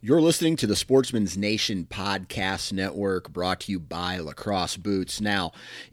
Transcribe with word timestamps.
You're 0.00 0.20
listening 0.20 0.54
to 0.58 0.68
the 0.68 0.76
Sportsman's 0.76 1.36
Nation 1.36 1.84
Podcast 1.84 2.72
Network 2.72 3.32
brought 3.32 3.58
to 3.62 3.72
you 3.72 3.80
by 3.80 4.18
Lacrosse 4.18 4.76
Boots. 4.76 5.20
Now, 5.20 5.50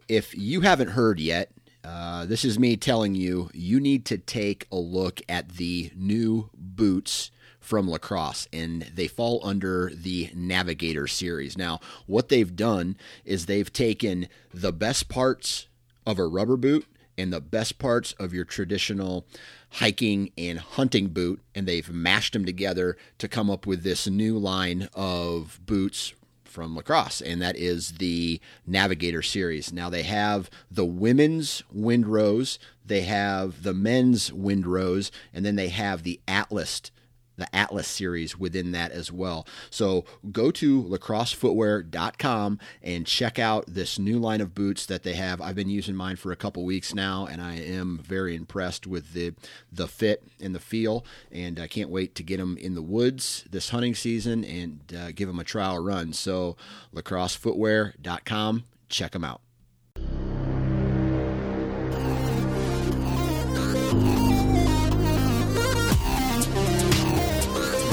if 0.08 0.38
you 0.38 0.62
haven't 0.62 0.90
heard 0.90 1.20
yet, 1.20 1.50
uh, 1.84 2.26
this 2.26 2.46
is 2.46 2.60
me 2.60 2.78
telling 2.78 3.16
you, 3.16 3.50
you 3.52 3.80
need 3.80 4.06
to 4.06 4.20
take 4.20 4.68
a 4.72 4.76
look 4.76 5.22
at 5.28 5.54
the 5.54 5.90
new 5.96 6.52
boots 6.56 7.32
from 7.60 7.90
lacrosse 7.90 8.48
and 8.54 8.84
they 8.94 9.08
fall 9.08 9.42
under 9.44 9.90
the 9.92 10.30
navigator 10.36 11.08
series 11.08 11.58
now 11.58 11.80
what 12.06 12.30
they've 12.30 12.56
done 12.56 12.96
is 13.24 13.48
they've 13.48 13.74
taken 13.74 14.28
the 14.54 14.72
best 14.72 15.10
parts 15.10 15.66
of 16.06 16.20
a 16.20 16.28
rubber 16.28 16.58
boot 16.58 16.86
and 17.18 17.32
the 17.32 17.42
best 17.42 17.80
parts 17.80 18.14
of 18.14 18.34
your 18.34 18.46
traditional 18.46 19.26
hiking 19.72 20.32
and 20.38 20.60
hunting 20.60 21.08
boot, 21.08 21.42
and 21.54 21.68
they've 21.68 21.90
mashed 21.90 22.34
them 22.34 22.46
together 22.46 22.98
to 23.18 23.28
come 23.28 23.50
up 23.50 23.66
with 23.66 23.84
this 23.84 24.08
new 24.08 24.38
line 24.38 24.90
of 24.94 25.60
boots 25.66 26.14
from 26.44 26.76
lacrosse, 26.76 27.22
and 27.22 27.42
that 27.42 27.58
is 27.58 27.94
the 27.94 28.40
Navigator 28.66 29.22
series. 29.22 29.74
Now 29.74 29.90
they 29.90 30.04
have 30.04 30.50
the 30.72 30.86
women's 30.86 31.64
Windrose, 31.76 32.58
they 32.86 33.02
have 33.02 33.64
the 33.64 33.74
men's 33.74 34.32
Windrose, 34.32 35.12
and 35.34 35.46
then 35.46 35.58
they 35.58 35.68
have 35.68 36.04
the 36.04 36.22
Atlas 36.28 36.92
the 37.38 37.54
Atlas 37.56 37.88
series 37.88 38.38
within 38.38 38.72
that 38.72 38.92
as 38.92 39.12
well. 39.12 39.48
So 39.70 40.06
go 40.32 40.52
to 40.52 40.84
lacrossefootwear.com 40.84 42.60
and 42.82 43.06
check 43.06 43.40
out 43.40 43.66
this 43.68 44.00
new 44.00 44.20
line 44.20 44.42
of 44.42 44.54
boots 44.54 44.86
that 44.86 45.04
they 45.04 45.14
have. 45.14 45.42
I've 45.42 45.56
been 45.56 45.70
using 45.70 45.96
mine 45.96 46.16
for 46.16 46.32
a 46.32 46.36
couple 46.36 46.64
weeks 46.64 46.94
now, 46.94 47.26
and 47.26 47.42
I 47.42 47.56
am 47.56 47.98
very 47.98 48.36
impressed 48.36 48.88
with 48.88 49.14
the 49.14 49.34
the 49.72 49.88
fit 49.88 50.24
and 50.40 50.56
the 50.56 50.60
feel. 50.60 51.06
And 51.32 51.60
I 51.60 51.68
can't 51.68 51.90
wait 51.90 52.16
to 52.16 52.24
get 52.24 52.38
them 52.38 52.58
in 52.58 52.76
the 52.76 52.82
woods 52.82 53.46
this 53.50 53.70
hunting 53.70 53.96
season 53.96 54.44
and 54.44 54.80
uh, 54.98 55.12
give 55.12 55.28
them 55.28 55.40
a 55.40 55.44
trial 55.44 55.84
run. 55.84 56.14
So 56.14 56.56
lacrossefootwear.com, 56.94 58.64
check 58.90 59.12
them 59.12 59.24
out. 59.24 59.42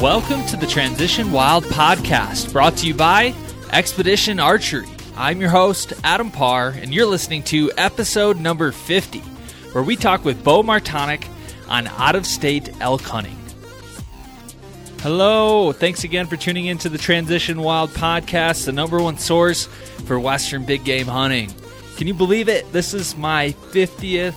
Welcome 0.03 0.45
to 0.47 0.57
the 0.57 0.67
Transition 0.67 1.31
Wild 1.31 1.63
podcast, 1.63 2.53
brought 2.53 2.77
to 2.79 2.89
you 2.89 2.93
by 2.93 3.33
Expedition 3.71 4.41
Archery. 4.41 4.89
I'm 5.17 5.41
your 5.41 5.51
host, 5.51 5.93
Adam 6.03 6.33
Parr, 6.33 6.71
and 6.71 6.93
you're 6.93 7.07
listening 7.07 7.45
to 7.45 7.71
episode 7.79 8.41
number 8.41 8.73
50, 8.73 9.21
where 9.71 9.85
we 9.85 9.95
talk 9.95 10.25
with 10.25 10.43
Beau 10.43 10.65
Martonik 10.65 11.29
on 11.69 11.87
out 11.87 12.17
of 12.17 12.27
state 12.27 12.69
elk 12.81 13.03
hunting. 13.03 13.39
Hello, 15.03 15.71
thanks 15.71 16.03
again 16.03 16.27
for 16.27 16.37
tuning 16.37 16.67
in 16.67 16.79
to 16.79 16.89
the 16.89 16.99
Transition 16.99 17.61
Wild 17.61 17.91
podcast, 17.91 18.65
the 18.67 18.73
number 18.73 19.01
one 19.01 19.19
source 19.19 19.67
for 20.07 20.19
Western 20.19 20.65
big 20.65 20.83
game 20.83 21.07
hunting. 21.07 21.55
Can 21.97 22.09
you 22.09 22.15
believe 22.15 22.49
it? 22.49 22.73
This 22.73 22.93
is 22.93 23.17
my 23.17 23.55
50th 23.71 24.35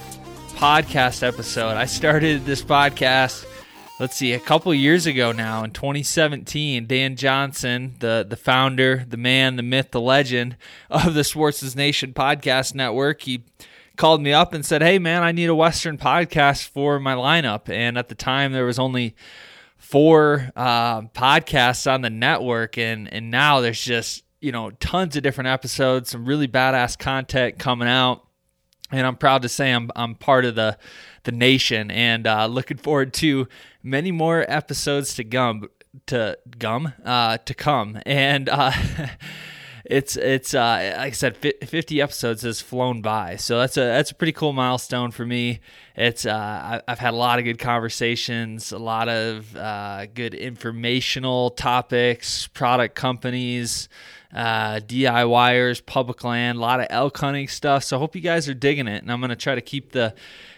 podcast 0.57 1.23
episode. 1.23 1.75
I 1.75 1.85
started 1.85 2.45
this 2.45 2.61
podcast 2.61 3.47
let's 3.99 4.15
see, 4.15 4.33
a 4.33 4.39
couple 4.39 4.73
years 4.73 5.05
ago 5.05 5.31
now 5.31 5.63
in 5.63 5.71
2017, 5.71 6.85
Dan 6.87 7.15
Johnson, 7.15 7.95
the 7.99 8.25
the 8.27 8.35
founder, 8.35 9.05
the 9.07 9.17
man, 9.17 9.55
the 9.55 9.63
myth, 9.63 9.91
the 9.91 10.01
legend 10.01 10.57
of 10.89 11.13
the 11.13 11.23
Sports 11.23 11.75
Nation 11.75 12.13
podcast 12.13 12.75
network, 12.75 13.21
he 13.21 13.43
called 13.95 14.21
me 14.21 14.33
up 14.33 14.53
and 14.53 14.65
said, 14.65 14.81
"Hey 14.81 14.99
man, 14.99 15.23
I 15.23 15.31
need 15.31 15.49
a 15.49 15.55
western 15.55 15.97
podcast 15.97 16.67
for 16.67 16.99
my 16.99 17.15
lineup." 17.15 17.69
And 17.69 17.97
at 17.97 18.09
the 18.09 18.15
time 18.15 18.51
there 18.51 18.65
was 18.65 18.79
only 18.79 19.15
four 19.77 20.49
uh, 20.55 21.01
podcasts 21.01 21.91
on 21.91 22.01
the 22.01 22.09
network 22.09 22.77
and 22.77 23.11
and 23.11 23.31
now 23.31 23.61
there's 23.61 23.83
just, 23.83 24.23
you 24.41 24.51
know, 24.51 24.71
tons 24.71 25.15
of 25.15 25.23
different 25.23 25.47
episodes, 25.47 26.09
some 26.09 26.25
really 26.25 26.47
badass 26.47 26.97
content 26.97 27.59
coming 27.59 27.87
out. 27.87 28.23
And 28.91 29.05
I'm 29.05 29.15
proud 29.15 29.41
to 29.43 29.49
say 29.49 29.71
I'm 29.71 29.89
I'm 29.95 30.15
part 30.15 30.45
of 30.45 30.55
the 30.55 30.77
the 31.23 31.31
nation 31.31 31.91
and 31.91 32.25
uh, 32.27 32.45
looking 32.45 32.77
forward 32.77 33.13
to 33.15 33.47
many 33.85 34.11
more 34.11 34.43
episodes 34.49 35.13
to 35.13 35.23
gum 35.23 35.69
to 36.07 36.37
gum 36.57 36.93
uh, 37.05 37.37
to 37.37 37.53
come. 37.53 37.99
And 38.05 38.49
uh, 38.49 38.71
it's 39.85 40.17
it's 40.17 40.53
uh, 40.53 40.95
like 40.97 41.07
I 41.07 41.11
said 41.11 41.37
50 41.37 42.01
episodes 42.01 42.41
has 42.41 42.61
flown 42.61 43.01
by 43.01 43.35
so 43.35 43.59
that's 43.59 43.77
a 43.77 43.81
that's 43.81 44.11
a 44.11 44.15
pretty 44.15 44.31
cool 44.31 44.53
milestone 44.53 45.11
for 45.11 45.25
me 45.25 45.59
it's 45.95 46.25
uh, 46.25 46.81
I've 46.87 46.99
had 46.99 47.13
a 47.13 47.17
lot 47.17 47.39
of 47.39 47.45
good 47.45 47.59
conversations 47.59 48.71
a 48.71 48.79
lot 48.79 49.09
of 49.09 49.55
uh, 49.55 50.07
good 50.07 50.33
informational 50.33 51.51
topics 51.51 52.47
product 52.47 52.95
companies 52.95 53.89
uh, 54.35 54.81
DIYers, 54.81 55.85
public 55.85 56.23
land, 56.25 56.57
a 56.57 56.61
lot 56.61 56.81
of 56.81 56.87
elk 56.89 57.17
hunting 57.17 57.47
stuff. 57.47 57.85
So 57.85 57.95
I 57.95 57.99
hope 57.99 58.15
you 58.15 58.21
guys 58.21 58.49
are 58.49 58.53
digging 58.53 58.87
it, 58.87 59.01
and 59.01 59.09
I'm 59.09 59.21
gonna 59.21 59.35
try 59.35 59.55
to 59.55 59.61
keep 59.61 59.93
the 59.93 60.13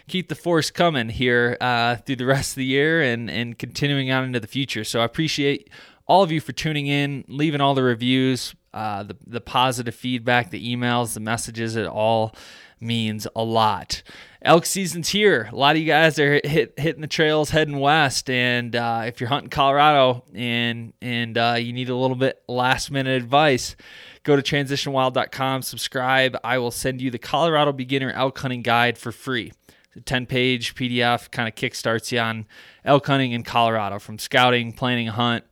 keep 0.07 0.29
the 0.29 0.35
force 0.35 0.71
coming 0.71 1.09
here 1.09 1.57
uh, 1.61 1.97
through 1.97 2.15
the 2.15 2.25
rest 2.25 2.53
of 2.53 2.55
the 2.55 2.65
year 2.65 3.03
and 3.03 3.29
and 3.29 3.57
continuing 3.57 4.11
on 4.11 4.23
into 4.23 4.39
the 4.39 4.47
future. 4.47 4.83
So 4.83 4.99
I 5.01 5.05
appreciate 5.05 5.69
all 6.07 6.23
of 6.23 6.31
you 6.31 6.41
for 6.41 6.53
tuning 6.53 6.87
in, 6.87 7.25
leaving 7.27 7.61
all 7.61 7.75
the 7.75 7.83
reviews, 7.83 8.55
uh, 8.73 9.03
the 9.03 9.17
the 9.25 9.41
positive 9.41 9.93
feedback, 9.95 10.49
the 10.49 10.75
emails, 10.75 11.13
the 11.13 11.19
messages. 11.19 11.75
It 11.75 11.87
all 11.87 12.33
means 12.79 13.27
a 13.35 13.43
lot. 13.43 14.03
Elk 14.41 14.65
season's 14.65 15.09
here. 15.09 15.49
A 15.51 15.55
lot 15.55 15.75
of 15.75 15.81
you 15.81 15.87
guys 15.87 16.19
are 16.19 16.39
hit, 16.43 16.73
hitting 16.77 17.01
the 17.01 17.07
trails 17.07 17.49
heading 17.49 17.79
west, 17.79 18.29
and 18.29 18.75
uh, 18.75 19.03
if 19.05 19.19
you're 19.19 19.29
hunting 19.29 19.49
Colorado 19.49 20.23
and 20.33 20.93
and 21.01 21.37
uh, 21.37 21.55
you 21.59 21.73
need 21.73 21.89
a 21.89 21.95
little 21.95 22.15
bit 22.15 22.41
last 22.47 22.91
minute 22.91 23.21
advice, 23.21 23.75
go 24.23 24.35
to 24.35 24.41
transitionwild.com, 24.41 25.61
subscribe. 25.63 26.37
I 26.43 26.57
will 26.59 26.71
send 26.71 27.01
you 27.01 27.11
the 27.11 27.19
Colorado 27.19 27.73
Beginner 27.73 28.11
Elk 28.11 28.37
Hunting 28.39 28.61
Guide 28.61 28.97
for 28.97 29.11
free. 29.11 29.51
10 30.05 30.27
page 30.27 30.75
PDF 30.75 31.31
kind 31.31 31.47
of 31.47 31.55
kickstarts 31.55 32.11
you 32.11 32.19
on 32.19 32.45
elk 32.85 33.07
hunting 33.07 33.31
in 33.31 33.41
Colorado 33.41 33.97
from 33.97 34.19
scouting, 34.19 34.71
planning 34.71 35.07
a 35.07 35.11
hunt, 35.11 35.43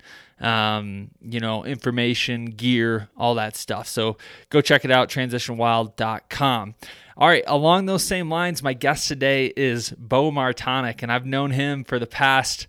um, 0.41 1.11
you 1.21 1.39
know, 1.39 1.63
information, 1.63 2.45
gear, 2.45 3.09
all 3.17 3.35
that 3.35 3.55
stuff. 3.55 3.87
So 3.87 4.17
go 4.49 4.61
check 4.61 4.85
it 4.85 4.91
out, 4.91 5.09
transitionwild.com. 5.09 6.75
All 7.17 7.27
right, 7.29 7.43
along 7.47 7.85
those 7.85 8.03
same 8.03 8.29
lines, 8.29 8.61
my 8.61 8.73
guest 8.73 9.07
today 9.07 9.53
is 9.55 9.91
Beau 9.91 10.31
Martonik, 10.31 11.01
and 11.01 11.11
I've 11.11 11.25
known 11.25 11.51
him 11.51 11.85
for 11.85 11.97
the 11.97 12.07
past 12.07 12.67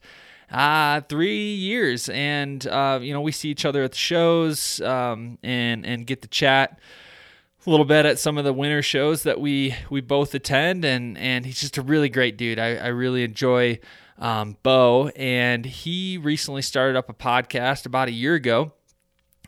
uh, 0.52 1.00
three 1.02 1.54
years. 1.54 2.08
And, 2.08 2.64
uh, 2.68 3.00
you 3.02 3.12
know, 3.12 3.20
we 3.20 3.32
see 3.32 3.50
each 3.50 3.64
other 3.64 3.82
at 3.82 3.90
the 3.90 3.98
shows 3.98 4.80
um, 4.82 5.38
and, 5.42 5.84
and 5.84 6.06
get 6.06 6.22
to 6.22 6.28
chat 6.28 6.78
a 7.66 7.70
little 7.70 7.86
bit 7.86 8.06
at 8.06 8.18
some 8.18 8.38
of 8.38 8.44
the 8.44 8.52
winter 8.52 8.82
shows 8.82 9.24
that 9.24 9.40
we 9.40 9.74
we 9.90 10.00
both 10.00 10.34
attend, 10.34 10.84
and 10.84 11.18
and 11.18 11.44
he's 11.44 11.60
just 11.60 11.78
a 11.78 11.82
really 11.82 12.08
great 12.08 12.36
dude. 12.36 12.58
I, 12.58 12.76
I 12.76 12.86
really 12.88 13.24
enjoy 13.24 13.80
um, 14.18 14.56
Beau, 14.62 15.10
and 15.16 15.64
he 15.64 16.18
recently 16.18 16.62
started 16.62 16.96
up 16.96 17.08
a 17.08 17.14
podcast 17.14 17.86
about 17.86 18.08
a 18.08 18.12
year 18.12 18.34
ago, 18.34 18.72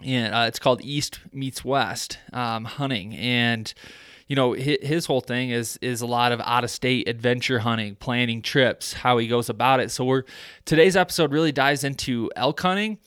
and 0.02 0.34
uh, 0.34 0.44
it's 0.48 0.58
called 0.58 0.80
East 0.82 1.20
Meets 1.32 1.64
West 1.64 2.18
um, 2.32 2.64
Hunting, 2.64 3.14
and 3.14 3.72
you 4.26 4.36
know 4.36 4.52
his 4.52 5.06
whole 5.06 5.20
thing 5.20 5.50
is 5.50 5.78
is 5.80 6.00
a 6.02 6.06
lot 6.06 6.32
of 6.32 6.40
out 6.40 6.64
of 6.64 6.70
state 6.70 7.08
adventure 7.08 7.60
hunting, 7.60 7.96
planning 7.96 8.42
trips, 8.42 8.92
how 8.92 9.18
he 9.18 9.26
goes 9.26 9.48
about 9.48 9.80
it. 9.80 9.90
So 9.90 10.04
we're 10.04 10.24
today's 10.64 10.96
episode 10.96 11.32
really 11.32 11.52
dives 11.52 11.84
into 11.84 12.30
elk 12.36 12.60
hunting 12.60 12.98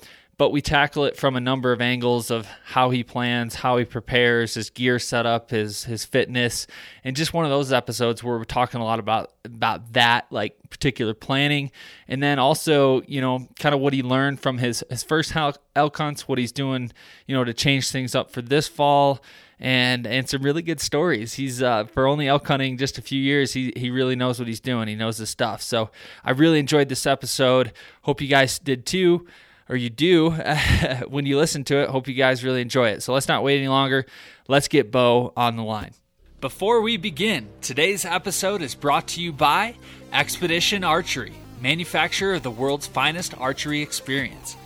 but 0.42 0.52
we 0.52 0.60
tackle 0.60 1.06
it 1.06 1.16
from 1.16 1.36
a 1.36 1.40
number 1.40 1.72
of 1.72 1.82
angles 1.82 2.32
of 2.32 2.48
how 2.66 2.90
he 2.90 3.04
plans, 3.04 3.54
how 3.54 3.78
he 3.78 3.86
prepares, 3.86 4.56
his 4.56 4.72
gear 4.72 4.98
setup, 4.98 5.52
his 5.52 5.84
his 5.84 6.04
fitness, 6.04 6.66
and 7.04 7.16
just 7.16 7.32
one 7.32 7.46
of 7.46 7.52
those 7.52 7.72
episodes 7.72 8.24
where 8.24 8.40
we're 8.40 8.44
talking 8.44 8.82
a 8.82 8.84
lot 8.84 8.98
about 8.98 9.34
about 9.46 9.94
that 9.94 10.26
like 10.32 10.56
particular 10.72 11.14
planning, 11.14 11.70
and 12.08 12.24
then 12.24 12.40
also 12.40 13.04
you 13.04 13.22
know 13.22 13.48
kind 13.60 13.76
of 13.76 13.82
what 13.82 13.94
he 13.94 14.02
learned 14.02 14.40
from 14.40 14.58
his 14.58 14.84
his 14.90 15.04
first 15.04 15.32
elk 15.36 15.96
hunts, 15.96 16.28
what 16.28 16.40
he's 16.40 16.52
doing 16.52 16.92
you 17.28 17.36
know 17.36 17.44
to 17.44 17.54
change 17.54 17.92
things 17.92 18.16
up 18.16 18.32
for 18.32 18.42
this 18.42 18.68
fall. 18.68 19.22
And, 19.64 20.08
and 20.08 20.28
some 20.28 20.42
really 20.42 20.64
good 20.64 20.80
stories. 20.80 21.36
He's 21.36 21.62
uh, 21.62 21.84
for 21.84 22.08
only 22.08 22.28
elk 22.28 22.48
hunting 22.48 22.80
just 22.80 22.98
a 22.98 23.02
few 23.04 23.22
years. 23.22 23.54
He 23.54 23.72
he 23.76 23.92
really 23.92 24.16
knows 24.16 24.40
what 24.40 24.48
he's 24.48 24.60
doing. 24.60 24.88
He 24.88 24.96
knows 24.96 25.20
his 25.20 25.30
stuff. 25.30 25.62
So 25.62 25.92
I 26.26 26.32
really 26.32 26.58
enjoyed 26.58 26.90
this 26.90 27.06
episode. 27.06 27.72
Hope 28.02 28.22
you 28.22 28.28
guys 28.28 28.58
did 28.58 28.88
too 28.88 29.28
or 29.72 29.78
you 29.78 29.90
do 29.90 30.32
when 31.08 31.26
you 31.26 31.38
listen 31.38 31.64
to 31.64 31.78
it. 31.78 31.90
Hope 31.90 32.08
you 32.08 32.14
guys 32.14 32.44
really 32.44 32.62
enjoy 32.62 32.90
it. 32.90 33.02
So 33.02 33.14
let's 33.14 33.30
not 33.30 33.42
wait 33.42 33.58
any 33.58 33.70
longer. 33.70 34.06
Let's 34.48 34.68
get 34.68 34.92
Beau 34.92 35.32
on 35.38 35.56
the 35.56 35.64
line. 35.64 35.94
Before 36.42 36.82
we 36.82 36.98
begin, 36.98 37.48
today's 37.62 38.04
episode 38.04 38.62
is 38.62 38.76
brought 38.76 39.08
to 39.10 39.22
you 39.22 39.32
by 39.32 39.76
Expedition 40.12 40.84
Archery, 40.84 41.34
manufacturer 41.62 42.34
of 42.34 42.44
the 42.44 42.52
world's 42.52 42.88
finest 42.88 43.34
archery 43.38 43.82
experience. 43.82 44.58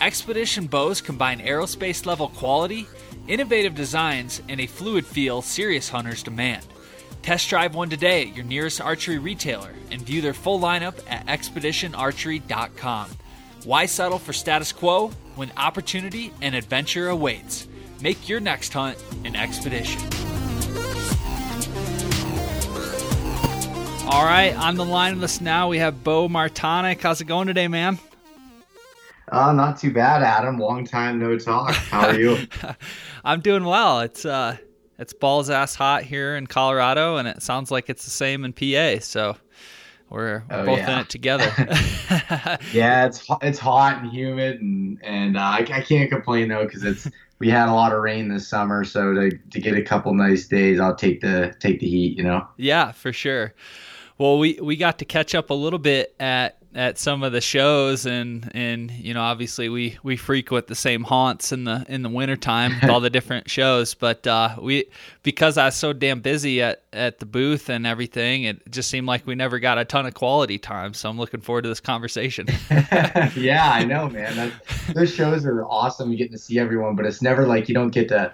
Expedition 0.00 0.66
bows 0.66 1.00
combine 1.00 1.40
aerospace 1.40 2.06
level 2.06 2.28
quality, 2.28 2.86
innovative 3.28 3.74
designs, 3.74 4.40
and 4.48 4.60
a 4.60 4.66
fluid 4.66 5.04
feel 5.04 5.42
serious 5.42 5.88
hunters 5.88 6.22
demand. 6.22 6.64
Test 7.22 7.48
drive 7.48 7.74
one 7.74 7.90
today 7.90 8.28
at 8.28 8.36
your 8.36 8.44
nearest 8.44 8.80
archery 8.80 9.18
retailer 9.18 9.72
and 9.90 10.02
view 10.02 10.20
their 10.20 10.34
full 10.34 10.60
lineup 10.60 10.94
at 11.08 11.26
expeditionarchery.com. 11.26 13.10
Why 13.64 13.86
settle 13.86 14.18
for 14.18 14.34
status 14.34 14.72
quo 14.72 15.10
when 15.36 15.50
opportunity 15.56 16.34
and 16.42 16.54
adventure 16.54 17.08
awaits? 17.08 17.66
Make 18.02 18.28
your 18.28 18.38
next 18.38 18.74
hunt 18.74 19.02
an 19.24 19.34
expedition. 19.34 20.02
All 24.06 24.26
right, 24.26 24.54
on 24.54 24.74
the 24.74 24.84
line 24.84 25.14
with 25.14 25.24
us 25.24 25.40
now, 25.40 25.68
we 25.68 25.78
have 25.78 26.04
Beau 26.04 26.28
Martonik. 26.28 27.00
How's 27.00 27.22
it 27.22 27.24
going 27.24 27.46
today, 27.46 27.66
man? 27.66 27.98
Uh, 29.32 29.54
not 29.54 29.78
too 29.78 29.94
bad, 29.94 30.22
Adam. 30.22 30.58
Long 30.58 30.84
time 30.84 31.18
no 31.18 31.38
talk. 31.38 31.72
How 31.72 32.08
are 32.08 32.20
you? 32.20 32.46
I'm 33.24 33.40
doing 33.40 33.64
well. 33.64 34.00
It's 34.00 34.26
uh, 34.26 34.58
it's 34.98 35.14
balls 35.14 35.48
ass 35.48 35.74
hot 35.74 36.02
here 36.02 36.36
in 36.36 36.46
Colorado, 36.46 37.16
and 37.16 37.26
it 37.26 37.42
sounds 37.42 37.70
like 37.70 37.88
it's 37.88 38.04
the 38.04 38.10
same 38.10 38.44
in 38.44 38.52
PA. 38.52 39.00
So 39.00 39.38
we're, 40.14 40.44
we're 40.48 40.56
oh, 40.60 40.64
both 40.64 40.78
yeah. 40.78 40.92
in 40.92 40.98
it 41.00 41.08
together. 41.08 41.52
yeah, 42.72 43.06
it's 43.06 43.26
it's 43.42 43.58
hot 43.58 44.02
and 44.02 44.10
humid, 44.10 44.60
and 44.60 44.98
and 45.02 45.36
uh, 45.36 45.40
I, 45.40 45.58
I 45.58 45.80
can't 45.80 46.10
complain 46.10 46.48
though 46.48 46.64
because 46.64 46.84
it's 46.84 47.10
we 47.38 47.50
had 47.50 47.68
a 47.68 47.74
lot 47.74 47.92
of 47.92 48.00
rain 48.00 48.28
this 48.28 48.48
summer, 48.48 48.84
so 48.84 49.12
to 49.12 49.30
to 49.30 49.60
get 49.60 49.76
a 49.76 49.82
couple 49.82 50.14
nice 50.14 50.46
days, 50.46 50.80
I'll 50.80 50.94
take 50.94 51.20
the 51.20 51.54
take 51.58 51.80
the 51.80 51.88
heat. 51.88 52.16
You 52.16 52.24
know. 52.24 52.46
Yeah, 52.56 52.92
for 52.92 53.12
sure. 53.12 53.54
Well, 54.16 54.38
we 54.38 54.58
we 54.62 54.76
got 54.76 54.98
to 55.00 55.04
catch 55.04 55.34
up 55.34 55.50
a 55.50 55.54
little 55.54 55.80
bit 55.80 56.14
at 56.20 56.58
at 56.74 56.98
some 56.98 57.22
of 57.22 57.32
the 57.32 57.40
shows 57.40 58.04
and 58.04 58.50
and 58.52 58.90
you 58.90 59.14
know 59.14 59.22
obviously 59.22 59.68
we 59.68 59.96
we 60.02 60.16
frequent 60.16 60.66
the 60.66 60.74
same 60.74 61.04
haunts 61.04 61.52
in 61.52 61.64
the 61.64 61.84
in 61.88 62.02
the 62.02 62.08
wintertime 62.08 62.72
with 62.80 62.90
all 62.90 63.00
the 63.00 63.10
different 63.14 63.48
shows 63.48 63.94
but 63.94 64.26
uh, 64.26 64.56
we 64.60 64.84
because 65.22 65.56
I 65.56 65.66
was 65.66 65.76
so 65.76 65.92
damn 65.92 66.20
busy 66.20 66.60
at 66.62 66.82
at 66.92 67.20
the 67.20 67.26
booth 67.26 67.68
and 67.68 67.86
everything 67.86 68.44
it 68.44 68.70
just 68.70 68.90
seemed 68.90 69.06
like 69.06 69.24
we 69.26 69.36
never 69.36 69.60
got 69.60 69.78
a 69.78 69.84
ton 69.84 70.04
of 70.04 70.14
quality 70.14 70.58
time 70.58 70.94
so 70.94 71.08
I'm 71.08 71.16
looking 71.16 71.40
forward 71.40 71.62
to 71.62 71.68
this 71.68 71.80
conversation. 71.80 72.46
Yeah 73.36 73.70
I 73.72 73.84
know 73.84 74.08
man. 74.08 74.36
That's, 74.36 74.86
those 74.94 75.14
shows 75.14 75.46
are 75.46 75.64
awesome. 75.64 76.10
You 76.10 76.18
get 76.18 76.32
to 76.32 76.38
see 76.38 76.58
everyone 76.58 76.96
but 76.96 77.06
it's 77.06 77.22
never 77.22 77.46
like 77.46 77.68
you 77.68 77.74
don't 77.74 77.90
get 77.90 78.08
to 78.08 78.32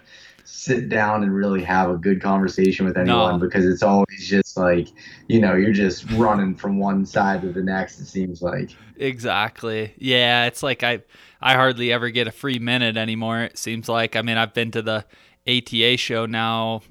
sit 0.51 0.89
down 0.89 1.23
and 1.23 1.35
really 1.35 1.63
have 1.63 1.91
a 1.91 1.97
good 1.97 2.21
conversation 2.21 2.85
with 2.85 2.97
anyone 2.97 3.33
no. 3.33 3.39
because 3.39 3.65
it's 3.65 3.83
always 3.83 4.27
just 4.27 4.57
like 4.57 4.89
you 5.29 5.41
know 5.41 5.55
you're 5.55 5.73
just 5.73 6.11
running 6.13 6.55
from 6.55 6.79
one 6.79 7.07
side 7.07 7.41
to 7.41 7.53
the 7.53 7.63
next 7.63 8.01
it 8.01 8.07
seems 8.07 8.43
like. 8.43 8.71
Exactly. 8.97 9.95
Yeah 9.97 10.47
it's 10.47 10.63
like 10.63 10.83
i 10.83 11.01
i 11.41 11.55
hardly 11.55 11.93
ever 11.93 12.11
get 12.11 12.27
a 12.27 12.33
free 12.33 12.59
minute 12.59 12.97
anymore 12.97 13.43
it 13.43 13.59
seems 13.59 13.89
like. 13.89 14.17
I 14.17 14.23
mean 14.23 14.37
i've 14.37 14.53
been 14.53 14.71
to 14.73 14.83
the 14.83 15.07
ata 15.47 15.97
show 15.97 16.27
now 16.27 16.83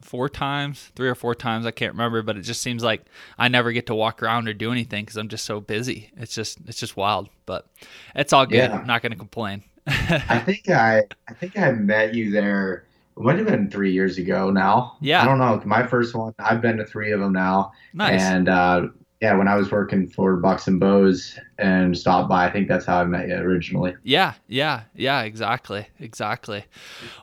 four 0.00 0.28
times 0.28 0.90
three 0.94 1.08
or 1.08 1.14
four 1.14 1.34
times 1.34 1.64
i 1.64 1.70
can't 1.70 1.92
remember 1.92 2.22
but 2.22 2.36
it 2.36 2.42
just 2.42 2.60
seems 2.60 2.82
like 2.82 3.02
i 3.38 3.48
never 3.48 3.72
get 3.72 3.86
to 3.86 3.94
walk 3.94 4.22
around 4.22 4.48
or 4.48 4.52
do 4.52 4.70
anything 4.72 5.04
because 5.04 5.16
i'm 5.16 5.28
just 5.28 5.44
so 5.44 5.60
busy. 5.60 6.10
It's 6.16 6.34
just 6.34 6.58
it's 6.66 6.78
just 6.78 6.96
wild 6.96 7.28
but 7.46 7.66
it's 8.14 8.32
all 8.32 8.46
good. 8.46 8.56
Yeah. 8.56 8.78
i'm 8.78 8.86
not 8.86 9.02
going 9.02 9.12
to 9.12 9.18
complain 9.18 9.64
I 9.86 10.38
think 10.44 10.68
I 10.68 11.04
I 11.28 11.34
think 11.34 11.58
I 11.58 11.72
met 11.72 12.14
you 12.14 12.30
there. 12.30 12.84
It 13.16 13.22
might 13.22 13.36
have 13.36 13.46
been 13.46 13.70
three 13.70 13.92
years 13.92 14.18
ago 14.18 14.50
now. 14.50 14.96
Yeah. 15.00 15.22
I 15.22 15.24
don't 15.26 15.38
know. 15.38 15.60
My 15.66 15.86
first 15.86 16.14
one. 16.14 16.34
I've 16.38 16.62
been 16.62 16.78
to 16.78 16.86
three 16.86 17.12
of 17.12 17.20
them 17.20 17.32
now. 17.32 17.72
Nice. 17.92 18.22
And 18.22 18.48
uh, 18.48 18.88
yeah, 19.22 19.34
when 19.34 19.46
I 19.46 19.54
was 19.54 19.70
working 19.70 20.08
for 20.08 20.34
Bucks 20.36 20.66
and 20.66 20.80
Bows 20.80 21.38
and 21.56 21.96
stopped 21.96 22.28
by, 22.28 22.44
I 22.44 22.50
think 22.50 22.66
that's 22.66 22.84
how 22.84 23.00
I 23.00 23.04
met 23.04 23.28
you 23.28 23.36
originally. 23.36 23.94
Yeah, 24.02 24.34
yeah, 24.48 24.82
yeah, 24.96 25.22
exactly, 25.22 25.86
exactly. 26.00 26.64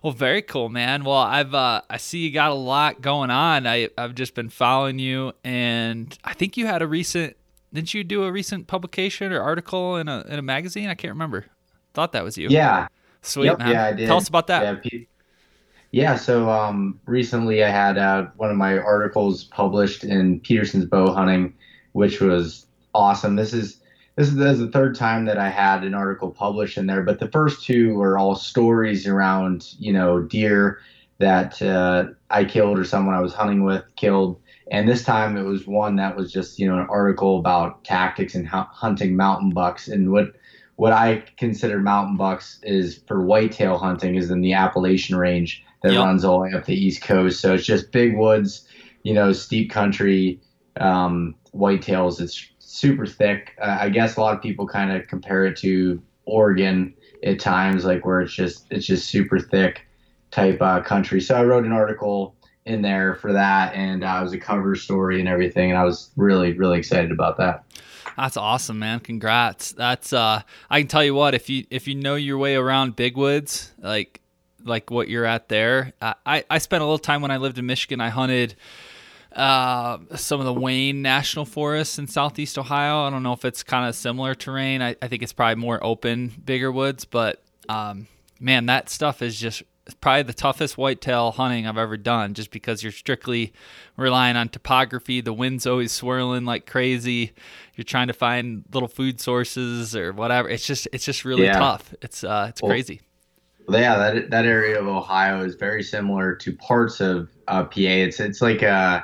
Well, 0.01 0.13
very 0.13 0.41
cool, 0.41 0.69
man. 0.69 1.03
Well, 1.03 1.17
I've 1.17 1.53
uh, 1.53 1.81
I 1.89 1.97
see 1.97 2.19
you 2.19 2.31
got 2.31 2.51
a 2.51 2.55
lot 2.55 3.01
going 3.01 3.31
on. 3.31 3.67
I 3.67 3.89
I've 3.97 4.15
just 4.15 4.33
been 4.33 4.47
following 4.47 4.97
you, 4.97 5.33
and 5.43 6.17
I 6.23 6.33
think 6.33 6.55
you 6.55 6.67
had 6.67 6.81
a 6.81 6.87
recent. 6.87 7.35
Didn't 7.73 7.93
you 7.93 8.05
do 8.05 8.23
a 8.23 8.31
recent 8.31 8.67
publication 8.67 9.33
or 9.33 9.41
article 9.41 9.97
in 9.97 10.07
a 10.07 10.21
in 10.21 10.39
a 10.39 10.41
magazine? 10.41 10.87
I 10.87 10.95
can't 10.95 11.11
remember. 11.11 11.47
Thought 11.93 12.11
that 12.13 12.23
was 12.23 12.37
you. 12.37 12.49
Yeah. 12.49 12.87
Sweet 13.21 13.45
yep, 13.45 13.59
man. 13.59 13.71
Yeah, 13.71 13.85
I 13.85 13.93
did. 13.93 14.07
Tell 14.07 14.17
us 14.17 14.29
about 14.29 14.47
that. 14.47 14.85
Yeah, 14.85 14.99
yeah 15.91 16.15
so 16.15 16.49
um, 16.49 16.99
recently 17.05 17.63
I 17.63 17.69
had 17.69 17.97
uh, 17.97 18.27
one 18.37 18.49
of 18.49 18.57
my 18.57 18.77
articles 18.77 19.43
published 19.45 20.03
in 20.03 20.39
Petersen's 20.39 20.85
Bow 20.85 21.13
Hunting, 21.13 21.53
which 21.93 22.21
was 22.21 22.65
awesome. 22.93 23.35
This 23.35 23.53
is 23.53 23.81
this 24.15 24.27
is, 24.27 24.35
this 24.35 24.53
is 24.53 24.59
the 24.59 24.71
third 24.71 24.95
time 24.95 25.25
that 25.25 25.37
I 25.37 25.49
had 25.49 25.83
an 25.83 25.93
article 25.93 26.29
published 26.31 26.77
in 26.77 26.87
there, 26.87 27.03
but 27.03 27.19
the 27.19 27.29
first 27.29 27.65
two 27.65 27.93
were 27.95 28.17
all 28.17 28.35
stories 28.35 29.07
around 29.07 29.73
you 29.79 29.93
know 29.93 30.21
deer 30.21 30.79
that 31.19 31.61
uh, 31.61 32.07
I 32.29 32.45
killed 32.45 32.79
or 32.79 32.85
someone 32.85 33.15
I 33.15 33.21
was 33.21 33.33
hunting 33.33 33.63
with 33.63 33.83
killed. 33.95 34.39
And 34.71 34.87
this 34.87 35.03
time 35.03 35.35
it 35.35 35.43
was 35.43 35.67
one 35.67 35.95
that 35.97 36.15
was 36.15 36.31
just, 36.31 36.59
you 36.59 36.67
know, 36.67 36.79
an 36.79 36.87
article 36.89 37.39
about 37.39 37.83
tactics 37.83 38.35
and 38.35 38.47
hunting 38.47 39.15
mountain 39.15 39.49
bucks. 39.49 39.87
And 39.87 40.11
what 40.11 40.33
what 40.79 40.93
I 40.93 41.25
consider 41.35 41.77
mountain 41.79 42.15
bucks 42.15 42.57
is 42.63 43.01
for 43.05 43.21
whitetail 43.21 43.77
hunting 43.77 44.15
is 44.15 44.31
in 44.31 44.39
the 44.39 44.53
Appalachian 44.53 45.17
range 45.17 45.61
that 45.83 45.91
yep. 45.91 46.05
runs 46.05 46.23
all 46.23 46.39
the 46.39 46.45
way 46.45 46.53
up 46.53 46.63
the 46.63 46.73
East 46.73 47.01
Coast. 47.01 47.41
So 47.41 47.53
it's 47.53 47.65
just 47.65 47.91
big 47.91 48.15
woods, 48.15 48.65
you 49.03 49.13
know, 49.13 49.33
steep 49.33 49.69
country, 49.71 50.39
um, 50.79 51.35
whitetails. 51.53 52.21
It's 52.21 52.47
super 52.59 53.05
thick. 53.05 53.57
Uh, 53.61 53.75
I 53.77 53.89
guess 53.89 54.15
a 54.15 54.21
lot 54.21 54.33
of 54.33 54.41
people 54.41 54.65
kind 54.65 54.93
of 54.93 55.05
compare 55.07 55.45
it 55.47 55.57
to 55.57 56.01
Oregon 56.23 56.93
at 57.25 57.41
times, 57.41 57.83
like 57.83 58.05
where 58.05 58.21
it's 58.21 58.33
just 58.33 58.65
it's 58.71 58.85
just 58.85 59.09
super 59.09 59.37
thick 59.37 59.85
type 60.31 60.61
uh, 60.61 60.79
country. 60.79 61.19
So 61.19 61.35
I 61.35 61.43
wrote 61.43 61.65
an 61.65 61.73
article 61.73 62.37
in 62.63 62.81
there 62.81 63.15
for 63.15 63.33
that, 63.33 63.73
and 63.73 64.05
uh, 64.05 64.19
it 64.21 64.23
was 64.23 64.31
a 64.31 64.39
cover 64.39 64.77
story 64.77 65.19
and 65.19 65.27
everything, 65.27 65.71
and 65.71 65.77
I 65.77 65.83
was 65.83 66.11
really 66.15 66.53
really 66.53 66.77
excited 66.77 67.11
about 67.11 67.35
that. 67.39 67.65
That's 68.19 68.37
awesome, 68.37 68.79
man. 68.79 68.99
Congrats. 68.99 69.71
That's 69.71 70.13
uh 70.13 70.41
I 70.69 70.79
can 70.79 70.87
tell 70.87 71.03
you 71.03 71.15
what, 71.15 71.33
if 71.33 71.49
you 71.49 71.65
if 71.69 71.87
you 71.87 71.95
know 71.95 72.15
your 72.15 72.37
way 72.37 72.55
around 72.55 72.95
big 72.95 73.15
woods, 73.17 73.71
like 73.79 74.21
like 74.63 74.91
what 74.91 75.07
you're 75.07 75.25
at 75.25 75.49
there. 75.49 75.93
I 76.01 76.43
I 76.49 76.57
spent 76.57 76.81
a 76.81 76.85
little 76.85 76.99
time 76.99 77.21
when 77.21 77.31
I 77.31 77.37
lived 77.37 77.57
in 77.57 77.65
Michigan. 77.65 78.01
I 78.01 78.09
hunted 78.09 78.55
uh, 79.31 79.99
some 80.15 80.39
of 80.39 80.45
the 80.45 80.53
Wayne 80.53 81.01
National 81.01 81.45
Forests 81.45 81.99
in 81.99 82.07
southeast 82.07 82.57
Ohio. 82.57 83.03
I 83.03 83.09
don't 83.09 83.23
know 83.23 83.33
if 83.33 83.45
it's 83.45 83.63
kind 83.63 83.87
of 83.87 83.95
similar 83.95 84.35
terrain. 84.35 84.81
I, 84.81 84.95
I 85.01 85.07
think 85.07 85.21
it's 85.23 85.33
probably 85.33 85.55
more 85.55 85.81
open, 85.83 86.31
bigger 86.43 86.71
woods, 86.71 87.05
but 87.05 87.41
um, 87.69 88.07
man, 88.39 88.65
that 88.65 88.89
stuff 88.89 89.21
is 89.21 89.39
just 89.39 89.63
probably 89.93 90.23
the 90.23 90.33
toughest 90.33 90.77
whitetail 90.77 91.31
hunting 91.31 91.67
I've 91.67 91.77
ever 91.77 91.97
done 91.97 92.33
just 92.33 92.51
because 92.51 92.83
you're 92.83 92.91
strictly 92.91 93.53
relying 93.97 94.35
on 94.35 94.49
topography. 94.49 95.21
The 95.21 95.33
wind's 95.33 95.65
always 95.67 95.91
swirling 95.91 96.45
like 96.45 96.65
crazy. 96.65 97.33
You're 97.75 97.83
trying 97.85 98.07
to 98.07 98.13
find 98.13 98.63
little 98.73 98.89
food 98.89 99.19
sources 99.19 99.95
or 99.95 100.11
whatever. 100.13 100.49
It's 100.49 100.65
just 100.65 100.87
it's 100.91 101.05
just 101.05 101.25
really 101.25 101.45
yeah. 101.45 101.59
tough. 101.59 101.93
It's 102.01 102.23
uh 102.23 102.47
it's 102.49 102.61
well, 102.61 102.69
crazy. 102.69 103.01
Yeah, 103.69 103.97
that 103.97 104.29
that 104.31 104.45
area 104.45 104.79
of 104.79 104.87
Ohio 104.87 105.43
is 105.43 105.55
very 105.55 105.83
similar 105.83 106.35
to 106.35 106.55
parts 106.55 106.99
of 106.99 107.29
uh, 107.47 107.63
PA. 107.63 107.79
It's 107.79 108.19
it's 108.19 108.41
like 108.41 108.63
uh 108.63 109.01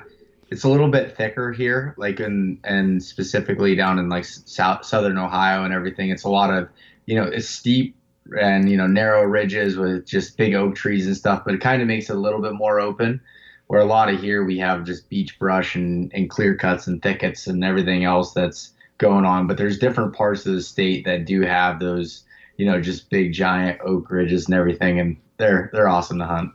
it's 0.49 0.63
a 0.63 0.69
little 0.69 0.89
bit 0.89 1.15
thicker 1.15 1.51
here, 1.51 1.95
like 1.97 2.19
in 2.19 2.59
and 2.63 3.01
specifically 3.01 3.75
down 3.75 3.99
in 3.99 4.09
like 4.09 4.25
south 4.25 4.85
southern 4.85 5.17
Ohio 5.17 5.63
and 5.63 5.73
everything. 5.73 6.09
It's 6.09 6.23
a 6.23 6.29
lot 6.29 6.51
of 6.51 6.69
you 7.05 7.15
know 7.15 7.23
it's 7.23 7.47
steep 7.47 7.94
and 8.39 8.69
you 8.69 8.77
know 8.77 8.87
narrow 8.87 9.23
ridges 9.23 9.77
with 9.77 10.05
just 10.05 10.37
big 10.37 10.53
oak 10.53 10.75
trees 10.75 11.07
and 11.07 11.15
stuff, 11.15 11.43
but 11.45 11.53
it 11.53 11.61
kind 11.61 11.81
of 11.81 11.87
makes 11.87 12.09
it 12.09 12.15
a 12.15 12.19
little 12.19 12.41
bit 12.41 12.53
more 12.53 12.79
open. 12.79 13.21
Where 13.67 13.81
a 13.81 13.85
lot 13.85 14.13
of 14.13 14.21
here 14.21 14.45
we 14.45 14.59
have 14.59 14.83
just 14.83 15.09
beech 15.09 15.39
brush 15.39 15.75
and, 15.75 16.11
and 16.13 16.29
clear 16.29 16.55
cuts 16.55 16.85
and 16.85 17.01
thickets 17.01 17.47
and 17.47 17.63
everything 17.63 18.03
else 18.03 18.31
that's 18.31 18.73
going 18.99 19.25
on. 19.25 19.47
But 19.47 19.57
there's 19.57 19.79
different 19.79 20.13
parts 20.13 20.45
of 20.45 20.53
the 20.53 20.61
state 20.61 21.03
that 21.05 21.25
do 21.25 21.41
have 21.41 21.79
those, 21.79 22.23
you 22.57 22.65
know, 22.67 22.79
just 22.79 23.09
big 23.09 23.33
giant 23.33 23.79
oak 23.81 24.11
ridges 24.11 24.45
and 24.45 24.53
everything, 24.53 24.99
and 24.99 25.17
they're 25.37 25.69
they're 25.73 25.87
awesome 25.87 26.19
to 26.19 26.25
hunt. 26.25 26.51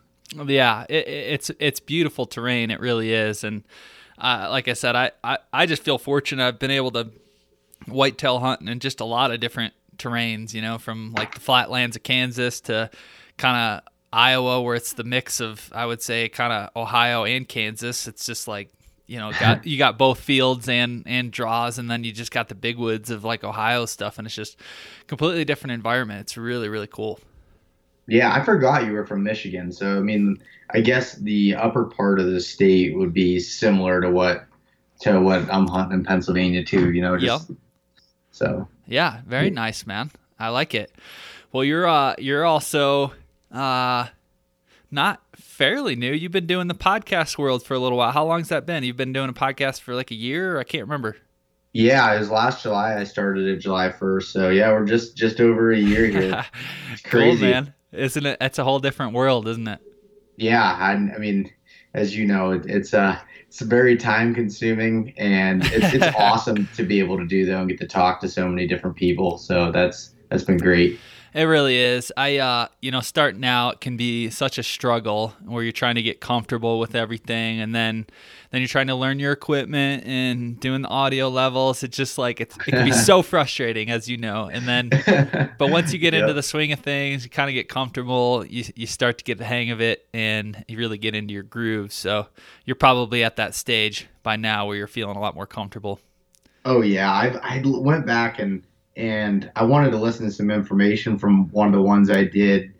Yeah, 0.47 0.87
it, 0.89 1.09
it's 1.09 1.51
it's 1.59 1.81
beautiful 1.81 2.27
terrain. 2.27 2.71
It 2.71 2.81
really 2.81 3.13
is, 3.13 3.43
and 3.43 3.65
uh, 4.19 4.49
like 4.51 4.69
I 4.69 4.75
said, 4.75 4.95
I, 4.95 5.11
I 5.25 5.39
I 5.53 5.67
just 5.67 5.83
feel 5.83 5.99
fortunate. 5.99 6.47
I've 6.47 6.59
been 6.59 6.71
able 6.71 6.93
to 6.93 7.11
whitetail 7.87 8.39
hunt 8.39 8.69
in 8.69 8.79
just 8.79 9.01
a 9.01 9.05
lot 9.05 9.31
of 9.31 9.41
different 9.41 9.75
terrains, 10.01 10.55
you 10.55 10.63
know, 10.63 10.79
from 10.79 11.13
like 11.13 11.35
the 11.35 11.41
flatlands 11.41 11.97
of 11.97 12.03
Kansas 12.03 12.61
to 12.63 12.91
kind 13.37 13.57
of 13.57 13.93
Iowa, 14.13 14.61
where 14.63 14.75
it's 14.75 14.95
the 14.95 15.05
mix 15.05 15.41
of, 15.41 15.71
I 15.75 15.87
would 15.87 16.03
say, 16.03 16.29
kind 16.29 16.53
of 16.53 16.71
Ohio 16.75 17.25
and 17.25 17.49
Kansas. 17.49 18.09
It's 18.09 18.27
just 18.27 18.49
like, 18.49 18.71
you 19.07 19.19
know, 19.19 19.33
got 19.33 19.67
you 19.67 19.79
got 19.79 19.99
both 19.99 20.21
fields 20.21 20.69
and 20.69 21.05
and 21.07 21.31
draws, 21.31 21.79
and 21.79 21.91
then 21.91 22.05
you 22.05 22.13
just 22.13 22.33
got 22.33 22.49
the 22.49 22.55
big 22.55 22.79
woods 22.79 23.11
of 23.11 23.25
like 23.25 23.45
Ohio 23.45 23.87
stuff, 23.87 24.19
and 24.19 24.27
it's 24.27 24.35
just 24.35 24.57
completely 25.07 25.45
different 25.45 25.73
environment. 25.73 26.21
It's 26.23 26.37
really 26.37 26.69
really 26.69 26.87
cool. 26.87 27.21
Yeah, 28.07 28.33
I 28.33 28.45
forgot 28.45 28.87
you 28.87 28.93
were 28.93 29.07
from 29.07 29.23
Michigan. 29.23 29.71
So 29.71 29.97
I 29.97 30.01
mean, 30.01 30.43
I 30.71 30.81
guess 30.81 31.15
the 31.15 31.55
upper 31.55 31.85
part 31.85 32.19
of 32.19 32.27
the 32.27 32.41
state 32.41 32.97
would 32.97 33.13
be 33.13 33.39
similar 33.39 34.01
to 34.01 34.11
what 34.11 34.47
to 35.01 35.21
what 35.21 35.53
I'm 35.53 35.67
hunting 35.67 36.01
in 36.01 36.05
Pennsylvania 36.05 36.65
too. 36.65 36.93
You 36.93 37.03
know, 37.03 37.17
just 37.19 37.49
yep. 37.49 37.59
so 38.31 38.69
yeah, 38.91 39.21
very 39.27 39.51
nice, 39.51 39.87
man. 39.87 40.11
I 40.39 40.49
like 40.49 40.75
it. 40.75 40.93
Well, 41.53 41.65
you're 41.65 41.87
uh 41.87 42.15
you're 42.19 42.45
also 42.45 43.13
uh 43.51 44.09
not 44.91 45.23
fairly 45.37 45.95
new. 45.95 46.13
You've 46.13 46.33
been 46.33 46.47
doing 46.47 46.67
the 46.67 46.75
podcast 46.75 47.39
world 47.39 47.63
for 47.63 47.75
a 47.75 47.79
little 47.79 47.97
while. 47.97 48.13
How 48.13 48.27
long's 48.27 48.49
that 48.49 48.67
been? 48.67 48.83
You've 48.83 48.97
been 48.97 49.13
doing 49.13 49.29
a 49.29 49.33
podcast 49.33 49.81
for 49.81 49.95
like 49.95 50.11
a 50.11 50.15
year? 50.17 50.59
I 50.59 50.65
can't 50.65 50.83
remember. 50.83 51.17
Yeah, 51.73 52.13
it 52.15 52.19
was 52.19 52.31
last 52.31 52.65
July. 52.65 52.99
I 52.99 53.05
started 53.05 53.47
it 53.47 53.59
July 53.59 53.93
first. 53.93 54.33
So 54.33 54.51
yeah, 54.51 54.73
we're 54.73 54.87
just 54.87 55.17
just 55.17 55.41
over 55.41 55.73
a 55.73 55.79
year 55.79 56.07
here. 56.07 56.45
It's 56.93 57.03
crazy, 57.03 57.39
cool, 57.39 57.51
man. 57.51 57.75
Isn't 57.93 58.27
it? 58.27 58.39
It's 58.41 58.59
a 58.59 58.65
whole 58.65 58.81
different 58.81 59.13
world, 59.15 59.47
isn't 59.47 59.69
it? 59.69 59.79
Yeah, 60.37 60.63
I, 60.63 60.93
I 60.93 61.19
mean, 61.19 61.51
as 61.95 62.17
you 62.17 62.27
know, 62.27 62.53
it, 62.53 62.67
it's 62.67 62.93
a 62.93 63.01
uh, 63.01 63.19
it's 63.49 63.61
very 63.61 63.97
time 63.97 64.33
consuming, 64.33 65.13
and 65.17 65.65
it's 65.67 65.93
it's 65.93 66.17
awesome 66.19 66.69
to 66.77 66.85
be 66.85 67.01
able 67.01 67.19
to 67.19 67.27
do 67.27 67.45
though 67.45 67.61
and 67.61 67.69
get 67.69 67.79
to 67.81 67.87
talk 67.87 68.21
to 68.21 68.29
so 68.29 68.49
many 68.49 68.67
different 68.67 68.97
people. 68.97 69.39
So 69.39 69.73
that's 69.73 70.15
that's 70.29 70.45
been 70.45 70.59
great. 70.59 71.01
It 71.33 71.45
really 71.45 71.77
is. 71.77 72.13
I, 72.17 72.39
uh, 72.39 72.67
you 72.83 72.91
know, 72.91 73.01
starting 73.01 73.45
out 73.45 73.81
can 73.81 73.97
be 73.97 74.31
such 74.31 74.59
a 74.59 74.65
struggle 74.65 75.35
where 75.45 75.63
you're 75.63 75.71
trying 75.71 75.95
to 75.95 76.03
get 76.03 76.21
comfortable 76.21 76.81
with 76.81 76.95
everything, 76.95 77.61
and 77.61 77.75
then, 77.75 78.07
then 78.51 78.61
you're 78.61 78.69
trying 78.69 78.89
to 78.89 78.95
learn 78.95 79.19
your 79.19 79.33
equipment 79.33 80.05
and 80.07 80.59
doing 80.59 80.83
the 80.83 80.89
audio 80.89 81.29
levels. 81.29 81.83
It's 81.83 81.97
just 81.97 82.19
like 82.19 82.41
it's, 82.41 82.57
it 82.57 82.73
can 82.73 82.85
be 82.85 82.93
so 83.09 83.23
frustrating, 83.23 83.91
as 83.91 84.09
you 84.09 84.17
know. 84.17 84.51
And 84.53 84.67
then, 84.67 84.91
but 85.59 85.71
once 85.71 85.93
you 85.93 85.99
get 85.99 86.15
yep. 86.15 86.23
into 86.23 86.33
the 86.33 86.43
swing 86.43 86.73
of 86.73 86.81
things, 86.81 87.23
you 87.25 87.31
kind 87.31 87.49
of 87.49 87.55
get 87.55 87.69
comfortable. 87.69 88.45
You 88.45 88.65
you 88.75 88.87
start 88.87 89.19
to 89.19 89.25
get 89.25 89.39
the 89.39 89.45
hang 89.45 89.71
of 89.71 89.81
it, 89.81 90.09
and 90.13 90.65
you 90.67 90.79
really 90.79 90.99
get 90.99 91.15
into 91.15 91.33
your 91.33 91.45
groove. 91.45 91.93
So 91.93 92.27
you're 92.65 92.77
probably 92.77 93.23
at 93.23 93.37
that 93.37 93.55
stage 93.55 94.09
by 94.23 94.37
now 94.37 94.67
where 94.67 94.77
you're 94.77 94.87
feeling 94.87 95.17
a 95.17 95.21
lot 95.21 95.35
more 95.35 95.47
comfortable. 95.47 96.01
Oh 96.65 96.83
yeah, 96.83 97.13
I've 97.13 97.37
I 97.37 97.63
went 97.65 98.05
back 98.05 98.39
and 98.39 98.65
and 98.97 99.51
I 99.57 99.65
wanted 99.65 99.91
to 99.93 99.97
listen 99.97 100.27
to 100.27 100.33
some 100.33 100.51
information 100.51 101.19
from 101.19 101.49
one 101.51 101.69
of 101.69 101.73
the 101.73 101.83
ones 101.83 102.11
I 102.11 102.25
did 102.25 102.73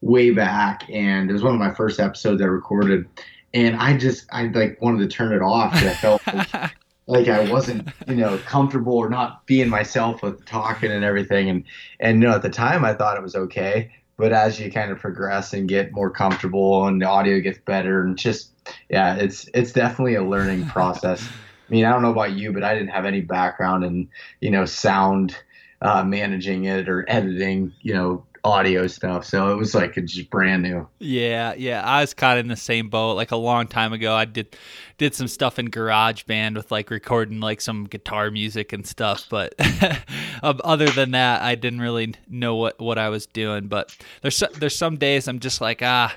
way 0.00 0.30
back, 0.30 0.88
and 0.90 1.30
it 1.30 1.32
was 1.32 1.42
one 1.42 1.54
of 1.54 1.60
my 1.60 1.74
first 1.74 2.00
episodes 2.00 2.40
I 2.40 2.46
recorded, 2.46 3.06
and 3.54 3.76
I 3.76 3.96
just 3.96 4.26
I 4.32 4.44
like 4.44 4.80
wanted 4.80 5.08
to 5.08 5.14
turn 5.14 5.32
it 5.32 5.42
off 5.42 5.72
because 5.72 5.88
I 5.88 5.94
felt 5.94 6.22
like, 6.26 6.72
like 7.06 7.28
I 7.28 7.50
wasn't 7.50 7.88
you 8.06 8.16
know 8.16 8.38
comfortable 8.38 8.96
or 8.96 9.08
not 9.08 9.46
being 9.46 9.68
myself 9.68 10.22
with 10.22 10.44
talking 10.44 10.90
and 10.90 11.04
everything, 11.04 11.48
and 11.48 11.64
and 11.98 12.22
you 12.22 12.28
know 12.28 12.34
at 12.34 12.42
the 12.42 12.50
time 12.50 12.84
I 12.84 12.94
thought 12.94 13.16
it 13.16 13.22
was 13.22 13.36
okay, 13.36 13.92
but 14.16 14.32
as 14.32 14.60
you 14.60 14.70
kind 14.70 14.90
of 14.90 14.98
progress 14.98 15.52
and 15.52 15.68
get 15.68 15.92
more 15.92 16.10
comfortable 16.10 16.86
and 16.86 17.00
the 17.00 17.06
audio 17.06 17.40
gets 17.40 17.58
better 17.58 18.02
and 18.02 18.16
just 18.16 18.50
yeah 18.88 19.16
it's 19.16 19.48
it's 19.54 19.72
definitely 19.72 20.14
a 20.14 20.24
learning 20.24 20.66
process. 20.68 21.26
I 21.26 21.72
mean, 21.72 21.84
I 21.84 21.90
don't 21.92 22.02
know 22.02 22.10
about 22.10 22.32
you, 22.32 22.52
but 22.52 22.64
I 22.64 22.74
didn't 22.74 22.88
have 22.88 23.06
any 23.06 23.20
background 23.20 23.84
in, 23.84 24.08
you 24.40 24.50
know, 24.50 24.64
sound 24.64 25.36
uh, 25.80 26.02
managing 26.02 26.64
it 26.64 26.88
or 26.88 27.08
editing, 27.08 27.72
you 27.80 27.94
know, 27.94 28.24
audio 28.44 28.86
stuff. 28.86 29.24
So 29.24 29.52
it 29.52 29.56
was 29.56 29.74
like 29.74 29.96
it's 29.96 30.12
just 30.12 30.30
brand 30.30 30.62
new. 30.62 30.88
Yeah, 30.98 31.54
yeah. 31.56 31.82
I 31.84 32.00
was 32.00 32.14
caught 32.14 32.38
in 32.38 32.48
the 32.48 32.56
same 32.56 32.88
boat. 32.88 33.14
Like 33.14 33.30
a 33.30 33.36
long 33.36 33.66
time 33.66 33.92
ago, 33.92 34.14
I 34.14 34.24
did 34.24 34.56
did 34.98 35.14
some 35.14 35.28
stuff 35.28 35.58
in 35.58 35.68
GarageBand 35.68 36.56
with 36.56 36.70
like 36.70 36.90
recording 36.90 37.40
like 37.40 37.60
some 37.60 37.84
guitar 37.84 38.30
music 38.30 38.72
and 38.72 38.86
stuff. 38.86 39.26
But 39.28 39.54
other 40.42 40.90
than 40.90 41.12
that, 41.12 41.42
I 41.42 41.54
didn't 41.54 41.80
really 41.80 42.14
know 42.28 42.56
what 42.56 42.80
what 42.80 42.98
I 42.98 43.08
was 43.08 43.26
doing. 43.26 43.68
But 43.68 43.96
there's 44.22 44.42
there's 44.58 44.76
some 44.76 44.96
days 44.96 45.28
I'm 45.28 45.40
just 45.40 45.60
like 45.60 45.82
ah 45.82 46.14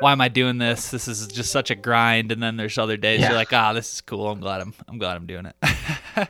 why 0.00 0.12
am 0.12 0.20
I 0.20 0.28
doing 0.28 0.58
this? 0.58 0.90
This 0.90 1.08
is 1.08 1.26
just 1.26 1.50
such 1.50 1.70
a 1.70 1.74
grind. 1.74 2.32
And 2.32 2.42
then 2.42 2.56
there's 2.56 2.78
other 2.78 2.96
days 2.96 3.20
yeah. 3.20 3.28
you're 3.28 3.36
like, 3.36 3.52
ah, 3.52 3.72
this 3.72 3.94
is 3.94 4.00
cool. 4.00 4.28
I'm 4.28 4.40
glad 4.40 4.60
I'm 4.60 4.74
I'm 4.86 4.98
glad 4.98 5.16
I'm 5.16 5.26
doing 5.26 5.46
it. 5.46 5.56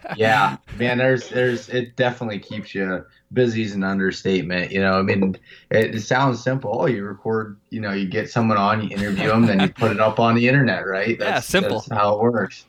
yeah, 0.16 0.56
man. 0.76 0.98
There's 0.98 1.28
there's 1.28 1.68
it 1.68 1.96
definitely 1.96 2.38
keeps 2.38 2.74
you 2.74 3.04
busy 3.32 3.62
is 3.62 3.74
an 3.74 3.84
understatement. 3.84 4.72
You 4.72 4.80
know, 4.80 4.98
I 4.98 5.02
mean, 5.02 5.36
it, 5.70 5.94
it, 5.94 6.00
sounds 6.00 6.42
simple. 6.42 6.78
Oh, 6.80 6.86
you 6.86 7.04
record, 7.04 7.58
you 7.70 7.80
know, 7.80 7.92
you 7.92 8.06
get 8.06 8.30
someone 8.30 8.56
on, 8.56 8.82
you 8.82 8.96
interview 8.96 9.28
them, 9.28 9.46
then 9.46 9.60
you 9.60 9.68
put 9.68 9.90
it 9.90 10.00
up 10.00 10.18
on 10.18 10.34
the 10.34 10.48
internet, 10.48 10.86
right? 10.86 11.18
That's, 11.18 11.30
yeah, 11.30 11.60
simple. 11.60 11.80
That's 11.80 11.92
how 11.92 12.14
it 12.14 12.20
works. 12.20 12.64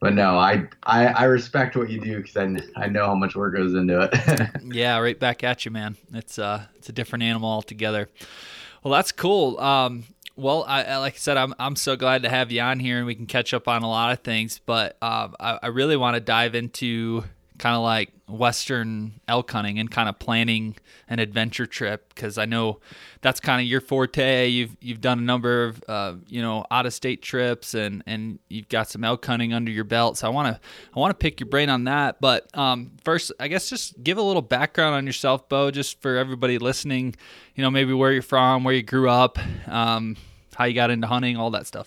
But 0.00 0.14
no, 0.14 0.36
I 0.36 0.66
I, 0.82 1.06
I 1.06 1.24
respect 1.24 1.76
what 1.76 1.88
you 1.88 2.00
do 2.00 2.20
because 2.20 2.36
I, 2.36 2.82
I 2.82 2.88
know 2.88 3.06
how 3.06 3.14
much 3.14 3.36
work 3.36 3.54
goes 3.54 3.74
into 3.74 4.00
it. 4.00 4.50
yeah, 4.74 4.98
right 4.98 5.16
back 5.16 5.44
at 5.44 5.64
you, 5.64 5.70
man. 5.70 5.96
It's 6.12 6.40
uh 6.40 6.64
it's 6.74 6.88
a 6.88 6.92
different 6.92 7.22
animal 7.22 7.48
altogether. 7.48 8.08
Well, 8.82 8.92
that's 8.92 9.12
cool. 9.12 9.60
Um, 9.60 10.02
well, 10.34 10.64
I, 10.66 10.96
like 10.96 11.14
I 11.14 11.18
said, 11.18 11.36
I'm 11.36 11.54
I'm 11.56 11.76
so 11.76 11.94
glad 11.94 12.24
to 12.24 12.28
have 12.28 12.50
you 12.50 12.60
on 12.62 12.80
here, 12.80 12.98
and 12.98 13.06
we 13.06 13.14
can 13.14 13.26
catch 13.26 13.54
up 13.54 13.68
on 13.68 13.82
a 13.82 13.88
lot 13.88 14.10
of 14.10 14.20
things. 14.24 14.60
But 14.66 14.96
um, 15.02 15.36
I, 15.38 15.60
I 15.62 15.66
really 15.68 15.96
want 15.96 16.14
to 16.14 16.20
dive 16.20 16.56
into 16.56 17.22
kind 17.62 17.76
of 17.76 17.82
like 17.82 18.10
Western 18.28 19.20
elk 19.28 19.48
hunting 19.52 19.78
and 19.78 19.88
kind 19.88 20.08
of 20.08 20.18
planning 20.18 20.74
an 21.08 21.20
adventure 21.20 21.64
trip 21.64 22.12
because 22.12 22.36
I 22.36 22.44
know 22.44 22.80
that's 23.20 23.38
kind 23.38 23.60
of 23.60 23.68
your 23.68 23.80
forte. 23.80 24.48
You've 24.48 24.76
you've 24.80 25.00
done 25.00 25.20
a 25.20 25.22
number 25.22 25.66
of 25.66 25.84
uh, 25.86 26.14
you 26.26 26.42
know 26.42 26.64
out 26.72 26.86
of 26.86 26.92
state 26.92 27.22
trips 27.22 27.74
and 27.74 28.02
and 28.04 28.40
you've 28.48 28.68
got 28.68 28.90
some 28.90 29.04
elk 29.04 29.24
hunting 29.24 29.54
under 29.54 29.70
your 29.70 29.84
belt. 29.84 30.18
So 30.18 30.26
I 30.26 30.30
want 30.30 30.52
to 30.52 30.60
I 30.92 30.98
want 30.98 31.12
to 31.12 31.22
pick 31.22 31.38
your 31.38 31.48
brain 31.48 31.70
on 31.70 31.84
that. 31.84 32.20
But 32.20 32.48
um, 32.58 32.90
first, 33.04 33.30
I 33.38 33.46
guess 33.46 33.70
just 33.70 34.02
give 34.02 34.18
a 34.18 34.22
little 34.22 34.42
background 34.42 34.96
on 34.96 35.06
yourself, 35.06 35.48
Beau, 35.48 35.70
just 35.70 36.02
for 36.02 36.16
everybody 36.16 36.58
listening. 36.58 37.14
You 37.54 37.62
know, 37.62 37.70
maybe 37.70 37.92
where 37.92 38.10
you're 38.10 38.22
from, 38.22 38.64
where 38.64 38.74
you 38.74 38.82
grew 38.82 39.08
up, 39.08 39.38
um, 39.68 40.16
how 40.56 40.64
you 40.64 40.74
got 40.74 40.90
into 40.90 41.06
hunting, 41.06 41.36
all 41.36 41.52
that 41.52 41.68
stuff. 41.68 41.86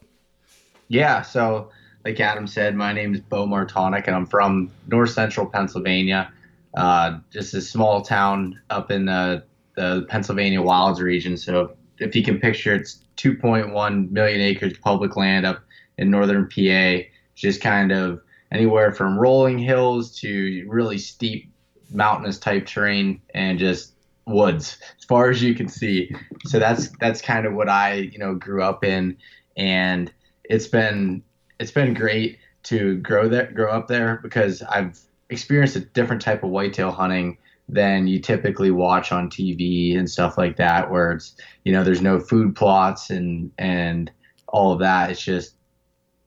Yeah. 0.88 1.22
So 1.22 1.72
like 2.06 2.20
Adam 2.20 2.46
said, 2.46 2.76
my 2.76 2.94
name 2.94 3.16
is 3.16 3.20
Beau 3.20 3.48
Martonik, 3.48 4.06
and 4.06 4.16
I'm 4.16 4.28
from 4.28 4.72
north 4.88 5.10
central 5.10 5.48
Pennsylvania, 5.48 6.32
uh, 6.76 7.18
just 7.32 7.54
a 7.56 7.62
small 7.62 8.04
town 8.04 8.62
up 8.70 8.92
in 8.92 9.06
the, 9.06 9.44
the 9.76 10.06
Pennsylvania 10.08 10.62
Wilds 10.62 11.02
region. 11.02 11.36
So 11.36 11.76
if 11.98 12.16
you 12.16 12.24
can 12.24 12.40
picture, 12.40 12.76
it's 12.76 13.00
2.1 13.18 14.12
million 14.12 14.40
acres 14.40 14.78
public 14.78 15.16
land 15.16 15.48
up 15.48 15.64
in 15.98 16.12
northern 16.12 16.48
PA, 16.48 17.08
just 17.34 17.60
kind 17.60 17.92
of 17.92 18.22
anywhere 18.52 18.92
from 18.92 19.18
rolling 19.18 19.58
hills 19.58 20.16
to 20.20 20.64
really 20.68 21.00
steep 21.00 21.52
mountainous 21.92 22.38
type 22.38 22.68
terrain 22.68 23.20
and 23.34 23.58
just 23.58 23.94
woods 24.28 24.78
as 24.98 25.06
far 25.06 25.30
as 25.32 25.42
you 25.42 25.56
can 25.56 25.68
see. 25.68 26.14
So 26.46 26.60
that's 26.60 26.90
that's 27.00 27.22
kind 27.22 27.48
of 27.48 27.54
what 27.54 27.70
I 27.70 27.94
you 27.94 28.20
know 28.20 28.36
grew 28.36 28.62
up 28.62 28.84
in, 28.84 29.18
and 29.56 30.12
it's 30.44 30.68
been 30.68 31.24
it's 31.60 31.72
been 31.72 31.94
great 31.94 32.40
to 32.64 32.98
grow 32.98 33.28
there, 33.30 33.52
grow 33.52 33.72
up 33.72 33.88
there 33.88 34.20
because 34.24 34.62
I've 34.62 35.00
experienced 35.30 35.76
a 35.76 35.82
different 35.82 36.22
type 36.22 36.44
of 36.44 36.50
whitetail 36.50 36.92
hunting 36.92 37.38
than 37.68 38.08
you 38.08 38.20
typically 38.20 38.72
watch 38.72 39.12
on 39.12 39.30
TV 39.30 39.98
and 39.98 40.10
stuff 40.10 40.38
like 40.38 40.58
that, 40.58 40.92
where 40.92 41.14
it's 41.14 41.36
you 41.64 41.72
know 41.72 41.84
there's 41.84 42.02
no 42.02 42.20
food 42.20 42.56
plots 42.56 43.10
and 43.10 43.52
and 43.58 44.12
all 44.48 44.72
of 44.72 44.80
that. 44.80 45.10
It's 45.10 45.24
just 45.24 45.56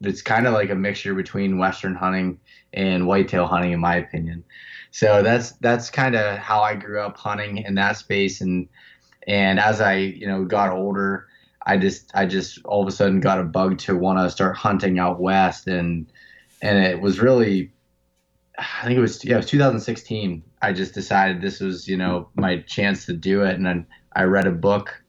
it's 0.01 0.23
kind 0.23 0.47
of 0.47 0.55
like 0.55 0.71
a 0.71 0.75
mixture 0.75 1.15
between 1.15 1.59
western 1.59 1.95
hunting 1.95 2.39
and 2.73 3.07
whitetail 3.07 3.47
hunting, 3.47 3.73
in 3.73 3.81
my 3.81 3.97
opinion. 3.97 4.45
So 4.91 5.23
that's 5.23 5.53
that's 5.53 5.91
kind 5.91 6.15
of 6.15 6.39
how 6.39 6.61
I 6.61 6.75
grew 6.75 7.01
up 7.01 7.17
hunting 7.17 7.59
in 7.59 7.75
that 7.77 7.97
space, 7.97 8.41
and 8.41 8.69
and 9.27 9.61
as 9.61 9.81
I 9.81 9.97
you 9.97 10.27
know 10.27 10.45
got 10.45 10.73
older, 10.73 11.28
I 11.69 11.77
just 11.77 12.11
I 12.15 12.25
just 12.25 12.65
all 12.65 12.83
of 12.83 12.89
a 12.89 12.91
sudden 12.91 13.21
got 13.21 13.39
a 13.39 13.45
bug 13.45 13.79
to 13.81 13.97
want 13.97 14.19
to 14.19 14.31
start 14.31 14.57
hunting 14.57 14.99
out 14.99 15.21
west 15.21 15.69
and 15.69 16.11
and 16.63 16.79
it 16.79 17.01
was 17.01 17.21
really 17.21 17.71
I 18.59 18.87
think 18.87 18.97
it 18.97 19.01
was 19.01 19.23
yeah 19.23 19.35
it 19.35 19.39
was 19.39 19.47
2016 19.47 20.43
I 20.63 20.73
just 20.73 20.95
decided 20.95 21.43
this 21.43 21.61
was 21.61 21.87
you 21.87 21.99
know 21.99 22.31
my 22.35 22.61
chance 22.63 23.05
to 23.07 23.13
do 23.13 23.43
it 23.43 23.55
and 23.55 23.67
then 23.67 23.87
I 24.15 24.23
read 24.23 24.47
a 24.47 24.51
book 24.51 25.03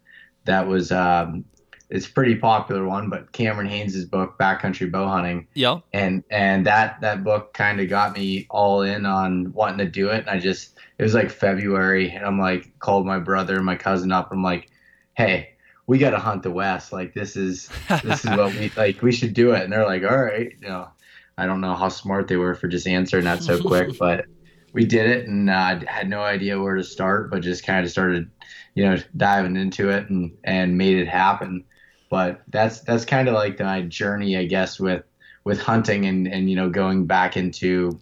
that 0.43 0.67
was 0.67 0.91
um, 0.91 1.45
it's 1.89 2.07
a 2.07 2.11
pretty 2.11 2.35
popular 2.35 2.85
one 2.85 3.09
but 3.09 3.31
Cameron 3.31 3.67
Hanes' 3.67 4.03
book 4.03 4.37
Backcountry 4.37 4.91
Bow 4.91 5.07
Hunting. 5.07 5.47
Yeah. 5.53 5.79
And 5.93 6.25
and 6.29 6.65
that 6.65 6.99
that 6.99 7.23
book 7.23 7.53
kind 7.53 7.79
of 7.79 7.87
got 7.87 8.17
me 8.17 8.47
all 8.49 8.81
in 8.81 9.05
on 9.05 9.53
wanting 9.53 9.79
to 9.79 9.89
do 9.89 10.09
it 10.09 10.19
and 10.19 10.29
I 10.29 10.39
just 10.39 10.77
it 10.97 11.03
was 11.03 11.13
like 11.13 11.31
February 11.31 12.09
and 12.11 12.25
I'm 12.25 12.37
like 12.37 12.77
called 12.79 13.05
my 13.05 13.19
brother 13.19 13.55
and 13.55 13.65
my 13.65 13.77
cousin 13.77 14.11
up. 14.11 14.29
I'm 14.33 14.43
like 14.43 14.69
hey 15.13 15.51
we 15.89 15.97
got 15.97 16.11
to 16.11 16.19
hunt 16.19 16.43
the 16.43 16.51
west. 16.51 16.93
Like 16.93 17.15
this 17.15 17.35
is 17.35 17.67
this 18.03 18.23
is 18.23 18.29
what 18.29 18.53
we 18.53 18.71
like. 18.77 19.01
We 19.01 19.11
should 19.11 19.33
do 19.33 19.53
it. 19.53 19.63
And 19.63 19.73
they're 19.73 19.87
like, 19.87 20.03
all 20.03 20.23
right, 20.23 20.51
you 20.61 20.67
know, 20.67 20.87
I 21.35 21.47
don't 21.47 21.61
know 21.61 21.73
how 21.73 21.89
smart 21.89 22.27
they 22.27 22.37
were 22.37 22.53
for 22.53 22.67
just 22.67 22.85
answering 22.85 23.23
that 23.23 23.41
so 23.41 23.59
quick, 23.59 23.97
but 23.99 24.25
we 24.71 24.85
did 24.85 25.09
it 25.09 25.27
and 25.27 25.49
uh, 25.49 25.79
had 25.87 26.07
no 26.07 26.21
idea 26.21 26.61
where 26.61 26.75
to 26.75 26.83
start, 26.83 27.31
but 27.31 27.41
just 27.41 27.65
kind 27.65 27.83
of 27.83 27.91
started, 27.91 28.29
you 28.75 28.85
know, 28.85 28.97
diving 29.17 29.55
into 29.55 29.89
it 29.89 30.07
and 30.11 30.37
and 30.43 30.77
made 30.77 30.95
it 30.95 31.07
happen. 31.07 31.65
But 32.11 32.43
that's 32.49 32.81
that's 32.81 33.03
kind 33.03 33.27
of 33.27 33.33
like 33.33 33.59
my 33.59 33.81
journey, 33.81 34.37
I 34.37 34.45
guess, 34.45 34.79
with 34.79 35.03
with 35.43 35.59
hunting 35.59 36.05
and 36.05 36.27
and 36.27 36.51
you 36.51 36.55
know 36.55 36.69
going 36.69 37.07
back 37.07 37.35
into, 37.35 37.99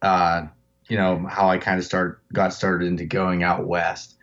uh, 0.00 0.42
you 0.88 0.96
know, 0.96 1.26
how 1.28 1.48
I 1.48 1.58
kind 1.58 1.80
of 1.80 1.84
start 1.84 2.22
got 2.32 2.52
started 2.52 2.86
into 2.86 3.04
going 3.04 3.42
out 3.42 3.66
west, 3.66 4.14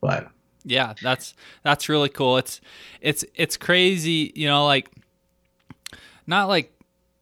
but 0.00 0.30
yeah, 0.66 0.94
that's 1.00 1.34
that's 1.62 1.88
really 1.88 2.08
cool. 2.08 2.36
It's 2.36 2.60
it's 3.00 3.24
it's 3.34 3.56
crazy, 3.56 4.32
you 4.34 4.48
know, 4.48 4.66
like 4.66 4.90
not 6.26 6.48
like 6.48 6.72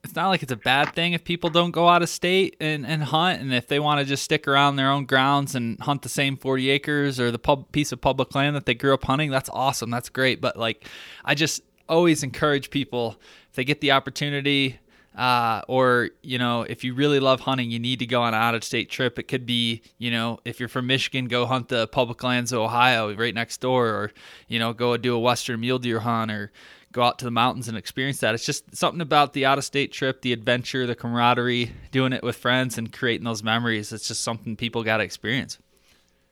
it's 0.03 0.15
not 0.15 0.29
like 0.29 0.43
it's 0.43 0.51
a 0.51 0.57
bad 0.57 0.93
thing 0.93 1.13
if 1.13 1.23
people 1.23 1.49
don't 1.49 1.71
go 1.71 1.87
out 1.87 2.01
of 2.01 2.09
state 2.09 2.55
and, 2.59 2.85
and 2.85 3.03
hunt 3.03 3.41
and 3.41 3.53
if 3.53 3.67
they 3.67 3.79
want 3.79 3.99
to 3.99 4.05
just 4.05 4.23
stick 4.23 4.47
around 4.47 4.75
their 4.75 4.89
own 4.89 5.05
grounds 5.05 5.55
and 5.55 5.79
hunt 5.79 6.03
the 6.03 6.09
same 6.09 6.37
40 6.37 6.69
acres 6.69 7.19
or 7.19 7.31
the 7.31 7.39
pub, 7.39 7.71
piece 7.71 7.91
of 7.91 8.01
public 8.01 8.33
land 8.35 8.55
that 8.55 8.67
they 8.67 8.75
grew 8.75 8.93
up 8.93 9.03
hunting 9.03 9.31
that's 9.31 9.49
awesome 9.51 9.89
that's 9.89 10.09
great 10.09 10.39
but 10.41 10.57
like 10.57 10.85
i 11.23 11.33
just 11.33 11.63
always 11.89 12.21
encourage 12.21 12.69
people 12.69 13.19
if 13.49 13.55
they 13.55 13.63
get 13.63 13.81
the 13.81 13.91
opportunity 13.91 14.79
uh, 15.15 15.61
or 15.67 16.09
you 16.21 16.37
know 16.37 16.63
if 16.63 16.83
you 16.83 16.93
really 16.93 17.19
love 17.19 17.39
hunting 17.41 17.71
you 17.71 17.79
need 17.79 17.99
to 17.99 18.05
go 18.05 18.21
on 18.21 18.33
an 18.33 18.39
out 18.39 18.55
of 18.55 18.63
state 18.63 18.89
trip. 18.89 19.17
It 19.19 19.23
could 19.23 19.45
be 19.45 19.81
you 19.97 20.11
know 20.11 20.39
if 20.45 20.59
you're 20.59 20.69
from 20.69 20.87
michigan 20.87 21.25
go 21.25 21.45
hunt 21.45 21.69
the 21.69 21.87
public 21.87 22.23
lands 22.23 22.51
of 22.51 22.59
ohio 22.59 23.13
right 23.15 23.33
next 23.33 23.61
door 23.61 23.87
or 23.87 24.11
you 24.47 24.59
know 24.59 24.73
go 24.73 24.95
do 24.97 25.15
a 25.15 25.19
western 25.19 25.59
mule 25.59 25.79
deer 25.79 25.99
hunt 25.99 26.31
or 26.31 26.51
go 26.91 27.03
out 27.03 27.19
to 27.19 27.25
the 27.25 27.31
mountains 27.31 27.67
and 27.67 27.77
experience 27.77 28.19
that. 28.19 28.33
It's 28.33 28.45
just 28.45 28.73
something 28.73 29.01
about 29.01 29.33
the 29.33 29.45
out 29.45 29.57
of 29.57 29.65
state 29.65 29.91
trip 29.91 30.21
the 30.21 30.31
adventure 30.31 30.87
the 30.87 30.95
camaraderie 30.95 31.71
doing 31.91 32.13
it 32.13 32.23
with 32.23 32.37
friends 32.37 32.77
and 32.77 32.91
creating 32.91 33.25
those 33.25 33.43
memories. 33.43 33.91
It's 33.91 34.07
just 34.07 34.21
something 34.21 34.55
people 34.55 34.83
got 34.83 34.97
to 34.97 35.03
experience. 35.03 35.59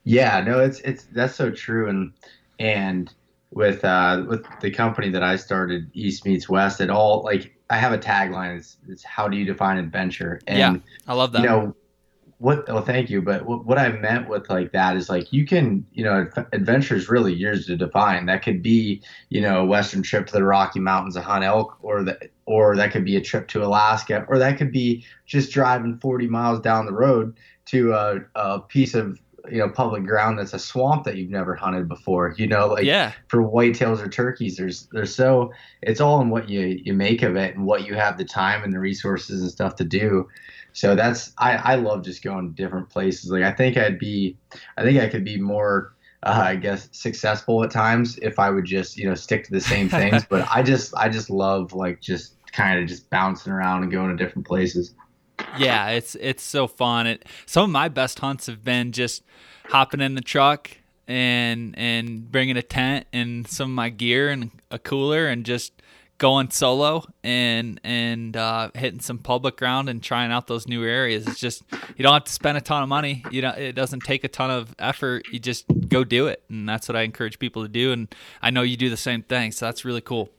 Yeah 0.06 0.42
no 0.42 0.60
it's 0.60 0.80
it's 0.82 1.06
that's 1.12 1.36
so 1.36 1.52
true. 1.52 1.90
And 1.90 2.13
and 2.60 3.13
with 3.54 3.84
uh 3.86 4.24
with 4.28 4.46
the 4.62 4.72
company 4.72 5.10
that 5.10 5.24
i 5.24 5.36
started 5.36 5.90
east 5.94 6.25
meets 6.25 6.50
west 6.50 6.82
it 6.82 6.90
all 6.90 7.22
like 7.24 7.52
I 7.70 7.77
have 7.77 7.93
a 7.93 7.98
tagline. 7.98 8.58
It's, 8.58 8.77
it's 8.88 9.03
how 9.03 9.27
do 9.27 9.38
you 9.38 9.46
define 9.46 9.77
adventure? 9.77 10.39
And 10.48 10.58
yeah, 10.60 10.75
I 11.08 11.13
love 11.13 11.32
that. 11.32 11.41
You 11.41 11.48
know 11.48 11.75
what? 12.38 12.65
Oh, 12.67 12.82
thank 12.82 13.10
you. 13.10 13.22
But 13.22 13.46
what, 13.46 13.65
what 13.65 13.77
I 13.77 13.89
meant 13.89 14.27
with 14.27 14.50
like 14.50 14.74
that 14.74 14.98
is 14.98 15.10
like 15.10 15.32
you 15.32 15.46
can, 15.46 15.86
you 15.93 16.03
know, 16.03 16.27
adventure 16.51 16.96
is 16.96 17.10
really 17.10 17.34
yours 17.34 17.65
to 17.67 17.77
define. 17.77 18.25
That 18.25 18.43
could 18.43 18.62
be, 18.62 19.01
you 19.29 19.41
know, 19.41 19.62
a 19.62 19.65
western 19.65 20.03
trip 20.03 20.27
to 20.27 20.34
the 20.34 20.43
Rocky 20.43 20.79
Mountains 20.79 21.15
to 21.15 21.22
hunt 21.22 21.46
elk, 21.46 21.77
or 21.82 22.03
that, 22.03 22.32
or 22.46 22.75
that 22.75 22.91
could 22.91 23.05
be 23.05 23.15
a 23.15 23.22
trip 23.22 23.48
to 23.50 23.63
Alaska, 23.63 24.25
or 24.27 24.38
that 24.39 24.58
could 24.58 24.72
be 24.72 25.05
just 25.25 25.51
driving 25.51 26.00
40 26.00 26.27
miles 26.27 26.60
down 26.60 26.86
the 26.86 26.93
road 26.93 27.38
to 27.65 27.93
a, 27.93 28.20
a 28.36 28.60
piece 28.60 28.93
of 28.93 29.20
you 29.52 29.58
know 29.58 29.70
public 29.70 30.06
ground 30.06 30.40
that's 30.40 30.54
a 30.54 30.60
swamp 30.60 31.04
that 31.04 31.18
you've 31.18 31.30
never 31.30 31.56
hunted 31.56 31.88
before 31.88 32.34
you 32.38 32.48
know 32.48 32.68
like 32.68 32.86
yeah 32.86 33.12
for 33.28 33.40
whitetails 33.44 34.00
or 34.00 34.08
turkeys 34.08 34.56
there's 34.56 34.88
there's 34.94 35.14
so 35.14 35.52
it's 35.82 36.00
all 36.00 36.22
in 36.22 36.30
what 36.30 36.48
you 36.48 36.80
you 36.84 36.94
make 36.94 37.22
of 37.22 37.36
it 37.36 37.56
and 37.56 37.66
what 37.66 37.86
you 37.86 37.94
have 37.94 38.18
the 38.18 38.24
time 38.24 38.64
and 38.64 38.72
the 38.72 38.80
resources 38.80 39.42
and 39.42 39.52
stuff 39.52 39.76
to 39.76 39.84
do 39.84 40.28
so 40.72 40.96
that's 40.96 41.34
i 41.40 41.56
i 41.58 41.76
love 41.76 42.04
just 42.04 42.24
going 42.24 42.48
to 42.48 42.64
different 42.64 42.90
places 42.90 43.30
like 43.32 43.44
i 43.44 43.52
think 43.52 43.76
i'd 43.76 44.00
be 44.00 44.38
i 44.78 44.84
think 44.84 45.00
i 45.00 45.08
could 45.08 45.26
be 45.26 45.38
more 45.38 45.94
uh, 46.26 46.42
I 46.46 46.56
guess 46.56 46.88
successful 46.94 47.64
at 47.64 47.72
times 47.72 48.18
if 48.20 48.40
I 48.40 48.50
would 48.50 48.66
just 48.66 48.98
you 48.98 49.08
know 49.08 49.14
stick 49.16 49.44
to 49.44 49.52
the 49.52 49.60
same 49.60 49.90
things. 49.90 50.24
but 50.30 50.48
I 50.50 50.64
just 50.64 50.96
I 50.96 51.10
just 51.10 51.30
love 51.30 51.74
like 51.74 52.00
just 52.02 52.36
kind 52.54 52.80
of 52.80 52.88
just 52.88 53.10
bouncing 53.10 53.52
around 53.52 53.84
and 53.84 53.92
going 53.92 54.16
to 54.16 54.24
different 54.24 54.48
places. 54.48 54.94
Yeah, 55.57 55.89
it's 55.89 56.15
it's 56.15 56.43
so 56.43 56.67
fun. 56.67 57.07
It 57.07 57.25
some 57.45 57.63
of 57.65 57.69
my 57.69 57.89
best 57.89 58.19
hunts 58.19 58.48
have 58.48 58.63
been 58.63 58.91
just 58.91 59.24
hopping 59.65 60.01
in 60.01 60.15
the 60.15 60.22
truck 60.22 60.72
and 61.07 61.77
and 61.77 62.31
bringing 62.31 62.57
a 62.57 62.62
tent 62.62 63.07
and 63.13 63.48
some 63.48 63.72
of 63.72 63.75
my 63.75 63.89
gear 63.89 64.29
and 64.29 64.51
a 64.72 64.79
cooler 64.79 65.27
and 65.27 65.45
just 65.45 65.74
going 66.17 66.50
solo 66.50 67.03
and 67.24 67.81
and 67.83 68.38
uh, 68.38 68.69
hitting 68.75 69.00
some 69.00 69.17
public 69.17 69.57
ground 69.57 69.89
and 69.89 70.01
trying 70.01 70.31
out 70.31 70.48
those 70.48 70.67
new 70.67 70.83
areas. 70.86 71.27
It's 71.27 71.39
just 71.39 71.63
you 71.98 72.03
don't 72.03 72.13
have 72.13 72.24
to 72.25 72.31
spend 72.31 72.57
a 72.57 72.62
ton 72.62 72.83
of 72.83 72.89
money. 72.89 73.24
You 73.31 73.41
know, 73.41 73.50
it 73.50 73.74
doesn't 73.74 74.01
take 74.01 74.24
a 74.24 74.29
ton 74.29 74.50
of 74.50 74.74
effort. 74.79 75.25
You 75.31 75.39
just 75.39 75.65
go 75.89 76.03
do 76.03 76.27
it, 76.27 76.43
and 76.50 76.67
that's 76.67 76.88
what 76.88 76.95
I 76.95 77.01
encourage 77.01 77.39
people 77.39 77.63
to 77.63 77.67
do. 77.67 77.91
And 77.91 78.13
I 78.41 78.51
know 78.51 78.62
you 78.62 78.77
do 78.77 78.89
the 78.89 78.98
same 78.98 79.24
thing, 79.24 79.51
so 79.51 79.65
that's 79.65 79.83
really 79.83 80.01
cool. 80.01 80.29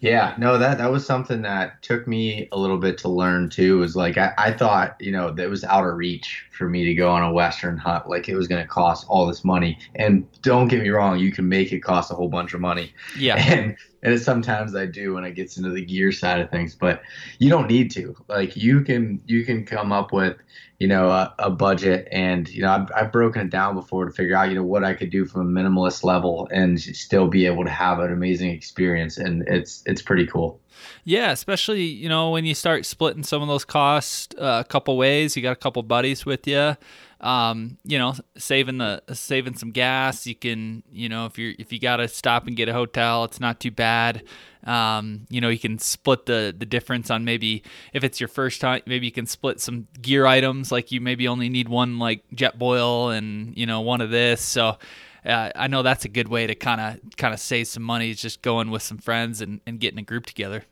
Yeah, 0.00 0.34
no, 0.38 0.56
that 0.58 0.78
that 0.78 0.90
was 0.90 1.04
something 1.04 1.42
that 1.42 1.82
took 1.82 2.06
me 2.06 2.48
a 2.52 2.58
little 2.58 2.78
bit 2.78 2.96
to 2.98 3.08
learn 3.08 3.50
too. 3.50 3.78
Was 3.78 3.94
like 3.96 4.16
I, 4.16 4.32
I 4.38 4.52
thought, 4.52 4.96
you 5.00 5.12
know, 5.12 5.30
that 5.32 5.50
was 5.50 5.62
out 5.64 5.86
of 5.86 5.94
reach 5.94 6.46
for 6.60 6.68
me 6.68 6.84
to 6.84 6.94
go 6.94 7.10
on 7.10 7.22
a 7.22 7.32
Western 7.32 7.78
hunt. 7.78 8.06
Like 8.06 8.28
it 8.28 8.36
was 8.36 8.46
going 8.46 8.60
to 8.60 8.68
cost 8.68 9.06
all 9.08 9.26
this 9.26 9.44
money. 9.44 9.78
And 9.94 10.30
don't 10.42 10.68
get 10.68 10.82
me 10.82 10.90
wrong, 10.90 11.18
you 11.18 11.32
can 11.32 11.48
make 11.48 11.72
it 11.72 11.80
cost 11.80 12.10
a 12.12 12.14
whole 12.14 12.28
bunch 12.28 12.52
of 12.52 12.60
money. 12.60 12.92
Yeah. 13.18 13.36
And 13.50 13.76
and 14.02 14.18
sometimes 14.20 14.74
I 14.74 14.86
do 14.86 15.14
when 15.14 15.24
it 15.24 15.32
gets 15.32 15.56
into 15.56 15.70
the 15.70 15.84
gear 15.84 16.12
side 16.12 16.40
of 16.40 16.50
things, 16.50 16.74
but 16.74 17.02
you 17.38 17.50
don't 17.50 17.68
need 17.68 17.90
to. 17.92 18.14
Like 18.28 18.56
you 18.56 18.82
can 18.82 19.20
you 19.26 19.44
can 19.44 19.64
come 19.64 19.92
up 19.92 20.12
with 20.12 20.36
you 20.78 20.88
know 20.88 21.10
a, 21.10 21.34
a, 21.38 21.50
budget 21.50 22.08
and 22.10 22.48
you 22.48 22.62
know 22.62 22.70
I've, 22.70 22.88
I've 22.96 23.12
broken 23.12 23.42
it 23.42 23.50
down 23.50 23.74
before 23.74 24.06
to 24.06 24.10
figure 24.10 24.34
out 24.34 24.48
you 24.48 24.54
know 24.54 24.64
what 24.64 24.82
i 24.82 24.94
could 24.94 25.10
do 25.10 25.26
from 25.26 25.42
a 25.42 25.60
minimalist 25.60 26.02
level 26.04 26.48
and 26.50 26.80
still 26.80 27.28
be 27.28 27.44
able 27.44 27.64
to 27.64 27.70
have 27.70 28.00
an 28.00 28.10
amazing 28.10 28.50
experience 28.50 29.18
and 29.18 29.46
it's 29.46 29.82
it's 29.84 30.00
pretty 30.00 30.26
cool 30.26 30.58
yeah 31.04 31.30
especially 31.30 31.82
you 31.82 32.08
know 32.08 32.30
when 32.30 32.44
you 32.44 32.54
start 32.54 32.86
splitting 32.86 33.22
some 33.22 33.42
of 33.42 33.48
those 33.48 33.64
costs 33.64 34.34
uh, 34.38 34.62
a 34.64 34.68
couple 34.68 34.96
ways 34.96 35.36
you 35.36 35.42
got 35.42 35.52
a 35.52 35.56
couple 35.56 35.82
buddies 35.82 36.24
with 36.26 36.46
you 36.46 36.76
um, 37.20 37.76
you 37.84 37.98
know, 37.98 38.14
saving 38.38 38.78
the 38.78 39.02
saving 39.12 39.56
some 39.56 39.72
gas. 39.72 40.26
You 40.26 40.34
can, 40.34 40.82
you 40.90 41.08
know, 41.08 41.26
if 41.26 41.38
you're 41.38 41.52
if 41.58 41.72
you 41.72 41.78
got 41.78 41.96
to 41.96 42.08
stop 42.08 42.46
and 42.46 42.56
get 42.56 42.68
a 42.68 42.72
hotel, 42.72 43.24
it's 43.24 43.40
not 43.40 43.60
too 43.60 43.70
bad. 43.70 44.24
Um, 44.64 45.26
you 45.28 45.40
know, 45.40 45.48
you 45.50 45.58
can 45.58 45.78
split 45.78 46.26
the 46.26 46.54
the 46.56 46.64
difference 46.64 47.10
on 47.10 47.24
maybe 47.24 47.62
if 47.92 48.04
it's 48.04 48.20
your 48.20 48.28
first 48.28 48.60
time, 48.60 48.80
maybe 48.86 49.06
you 49.06 49.12
can 49.12 49.26
split 49.26 49.60
some 49.60 49.86
gear 50.00 50.26
items. 50.26 50.72
Like 50.72 50.92
you 50.92 51.00
maybe 51.00 51.28
only 51.28 51.50
need 51.50 51.68
one 51.68 51.98
like 51.98 52.24
Jetboil 52.34 53.16
and 53.16 53.56
you 53.56 53.66
know 53.66 53.80
one 53.80 54.00
of 54.00 54.10
this. 54.10 54.40
So. 54.40 54.78
Uh, 55.22 55.50
I 55.54 55.66
know 55.66 55.82
that's 55.82 56.06
a 56.06 56.08
good 56.08 56.28
way 56.28 56.46
to 56.46 56.54
kind 56.54 56.80
of 56.80 56.98
kind 57.18 57.34
of 57.34 57.40
save 57.40 57.68
some 57.68 57.82
money. 57.82 58.08
Is 58.08 58.22
just 58.22 58.40
going 58.40 58.70
with 58.70 58.80
some 58.80 58.96
friends 58.96 59.42
and, 59.42 59.60
and 59.66 59.78
getting 59.78 59.98
a 59.98 60.02
group 60.02 60.24
together. 60.24 60.64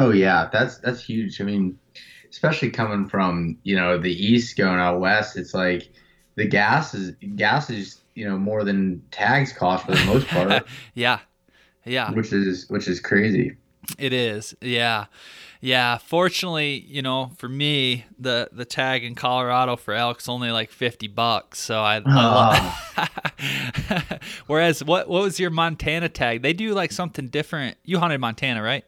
Oh 0.00 0.10
yeah, 0.10 0.48
that's 0.50 0.78
that's 0.78 1.02
huge. 1.04 1.42
I 1.42 1.44
mean, 1.44 1.78
especially 2.30 2.70
coming 2.70 3.06
from 3.06 3.58
you 3.64 3.76
know 3.76 3.98
the 3.98 4.12
east 4.12 4.56
going 4.56 4.80
out 4.80 4.98
west, 4.98 5.36
it's 5.36 5.52
like 5.52 5.92
the 6.36 6.46
gas 6.46 6.94
is 6.94 7.14
gas 7.36 7.68
is 7.68 8.00
you 8.14 8.26
know 8.26 8.38
more 8.38 8.64
than 8.64 9.02
tags 9.10 9.52
cost 9.52 9.84
for 9.84 9.92
the 9.92 10.04
most 10.06 10.26
part. 10.28 10.66
yeah, 10.94 11.18
yeah, 11.84 12.10
which 12.12 12.32
is 12.32 12.66
which 12.70 12.88
is 12.88 12.98
crazy. 12.98 13.56
It 13.98 14.14
is, 14.14 14.54
yeah, 14.62 15.06
yeah. 15.60 15.98
Fortunately, 15.98 16.82
you 16.88 17.02
know, 17.02 17.32
for 17.36 17.48
me, 17.48 18.06
the 18.18 18.48
the 18.52 18.64
tag 18.64 19.04
in 19.04 19.14
Colorado 19.14 19.76
for 19.76 19.92
elk's 19.92 20.30
only 20.30 20.50
like 20.50 20.70
fifty 20.70 21.08
bucks. 21.08 21.58
So 21.58 21.78
I. 21.78 22.00
Oh. 22.06 23.08
Whereas, 24.46 24.82
what 24.82 25.10
what 25.10 25.22
was 25.22 25.38
your 25.38 25.50
Montana 25.50 26.08
tag? 26.08 26.40
They 26.40 26.54
do 26.54 26.72
like 26.72 26.90
something 26.90 27.28
different. 27.28 27.76
You 27.84 27.98
hunted 27.98 28.18
Montana, 28.18 28.62
right? 28.62 28.84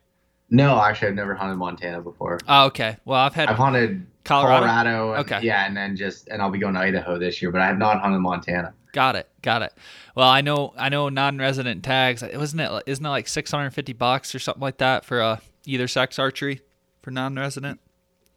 No, 0.52 0.78
actually, 0.78 1.08
I've 1.08 1.14
never 1.14 1.34
hunted 1.34 1.56
Montana 1.56 2.02
before. 2.02 2.38
Oh, 2.46 2.66
okay. 2.66 2.98
Well, 3.06 3.18
I've 3.18 3.32
had 3.32 3.48
I've 3.48 3.56
hunted 3.56 4.06
Colorado. 4.24 4.66
Colorado 4.66 5.12
and, 5.14 5.20
okay. 5.22 5.40
Yeah, 5.42 5.66
and 5.66 5.74
then 5.74 5.96
just 5.96 6.28
and 6.28 6.42
I'll 6.42 6.50
be 6.50 6.58
going 6.58 6.74
to 6.74 6.80
Idaho 6.80 7.18
this 7.18 7.40
year, 7.40 7.50
but 7.50 7.62
I 7.62 7.66
have 7.66 7.78
not 7.78 8.02
hunted 8.02 8.18
Montana. 8.18 8.74
Got 8.92 9.16
it. 9.16 9.30
Got 9.40 9.62
it. 9.62 9.72
Well, 10.14 10.28
I 10.28 10.42
know 10.42 10.74
I 10.76 10.90
know 10.90 11.08
non-resident 11.08 11.82
tags. 11.82 12.22
Wasn't 12.22 12.60
it? 12.60 12.82
Isn't 12.86 13.04
it 13.04 13.08
like 13.08 13.28
six 13.28 13.50
hundred 13.50 13.70
fifty 13.70 13.94
bucks 13.94 14.34
or 14.34 14.38
something 14.38 14.60
like 14.60 14.76
that 14.76 15.06
for 15.06 15.22
uh, 15.22 15.38
either 15.64 15.88
sex 15.88 16.18
archery 16.18 16.60
for 17.00 17.10
non-resident? 17.10 17.80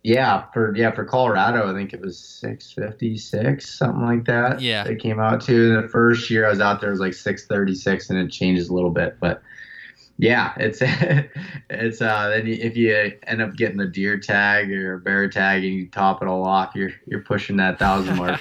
Yeah, 0.01 0.45
for 0.53 0.73
yeah 0.73 0.91
for 0.91 1.03
Colorado, 1.03 1.69
I 1.69 1.73
think 1.73 1.93
it 1.93 1.99
was 1.99 2.17
six 2.17 2.71
fifty 2.71 3.17
six, 3.17 3.77
something 3.77 4.05
like 4.05 4.23
that. 4.23 4.61
Yeah, 4.61 4.85
it 4.85 4.99
came 4.99 5.19
out 5.19 5.41
to 5.41 5.81
the 5.81 5.89
first 5.89 6.29
year 6.29 6.45
I 6.45 6.49
was 6.49 6.61
out 6.61 6.79
there 6.79 6.91
it 6.91 6.93
was 6.93 7.01
like 7.01 7.13
six 7.13 7.45
thirty 7.45 7.75
six, 7.75 8.09
and 8.09 8.17
it 8.17 8.31
changes 8.31 8.69
a 8.69 8.73
little 8.73 8.91
bit, 8.91 9.17
but 9.19 9.41
yeah, 10.17 10.53
it's 10.57 10.79
it's 11.69 12.01
uh 12.01 12.29
then 12.29 12.47
if 12.47 12.77
you 12.77 13.11
end 13.27 13.41
up 13.41 13.55
getting 13.55 13.79
a 13.79 13.87
deer 13.87 14.17
tag 14.17 14.71
or 14.71 14.93
a 14.93 14.99
bear 14.99 15.29
tag 15.29 15.63
and 15.63 15.73
you 15.73 15.87
top 15.87 16.21
it 16.21 16.27
all 16.27 16.45
off, 16.45 16.73
you're 16.73 16.91
you're 17.05 17.21
pushing 17.21 17.57
that 17.57 17.79
thousand 17.79 18.15
mark. 18.17 18.39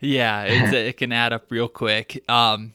yeah, 0.00 0.42
it 0.44 0.96
can 0.96 1.12
add 1.12 1.32
up 1.32 1.50
real 1.50 1.68
quick. 1.68 2.22
Um, 2.28 2.74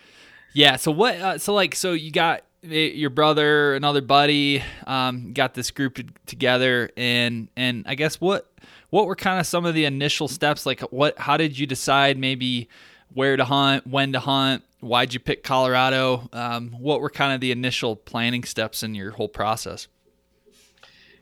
yeah. 0.54 0.76
So 0.76 0.90
what? 0.90 1.16
Uh, 1.16 1.38
so 1.38 1.52
like, 1.52 1.74
so 1.74 1.92
you 1.92 2.10
got 2.10 2.44
eh, 2.64 2.92
your 2.94 3.10
brother, 3.10 3.74
another 3.74 4.00
buddy, 4.00 4.62
um, 4.86 5.34
got 5.34 5.52
this 5.52 5.70
group 5.70 5.98
together, 6.24 6.90
and 6.96 7.48
and 7.56 7.84
I 7.86 7.94
guess 7.94 8.20
what 8.20 8.50
what 8.88 9.06
were 9.06 9.16
kind 9.16 9.38
of 9.38 9.46
some 9.46 9.66
of 9.66 9.74
the 9.74 9.84
initial 9.84 10.28
steps? 10.28 10.64
Like, 10.64 10.80
what? 10.80 11.18
How 11.18 11.36
did 11.36 11.58
you 11.58 11.66
decide 11.66 12.16
maybe 12.16 12.70
where 13.14 13.36
to 13.36 13.44
hunt, 13.44 13.86
when 13.86 14.12
to 14.12 14.20
hunt? 14.20 14.62
Why'd 14.80 15.14
you 15.14 15.20
pick 15.20 15.42
Colorado? 15.42 16.28
Um, 16.32 16.72
what 16.72 17.00
were 17.00 17.10
kind 17.10 17.32
of 17.32 17.40
the 17.40 17.52
initial 17.52 17.96
planning 17.96 18.44
steps 18.44 18.82
in 18.82 18.94
your 18.94 19.12
whole 19.12 19.28
process? 19.28 19.88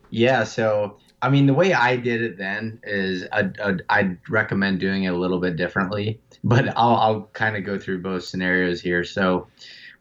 Yeah, 0.09 0.43
so 0.43 0.97
I 1.23 1.29
mean, 1.29 1.45
the 1.45 1.53
way 1.53 1.73
I 1.73 1.95
did 1.95 2.21
it 2.21 2.37
then 2.37 2.81
is 2.83 3.25
I'd, 3.31 3.57
I'd, 3.61 3.81
I'd 3.87 4.17
recommend 4.29 4.81
doing 4.81 5.03
it 5.03 5.13
a 5.13 5.17
little 5.17 5.39
bit 5.39 5.55
differently, 5.55 6.19
but 6.43 6.67
I'll, 6.77 6.95
I'll 6.95 7.21
kind 7.31 7.55
of 7.55 7.63
go 7.63 7.79
through 7.79 8.01
both 8.01 8.25
scenarios 8.25 8.81
here. 8.81 9.05
So 9.05 9.47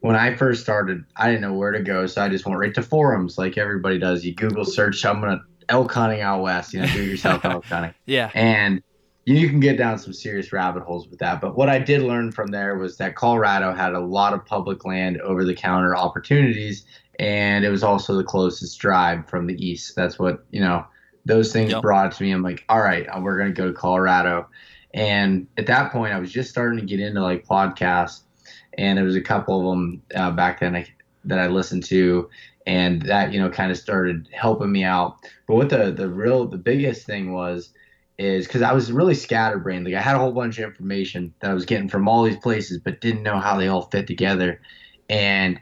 when 0.01 0.17
I 0.17 0.35
first 0.35 0.63
started, 0.63 1.05
I 1.15 1.29
didn't 1.29 1.43
know 1.43 1.55
where 1.55 1.71
to 1.71 1.81
go, 1.81 2.09
so 2.09 2.23
I 2.23 2.29
just 2.29 2.45
went 2.45 2.59
right 2.59 2.75
to 2.75 2.83
forums 2.83 3.39
like 3.39 3.57
everybody 3.57 4.01
does. 4.01 4.25
You 4.25 4.35
Google 4.35 4.65
search, 4.65 5.05
I'm 5.07 5.21
gonna 5.21 5.43
elk 5.69 5.93
hunting 5.93 6.23
out 6.23 6.43
west, 6.43 6.75
you 6.75 6.81
know, 6.81 6.89
do 6.89 7.05
yourself 7.05 7.45
elk 7.45 7.67
hunting. 7.67 7.95
Yeah. 8.05 8.33
And 8.35 8.83
you 9.25 9.49
can 9.49 9.61
get 9.61 9.79
down 9.79 9.99
some 9.99 10.13
serious 10.13 10.53
rabbit 10.53 10.83
holes 10.83 11.09
with 11.09 11.21
that. 11.21 11.41
But 11.41 11.57
what 11.57 11.69
I 11.69 11.79
did 11.79 12.03
learn 12.03 12.33
from 12.33 12.49
there 12.49 12.77
was 12.77 12.97
that 12.97 13.15
Colorado 13.15 13.73
had 13.73 13.95
a 13.95 14.01
lot 14.01 14.33
of 14.33 14.45
public 14.45 14.85
land 14.85 15.21
over 15.21 15.45
the 15.45 15.55
counter 15.55 15.97
opportunities, 15.97 16.85
and 17.19 17.65
it 17.65 17.71
was 17.71 17.85
also 17.85 18.17
the 18.17 18.25
closest 18.25 18.79
drive 18.81 19.29
from 19.29 19.47
the 19.47 19.55
east. 19.65 19.95
That's 19.95 20.19
what, 20.19 20.45
you 20.51 20.61
know, 20.61 20.85
those 21.25 21.53
things 21.53 21.71
yep. 21.71 21.83
brought 21.83 22.13
to 22.13 22.23
me. 22.23 22.33
I'm 22.33 22.43
like, 22.43 22.65
all 22.69 22.81
right, 22.81 23.07
uh, 23.07 23.21
we're 23.21 23.39
going 23.39 23.55
to 23.55 23.55
go 23.55 23.69
to 23.69 23.73
Colorado. 23.73 24.49
And 24.93 25.47
at 25.57 25.67
that 25.67 25.93
point, 25.93 26.13
I 26.13 26.19
was 26.19 26.33
just 26.33 26.51
starting 26.51 26.79
to 26.81 26.85
get 26.85 27.01
into 27.01 27.23
like 27.23 27.47
podcasts, 27.47 28.23
and 28.77 28.99
there 28.99 29.05
was 29.05 29.17
a 29.17 29.21
couple 29.21 29.61
of 29.61 29.77
them 29.77 30.03
uh, 30.15 30.31
back 30.33 30.61
then 30.61 30.75
I, 30.75 30.87
that 31.25 31.39
I 31.39 31.47
listened 31.47 31.85
to, 31.85 32.29
and 32.67 33.03
that 33.03 33.33
you 33.33 33.41
know 33.41 33.49
kind 33.49 33.71
of 33.71 33.79
started 33.79 34.29
helping 34.33 34.71
me 34.71 34.85
out. 34.85 35.17
But 35.47 35.55
what 35.55 35.71
the 35.71 35.93
the 35.93 36.09
real 36.09 36.47
the 36.47 36.59
biggest 36.59 37.07
thing 37.07 37.33
was 37.33 37.71
is 38.19 38.47
because 38.47 38.63
I 38.63 38.73
was 38.73 38.93
really 38.93 39.15
scatterbrained. 39.15 39.85
Like 39.85 39.95
I 39.95 40.01
had 40.01 40.17
a 40.17 40.19
whole 40.19 40.33
bunch 40.33 40.59
of 40.59 40.65
information 40.65 41.35
that 41.41 41.51
I 41.51 41.55
was 41.55 41.65
getting 41.65 41.89
from 41.89 42.09
all 42.09 42.23
these 42.23 42.37
places, 42.37 42.79
but 42.79 43.01
didn't 43.01 43.23
know 43.23 43.39
how 43.39 43.57
they 43.57 43.69
all 43.69 43.83
fit 43.83 44.07
together. 44.07 44.61
And 45.09 45.61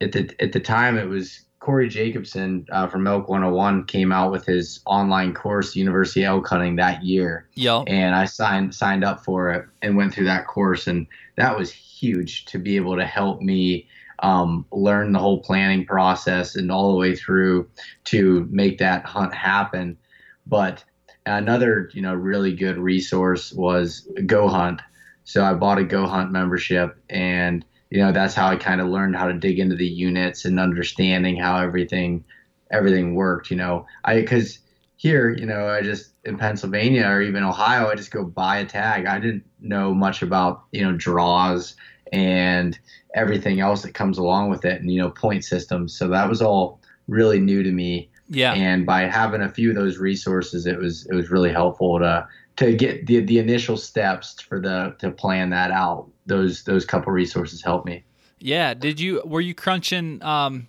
at 0.00 0.12
the 0.12 0.30
at 0.40 0.52
the 0.52 0.60
time, 0.60 0.98
it 0.98 1.08
was 1.08 1.44
Corey 1.60 1.88
Jacobsen 1.88 2.66
uh, 2.72 2.88
from 2.88 3.06
Elk 3.06 3.28
101 3.28 3.84
came 3.84 4.12
out 4.12 4.32
with 4.32 4.46
his 4.46 4.80
online 4.86 5.34
course, 5.34 5.76
University 5.76 6.24
Elk 6.24 6.48
Hunting, 6.48 6.76
that 6.76 7.04
year. 7.04 7.48
Yeah. 7.54 7.84
And 7.86 8.14
I 8.14 8.24
signed 8.24 8.74
signed 8.74 9.04
up 9.04 9.24
for 9.24 9.50
it 9.50 9.66
and 9.82 9.96
went 9.96 10.14
through 10.14 10.24
that 10.24 10.46
course, 10.46 10.86
and 10.86 11.06
that 11.36 11.56
was 11.56 11.70
huge 11.70 12.46
to 12.46 12.58
be 12.58 12.76
able 12.76 12.96
to 12.96 13.04
help 13.04 13.42
me 13.42 13.86
um, 14.22 14.64
learn 14.72 15.12
the 15.12 15.18
whole 15.18 15.40
planning 15.40 15.84
process 15.84 16.56
and 16.56 16.70
all 16.70 16.92
the 16.92 16.98
way 16.98 17.14
through 17.14 17.68
to 18.04 18.48
make 18.50 18.78
that 18.78 19.04
hunt 19.04 19.34
happen. 19.34 19.98
But 20.46 20.84
another, 21.26 21.90
you 21.92 22.02
know, 22.02 22.14
really 22.14 22.54
good 22.54 22.78
resource 22.78 23.52
was 23.52 24.08
Go 24.26 24.48
Hunt. 24.48 24.80
So 25.24 25.44
I 25.44 25.54
bought 25.54 25.78
a 25.78 25.84
Go 25.84 26.06
Hunt 26.06 26.32
membership 26.32 26.96
and 27.08 27.64
you 27.90 27.98
know 27.98 28.12
that's 28.12 28.34
how 28.34 28.48
I 28.48 28.56
kind 28.56 28.80
of 28.80 28.86
learned 28.88 29.16
how 29.16 29.26
to 29.26 29.34
dig 29.34 29.58
into 29.58 29.74
the 29.74 29.86
units 29.86 30.44
and 30.44 30.60
understanding 30.60 31.36
how 31.36 31.60
everything 31.60 32.24
everything 32.70 33.14
worked. 33.14 33.50
You 33.50 33.56
know, 33.56 33.86
I 34.04 34.20
because 34.20 34.60
here, 34.96 35.30
you 35.30 35.46
know, 35.46 35.68
I 35.68 35.82
just 35.82 36.12
in 36.24 36.38
Pennsylvania 36.38 37.06
or 37.06 37.22
even 37.22 37.42
Ohio, 37.42 37.88
I 37.88 37.94
just 37.96 38.12
go 38.12 38.24
buy 38.24 38.58
a 38.58 38.64
tag. 38.64 39.06
I 39.06 39.18
didn't 39.18 39.44
know 39.60 39.92
much 39.92 40.22
about 40.22 40.64
you 40.72 40.82
know 40.82 40.96
draws 40.96 41.74
and 42.12 42.78
everything 43.14 43.60
else 43.60 43.82
that 43.82 43.94
comes 43.94 44.18
along 44.18 44.50
with 44.50 44.64
it, 44.64 44.80
and 44.80 44.90
you 44.90 45.00
know 45.00 45.10
point 45.10 45.44
systems. 45.44 45.96
So 45.96 46.08
that 46.08 46.28
was 46.28 46.40
all 46.40 46.80
really 47.08 47.40
new 47.40 47.62
to 47.62 47.72
me. 47.72 48.09
Yeah. 48.30 48.54
And 48.54 48.86
by 48.86 49.02
having 49.02 49.42
a 49.42 49.48
few 49.48 49.70
of 49.70 49.76
those 49.76 49.98
resources, 49.98 50.66
it 50.66 50.78
was 50.78 51.06
it 51.06 51.14
was 51.14 51.30
really 51.30 51.52
helpful 51.52 51.98
to 51.98 52.26
to 52.56 52.74
get 52.74 53.06
the 53.06 53.20
the 53.20 53.38
initial 53.38 53.76
steps 53.76 54.40
for 54.40 54.60
the 54.60 54.94
to 55.00 55.10
plan 55.10 55.50
that 55.50 55.72
out 55.72 56.08
those 56.26 56.62
those 56.62 56.84
couple 56.84 57.12
resources 57.12 57.62
helped 57.62 57.86
me. 57.86 58.04
Yeah. 58.38 58.72
Did 58.74 59.00
you 59.00 59.20
were 59.24 59.40
you 59.40 59.54
crunching? 59.54 60.22
Um, 60.22 60.68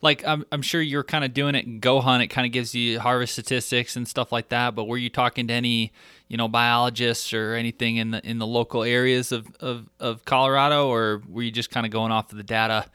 like 0.00 0.26
I'm, 0.26 0.44
I'm 0.52 0.62
sure 0.62 0.80
you're 0.80 1.04
kind 1.04 1.24
of 1.24 1.34
doing 1.34 1.54
it 1.54 1.66
in 1.66 1.80
Go 1.80 2.00
Hunt. 2.00 2.22
It 2.22 2.28
kind 2.28 2.46
of 2.46 2.52
gives 2.52 2.74
you 2.74 3.00
harvest 3.00 3.32
statistics 3.32 3.96
and 3.96 4.06
stuff 4.06 4.30
like 4.32 4.48
that. 4.50 4.74
But 4.74 4.84
were 4.84 4.96
you 4.96 5.10
talking 5.10 5.48
to 5.48 5.54
any, 5.54 5.92
you 6.28 6.36
know, 6.36 6.48
biologists 6.48 7.32
or 7.32 7.54
anything 7.54 7.96
in 7.96 8.10
the 8.12 8.28
in 8.28 8.38
the 8.38 8.46
local 8.46 8.82
areas 8.82 9.32
of 9.32 9.48
of, 9.60 9.88
of 10.00 10.24
Colorado, 10.24 10.88
or 10.88 11.22
were 11.28 11.42
you 11.42 11.50
just 11.50 11.70
kind 11.70 11.86
of 11.86 11.92
going 11.92 12.12
off 12.12 12.30
of 12.30 12.38
the 12.38 12.44
data 12.44 12.86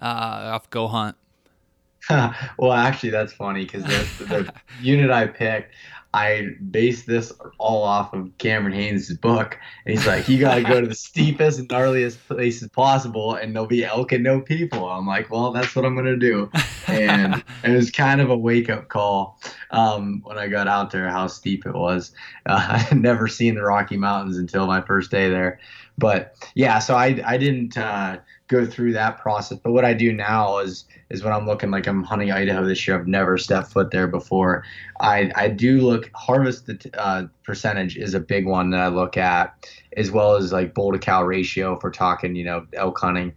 uh, 0.00 0.50
off 0.54 0.70
Go 0.70 0.88
Hunt? 0.88 1.16
well, 2.58 2.72
actually, 2.72 3.10
that's 3.10 3.32
funny 3.32 3.64
because 3.64 3.84
the, 3.84 4.24
the 4.24 4.54
unit 4.80 5.10
I 5.10 5.26
picked, 5.26 5.72
I 6.14 6.48
based 6.70 7.06
this 7.06 7.32
all 7.56 7.82
off 7.82 8.12
of 8.12 8.36
Cameron 8.36 8.74
Hanes' 8.74 9.14
book. 9.14 9.58
And 9.86 9.96
he's 9.96 10.06
like, 10.06 10.28
you 10.28 10.38
got 10.38 10.56
to 10.56 10.62
go 10.62 10.80
to 10.80 10.86
the 10.86 10.94
steepest 10.96 11.58
and 11.58 11.68
gnarliest 11.68 12.18
places 12.28 12.68
possible, 12.68 13.34
and 13.34 13.54
there'll 13.54 13.66
be 13.66 13.84
elk 13.84 14.12
and 14.12 14.22
no 14.22 14.40
people. 14.40 14.88
I'm 14.88 15.06
like, 15.06 15.30
well, 15.30 15.52
that's 15.52 15.74
what 15.74 15.84
I'm 15.86 15.94
going 15.94 16.06
to 16.06 16.16
do. 16.16 16.50
And, 16.86 17.42
and, 17.62 17.72
it 17.72 17.76
was 17.76 17.90
kind 17.90 18.20
of 18.20 18.28
a 18.28 18.36
wake 18.36 18.68
up 18.68 18.88
call 18.88 19.40
um, 19.70 20.20
when 20.24 20.36
I 20.36 20.48
got 20.48 20.68
out 20.68 20.90
there 20.90 21.08
how 21.08 21.28
steep 21.28 21.64
it 21.64 21.74
was. 21.74 22.12
Uh, 22.44 22.66
I 22.72 22.78
had 22.78 23.00
never 23.00 23.28
seen 23.28 23.54
the 23.54 23.62
Rocky 23.62 23.96
Mountains 23.96 24.36
until 24.36 24.66
my 24.66 24.82
first 24.82 25.10
day 25.10 25.30
there. 25.30 25.60
But 25.96 26.34
yeah, 26.54 26.78
so 26.78 26.94
I, 26.94 27.22
I 27.24 27.36
didn't 27.38 27.78
uh, 27.78 28.18
go 28.48 28.66
through 28.66 28.92
that 28.92 29.18
process. 29.18 29.58
But 29.62 29.72
what 29.72 29.84
I 29.84 29.94
do 29.94 30.12
now 30.12 30.58
is 30.58 30.84
is 31.10 31.22
when 31.22 31.32
I'm 31.32 31.46
looking 31.46 31.70
like 31.70 31.86
I'm 31.86 32.04
hunting 32.04 32.30
Idaho 32.30 32.64
this 32.64 32.86
year. 32.86 32.98
I've 32.98 33.06
never 33.06 33.38
stepped 33.38 33.72
foot 33.72 33.90
there 33.90 34.06
before. 34.06 34.64
I 35.00 35.30
I 35.34 35.48
do 35.48 35.80
look 35.80 36.10
harvest 36.14 36.70
uh, 36.94 37.24
percentage 37.44 37.96
is 37.96 38.14
a 38.14 38.20
big 38.20 38.46
one 38.46 38.70
that 38.70 38.80
I 38.80 38.88
look 38.88 39.16
at, 39.16 39.68
as 39.96 40.10
well 40.10 40.36
as 40.36 40.52
like 40.52 40.74
bull 40.74 40.92
to 40.92 40.98
cow 40.98 41.22
ratio 41.24 41.74
if 41.76 41.82
we're 41.82 41.90
talking 41.90 42.36
you 42.36 42.44
know 42.44 42.66
elk 42.74 42.98
hunting, 42.98 43.32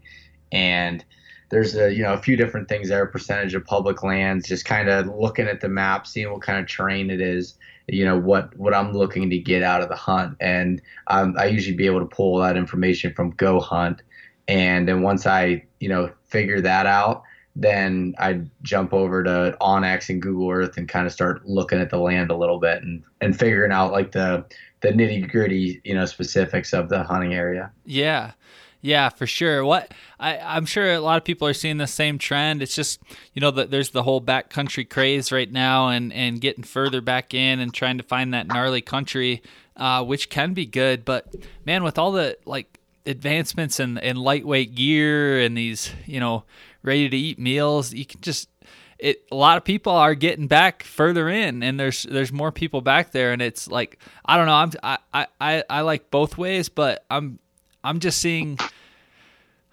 and 0.51 1.03
there's 1.49 1.75
a 1.75 1.93
you 1.93 2.03
know 2.03 2.13
a 2.13 2.17
few 2.17 2.35
different 2.35 2.67
things 2.67 2.89
there. 2.89 3.05
Percentage 3.05 3.53
of 3.55 3.65
public 3.65 4.03
lands, 4.03 4.47
just 4.47 4.65
kind 4.65 4.89
of 4.89 5.07
looking 5.07 5.47
at 5.47 5.61
the 5.61 5.69
map, 5.69 6.07
seeing 6.07 6.31
what 6.31 6.41
kind 6.41 6.59
of 6.59 6.67
terrain 6.67 7.09
it 7.09 7.21
is. 7.21 7.57
You 7.87 8.03
know 8.03 8.19
what 8.19 8.55
what 8.57 8.73
I'm 8.73 8.93
looking 8.93 9.29
to 9.29 9.37
get 9.37 9.61
out 9.61 9.81
of 9.81 9.89
the 9.89 9.95
hunt, 9.95 10.37
and 10.39 10.81
um, 11.07 11.35
I 11.37 11.45
usually 11.45 11.77
be 11.77 11.85
able 11.85 11.99
to 11.99 12.07
pull 12.07 12.39
that 12.39 12.57
information 12.57 13.13
from 13.13 13.29
Go 13.31 13.59
Hunt, 13.59 14.01
and 14.47 14.87
then 14.87 15.01
once 15.01 15.25
I 15.25 15.65
you 15.79 15.89
know 15.89 16.11
figure 16.25 16.61
that 16.61 16.85
out 16.85 17.23
then 17.55 18.13
I'd 18.19 18.49
jump 18.63 18.93
over 18.93 19.23
to 19.23 19.55
onX 19.61 20.09
and 20.09 20.21
Google 20.21 20.49
Earth 20.49 20.77
and 20.77 20.89
kind 20.89 21.07
of 21.07 21.13
start 21.13 21.45
looking 21.47 21.79
at 21.79 21.89
the 21.89 21.97
land 21.97 22.29
a 22.29 22.35
little 22.35 22.59
bit 22.59 22.83
and, 22.83 23.01
and 23.21 23.37
figuring 23.37 23.71
out 23.71 23.91
like 23.91 24.11
the 24.11 24.45
the 24.81 24.89
nitty 24.89 25.31
gritty, 25.31 25.81
you 25.83 25.95
know, 25.95 26.05
specifics 26.05 26.73
of 26.73 26.89
the 26.89 27.03
hunting 27.03 27.33
area. 27.33 27.71
Yeah. 27.85 28.33
Yeah, 28.81 29.09
for 29.09 29.25
sure. 29.25 29.65
What 29.65 29.91
I, 30.19 30.37
I'm 30.37 30.67
sure 30.67 30.93
a 30.93 30.99
lot 30.99 31.17
of 31.17 31.23
people 31.23 31.47
are 31.47 31.55
seeing 31.55 31.77
the 31.77 31.87
same 31.87 32.19
trend. 32.19 32.61
It's 32.61 32.75
just 32.75 33.01
you 33.33 33.39
know 33.39 33.49
that 33.49 33.71
there's 33.71 33.89
the 33.89 34.03
whole 34.03 34.21
backcountry 34.21 34.87
craze 34.87 35.31
right 35.31 35.51
now, 35.51 35.87
and 35.87 36.13
and 36.13 36.39
getting 36.39 36.63
further 36.63 37.01
back 37.01 37.33
in 37.33 37.59
and 37.59 37.73
trying 37.73 37.97
to 37.97 38.03
find 38.03 38.31
that 38.35 38.45
gnarly 38.45 38.81
country, 38.81 39.41
uh, 39.75 40.03
which 40.03 40.29
can 40.29 40.53
be 40.53 40.67
good. 40.67 41.03
But 41.03 41.33
man, 41.65 41.83
with 41.83 41.97
all 41.97 42.11
the 42.11 42.37
like 42.45 42.79
advancements 43.05 43.79
in 43.79 43.97
in 43.97 44.17
lightweight 44.17 44.75
gear 44.75 45.39
and 45.39 45.57
these 45.57 45.91
you 46.05 46.19
know 46.19 46.43
ready 46.83 47.09
to 47.09 47.17
eat 47.17 47.39
meals. 47.39 47.93
You 47.93 48.05
can 48.05 48.21
just 48.21 48.49
it 48.97 49.23
a 49.31 49.35
lot 49.35 49.57
of 49.57 49.63
people 49.63 49.91
are 49.91 50.15
getting 50.15 50.47
back 50.47 50.83
further 50.83 51.29
in 51.29 51.63
and 51.63 51.79
there's 51.79 52.03
there's 52.03 52.31
more 52.31 52.51
people 52.51 52.81
back 52.81 53.11
there 53.11 53.33
and 53.33 53.41
it's 53.41 53.67
like 53.67 53.99
I 54.23 54.37
don't 54.37 54.45
know 54.45 54.53
I'm 54.53 54.97
I 55.13 55.27
I 55.39 55.63
I 55.69 55.81
like 55.81 56.09
both 56.11 56.37
ways 56.37 56.69
but 56.69 57.03
I'm 57.09 57.39
I'm 57.83 57.99
just 57.99 58.19
seeing 58.19 58.57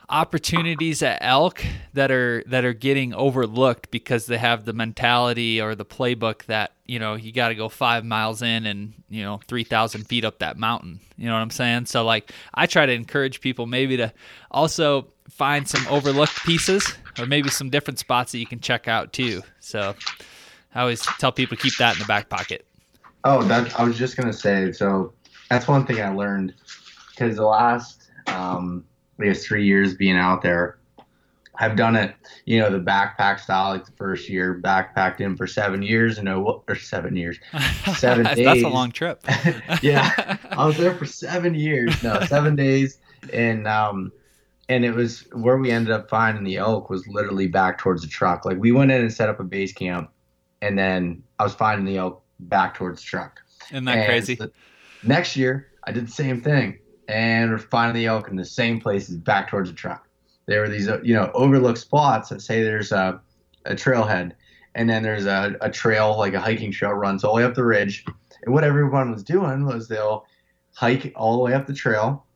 opportunities 0.09 1.03
at 1.03 1.18
elk 1.23 1.64
that 1.95 2.11
are 2.11 2.42
that 2.47 2.64
are 2.64 2.75
getting 2.75 3.14
overlooked 3.14 3.90
because 3.90 4.27
they 4.27 4.38
have 4.38 4.64
the 4.64 4.73
mentality 4.73 5.61
or 5.61 5.75
the 5.75 5.87
playbook 5.87 6.45
that 6.45 6.73
you 6.93 6.99
know 6.99 7.15
you 7.15 7.33
got 7.33 7.49
to 7.49 7.55
go 7.55 7.71
five 7.71 8.05
miles 8.05 8.43
in 8.43 8.67
and 8.67 8.93
you 9.09 9.23
know 9.23 9.41
three 9.49 9.65
thousand 9.65 10.07
feet 10.09 10.27
up 10.27 10.41
that 10.41 10.59
mountain. 10.59 11.01
You 11.17 11.27
know 11.27 11.33
what 11.33 11.41
I'm 11.41 11.49
saying? 11.49 11.87
So 11.87 12.05
like 12.05 12.31
I 12.53 12.67
try 12.67 12.85
to 12.85 12.93
encourage 12.93 13.41
people 13.41 13.65
maybe 13.65 13.97
to 13.97 14.13
also 14.51 15.09
find 15.31 15.67
some 15.67 15.87
overlooked 15.89 16.45
pieces 16.45 16.93
or 17.19 17.25
maybe 17.25 17.49
some 17.49 17.71
different 17.71 17.99
spots 17.99 18.33
that 18.33 18.39
you 18.39 18.47
can 18.47 18.61
check 18.61 18.89
out 18.89 19.15
too. 19.15 19.41
So 19.61 19.95
I 20.75 20.83
always 20.83 21.01
tell 21.19 21.33
people 21.33 21.57
to 21.57 21.63
keep 21.63 21.79
that 21.79 21.95
in 21.95 21.99
the 21.99 22.05
back 22.05 22.29
pocket. 22.29 22.67
Oh, 23.25 23.43
that 23.45 23.81
I 23.81 23.85
was 23.85 23.97
just 23.97 24.19
gonna 24.19 24.31
say. 24.31 24.71
So 24.73 25.15
that's 25.49 25.67
one 25.67 25.87
thing 25.87 26.03
I 26.03 26.11
learned 26.11 26.53
because 27.11 27.37
the 27.37 27.47
last 27.47 28.11
um, 28.27 28.85
I 29.19 29.25
guess 29.25 29.47
three 29.47 29.65
years 29.65 29.95
being 29.95 30.19
out 30.19 30.43
there, 30.43 30.77
I've 31.62 31.77
done 31.77 31.94
it, 31.94 32.12
you 32.44 32.59
know, 32.59 32.70
the 32.70 32.81
backpack 32.81 33.38
style, 33.38 33.70
like 33.70 33.87
the 33.87 33.92
first 33.92 34.29
year, 34.29 34.61
backpacked 34.61 35.20
in 35.20 35.37
for 35.37 35.46
seven 35.46 35.81
years, 35.81 36.18
and 36.18 36.25
know, 36.25 36.64
or 36.66 36.75
seven 36.75 37.14
years, 37.14 37.38
seven 37.96 38.25
days. 38.35 38.44
That's 38.44 38.62
a 38.64 38.68
long 38.68 38.90
trip. 38.90 39.25
yeah, 39.83 40.38
I 40.51 40.66
was 40.66 40.77
there 40.77 40.92
for 40.96 41.07
seven 41.07 41.55
years. 41.55 42.03
No, 42.03 42.18
seven 42.22 42.57
days, 42.57 42.98
and 43.33 43.68
um, 43.68 44.11
and 44.68 44.85
it 44.85 44.92
was 44.92 45.20
where 45.35 45.57
we 45.57 45.70
ended 45.70 45.92
up 45.92 46.11
finding 46.11 46.42
the 46.42 46.57
elk 46.57 46.90
was 46.90 47.07
literally 47.07 47.46
back 47.46 47.79
towards 47.79 48.03
the 48.03 48.09
truck. 48.09 48.44
Like 48.44 48.59
we 48.59 48.72
went 48.72 48.90
in 48.90 49.01
and 49.01 49.12
set 49.12 49.29
up 49.29 49.38
a 49.38 49.44
base 49.44 49.72
camp, 49.72 50.11
and 50.62 50.77
then 50.77 51.22
I 51.38 51.44
was 51.44 51.55
finding 51.55 51.87
the 51.87 51.96
elk 51.96 52.25
back 52.40 52.75
towards 52.75 53.01
the 53.01 53.07
truck. 53.07 53.40
Isn't 53.70 53.85
that 53.85 53.98
and 53.98 54.07
crazy? 54.07 54.37
next 55.05 55.37
year, 55.37 55.68
I 55.85 55.92
did 55.92 56.09
the 56.09 56.12
same 56.12 56.40
thing, 56.40 56.81
and 57.07 57.53
we're 57.53 57.59
finding 57.59 58.03
the 58.03 58.07
elk 58.07 58.29
in 58.29 58.35
the 58.35 58.44
same 58.44 58.81
places 58.81 59.16
back 59.16 59.48
towards 59.48 59.70
the 59.70 59.77
truck. 59.77 60.09
There 60.53 60.61
were 60.61 60.69
these, 60.69 60.87
uh, 60.87 61.01
you 61.03 61.15
know, 61.15 61.31
overlooked 61.33 61.79
spots 61.79 62.29
that 62.29 62.43
say 62.43 62.62
there's 62.62 62.93
a, 62.93 63.19
a 63.65 63.75
trailhead, 63.75 64.33
and 64.75 64.88
then 64.91 65.03
there's 65.03 65.25
a, 65.25 65.57
a 65.62 65.71
trail, 65.71 66.19
like 66.19 66.35
a 66.35 66.41
hiking 66.41 66.71
trail, 66.71 66.93
runs 66.93 67.25
all 67.25 67.35
the 67.35 67.41
way 67.41 67.45
up 67.45 67.55
the 67.55 67.65
ridge. 67.65 68.05
And 68.43 68.53
what 68.53 68.62
everyone 68.62 69.11
was 69.11 69.23
doing 69.23 69.65
was 69.65 69.88
they'll 69.88 70.27
hike 70.75 71.11
all 71.17 71.37
the 71.37 71.43
way 71.43 71.55
up 71.55 71.67
the 71.67 71.73
trail, 71.73 72.27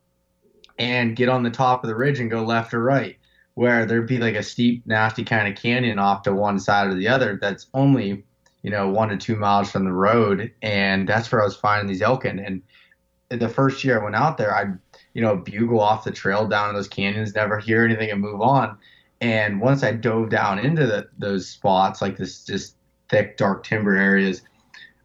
and 0.79 1.14
get 1.14 1.29
on 1.29 1.42
the 1.42 1.50
top 1.50 1.85
of 1.85 1.88
the 1.88 1.94
ridge 1.94 2.18
and 2.18 2.31
go 2.31 2.42
left 2.42 2.72
or 2.72 2.83
right, 2.83 3.18
where 3.55 3.85
there'd 3.85 4.07
be 4.07 4.18
like 4.18 4.35
a 4.35 4.42
steep, 4.42 4.87
nasty 4.87 5.24
kind 5.24 5.46
of 5.48 5.62
canyon 5.62 5.98
off 5.98 6.22
to 6.22 6.33
one 6.33 6.59
side 6.59 6.88
or 6.88 6.94
the 6.94 7.09
other 7.09 7.38
that's 7.40 7.66
only, 7.74 8.24
you 8.62 8.70
know, 8.70 8.88
one 8.88 9.11
to 9.11 9.16
two 9.18 9.37
miles 9.37 9.70
from 9.70 9.85
the 9.85 9.92
road. 9.92 10.50
And 10.62 11.07
that's 11.07 11.31
where 11.31 11.42
I 11.42 11.44
was 11.44 11.57
finding 11.57 11.87
these 11.87 12.02
elk 12.02 12.24
in. 12.24 12.38
And 12.38 12.62
the 13.29 13.48
first 13.48 13.85
year 13.85 14.00
I 14.00 14.05
went 14.05 14.16
out 14.16 14.37
there, 14.38 14.55
I'd, 14.55 14.79
you 15.16 15.22
know, 15.22 15.35
bugle 15.35 15.81
off 15.81 16.05
the 16.05 16.11
trail 16.11 16.46
down 16.46 16.68
in 16.68 16.74
those 16.74 16.88
canyons, 16.88 17.35
never 17.35 17.59
hear 17.59 17.83
anything 17.83 18.11
and 18.11 18.20
move 18.20 18.42
on. 18.42 18.76
And 19.22 19.62
once 19.62 19.83
I 19.83 19.92
dove 19.92 20.29
down 20.29 20.59
into 20.59 20.87
the, 20.87 21.09
those 21.16 21.48
spots, 21.48 22.02
like 22.02 22.18
this 22.18 22.44
just 22.44 22.76
thick, 23.09 23.38
dark 23.38 23.64
timber 23.64 23.96
areas, 23.96 24.42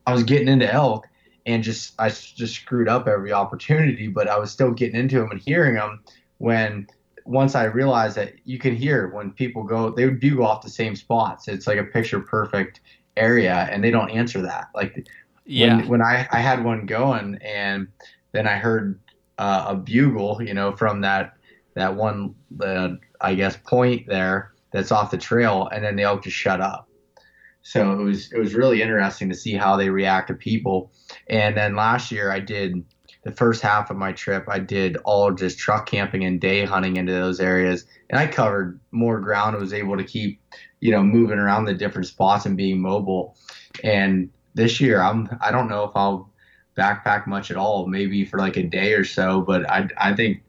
I 0.05 0.11
was 0.11 0.23
getting 0.23 0.49
into 0.49 0.69
elk 0.69 1.07
and 1.45 1.63
just 1.63 1.93
I 1.97 2.09
just 2.09 2.55
screwed 2.55 2.89
up 2.89 3.07
every 3.07 3.31
opportunity, 3.31 4.09
but 4.09 4.27
I 4.27 4.37
was 4.37 4.51
still 4.51 4.71
getting 4.71 4.99
into 4.99 5.17
them 5.17 5.31
and 5.31 5.39
hearing 5.39 5.75
them 5.75 6.03
when 6.39 6.87
once 7.23 7.55
I 7.55 7.63
realized 7.63 8.17
that 8.17 8.33
you 8.43 8.59
can 8.59 8.75
hear 8.75 9.07
when 9.13 9.31
people 9.31 9.63
go, 9.63 9.91
they 9.91 10.03
would 10.03 10.19
bugle 10.19 10.45
off 10.45 10.61
the 10.61 10.69
same 10.69 10.97
spots. 10.97 11.47
It's 11.47 11.67
like 11.67 11.77
a 11.77 11.85
picture 11.85 12.19
perfect 12.19 12.81
area, 13.15 13.69
and 13.71 13.81
they 13.81 13.91
don't 13.91 14.09
answer 14.09 14.41
that. 14.41 14.71
Like 14.75 15.07
yeah. 15.45 15.77
when, 15.77 15.87
when 15.87 16.01
I, 16.01 16.27
I 16.33 16.41
had 16.41 16.65
one 16.65 16.85
going, 16.85 17.39
and 17.41 17.87
then 18.33 18.45
I 18.45 18.57
heard 18.57 18.99
uh, 19.41 19.65
a 19.69 19.75
bugle, 19.75 20.39
you 20.39 20.53
know, 20.53 20.71
from 20.71 21.01
that 21.01 21.33
that 21.73 21.95
one, 21.95 22.35
uh, 22.63 22.89
I 23.21 23.33
guess, 23.33 23.57
point 23.57 24.05
there 24.07 24.51
that's 24.71 24.91
off 24.91 25.09
the 25.09 25.17
trail, 25.17 25.67
and 25.73 25.83
then 25.83 25.95
the 25.95 26.03
elk 26.03 26.23
just 26.23 26.37
shut 26.37 26.61
up. 26.61 26.87
So 27.63 27.91
it 27.93 28.03
was 28.03 28.31
it 28.31 28.37
was 28.37 28.53
really 28.53 28.83
interesting 28.83 29.29
to 29.29 29.35
see 29.35 29.53
how 29.53 29.77
they 29.77 29.89
react 29.89 30.27
to 30.27 30.35
people. 30.35 30.91
And 31.27 31.57
then 31.57 31.75
last 31.75 32.11
year 32.11 32.31
I 32.31 32.39
did 32.39 32.83
the 33.23 33.31
first 33.31 33.63
half 33.63 33.89
of 33.89 33.97
my 33.97 34.11
trip, 34.11 34.45
I 34.47 34.59
did 34.59 34.97
all 35.05 35.31
just 35.31 35.57
truck 35.57 35.87
camping 35.87 36.23
and 36.23 36.39
day 36.39 36.63
hunting 36.63 36.97
into 36.97 37.11
those 37.11 37.39
areas, 37.39 37.85
and 38.11 38.19
I 38.19 38.27
covered 38.27 38.79
more 38.91 39.19
ground. 39.19 39.55
I 39.55 39.59
was 39.59 39.73
able 39.73 39.97
to 39.97 40.03
keep, 40.03 40.39
you 40.81 40.91
know, 40.91 41.01
moving 41.01 41.39
around 41.39 41.65
the 41.65 41.73
different 41.73 42.07
spots 42.07 42.45
and 42.45 42.55
being 42.55 42.79
mobile. 42.79 43.35
And 43.83 44.29
this 44.53 44.79
year, 44.79 45.01
I'm 45.01 45.29
I 45.41 45.51
don't 45.51 45.69
know 45.69 45.83
if 45.85 45.91
I'll 45.95 46.30
backpack 46.77 47.27
much 47.27 47.51
at 47.51 47.57
all, 47.57 47.87
maybe 47.87 48.25
for 48.25 48.39
like 48.39 48.57
a 48.57 48.63
day 48.63 48.93
or 48.93 49.03
so, 49.03 49.41
but 49.41 49.69
I 49.69 49.87
I 49.97 50.15
think 50.15 50.43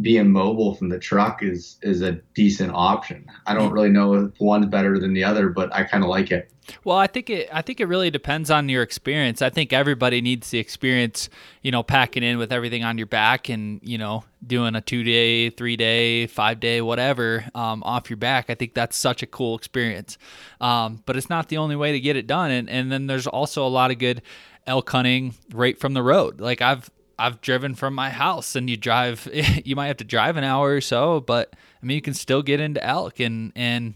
being 0.00 0.30
mobile 0.30 0.74
from 0.74 0.88
the 0.88 0.98
truck 0.98 1.42
is 1.42 1.78
is 1.82 2.02
a 2.02 2.12
decent 2.34 2.72
option. 2.74 3.26
I 3.46 3.54
don't 3.54 3.72
really 3.72 3.90
know 3.90 4.14
if 4.14 4.40
one's 4.40 4.66
better 4.66 4.98
than 4.98 5.14
the 5.14 5.24
other, 5.24 5.50
but 5.50 5.72
I 5.72 5.84
kind 5.84 6.02
of 6.02 6.10
like 6.10 6.32
it. 6.32 6.50
Well, 6.82 6.96
I 6.96 7.06
think 7.06 7.30
it 7.30 7.48
I 7.52 7.62
think 7.62 7.80
it 7.80 7.86
really 7.86 8.10
depends 8.10 8.50
on 8.50 8.68
your 8.68 8.82
experience. 8.82 9.40
I 9.40 9.50
think 9.50 9.72
everybody 9.72 10.20
needs 10.20 10.50
the 10.50 10.58
experience, 10.58 11.28
you 11.62 11.70
know, 11.70 11.82
packing 11.82 12.22
in 12.22 12.38
with 12.38 12.52
everything 12.52 12.82
on 12.82 12.98
your 12.98 13.06
back 13.06 13.48
and, 13.48 13.80
you 13.84 13.98
know, 13.98 14.24
doing 14.44 14.74
a 14.74 14.80
2-day, 14.80 15.50
3-day, 15.50 16.26
5-day 16.26 16.80
whatever 16.80 17.44
um, 17.54 17.82
off 17.82 18.10
your 18.10 18.16
back. 18.16 18.50
I 18.50 18.54
think 18.54 18.74
that's 18.74 18.96
such 18.96 19.22
a 19.22 19.26
cool 19.26 19.56
experience. 19.56 20.18
Um, 20.60 21.02
but 21.06 21.16
it's 21.16 21.30
not 21.30 21.48
the 21.48 21.58
only 21.58 21.76
way 21.76 21.92
to 21.92 22.00
get 22.00 22.16
it 22.16 22.26
done 22.26 22.50
and 22.50 22.68
and 22.68 22.90
then 22.90 23.06
there's 23.06 23.26
also 23.26 23.64
a 23.64 23.68
lot 23.68 23.90
of 23.92 23.98
good 23.98 24.22
elk 24.66 24.90
hunting 24.90 25.34
right 25.52 25.78
from 25.78 25.94
the 25.94 26.02
road. 26.02 26.40
Like 26.40 26.60
I've 26.60 26.90
I've 27.18 27.40
driven 27.40 27.74
from 27.74 27.94
my 27.94 28.10
house 28.10 28.56
and 28.56 28.68
you 28.68 28.76
drive 28.76 29.28
you 29.64 29.76
might 29.76 29.88
have 29.88 29.98
to 29.98 30.04
drive 30.04 30.36
an 30.36 30.44
hour 30.44 30.74
or 30.74 30.80
so, 30.80 31.20
but 31.20 31.54
I 31.82 31.86
mean 31.86 31.96
you 31.96 32.02
can 32.02 32.14
still 32.14 32.42
get 32.42 32.60
into 32.60 32.84
elk 32.84 33.20
and 33.20 33.52
and 33.54 33.94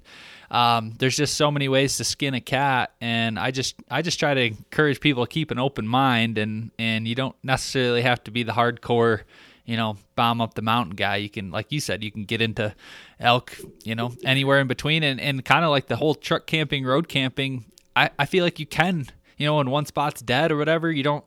um, 0.50 0.94
there's 0.98 1.16
just 1.16 1.34
so 1.34 1.50
many 1.50 1.68
ways 1.68 1.98
to 1.98 2.04
skin 2.04 2.32
a 2.32 2.40
cat. 2.40 2.92
And 3.00 3.38
I 3.38 3.50
just 3.50 3.76
I 3.90 4.02
just 4.02 4.18
try 4.18 4.34
to 4.34 4.40
encourage 4.46 5.00
people 5.00 5.26
to 5.26 5.30
keep 5.30 5.50
an 5.50 5.58
open 5.58 5.86
mind 5.86 6.38
and 6.38 6.70
and 6.78 7.06
you 7.06 7.14
don't 7.14 7.36
necessarily 7.42 8.02
have 8.02 8.22
to 8.24 8.30
be 8.30 8.42
the 8.42 8.52
hardcore 8.52 9.22
you 9.64 9.76
know 9.76 9.98
bomb 10.16 10.40
up 10.40 10.54
the 10.54 10.62
mountain 10.62 10.94
guy. 10.94 11.16
You 11.16 11.30
can 11.30 11.50
like 11.50 11.72
you 11.72 11.80
said 11.80 12.02
you 12.02 12.10
can 12.10 12.24
get 12.24 12.40
into 12.40 12.74
elk 13.20 13.56
you 13.84 13.94
know 13.94 14.12
anywhere 14.24 14.60
in 14.60 14.68
between. 14.68 15.02
And, 15.02 15.20
and 15.20 15.44
kind 15.44 15.64
of 15.64 15.70
like 15.70 15.86
the 15.86 15.96
whole 15.96 16.14
truck 16.14 16.46
camping 16.46 16.84
road 16.84 17.08
camping 17.08 17.64
I, 17.94 18.10
I 18.16 18.26
feel 18.26 18.44
like 18.44 18.60
you 18.60 18.66
can 18.66 19.08
you 19.38 19.46
know 19.46 19.56
when 19.56 19.70
one 19.70 19.86
spot's 19.86 20.20
dead 20.20 20.52
or 20.52 20.56
whatever 20.56 20.92
you 20.92 21.02
don't 21.02 21.24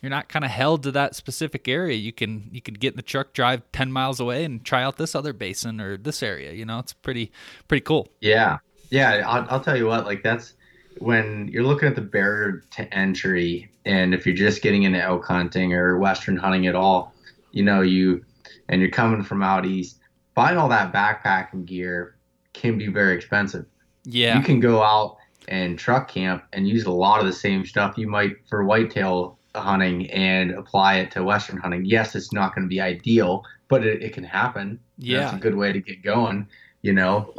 you're 0.00 0.10
not 0.10 0.28
kind 0.28 0.44
of 0.44 0.50
held 0.50 0.82
to 0.84 0.92
that 0.92 1.14
specific 1.14 1.68
area. 1.68 1.96
You 1.96 2.12
can 2.12 2.48
you 2.52 2.60
can 2.60 2.74
get 2.74 2.94
in 2.94 2.96
the 2.96 3.02
truck, 3.02 3.32
drive 3.32 3.62
ten 3.72 3.92
miles 3.92 4.18
away, 4.18 4.44
and 4.44 4.64
try 4.64 4.82
out 4.82 4.96
this 4.96 5.14
other 5.14 5.32
basin 5.32 5.80
or 5.80 5.96
this 5.96 6.22
area. 6.22 6.52
You 6.52 6.64
know, 6.64 6.78
it's 6.78 6.92
pretty 6.92 7.32
pretty 7.68 7.82
cool. 7.82 8.08
Yeah, 8.20 8.58
yeah. 8.90 9.22
I'll, 9.26 9.46
I'll 9.50 9.60
tell 9.60 9.76
you 9.76 9.86
what. 9.86 10.06
Like 10.06 10.22
that's 10.22 10.54
when 10.98 11.48
you're 11.52 11.64
looking 11.64 11.88
at 11.88 11.94
the 11.94 12.00
barrier 12.00 12.64
to 12.72 12.94
entry, 12.94 13.70
and 13.84 14.14
if 14.14 14.26
you're 14.26 14.34
just 14.34 14.62
getting 14.62 14.84
into 14.84 15.00
elk 15.02 15.26
hunting 15.26 15.74
or 15.74 15.98
western 15.98 16.36
hunting 16.36 16.66
at 16.66 16.74
all, 16.74 17.14
you 17.52 17.62
know 17.62 17.82
you 17.82 18.24
and 18.68 18.80
you're 18.80 18.90
coming 18.90 19.22
from 19.22 19.42
out 19.42 19.66
east, 19.66 19.98
buying 20.34 20.56
all 20.56 20.68
that 20.68 20.92
backpacking 20.92 21.66
gear 21.66 22.16
can 22.54 22.78
be 22.78 22.86
very 22.86 23.14
expensive. 23.14 23.66
Yeah, 24.04 24.38
you 24.38 24.42
can 24.42 24.60
go 24.60 24.82
out 24.82 25.18
and 25.50 25.78
truck 25.78 26.08
camp 26.08 26.44
and 26.52 26.66
use 26.66 26.84
a 26.84 26.90
lot 26.90 27.20
of 27.20 27.26
the 27.26 27.32
same 27.32 27.66
stuff 27.66 27.98
you 27.98 28.08
might 28.08 28.36
for 28.48 28.64
whitetail 28.64 29.38
hunting 29.54 30.08
and 30.10 30.52
apply 30.52 30.98
it 30.98 31.10
to 31.10 31.24
Western 31.24 31.58
hunting. 31.58 31.84
Yes, 31.84 32.14
it's 32.14 32.32
not 32.32 32.54
going 32.54 32.64
to 32.64 32.68
be 32.68 32.80
ideal, 32.80 33.44
but 33.68 33.84
it, 33.84 34.02
it 34.02 34.12
can 34.12 34.24
happen. 34.24 34.78
Yeah, 34.96 35.26
it's 35.26 35.34
a 35.34 35.40
good 35.40 35.56
way 35.56 35.72
to 35.72 35.80
get 35.80 36.02
going. 36.02 36.46
You 36.82 36.94
know, 36.94 37.34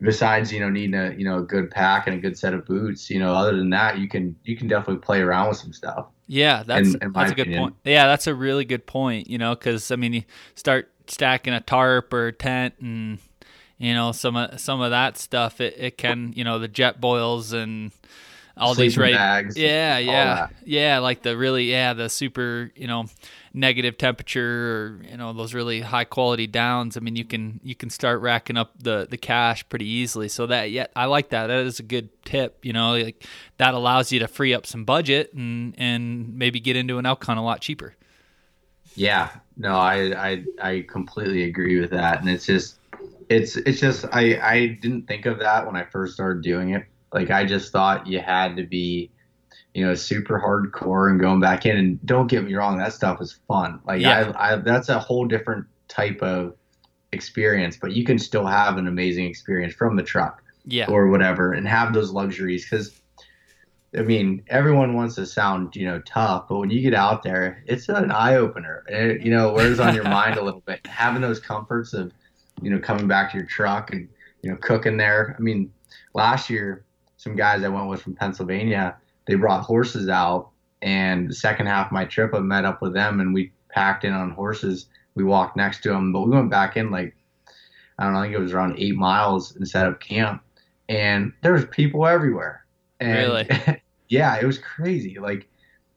besides 0.00 0.52
you 0.52 0.60
know 0.60 0.68
needing 0.68 0.94
a 0.94 1.14
you 1.14 1.24
know 1.24 1.38
a 1.38 1.42
good 1.42 1.70
pack 1.70 2.06
and 2.06 2.16
a 2.16 2.20
good 2.20 2.38
set 2.38 2.54
of 2.54 2.66
boots. 2.66 3.10
You 3.10 3.18
know, 3.18 3.32
other 3.32 3.56
than 3.56 3.70
that, 3.70 3.98
you 3.98 4.08
can 4.08 4.36
you 4.44 4.56
can 4.56 4.68
definitely 4.68 5.00
play 5.00 5.20
around 5.20 5.48
with 5.48 5.56
some 5.56 5.72
stuff. 5.72 6.06
Yeah, 6.26 6.62
that's 6.64 6.94
in, 6.94 7.02
in 7.02 7.12
that's 7.12 7.32
a 7.32 7.34
good 7.34 7.52
point. 7.54 7.74
Yeah, 7.84 8.06
that's 8.06 8.26
a 8.26 8.34
really 8.34 8.64
good 8.64 8.86
point. 8.86 9.28
You 9.28 9.38
know, 9.38 9.54
because 9.54 9.90
I 9.90 9.96
mean, 9.96 10.12
you 10.12 10.22
start 10.54 10.90
stacking 11.06 11.52
a 11.54 11.60
tarp 11.60 12.12
or 12.12 12.28
a 12.28 12.32
tent 12.32 12.74
and 12.80 13.18
you 13.78 13.94
know 13.94 14.12
some 14.12 14.36
of 14.36 14.60
some 14.60 14.80
of 14.80 14.90
that 14.90 15.18
stuff. 15.18 15.60
It, 15.60 15.74
it 15.78 15.98
can 15.98 16.32
you 16.34 16.44
know 16.44 16.58
the 16.58 16.68
Jetboils 16.68 17.52
and 17.52 17.92
all 18.56 18.74
these 18.74 18.96
right 18.96 19.14
bags, 19.14 19.56
yeah 19.56 19.98
yeah 19.98 20.48
yeah 20.64 20.98
like 20.98 21.22
the 21.22 21.36
really 21.36 21.70
yeah 21.70 21.92
the 21.92 22.08
super 22.08 22.70
you 22.76 22.86
know 22.86 23.06
negative 23.52 23.98
temperature 23.98 25.00
or 25.00 25.04
you 25.10 25.16
know 25.16 25.32
those 25.32 25.54
really 25.54 25.80
high 25.80 26.04
quality 26.04 26.46
downs. 26.46 26.96
I 26.96 27.00
mean 27.00 27.16
you 27.16 27.24
can 27.24 27.60
you 27.64 27.74
can 27.74 27.90
start 27.90 28.20
racking 28.20 28.56
up 28.56 28.72
the 28.78 29.06
the 29.10 29.16
cash 29.16 29.68
pretty 29.68 29.86
easily. 29.86 30.28
So 30.28 30.46
that 30.46 30.70
yeah 30.70 30.86
i 30.94 31.06
like 31.06 31.30
that. 31.30 31.48
That 31.48 31.66
is 31.66 31.80
a 31.80 31.82
good 31.82 32.10
tip 32.24 32.64
you 32.64 32.72
know 32.72 32.92
like 32.92 33.24
that 33.58 33.74
allows 33.74 34.12
you 34.12 34.20
to 34.20 34.28
free 34.28 34.54
up 34.54 34.66
some 34.66 34.84
budget 34.84 35.32
and 35.34 35.74
and 35.76 36.36
maybe 36.36 36.60
get 36.60 36.76
into 36.76 36.98
an 36.98 37.06
elk 37.06 37.24
hunt 37.24 37.38
a 37.38 37.42
lot 37.42 37.60
cheaper. 37.60 37.94
Yeah. 38.94 39.30
No 39.56 39.74
i 39.76 40.30
i 40.30 40.44
i 40.62 40.84
completely 40.88 41.44
agree 41.44 41.80
with 41.80 41.90
that. 41.90 42.20
And 42.20 42.28
it's 42.28 42.46
just 42.46 42.76
it's 43.28 43.56
it's 43.56 43.80
just 43.80 44.04
i 44.12 44.38
i 44.42 44.66
didn't 44.80 45.06
think 45.06 45.26
of 45.26 45.38
that 45.38 45.66
when 45.66 45.76
i 45.76 45.84
first 45.84 46.14
started 46.14 46.42
doing 46.42 46.70
it 46.70 46.84
like 47.14 47.30
I 47.30 47.44
just 47.46 47.72
thought 47.72 48.08
you 48.08 48.18
had 48.18 48.56
to 48.56 48.64
be, 48.64 49.10
you 49.72 49.86
know, 49.86 49.94
super 49.94 50.38
hardcore 50.38 51.08
and 51.08 51.18
going 51.18 51.40
back 51.40 51.64
in. 51.64 51.76
And 51.76 52.04
don't 52.04 52.26
get 52.26 52.44
me 52.44 52.54
wrong, 52.54 52.76
that 52.78 52.92
stuff 52.92 53.22
is 53.22 53.38
fun. 53.46 53.80
Like 53.86 54.02
yeah. 54.02 54.32
I, 54.36 54.54
I 54.54 54.56
that's 54.56 54.88
a 54.88 54.98
whole 54.98 55.24
different 55.24 55.64
type 55.86 56.20
of 56.20 56.56
experience, 57.12 57.78
but 57.80 57.92
you 57.92 58.04
can 58.04 58.18
still 58.18 58.44
have 58.44 58.76
an 58.76 58.88
amazing 58.88 59.26
experience 59.26 59.74
from 59.74 59.94
the 59.94 60.02
truck, 60.02 60.42
yeah, 60.66 60.90
or 60.90 61.06
whatever, 61.06 61.52
and 61.52 61.66
have 61.66 61.94
those 61.94 62.10
luxuries 62.10 62.68
because. 62.68 63.00
I 63.96 64.02
mean, 64.02 64.42
everyone 64.48 64.94
wants 64.94 65.14
to 65.14 65.24
sound, 65.24 65.76
you 65.76 65.86
know, 65.86 66.00
tough, 66.00 66.48
but 66.48 66.58
when 66.58 66.68
you 66.68 66.80
get 66.80 66.94
out 66.94 67.22
there, 67.22 67.62
it's 67.68 67.88
an 67.88 68.10
eye 68.10 68.34
opener. 68.34 68.82
It, 68.88 69.20
you 69.20 69.30
know, 69.30 69.52
wears 69.52 69.78
on 69.78 69.94
your 69.94 70.02
mind 70.10 70.36
a 70.36 70.42
little 70.42 70.64
bit. 70.66 70.84
Having 70.84 71.22
those 71.22 71.38
comforts 71.38 71.92
of, 71.92 72.12
you 72.62 72.70
know, 72.70 72.78
coming 72.78 73.08
back 73.08 73.32
to 73.32 73.38
your 73.38 73.46
truck 73.46 73.92
and, 73.92 74.08
you 74.42 74.50
know, 74.50 74.56
cooking 74.56 74.96
there. 74.96 75.34
I 75.38 75.42
mean, 75.42 75.72
last 76.14 76.48
year 76.50 76.84
some 77.24 77.36
guys 77.36 77.64
I 77.64 77.68
went 77.68 77.88
with 77.88 78.02
from 78.02 78.14
Pennsylvania, 78.14 78.96
they 79.26 79.34
brought 79.34 79.64
horses 79.64 80.10
out. 80.10 80.50
And 80.82 81.30
the 81.30 81.34
second 81.34 81.66
half 81.66 81.86
of 81.86 81.92
my 81.92 82.04
trip, 82.04 82.34
I 82.34 82.40
met 82.40 82.66
up 82.66 82.82
with 82.82 82.92
them 82.92 83.20
and 83.20 83.32
we 83.32 83.50
packed 83.70 84.04
in 84.04 84.12
on 84.12 84.30
horses. 84.32 84.86
We 85.14 85.24
walked 85.24 85.56
next 85.56 85.82
to 85.84 85.88
them, 85.88 86.12
but 86.12 86.20
we 86.20 86.30
went 86.30 86.50
back 86.50 86.76
in 86.76 86.90
like, 86.90 87.16
I 87.98 88.04
don't 88.04 88.12
know, 88.12 88.18
I 88.18 88.24
think 88.24 88.34
it 88.34 88.40
was 88.40 88.52
around 88.52 88.78
eight 88.78 88.94
miles 88.94 89.56
and 89.56 89.66
set 89.66 89.86
up 89.86 90.00
camp. 90.00 90.42
And 90.90 91.32
there 91.42 91.54
was 91.54 91.64
people 91.66 92.06
everywhere. 92.06 92.66
And 93.00 93.16
really? 93.16 93.80
yeah, 94.08 94.36
it 94.36 94.44
was 94.44 94.58
crazy. 94.58 95.18
Like 95.18 95.48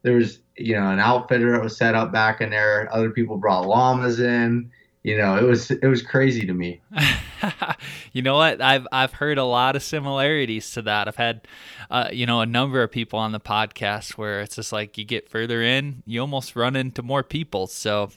there 0.03 0.15
was, 0.15 0.39
you 0.55 0.75
know, 0.75 0.89
an 0.89 0.99
outfitter 0.99 1.51
that 1.51 1.61
was 1.61 1.75
set 1.75 1.93
up 1.93 2.13
back 2.13 2.39
in 2.39 2.51
there. 2.51 2.87
Other 2.93 3.09
people 3.09 3.35
brought 3.35 3.67
llamas 3.67 4.21
in 4.21 4.71
you 5.07 5.15
know, 5.15 5.37
it 5.37 5.43
was 5.43 5.71
it 5.71 5.87
was 5.87 6.01
crazy 6.01 6.45
to 6.45 6.53
me. 6.53 6.81
you 8.11 8.21
know 8.21 8.35
what? 8.35 8.61
I've 8.61 8.85
I've 8.91 9.13
heard 9.13 9.37
a 9.37 9.45
lot 9.45 9.77
of 9.77 9.81
similarities 9.81 10.69
to 10.71 10.81
that. 10.81 11.07
I've 11.07 11.15
had, 11.15 11.47
uh, 11.89 12.09
you 12.11 12.25
know, 12.25 12.41
a 12.41 12.45
number 12.45 12.83
of 12.83 12.91
people 12.91 13.17
on 13.17 13.31
the 13.31 13.39
podcast 13.39 14.17
where 14.17 14.41
it's 14.41 14.57
just 14.57 14.73
like 14.73 14.97
you 14.97 15.05
get 15.05 15.29
further 15.29 15.61
in, 15.61 16.03
you 16.05 16.19
almost 16.19 16.57
run 16.57 16.75
into 16.75 17.03
more 17.03 17.23
people. 17.23 17.67
So 17.67 18.09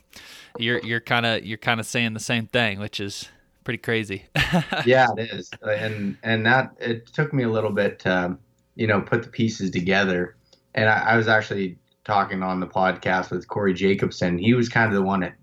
you're 0.58 0.80
you're 0.80 0.98
kind 0.98 1.26
of 1.26 1.44
you're 1.44 1.58
kind 1.58 1.78
of 1.78 1.86
saying 1.86 2.14
the 2.14 2.18
same 2.18 2.48
thing, 2.48 2.80
which 2.80 2.98
is 2.98 3.28
pretty 3.62 3.78
crazy. 3.78 4.24
yeah, 4.84 5.06
it 5.16 5.30
is, 5.30 5.48
and 5.62 6.18
and 6.24 6.44
that 6.44 6.72
it 6.80 7.06
took 7.06 7.32
me 7.32 7.44
a 7.44 7.48
little 7.48 7.70
bit 7.70 8.00
to, 8.00 8.36
you 8.74 8.88
know, 8.88 9.00
put 9.00 9.22
the 9.22 9.28
pieces 9.28 9.70
together. 9.70 10.34
And 10.74 10.88
I, 10.88 11.10
I 11.10 11.16
was 11.16 11.28
actually 11.28 11.78
talking 12.02 12.42
on 12.42 12.58
the 12.58 12.66
podcast 12.66 13.30
with 13.30 13.46
Corey 13.46 13.74
Jacobsen. 13.74 14.38
He 14.38 14.54
was 14.54 14.68
kind 14.68 14.88
of 14.88 14.94
the 14.94 15.06
one 15.06 15.20
that 15.20 15.34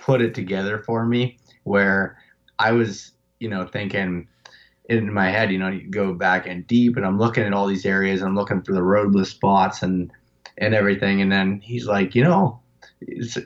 put 0.00 0.20
it 0.20 0.34
together 0.34 0.78
for 0.78 1.04
me 1.04 1.38
where 1.64 2.18
I 2.58 2.72
was, 2.72 3.12
you 3.38 3.48
know, 3.48 3.66
thinking 3.66 4.26
in 4.88 5.12
my 5.12 5.30
head, 5.30 5.52
you 5.52 5.58
know, 5.58 5.68
you 5.68 5.88
go 5.88 6.14
back 6.14 6.46
and 6.46 6.66
deep 6.66 6.96
and 6.96 7.06
I'm 7.06 7.18
looking 7.18 7.44
at 7.44 7.52
all 7.52 7.66
these 7.66 7.86
areas, 7.86 8.22
I'm 8.22 8.34
looking 8.34 8.62
for 8.62 8.72
the 8.72 8.82
roadless 8.82 9.30
spots 9.30 9.82
and 9.82 10.10
and 10.58 10.74
everything. 10.74 11.22
And 11.22 11.30
then 11.30 11.60
he's 11.60 11.86
like, 11.86 12.14
you 12.14 12.24
know, 12.24 12.60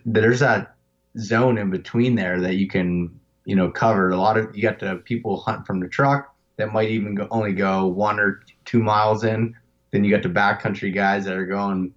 there's 0.04 0.40
that 0.40 0.74
zone 1.18 1.58
in 1.58 1.70
between 1.70 2.14
there 2.14 2.40
that 2.40 2.56
you 2.56 2.68
can, 2.68 3.20
you 3.44 3.54
know, 3.54 3.70
cover. 3.70 4.10
A 4.10 4.16
lot 4.16 4.36
of 4.36 4.54
you 4.56 4.62
got 4.62 4.78
the 4.78 4.96
people 4.96 5.40
hunt 5.40 5.66
from 5.66 5.80
the 5.80 5.88
truck 5.88 6.34
that 6.56 6.72
might 6.72 6.90
even 6.90 7.14
go, 7.14 7.28
only 7.30 7.52
go 7.52 7.86
one 7.86 8.18
or 8.18 8.40
two 8.64 8.82
miles 8.82 9.24
in. 9.24 9.54
Then 9.90 10.02
you 10.02 10.10
got 10.10 10.22
the 10.22 10.28
backcountry 10.28 10.92
guys 10.94 11.24
that 11.24 11.36
are 11.36 11.46
going, 11.46 11.94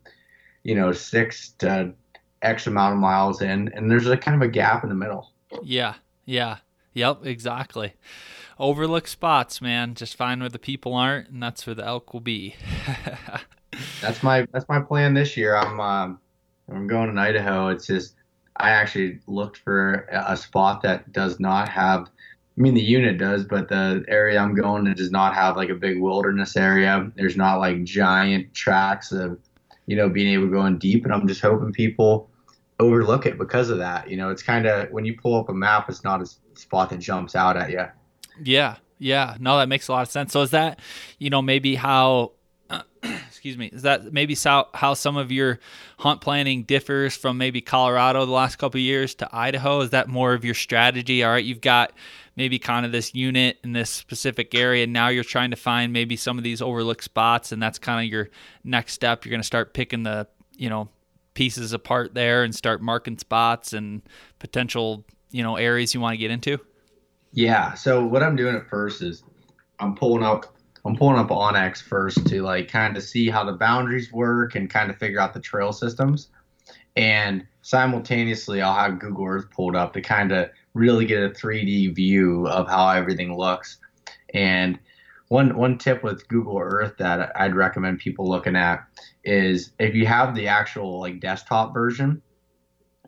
you 0.63 0.75
know, 0.75 0.91
six 0.91 1.49
to 1.59 1.93
X 2.41 2.67
amount 2.67 2.93
of 2.93 2.99
miles 2.99 3.41
in, 3.41 3.71
and 3.73 3.89
there's 3.89 4.07
a 4.07 4.17
kind 4.17 4.35
of 4.35 4.47
a 4.47 4.51
gap 4.51 4.83
in 4.83 4.89
the 4.89 4.95
middle. 4.95 5.31
Yeah, 5.63 5.95
yeah. 6.25 6.57
Yep, 6.93 7.25
exactly. 7.25 7.93
Overlook 8.57 9.07
spots, 9.07 9.61
man. 9.61 9.93
Just 9.93 10.15
find 10.15 10.41
where 10.41 10.49
the 10.49 10.57
people 10.57 10.95
aren't, 10.95 11.29
and 11.29 11.43
that's 11.43 11.67
where 11.67 11.75
the 11.75 11.85
elk 11.85 12.11
will 12.11 12.21
be. 12.21 12.55
that's 14.01 14.23
my 14.23 14.47
that's 14.51 14.67
my 14.67 14.79
plan 14.79 15.13
this 15.13 15.37
year. 15.37 15.55
I'm 15.55 15.79
um, 15.79 16.19
I'm 16.71 16.87
going 16.87 17.13
to 17.13 17.21
Idaho. 17.21 17.67
It's 17.69 17.85
just 17.85 18.15
I 18.55 18.71
actually 18.71 19.19
looked 19.27 19.57
for 19.57 20.07
a 20.11 20.35
spot 20.35 20.81
that 20.81 21.11
does 21.11 21.39
not 21.39 21.69
have. 21.69 22.01
I 22.57 22.61
mean, 22.61 22.73
the 22.73 22.81
unit 22.81 23.19
does, 23.19 23.45
but 23.45 23.69
the 23.69 24.03
area 24.07 24.39
I'm 24.39 24.55
going 24.55 24.85
to 24.85 24.95
does 24.95 25.11
not 25.11 25.35
have 25.35 25.55
like 25.55 25.69
a 25.69 25.75
big 25.75 26.01
wilderness 26.01 26.57
area. 26.57 27.11
There's 27.15 27.37
not 27.37 27.59
like 27.59 27.83
giant 27.83 28.55
tracks 28.55 29.11
of, 29.11 29.37
you 29.87 29.95
know, 29.95 30.07
being 30.07 30.31
able 30.33 30.45
to 30.45 30.51
go 30.51 30.65
in 30.65 30.77
deep. 30.77 31.03
And 31.03 31.13
I'm 31.13 31.27
just 31.27 31.41
hoping 31.41 31.73
people 31.73 32.29
overlook 32.79 33.25
it 33.25 33.37
because 33.37 33.69
of 33.69 33.79
that. 33.79 34.09
You 34.09 34.17
know, 34.17 34.29
it's 34.29 34.43
kind 34.43 34.67
of 34.67 34.91
when 34.91 35.05
you 35.05 35.17
pull 35.19 35.39
up 35.39 35.49
a 35.49 35.53
map, 35.53 35.89
it's 35.89 36.03
not 36.03 36.21
a 36.21 36.27
spot 36.53 36.91
that 36.91 36.99
jumps 36.99 37.35
out 37.35 37.57
at 37.57 37.71
you. 37.71 37.85
Yeah, 38.43 38.75
yeah. 38.99 39.35
No, 39.39 39.57
that 39.57 39.67
makes 39.67 39.87
a 39.87 39.91
lot 39.91 40.03
of 40.03 40.09
sense. 40.09 40.33
So 40.33 40.41
is 40.41 40.51
that, 40.51 40.79
you 41.17 41.29
know, 41.29 41.41
maybe 41.41 41.75
how 41.75 42.33
excuse 43.27 43.57
me, 43.57 43.67
is 43.67 43.83
that 43.83 44.11
maybe 44.13 44.35
how 44.35 44.93
some 44.93 45.17
of 45.17 45.31
your 45.31 45.59
hunt 45.99 46.21
planning 46.21 46.63
differs 46.63 47.15
from 47.15 47.37
maybe 47.37 47.61
Colorado 47.61 48.25
the 48.25 48.31
last 48.31 48.57
couple 48.57 48.79
years 48.79 49.15
to 49.15 49.29
Idaho? 49.31 49.81
Is 49.81 49.91
that 49.91 50.07
more 50.07 50.33
of 50.33 50.43
your 50.43 50.53
strategy? 50.53 51.23
All 51.23 51.31
right, 51.31 51.43
you've 51.43 51.61
got 51.61 51.93
maybe 52.37 52.59
kind 52.59 52.85
of 52.85 52.91
this 52.93 53.13
unit 53.13 53.57
in 53.63 53.73
this 53.73 53.89
specific 53.89 54.55
area. 54.55 54.83
And 54.83 54.93
now 54.93 55.09
you're 55.09 55.23
trying 55.23 55.49
to 55.51 55.57
find 55.57 55.91
maybe 55.91 56.15
some 56.15 56.37
of 56.37 56.43
these 56.43 56.61
overlooked 56.61 57.03
spots, 57.03 57.51
and 57.51 57.61
that's 57.61 57.79
kind 57.79 58.07
of 58.07 58.11
your 58.11 58.29
next 58.63 58.93
step. 58.93 59.25
You're 59.25 59.31
going 59.31 59.41
to 59.41 59.47
start 59.47 59.73
picking 59.73 60.03
the, 60.03 60.27
you 60.55 60.69
know, 60.69 60.87
pieces 61.33 61.73
apart 61.73 62.13
there 62.13 62.43
and 62.43 62.55
start 62.55 62.81
marking 62.81 63.17
spots 63.17 63.73
and 63.73 64.01
potential, 64.39 65.03
you 65.31 65.43
know, 65.43 65.55
areas 65.55 65.93
you 65.93 65.99
want 65.99 66.13
to 66.13 66.17
get 66.17 66.31
into. 66.31 66.59
Yeah. 67.31 67.73
So 67.73 68.05
what 68.05 68.23
I'm 68.23 68.35
doing 68.35 68.55
at 68.55 68.69
first 68.69 69.01
is 69.01 69.23
I'm 69.79 69.95
pulling 69.95 70.23
up 70.23 70.53
I'm 70.85 70.95
pulling 70.95 71.17
up 71.17 71.27
onX 71.27 71.81
first 71.81 72.25
to 72.27 72.41
like 72.43 72.69
kind 72.69 72.95
of 72.95 73.03
see 73.03 73.29
how 73.29 73.43
the 73.43 73.51
boundaries 73.51 74.13
work 74.13 74.55
and 74.55 74.69
kind 74.69 74.89
of 74.89 74.97
figure 74.97 75.19
out 75.19 75.33
the 75.33 75.39
trail 75.39 75.73
systems. 75.73 76.29
And 76.95 77.45
simultaneously, 77.61 78.61
I'll 78.61 78.73
have 78.73 78.97
Google 78.97 79.25
Earth 79.25 79.51
pulled 79.51 79.75
up 79.75 79.91
to 79.93 80.01
kind 80.01 80.31
of 80.31 80.49
really 80.77 81.05
get 81.05 81.23
a 81.23 81.29
3D 81.29 81.95
view 81.95 82.47
of 82.47 82.67
how 82.67 82.89
everything 82.89 83.35
looks. 83.35 83.79
And 84.33 84.79
one 85.29 85.57
one 85.57 85.77
tip 85.77 86.03
with 86.03 86.27
Google 86.27 86.57
Earth 86.57 86.95
that 86.99 87.31
I'd 87.35 87.55
recommend 87.55 87.99
people 87.99 88.29
looking 88.29 88.55
at 88.55 88.85
is 89.23 89.71
if 89.79 89.93
you 89.93 90.05
have 90.05 90.35
the 90.35 90.47
actual 90.47 90.99
like 90.99 91.19
desktop 91.19 91.73
version, 91.73 92.21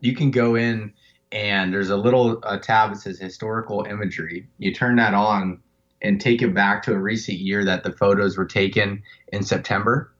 you 0.00 0.14
can 0.14 0.30
go 0.30 0.54
in 0.54 0.92
and 1.32 1.72
there's 1.72 1.90
a 1.90 1.96
little 1.96 2.40
uh, 2.42 2.58
tab 2.58 2.92
that 2.92 3.00
says 3.00 3.18
historical 3.18 3.84
imagery. 3.84 4.48
You 4.58 4.74
turn 4.74 4.96
that 4.96 5.14
on 5.14 5.62
and 6.02 6.20
take 6.20 6.42
it 6.42 6.54
back 6.54 6.82
to 6.82 6.92
a 6.92 6.98
recent 6.98 7.38
year 7.38 7.64
that 7.64 7.84
the 7.84 7.92
photos 7.92 8.36
were 8.36 8.46
taken 8.46 9.02
in 9.32 9.42
September 9.42 10.12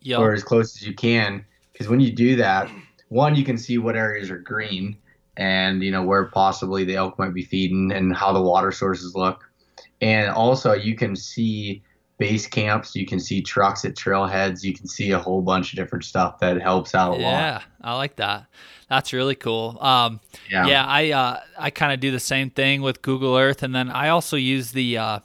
yep. 0.00 0.18
or 0.18 0.32
as 0.32 0.42
close 0.42 0.76
as 0.76 0.86
you 0.86 0.94
can. 0.94 1.44
Because 1.72 1.88
when 1.88 2.00
you 2.00 2.12
do 2.12 2.36
that, 2.36 2.70
one, 3.08 3.36
you 3.36 3.44
can 3.44 3.58
see 3.58 3.78
what 3.78 3.96
areas 3.96 4.30
are 4.30 4.38
green 4.38 4.96
and, 5.36 5.82
you 5.82 5.90
know, 5.90 6.02
where 6.02 6.26
possibly 6.26 6.84
the 6.84 6.96
elk 6.96 7.18
might 7.18 7.34
be 7.34 7.44
feeding 7.44 7.92
and 7.92 8.14
how 8.14 8.32
the 8.32 8.42
water 8.42 8.72
sources 8.72 9.14
look. 9.14 9.44
And 10.00 10.30
also, 10.30 10.72
you 10.72 10.94
can 10.94 11.16
see 11.16 11.82
base 12.18 12.46
camps, 12.46 12.94
you 12.94 13.06
can 13.06 13.20
see 13.20 13.42
trucks 13.42 13.84
at 13.84 13.94
trailheads, 13.94 14.62
you 14.62 14.74
can 14.74 14.86
see 14.86 15.10
a 15.10 15.18
whole 15.18 15.42
bunch 15.42 15.72
of 15.72 15.76
different 15.76 16.04
stuff 16.04 16.38
that 16.40 16.60
helps 16.60 16.94
out 16.94 17.16
a 17.16 17.20
yeah, 17.20 17.26
lot. 17.26 17.38
Yeah, 17.40 17.62
I 17.82 17.96
like 17.96 18.16
that. 18.16 18.46
That's 18.88 19.12
really 19.12 19.34
cool. 19.34 19.76
Um, 19.80 20.20
yeah. 20.50 20.66
yeah, 20.66 20.86
I 20.86 21.10
uh, 21.10 21.40
I 21.58 21.70
kind 21.70 21.92
of 21.92 22.00
do 22.00 22.10
the 22.10 22.20
same 22.20 22.50
thing 22.50 22.82
with 22.82 23.02
Google 23.02 23.36
Earth, 23.36 23.62
and 23.62 23.74
then 23.74 23.90
I 23.90 24.08
also 24.10 24.36
use 24.36 24.72
the 24.72 24.98
uh, 24.98 25.18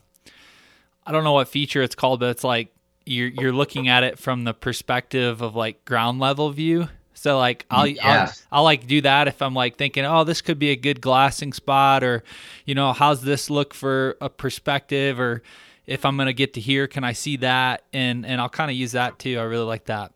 I 1.05 1.11
don't 1.11 1.23
know 1.23 1.33
what 1.33 1.47
feature 1.47 1.81
it's 1.81 1.95
called, 1.95 2.19
but 2.19 2.29
it's 2.29 2.43
like 2.43 2.73
you're 3.05 3.29
you're 3.29 3.53
looking 3.53 3.87
at 3.87 4.03
it 4.03 4.19
from 4.19 4.43
the 4.43 4.53
perspective 4.53 5.41
of 5.41 5.55
like 5.55 5.85
ground 5.85 6.19
level 6.19 6.49
view. 6.49 6.89
So 7.13 7.37
like 7.37 7.65
I'll, 7.69 7.87
yes. 7.87 8.45
I'll, 8.51 8.59
I'll 8.59 8.63
like 8.63 8.87
do 8.87 9.01
that 9.01 9.27
if 9.27 9.41
I'm 9.41 9.53
like 9.53 9.77
thinking, 9.77 10.05
oh, 10.05 10.23
this 10.23 10.41
could 10.41 10.57
be 10.57 10.69
a 10.69 10.75
good 10.75 11.01
glassing 11.01 11.53
spot, 11.53 12.03
or 12.03 12.23
you 12.65 12.73
know, 12.73 12.93
how's 12.93 13.21
this 13.21 13.49
look 13.49 13.73
for 13.73 14.17
a 14.21 14.29
perspective, 14.29 15.19
or 15.19 15.43
if 15.85 16.05
I'm 16.05 16.17
gonna 16.17 16.33
get 16.33 16.53
to 16.55 16.61
here, 16.61 16.87
can 16.87 17.03
I 17.03 17.13
see 17.13 17.37
that? 17.37 17.83
And 17.93 18.25
and 18.25 18.41
I'll 18.41 18.49
kind 18.49 18.71
of 18.71 18.77
use 18.77 18.93
that 18.93 19.19
too. 19.19 19.37
I 19.37 19.43
really 19.43 19.65
like 19.65 19.85
that. 19.85 20.13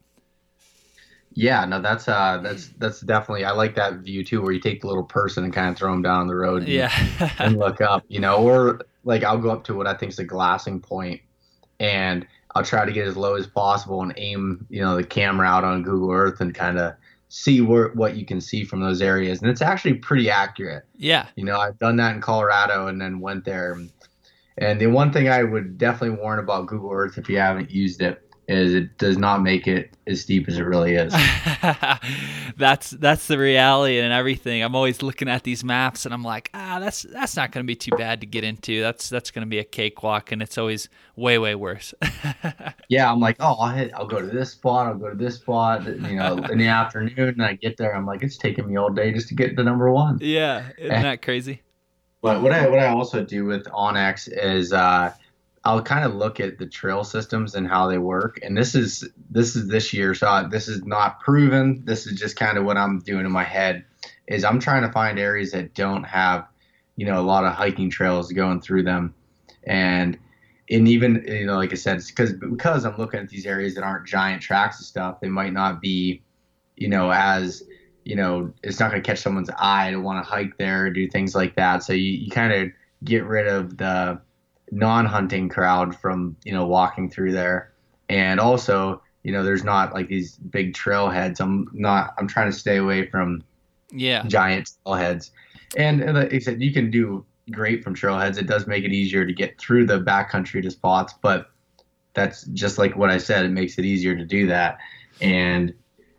Yeah, 1.37 1.65
no, 1.65 1.81
that's 1.81 2.07
uh, 2.07 2.39
that's 2.41 2.69
that's 2.77 3.01
definitely 3.01 3.43
I 3.43 3.51
like 3.51 3.75
that 3.75 3.95
view 3.95 4.23
too, 4.23 4.41
where 4.41 4.53
you 4.53 4.59
take 4.61 4.79
the 4.79 4.87
little 4.87 5.03
person 5.03 5.43
and 5.43 5.53
kind 5.53 5.69
of 5.69 5.77
throw 5.77 5.91
them 5.91 6.01
down 6.01 6.27
the 6.27 6.35
road, 6.35 6.63
and, 6.63 6.71
yeah, 6.71 7.29
and 7.39 7.59
look 7.59 7.81
up, 7.81 8.05
you 8.07 8.21
know, 8.21 8.37
or 8.37 8.79
like 9.03 9.23
I'll 9.25 9.37
go 9.37 9.49
up 9.49 9.65
to 9.65 9.75
what 9.75 9.85
I 9.85 9.95
think 9.95 10.13
is 10.13 10.19
a 10.19 10.23
glassing 10.23 10.79
point, 10.79 11.19
and 11.81 12.25
I'll 12.55 12.63
try 12.63 12.85
to 12.85 12.91
get 12.91 13.05
as 13.05 13.17
low 13.17 13.35
as 13.35 13.47
possible 13.47 14.01
and 14.01 14.13
aim, 14.15 14.65
you 14.69 14.81
know, 14.81 14.95
the 14.95 15.03
camera 15.03 15.45
out 15.45 15.65
on 15.65 15.83
Google 15.83 16.11
Earth 16.11 16.39
and 16.39 16.55
kind 16.55 16.79
of 16.79 16.93
see 17.27 17.59
where 17.59 17.89
what 17.89 18.15
you 18.15 18.25
can 18.25 18.39
see 18.39 18.63
from 18.63 18.79
those 18.79 19.01
areas, 19.01 19.41
and 19.41 19.51
it's 19.51 19.61
actually 19.61 19.95
pretty 19.95 20.29
accurate. 20.29 20.85
Yeah, 20.95 21.27
you 21.35 21.43
know, 21.43 21.59
I've 21.59 21.77
done 21.79 21.97
that 21.97 22.15
in 22.15 22.21
Colorado 22.21 22.87
and 22.87 22.99
then 23.01 23.19
went 23.19 23.43
there. 23.43 23.77
And 24.57 24.79
the 24.79 24.87
one 24.87 25.11
thing 25.11 25.27
I 25.27 25.43
would 25.43 25.77
definitely 25.77 26.17
warn 26.17 26.39
about 26.39 26.67
Google 26.67 26.91
Earth 26.93 27.17
if 27.17 27.27
you 27.27 27.37
haven't 27.37 27.71
used 27.71 28.01
it 28.01 28.24
is 28.47 28.73
it 28.73 28.97
does 28.97 29.17
not 29.17 29.41
make 29.41 29.67
it 29.67 29.95
as 30.07 30.25
deep 30.25 30.47
as 30.47 30.57
it 30.57 30.63
really 30.63 30.93
is. 30.95 31.13
that's 32.57 32.91
that's 32.91 33.27
the 33.27 33.37
reality 33.37 33.99
and 33.99 34.13
everything. 34.13 34.63
I'm 34.63 34.75
always 34.75 35.01
looking 35.01 35.27
at 35.27 35.43
these 35.43 35.63
maps 35.63 36.05
and 36.05 36.13
I'm 36.13 36.23
like, 36.23 36.51
ah, 36.53 36.79
that's 36.79 37.03
that's 37.03 37.35
not 37.35 37.51
going 37.51 37.63
to 37.63 37.67
be 37.67 37.75
too 37.75 37.91
bad 37.97 38.21
to 38.21 38.27
get 38.27 38.43
into. 38.43 38.81
That's 38.81 39.09
that's 39.09 39.31
going 39.31 39.45
to 39.45 39.49
be 39.49 39.59
a 39.59 39.63
cakewalk, 39.63 40.31
and 40.31 40.41
it's 40.41 40.57
always 40.57 40.89
way 41.15 41.37
way 41.37 41.55
worse. 41.55 41.93
yeah, 42.89 43.11
I'm 43.11 43.19
like, 43.19 43.37
oh, 43.39 43.53
I'll 43.53 43.75
hit, 43.75 43.91
I'll 43.95 44.07
go 44.07 44.21
to 44.21 44.27
this 44.27 44.51
spot, 44.51 44.87
I'll 44.87 44.95
go 44.95 45.09
to 45.09 45.15
this 45.15 45.35
spot, 45.35 45.85
you 45.85 46.15
know, 46.15 46.37
in 46.51 46.57
the 46.57 46.67
afternoon, 46.67 47.29
and 47.29 47.43
I 47.43 47.53
get 47.53 47.77
there, 47.77 47.95
I'm 47.95 48.05
like, 48.05 48.21
it's 48.21 48.37
taking 48.37 48.67
me 48.67 48.75
all 48.77 48.91
day 48.91 49.11
just 49.11 49.29
to 49.29 49.35
get 49.35 49.55
to 49.57 49.63
number 49.63 49.91
one. 49.91 50.19
Yeah, 50.21 50.69
isn't 50.77 51.01
that 51.01 51.21
crazy? 51.21 51.61
But 52.21 52.41
what 52.41 52.51
I 52.51 52.67
what 52.67 52.79
I 52.79 52.87
also 52.87 53.23
do 53.23 53.45
with 53.45 53.65
onX 53.65 54.29
is. 54.31 54.71
uh 54.71 55.13
I'll 55.65 55.81
kind 55.81 56.05
of 56.05 56.13
look 56.13 56.39
at 56.39 56.59
the 56.59 56.67
trail 56.67 57.03
systems 57.03 57.55
and 57.55 57.67
how 57.67 57.87
they 57.87 57.97
work. 57.97 58.39
And 58.43 58.55
this 58.55 58.75
is 58.75 59.07
this 59.31 59.55
is 59.55 59.67
this 59.67 59.93
year, 59.93 60.13
so 60.13 60.27
I, 60.27 60.47
this 60.47 60.67
is 60.67 60.83
not 60.83 61.19
proven. 61.19 61.83
This 61.85 62.05
is 62.05 62.19
just 62.19 62.35
kind 62.35 62.57
of 62.57 62.65
what 62.65 62.77
I'm 62.77 62.99
doing 62.99 63.25
in 63.25 63.31
my 63.31 63.43
head. 63.43 63.83
Is 64.27 64.43
I'm 64.43 64.59
trying 64.59 64.83
to 64.83 64.91
find 64.91 65.17
areas 65.17 65.51
that 65.51 65.73
don't 65.73 66.03
have, 66.03 66.47
you 66.95 67.05
know, 67.07 67.19
a 67.19 67.23
lot 67.23 67.45
of 67.45 67.53
hiking 67.53 67.89
trails 67.89 68.31
going 68.31 68.61
through 68.61 68.83
them, 68.83 69.15
and 69.63 70.19
and 70.69 70.87
even 70.87 71.25
you 71.27 71.47
know, 71.47 71.55
like 71.55 71.71
I 71.71 71.75
said, 71.75 72.01
because 72.05 72.33
because 72.33 72.85
I'm 72.85 72.97
looking 72.97 73.19
at 73.19 73.29
these 73.29 73.47
areas 73.47 73.73
that 73.73 73.83
aren't 73.83 74.07
giant 74.07 74.43
tracks 74.43 74.77
and 74.77 74.85
stuff. 74.85 75.19
They 75.19 75.29
might 75.29 75.53
not 75.53 75.81
be, 75.81 76.21
you 76.75 76.89
know, 76.89 77.11
as 77.11 77.63
you 78.03 78.15
know, 78.15 78.53
it's 78.61 78.79
not 78.79 78.91
going 78.91 79.01
to 79.01 79.07
catch 79.07 79.19
someone's 79.19 79.49
eye 79.57 79.89
to 79.89 79.97
want 79.97 80.23
to 80.23 80.29
hike 80.29 80.59
there 80.59 80.85
or 80.85 80.89
do 80.91 81.09
things 81.09 81.33
like 81.33 81.55
that. 81.55 81.83
So 81.83 81.93
you, 81.93 82.11
you 82.11 82.29
kind 82.29 82.53
of 82.53 82.69
get 83.03 83.25
rid 83.25 83.47
of 83.47 83.77
the 83.77 84.21
non-hunting 84.71 85.49
crowd 85.49 85.95
from 85.95 86.35
you 86.43 86.53
know 86.53 86.65
walking 86.65 87.09
through 87.09 87.31
there, 87.31 87.73
and 88.09 88.39
also 88.39 89.01
you 89.23 89.31
know 89.31 89.43
there's 89.43 89.63
not 89.63 89.93
like 89.93 90.07
these 90.07 90.35
big 90.37 90.73
trailheads. 90.73 91.39
I'm 91.39 91.67
not. 91.73 92.13
I'm 92.17 92.27
trying 92.27 92.51
to 92.51 92.57
stay 92.57 92.77
away 92.77 93.07
from 93.07 93.43
yeah 93.91 94.23
giant 94.27 94.71
trailheads, 94.85 95.31
and, 95.77 96.01
and 96.01 96.17
like 96.17 96.33
I 96.33 96.39
said, 96.39 96.61
you 96.61 96.73
can 96.73 96.91
do 96.91 97.25
great 97.51 97.83
from 97.83 97.95
trailheads. 97.95 98.37
It 98.37 98.47
does 98.47 98.67
make 98.67 98.83
it 98.83 98.91
easier 98.91 99.25
to 99.25 99.33
get 99.33 99.59
through 99.59 99.85
the 99.85 99.99
backcountry 99.99 100.61
to 100.63 100.71
spots, 100.71 101.13
but 101.21 101.51
that's 102.13 102.43
just 102.47 102.77
like 102.77 102.95
what 102.95 103.09
I 103.09 103.17
said. 103.17 103.45
It 103.45 103.51
makes 103.51 103.77
it 103.77 103.85
easier 103.85 104.15
to 104.15 104.25
do 104.25 104.47
that, 104.47 104.77
and 105.21 105.73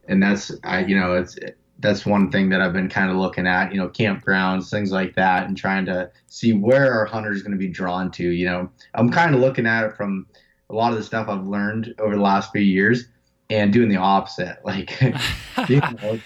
and 0.09 0.23
that's 0.23 0.53
I 0.63 0.85
you 0.85 0.99
know 0.99 1.15
it's 1.15 1.37
that's 1.79 2.07
one 2.07 2.31
thing 2.31 2.49
that 2.51 2.61
I've 2.61 2.73
been 2.73 2.89
kind 2.89 3.11
of 3.11 3.17
looking 3.17 3.47
at, 3.47 3.73
you 3.73 3.79
know, 3.79 3.89
campgrounds, 3.89 4.71
things 4.71 4.93
like 4.93 5.15
that, 5.17 5.47
and 5.47 5.57
trying 5.57 5.87
to 5.87 6.11
see 6.27 6.53
where 6.53 6.93
our 6.93 7.05
hunters 7.05 7.43
going 7.43 7.53
to 7.53 7.59
be 7.59 7.69
drawn 7.69 8.11
to. 8.13 8.25
You 8.25 8.47
know, 8.47 8.71
I'm 8.95 9.11
kind 9.11 9.35
of 9.35 9.41
looking 9.41 9.67
at 9.67 9.85
it 9.85 9.97
from 9.97 10.27
a 10.71 10.75
lot 10.75 10.93
of 10.93 10.99
the 10.99 11.05
stuff 11.05 11.29
I've 11.29 11.47
learned 11.47 11.95
over 11.99 12.15
the 12.15 12.23
last 12.23 12.51
few 12.51 12.63
years 12.63 13.09
and 13.51 13.73
doing 13.73 13.89
the 13.89 13.97
opposite. 13.97 14.59
Like, 14.65 15.01
you 15.69 15.81
know, 15.81 16.19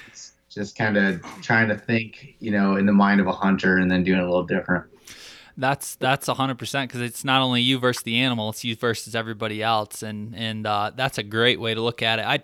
just 0.49 0.77
kind 0.77 0.97
of 0.97 1.23
trying 1.43 1.69
to 1.69 1.77
think, 1.77 2.37
you 2.41 2.51
know, 2.51 2.77
in 2.77 2.87
the 2.87 2.93
mind 2.93 3.21
of 3.21 3.27
a 3.27 3.33
hunter 3.33 3.77
and 3.77 3.91
then 3.91 4.05
doing 4.05 4.19
it 4.19 4.23
a 4.23 4.27
little 4.27 4.45
different. 4.45 4.90
That's 5.61 5.97
that's 5.97 6.27
a 6.29 6.35
hundred 6.35 6.59
percent 6.59 6.89
because 6.89 7.03
it's 7.03 7.23
not 7.23 7.43
only 7.43 7.61
you 7.61 7.79
versus 7.79 8.03
the 8.03 8.19
animal; 8.19 8.49
it's 8.49 8.65
you 8.65 8.75
versus 8.75 9.15
everybody 9.15 9.63
else, 9.63 10.03
and 10.03 10.35
and 10.35 10.67
uh, 10.67 10.93
that's 10.97 11.19
a 11.19 11.23
great 11.23 11.61
way 11.61 11.75
to 11.75 11.83
look 11.83 12.03
at 12.03 12.19
it. 12.19 12.25
I, 12.25 12.41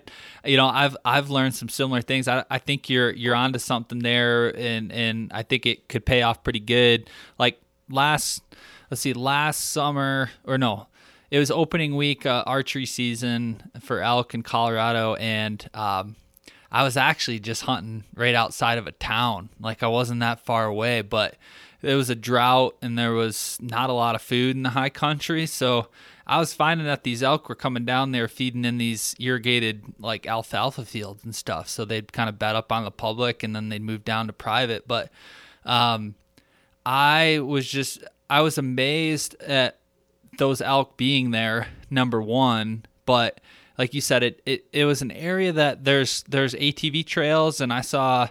you 0.47 0.55
know, 0.55 0.67
I've 0.67 0.95
I've 1.03 1.31
learned 1.31 1.55
some 1.55 1.67
similar 1.67 2.01
things. 2.01 2.27
I, 2.27 2.45
I 2.49 2.59
think 2.59 2.89
you're 2.89 3.11
you're 3.11 3.33
onto 3.33 3.57
something 3.57 3.99
there, 3.99 4.55
and 4.55 4.91
and 4.91 5.31
I 5.33 5.41
think 5.41 5.65
it 5.65 5.89
could 5.89 6.05
pay 6.05 6.21
off 6.21 6.43
pretty 6.43 6.59
good. 6.59 7.09
Like 7.39 7.59
last, 7.89 8.43
let's 8.91 9.01
see, 9.01 9.13
last 9.13 9.71
summer 9.71 10.29
or 10.45 10.59
no, 10.59 10.87
it 11.31 11.39
was 11.39 11.49
opening 11.49 11.95
week 11.95 12.25
uh, 12.25 12.43
archery 12.45 12.85
season 12.85 13.63
for 13.81 13.99
elk 14.01 14.35
in 14.35 14.43
Colorado, 14.43 15.15
and 15.15 15.67
um, 15.73 16.17
I 16.71 16.83
was 16.83 16.97
actually 16.97 17.39
just 17.39 17.63
hunting 17.63 18.03
right 18.15 18.35
outside 18.35 18.77
of 18.77 18.85
a 18.85 18.91
town. 18.91 19.49
Like 19.59 19.81
I 19.81 19.87
wasn't 19.87 20.19
that 20.19 20.45
far 20.45 20.65
away, 20.65 21.01
but 21.01 21.35
it 21.81 21.95
was 21.95 22.09
a 22.09 22.15
drought 22.15 22.75
and 22.81 22.97
there 22.97 23.13
was 23.13 23.57
not 23.61 23.89
a 23.89 23.93
lot 23.93 24.15
of 24.15 24.21
food 24.21 24.55
in 24.55 24.63
the 24.63 24.71
high 24.71 24.89
country. 24.89 25.45
So 25.45 25.87
I 26.25 26.39
was 26.39 26.53
finding 26.53 26.87
that 26.87 27.03
these 27.03 27.23
elk 27.23 27.47
were 27.47 27.55
coming 27.55 27.85
down 27.85 28.11
there 28.11 28.27
feeding 28.27 28.65
in 28.65 28.77
these 28.77 29.15
irrigated 29.19 29.83
like 29.99 30.25
alfalfa 30.25 30.85
fields 30.85 31.23
and 31.23 31.35
stuff. 31.35 31.69
So 31.69 31.85
they'd 31.85 32.11
kind 32.11 32.29
of 32.29 32.39
bet 32.39 32.55
up 32.55 32.71
on 32.71 32.83
the 32.83 32.91
public 32.91 33.43
and 33.43 33.55
then 33.55 33.69
they'd 33.69 33.81
move 33.81 34.03
down 34.03 34.27
to 34.27 34.33
private. 34.33 34.87
But 34.87 35.11
um, 35.65 36.15
I 36.85 37.39
was 37.39 37.67
just 37.67 38.03
I 38.29 38.41
was 38.41 38.57
amazed 38.57 39.41
at 39.41 39.79
those 40.37 40.61
elk 40.61 40.97
being 40.97 41.31
there. 41.31 41.67
Number 41.89 42.21
one, 42.21 42.85
but 43.05 43.39
like 43.77 43.93
you 43.93 44.01
said, 44.01 44.23
it, 44.23 44.41
it 44.45 44.65
it 44.73 44.85
was 44.85 45.01
an 45.01 45.11
area 45.11 45.53
that 45.53 45.83
there's 45.83 46.23
there's 46.23 46.53
ATV 46.53 47.05
trails, 47.05 47.61
and 47.61 47.71
I 47.71 47.81
saw 47.81 48.27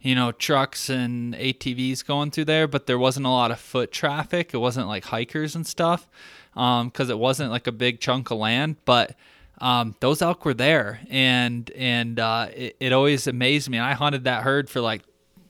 you 0.00 0.14
know 0.14 0.32
trucks 0.32 0.88
and 0.88 1.34
ATVs 1.34 2.04
going 2.06 2.30
through 2.30 2.46
there, 2.46 2.66
but 2.66 2.86
there 2.86 2.98
wasn't 2.98 3.26
a 3.26 3.30
lot 3.30 3.50
of 3.50 3.60
foot 3.60 3.92
traffic. 3.92 4.52
It 4.54 4.58
wasn't 4.58 4.88
like 4.88 5.04
hikers 5.04 5.54
and 5.54 5.66
stuff 5.66 6.08
because 6.54 6.80
um, 6.80 7.10
it 7.10 7.18
wasn't 7.18 7.50
like 7.50 7.66
a 7.66 7.72
big 7.72 8.00
chunk 8.00 8.30
of 8.30 8.38
land, 8.38 8.76
but. 8.84 9.16
Um, 9.62 9.94
those 10.00 10.22
elk 10.22 10.46
were 10.46 10.54
there, 10.54 11.00
and 11.10 11.70
and 11.72 12.18
uh, 12.18 12.48
it, 12.56 12.78
it 12.80 12.92
always 12.94 13.26
amazed 13.26 13.68
me. 13.68 13.78
I 13.78 13.92
hunted 13.92 14.24
that 14.24 14.42
herd 14.42 14.70
for 14.70 14.80
like 14.80 15.02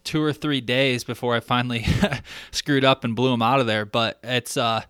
two 0.03 0.21
or 0.21 0.33
three 0.33 0.61
days 0.61 1.05
before 1.05 1.37
I 1.37 1.39
finally 1.41 1.87
screwed 2.51 2.85
up 2.85 3.05
and 3.05 3.15
blew 3.15 3.31
them 3.31 3.41
out 3.41 3.61
of 3.61 3.69
there. 3.69 3.85
But 3.85 4.19
it's 4.25 4.57
uh, 4.57 4.83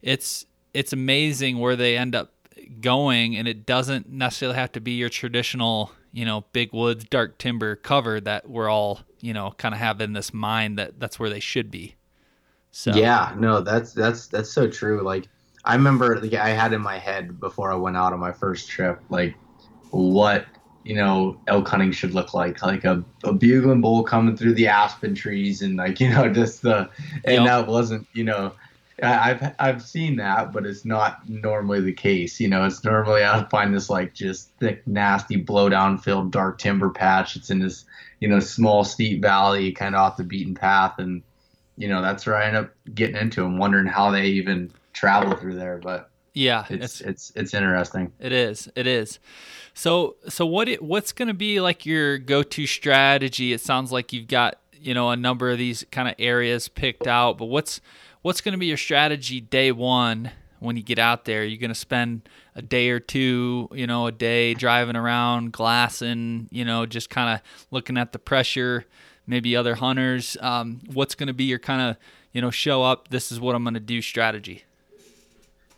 it's 0.00 0.46
it's 0.74 0.92
amazing 0.92 1.58
where 1.58 1.76
they 1.76 1.96
end 1.96 2.14
up 2.14 2.32
going, 2.80 3.36
and 3.36 3.46
it 3.46 3.66
doesn't 3.66 4.08
necessarily 4.08 4.56
have 4.56 4.72
to 4.72 4.80
be 4.80 4.92
your 4.92 5.08
traditional, 5.08 5.92
you 6.12 6.24
know, 6.24 6.44
big 6.52 6.72
woods, 6.72 7.04
dark 7.04 7.38
timber 7.38 7.76
cover 7.76 8.20
that 8.20 8.48
we're 8.48 8.68
all, 8.68 9.00
you 9.20 9.32
know, 9.32 9.52
kind 9.56 9.74
of 9.74 9.80
have 9.80 10.00
in 10.00 10.12
this 10.12 10.32
mind 10.32 10.78
that 10.78 11.00
that's 11.00 11.18
where 11.18 11.30
they 11.30 11.40
should 11.40 11.70
be. 11.70 11.96
So 12.70 12.92
yeah, 12.94 13.34
no, 13.36 13.60
that's 13.60 13.92
that's 13.92 14.28
that's 14.28 14.50
so 14.50 14.68
true. 14.68 15.02
Like 15.02 15.28
I 15.64 15.74
remember, 15.74 16.18
like 16.20 16.34
I 16.34 16.50
had 16.50 16.72
in 16.72 16.80
my 16.80 16.98
head 16.98 17.38
before 17.38 17.70
I 17.70 17.76
went 17.76 17.96
out 17.96 18.12
on 18.12 18.20
my 18.20 18.32
first 18.32 18.68
trip, 18.68 19.00
like 19.10 19.34
what 19.90 20.46
you 20.84 20.96
know 20.96 21.38
elk 21.46 21.68
hunting 21.68 21.92
should 21.92 22.14
look 22.14 22.34
like 22.34 22.62
like 22.62 22.84
a, 22.84 23.04
a 23.24 23.32
bugling 23.32 23.80
bull 23.80 24.02
coming 24.02 24.36
through 24.36 24.54
the 24.54 24.66
aspen 24.66 25.14
trees 25.14 25.62
and 25.62 25.76
like 25.76 26.00
you 26.00 26.08
know 26.08 26.32
just 26.32 26.62
the 26.62 26.88
and 27.24 27.44
yep. 27.44 27.46
that 27.46 27.66
wasn't 27.66 28.06
you 28.14 28.24
know 28.24 28.52
I've 29.02 29.54
I've 29.58 29.82
seen 29.82 30.16
that, 30.16 30.52
but 30.52 30.64
it's 30.64 30.84
not 30.84 31.28
normally 31.28 31.80
the 31.80 31.92
case. 31.92 32.38
You 32.38 32.48
know, 32.48 32.64
it's 32.64 32.84
normally 32.84 33.24
I 33.24 33.44
find 33.50 33.74
this 33.74 33.90
like 33.90 34.14
just 34.14 34.50
thick, 34.58 34.86
nasty, 34.86 35.36
blow 35.36 35.68
down 35.68 35.98
filled 35.98 36.30
dark 36.30 36.58
timber 36.58 36.90
patch. 36.90 37.34
It's 37.34 37.50
in 37.50 37.58
this 37.58 37.84
you 38.20 38.28
know 38.28 38.38
small 38.38 38.84
steep 38.84 39.20
valley, 39.20 39.72
kind 39.72 39.94
of 39.96 40.00
off 40.00 40.16
the 40.16 40.24
beaten 40.24 40.54
path, 40.54 40.94
and 40.98 41.22
you 41.76 41.88
know 41.88 42.00
that's 42.00 42.26
where 42.26 42.36
I 42.36 42.46
end 42.46 42.56
up 42.56 42.70
getting 42.94 43.16
into 43.16 43.42
them, 43.42 43.58
wondering 43.58 43.86
how 43.86 44.12
they 44.12 44.26
even 44.26 44.70
travel 44.92 45.36
through 45.36 45.56
there. 45.56 45.78
But 45.78 46.08
yeah, 46.32 46.64
it's 46.70 47.00
it's 47.00 47.00
it's, 47.00 47.32
it's 47.34 47.54
interesting. 47.54 48.12
It 48.20 48.32
is. 48.32 48.68
It 48.76 48.86
is. 48.86 49.18
So 49.74 50.16
so 50.28 50.46
what 50.46 50.68
it, 50.68 50.80
what's 50.80 51.12
going 51.12 51.28
to 51.28 51.34
be 51.34 51.60
like 51.60 51.84
your 51.84 52.18
go 52.18 52.44
to 52.44 52.66
strategy? 52.66 53.52
It 53.52 53.60
sounds 53.60 53.90
like 53.90 54.12
you've 54.12 54.28
got 54.28 54.60
you 54.72 54.94
know 54.94 55.10
a 55.10 55.16
number 55.16 55.50
of 55.50 55.58
these 55.58 55.84
kind 55.90 56.08
of 56.08 56.14
areas 56.20 56.68
picked 56.68 57.08
out, 57.08 57.36
but 57.36 57.46
what's 57.46 57.80
what's 58.22 58.40
going 58.40 58.52
to 58.52 58.58
be 58.58 58.66
your 58.66 58.76
strategy 58.76 59.40
day 59.40 59.72
one 59.72 60.30
when 60.60 60.76
you 60.76 60.82
get 60.82 60.98
out 60.98 61.24
there? 61.24 61.44
You're 61.44 61.60
going 61.60 61.70
to 61.70 61.74
spend 61.74 62.28
a 62.54 62.62
day 62.62 62.90
or 62.90 63.00
two, 63.00 63.68
you 63.72 63.86
know, 63.86 64.06
a 64.06 64.12
day 64.12 64.54
driving 64.54 64.96
around, 64.96 65.52
glassing, 65.52 66.48
you 66.50 66.64
know, 66.64 66.86
just 66.86 67.10
kind 67.10 67.34
of 67.34 67.66
looking 67.70 67.98
at 67.98 68.12
the 68.12 68.18
pressure, 68.18 68.86
maybe 69.26 69.54
other 69.54 69.74
hunters. 69.74 70.36
Um, 70.40 70.80
what's 70.92 71.14
going 71.14 71.26
to 71.26 71.34
be 71.34 71.44
your 71.44 71.58
kind 71.58 71.82
of, 71.82 71.96
you 72.32 72.40
know, 72.40 72.50
show 72.50 72.82
up, 72.82 73.08
this 73.08 73.30
is 73.30 73.40
what 73.40 73.54
I'm 73.54 73.64
going 73.64 73.74
to 73.74 73.80
do 73.80 74.00
strategy? 74.00 74.64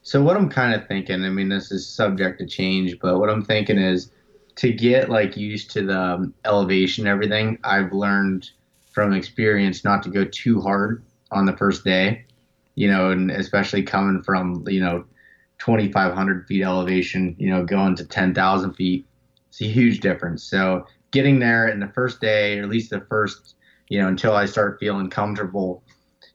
So, 0.03 0.23
what 0.23 0.37
I'm 0.37 0.51
kind 0.51 0.75
of 0.75 0.87
thinking, 0.87 1.25
I 1.25 1.31
mean, 1.31 1.49
this 1.49 1.73
is 1.73 1.89
subject 1.89 2.39
to 2.41 2.47
change, 2.47 2.99
but 3.01 3.19
what 3.19 3.31
I'm 3.31 3.43
thinking 3.43 3.79
is 3.79 4.11
to 4.57 4.71
get 4.71 5.09
like 5.09 5.35
used 5.35 5.71
to 5.71 5.83
the 5.83 5.99
um, 5.99 6.35
elevation 6.45 7.07
everything, 7.07 7.59
I've 7.65 7.91
learned 7.93 8.51
from 8.93 9.15
experience 9.15 9.83
not 9.83 10.03
to 10.03 10.11
go 10.11 10.27
too 10.27 10.61
hard 10.61 11.03
on 11.31 11.47
the 11.47 11.57
first 11.57 11.85
day 11.85 12.27
you 12.75 12.91
know, 12.91 13.11
and 13.11 13.31
especially 13.31 13.83
coming 13.83 14.23
from, 14.23 14.65
you 14.69 14.81
know, 14.81 15.05
2,500 15.59 16.47
feet 16.47 16.63
elevation, 16.63 17.37
you 17.39 17.49
know, 17.51 17.65
going 17.65 17.97
to 17.97 18.05
10,000 18.05 18.75
feet, 18.75 19.07
it's 19.49 19.61
a 19.61 19.67
huge 19.67 20.01
difference. 20.01 20.43
So 20.43 20.87
getting 21.11 21.39
there 21.39 21.69
in 21.69 21.81
the 21.81 21.89
first 21.89 22.21
day, 22.21 22.59
or 22.59 22.65
at 22.65 22.69
least 22.69 22.91
the 22.91 23.01
first, 23.09 23.55
you 23.89 24.01
know, 24.01 24.09
until 24.09 24.35
I 24.35 24.47
start 24.47 24.79
feeling 24.81 25.11
comfortable, 25.11 25.85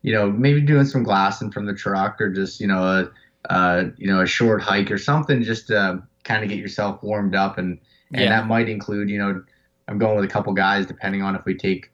you 0.01 0.13
know, 0.13 0.31
maybe 0.31 0.61
doing 0.61 0.85
some 0.85 1.03
glassing 1.03 1.51
from 1.51 1.65
the 1.65 1.73
truck 1.73 2.21
or 2.21 2.31
just, 2.31 2.61
you 2.61 2.67
know, 2.67 2.83
a, 2.83 3.51
uh, 3.51 3.83
you 3.97 4.07
know, 4.07 4.21
a 4.21 4.27
short 4.27 4.61
hike 4.61 4.89
or 4.89 4.97
something 4.97 5.43
just 5.43 5.67
to 5.67 6.01
kind 6.23 6.43
of 6.43 6.49
get 6.49 6.59
yourself 6.59 7.03
warmed 7.03 7.35
up. 7.35 7.57
And, 7.57 7.79
and 8.13 8.21
yeah. 8.21 8.29
that 8.29 8.47
might 8.47 8.69
include, 8.69 9.09
you 9.09 9.17
know, 9.17 9.43
I'm 9.89 9.97
going 9.97 10.15
with 10.15 10.25
a 10.25 10.31
couple 10.31 10.53
guys, 10.53 10.85
depending 10.85 11.21
on 11.21 11.35
if 11.35 11.43
we 11.45 11.55
take 11.55 11.91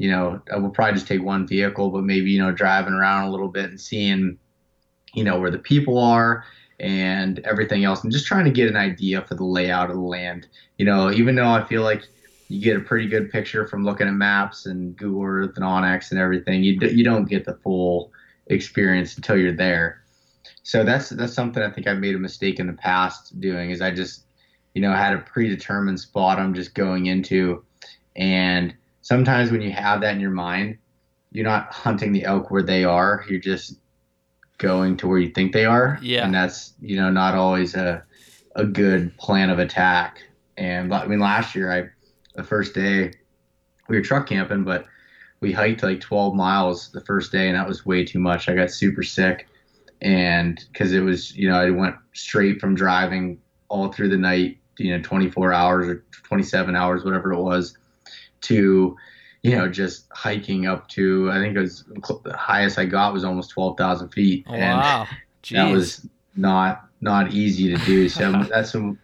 you 0.00 0.10
know, 0.10 0.40
I 0.50 0.56
will 0.56 0.70
probably 0.70 0.94
just 0.94 1.06
take 1.06 1.22
one 1.22 1.46
vehicle, 1.46 1.90
but 1.90 2.04
maybe, 2.04 2.30
you 2.30 2.38
know, 2.38 2.50
driving 2.50 2.94
around 2.94 3.24
a 3.24 3.30
little 3.30 3.48
bit 3.48 3.66
and 3.66 3.78
seeing, 3.78 4.38
you 5.12 5.22
know, 5.22 5.38
where 5.38 5.50
the 5.50 5.58
people 5.58 5.98
are 5.98 6.42
and 6.78 7.38
everything 7.40 7.84
else 7.84 8.02
and 8.02 8.10
just 8.10 8.24
trying 8.24 8.46
to 8.46 8.50
get 8.50 8.66
an 8.66 8.76
idea 8.76 9.20
for 9.20 9.34
the 9.34 9.44
layout 9.44 9.90
of 9.90 9.96
the 9.96 10.02
land. 10.02 10.46
You 10.78 10.86
know, 10.86 11.10
even 11.10 11.34
though 11.34 11.50
I 11.50 11.66
feel 11.66 11.82
like 11.82 12.04
you 12.48 12.62
get 12.62 12.78
a 12.78 12.80
pretty 12.80 13.08
good 13.08 13.30
picture 13.30 13.66
from 13.66 13.84
looking 13.84 14.08
at 14.08 14.14
maps 14.14 14.64
and 14.64 14.96
Google 14.96 15.22
Earth 15.22 15.52
and 15.56 15.64
onX 15.66 16.12
and 16.12 16.18
everything, 16.18 16.64
you, 16.64 16.78
you 16.80 17.04
don't 17.04 17.28
get 17.28 17.44
the 17.44 17.58
full 17.62 18.10
experience 18.46 19.16
until 19.16 19.36
you're 19.36 19.52
there. 19.52 20.00
So 20.62 20.82
that's 20.82 21.10
that's 21.10 21.34
something 21.34 21.62
I 21.62 21.68
think 21.68 21.86
I've 21.86 21.98
made 21.98 22.14
a 22.14 22.18
mistake 22.18 22.58
in 22.58 22.66
the 22.66 22.72
past 22.72 23.38
doing 23.38 23.70
is 23.70 23.82
I 23.82 23.90
just, 23.90 24.24
you 24.72 24.80
know, 24.80 24.94
had 24.94 25.12
a 25.12 25.18
predetermined 25.18 26.00
spot 26.00 26.38
I'm 26.38 26.54
just 26.54 26.74
going 26.74 27.04
into 27.04 27.62
and 28.16 28.74
sometimes 29.02 29.50
when 29.50 29.60
you 29.60 29.72
have 29.72 30.00
that 30.00 30.14
in 30.14 30.20
your 30.20 30.30
mind, 30.30 30.78
you're 31.32 31.44
not 31.44 31.72
hunting 31.72 32.12
the 32.12 32.24
elk 32.24 32.50
where 32.50 32.62
they 32.62 32.84
are. 32.84 33.24
You're 33.28 33.40
just 33.40 33.78
going 34.58 34.96
to 34.98 35.08
where 35.08 35.18
you 35.18 35.30
think 35.30 35.52
they 35.52 35.64
are. 35.64 35.98
Yeah. 36.02 36.24
And 36.24 36.34
that's, 36.34 36.74
you 36.80 36.96
know, 36.96 37.10
not 37.10 37.34
always 37.34 37.74
a, 37.74 38.02
a 38.56 38.64
good 38.64 39.16
plan 39.16 39.50
of 39.50 39.58
attack. 39.58 40.20
And 40.56 40.92
I 40.92 41.06
mean, 41.06 41.20
last 41.20 41.54
year, 41.54 41.72
I, 41.72 41.88
the 42.34 42.44
first 42.44 42.74
day, 42.74 43.12
we 43.88 43.96
were 43.96 44.02
truck 44.02 44.28
camping, 44.28 44.64
but 44.64 44.86
we 45.40 45.52
hiked 45.52 45.82
like 45.82 46.00
12 46.00 46.34
miles 46.34 46.92
the 46.92 47.00
first 47.00 47.32
day, 47.32 47.48
and 47.48 47.56
that 47.56 47.66
was 47.66 47.86
way 47.86 48.04
too 48.04 48.18
much. 48.18 48.48
I 48.48 48.54
got 48.54 48.70
super 48.70 49.02
sick. 49.02 49.48
And 50.02 50.62
because 50.72 50.92
it 50.92 51.00
was, 51.00 51.34
you 51.34 51.48
know, 51.48 51.56
I 51.56 51.70
went 51.70 51.96
straight 52.12 52.60
from 52.60 52.74
driving 52.74 53.38
all 53.68 53.90
through 53.90 54.10
the 54.10 54.16
night, 54.16 54.58
you 54.78 54.96
know, 54.96 55.02
24 55.02 55.52
hours 55.52 55.88
or 55.88 56.04
27 56.24 56.76
hours, 56.76 57.04
whatever 57.04 57.32
it 57.32 57.42
was, 57.42 57.76
to 58.42 58.96
you 59.42 59.56
know 59.56 59.68
just 59.68 60.06
hiking 60.12 60.66
up 60.66 60.88
to 60.88 61.30
I 61.30 61.38
think 61.38 61.56
it 61.56 61.60
was 61.60 61.84
the 62.24 62.36
highest 62.36 62.78
I 62.78 62.84
got 62.84 63.12
was 63.12 63.24
almost 63.24 63.50
twelve 63.50 63.76
thousand 63.76 64.10
feet. 64.10 64.46
Oh, 64.48 64.54
and 64.54 64.78
wow, 64.78 65.06
that 65.50 65.72
was 65.72 66.06
not 66.36 66.88
not 67.00 67.32
easy 67.32 67.74
to 67.74 67.84
do. 67.84 68.08
So 68.08 68.32
that's 68.50 68.72
some, 68.72 68.98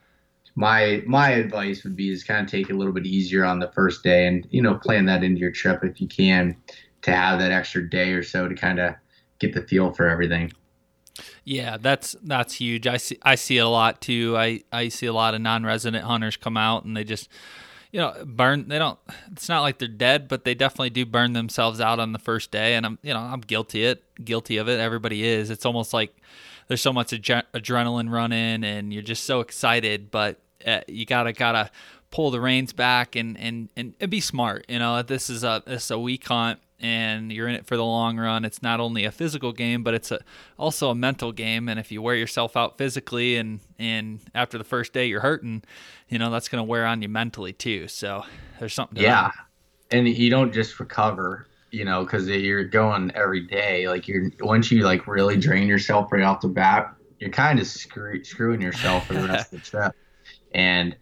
my 0.54 1.02
my 1.06 1.30
advice 1.30 1.84
would 1.84 1.96
be 1.96 2.10
is 2.10 2.24
kind 2.24 2.44
of 2.44 2.50
take 2.50 2.70
it 2.70 2.72
a 2.72 2.76
little 2.76 2.92
bit 2.92 3.06
easier 3.06 3.44
on 3.44 3.58
the 3.58 3.70
first 3.72 4.02
day, 4.02 4.26
and 4.26 4.46
you 4.50 4.62
know 4.62 4.74
plan 4.74 5.06
that 5.06 5.24
into 5.24 5.40
your 5.40 5.52
trip 5.52 5.84
if 5.84 6.00
you 6.00 6.08
can 6.08 6.56
to 7.02 7.12
have 7.12 7.38
that 7.38 7.52
extra 7.52 7.88
day 7.88 8.12
or 8.12 8.22
so 8.22 8.48
to 8.48 8.54
kind 8.54 8.78
of 8.78 8.94
get 9.38 9.54
the 9.54 9.62
feel 9.62 9.92
for 9.92 10.08
everything. 10.08 10.52
Yeah, 11.44 11.76
that's 11.78 12.16
that's 12.22 12.54
huge. 12.54 12.86
I 12.86 12.96
see 12.96 13.18
I 13.22 13.36
see 13.36 13.58
it 13.58 13.60
a 13.60 13.68
lot 13.68 14.00
too. 14.00 14.36
I 14.36 14.62
I 14.72 14.88
see 14.88 15.06
a 15.06 15.12
lot 15.12 15.34
of 15.34 15.40
non-resident 15.40 16.04
hunters 16.04 16.36
come 16.36 16.56
out 16.56 16.84
and 16.84 16.96
they 16.96 17.04
just 17.04 17.28
you 17.96 18.02
know, 18.02 18.14
burn. 18.26 18.68
They 18.68 18.78
don't. 18.78 18.98
It's 19.32 19.48
not 19.48 19.62
like 19.62 19.78
they're 19.78 19.88
dead, 19.88 20.28
but 20.28 20.44
they 20.44 20.54
definitely 20.54 20.90
do 20.90 21.06
burn 21.06 21.32
themselves 21.32 21.80
out 21.80 21.98
on 21.98 22.12
the 22.12 22.18
first 22.18 22.50
day. 22.50 22.74
And 22.74 22.84
I'm, 22.84 22.98
you 23.00 23.14
know, 23.14 23.20
I'm 23.20 23.40
guilty 23.40 23.86
it, 23.86 24.04
guilty 24.22 24.58
of 24.58 24.68
it. 24.68 24.78
Everybody 24.78 25.24
is. 25.24 25.48
It's 25.48 25.64
almost 25.64 25.94
like 25.94 26.14
there's 26.68 26.82
so 26.82 26.92
much 26.92 27.12
adrenaline 27.12 28.12
running, 28.12 28.64
and 28.64 28.92
you're 28.92 29.02
just 29.02 29.24
so 29.24 29.40
excited, 29.40 30.10
but 30.10 30.38
uh, 30.66 30.80
you 30.86 31.06
gotta 31.06 31.32
gotta 31.32 31.70
pull 32.10 32.30
the 32.30 32.38
reins 32.38 32.74
back 32.74 33.16
and 33.16 33.38
and 33.40 33.70
and 33.78 33.94
be 34.10 34.20
smart. 34.20 34.66
You 34.68 34.78
know, 34.78 35.00
this 35.00 35.30
is 35.30 35.42
a 35.42 35.62
this 35.64 35.84
is 35.84 35.90
a 35.90 35.98
week 35.98 36.28
hunt 36.28 36.60
and 36.80 37.32
you're 37.32 37.48
in 37.48 37.54
it 37.54 37.66
for 37.66 37.76
the 37.76 37.84
long 37.84 38.18
run. 38.18 38.44
It's 38.44 38.62
not 38.62 38.80
only 38.80 39.04
a 39.04 39.10
physical 39.10 39.52
game, 39.52 39.82
but 39.82 39.94
it's 39.94 40.10
a, 40.10 40.20
also 40.58 40.90
a 40.90 40.94
mental 40.94 41.32
game. 41.32 41.68
And 41.68 41.80
if 41.80 41.90
you 41.90 42.02
wear 42.02 42.14
yourself 42.14 42.56
out 42.56 42.76
physically 42.76 43.36
and, 43.36 43.60
and 43.78 44.20
after 44.34 44.58
the 44.58 44.64
first 44.64 44.92
day 44.92 45.06
you're 45.06 45.20
hurting, 45.20 45.62
you 46.08 46.18
know, 46.18 46.30
that's 46.30 46.48
going 46.48 46.60
to 46.60 46.68
wear 46.68 46.84
on 46.84 47.02
you 47.02 47.08
mentally 47.08 47.52
too. 47.52 47.88
So 47.88 48.24
there's 48.58 48.74
something 48.74 49.02
Yeah. 49.02 49.30
That. 49.90 49.96
And 49.96 50.08
you 50.08 50.30
don't 50.30 50.52
just 50.52 50.78
recover, 50.80 51.46
you 51.70 51.84
know, 51.84 52.04
because 52.04 52.28
you're 52.28 52.64
going 52.64 53.12
every 53.14 53.40
day. 53.40 53.88
Like 53.88 54.08
you're, 54.08 54.30
once 54.40 54.70
you 54.70 54.82
like 54.82 55.06
really 55.06 55.36
drain 55.36 55.68
yourself 55.68 56.12
right 56.12 56.22
off 56.22 56.40
the 56.40 56.48
bat, 56.48 56.92
you're 57.20 57.30
kind 57.30 57.58
of 57.58 57.66
screw, 57.66 58.22
screwing 58.22 58.60
yourself 58.60 59.06
for 59.06 59.14
the 59.14 59.28
rest 59.28 59.52
of 59.52 59.60
the 59.60 59.66
trip. 59.70 59.92
And 60.52 60.96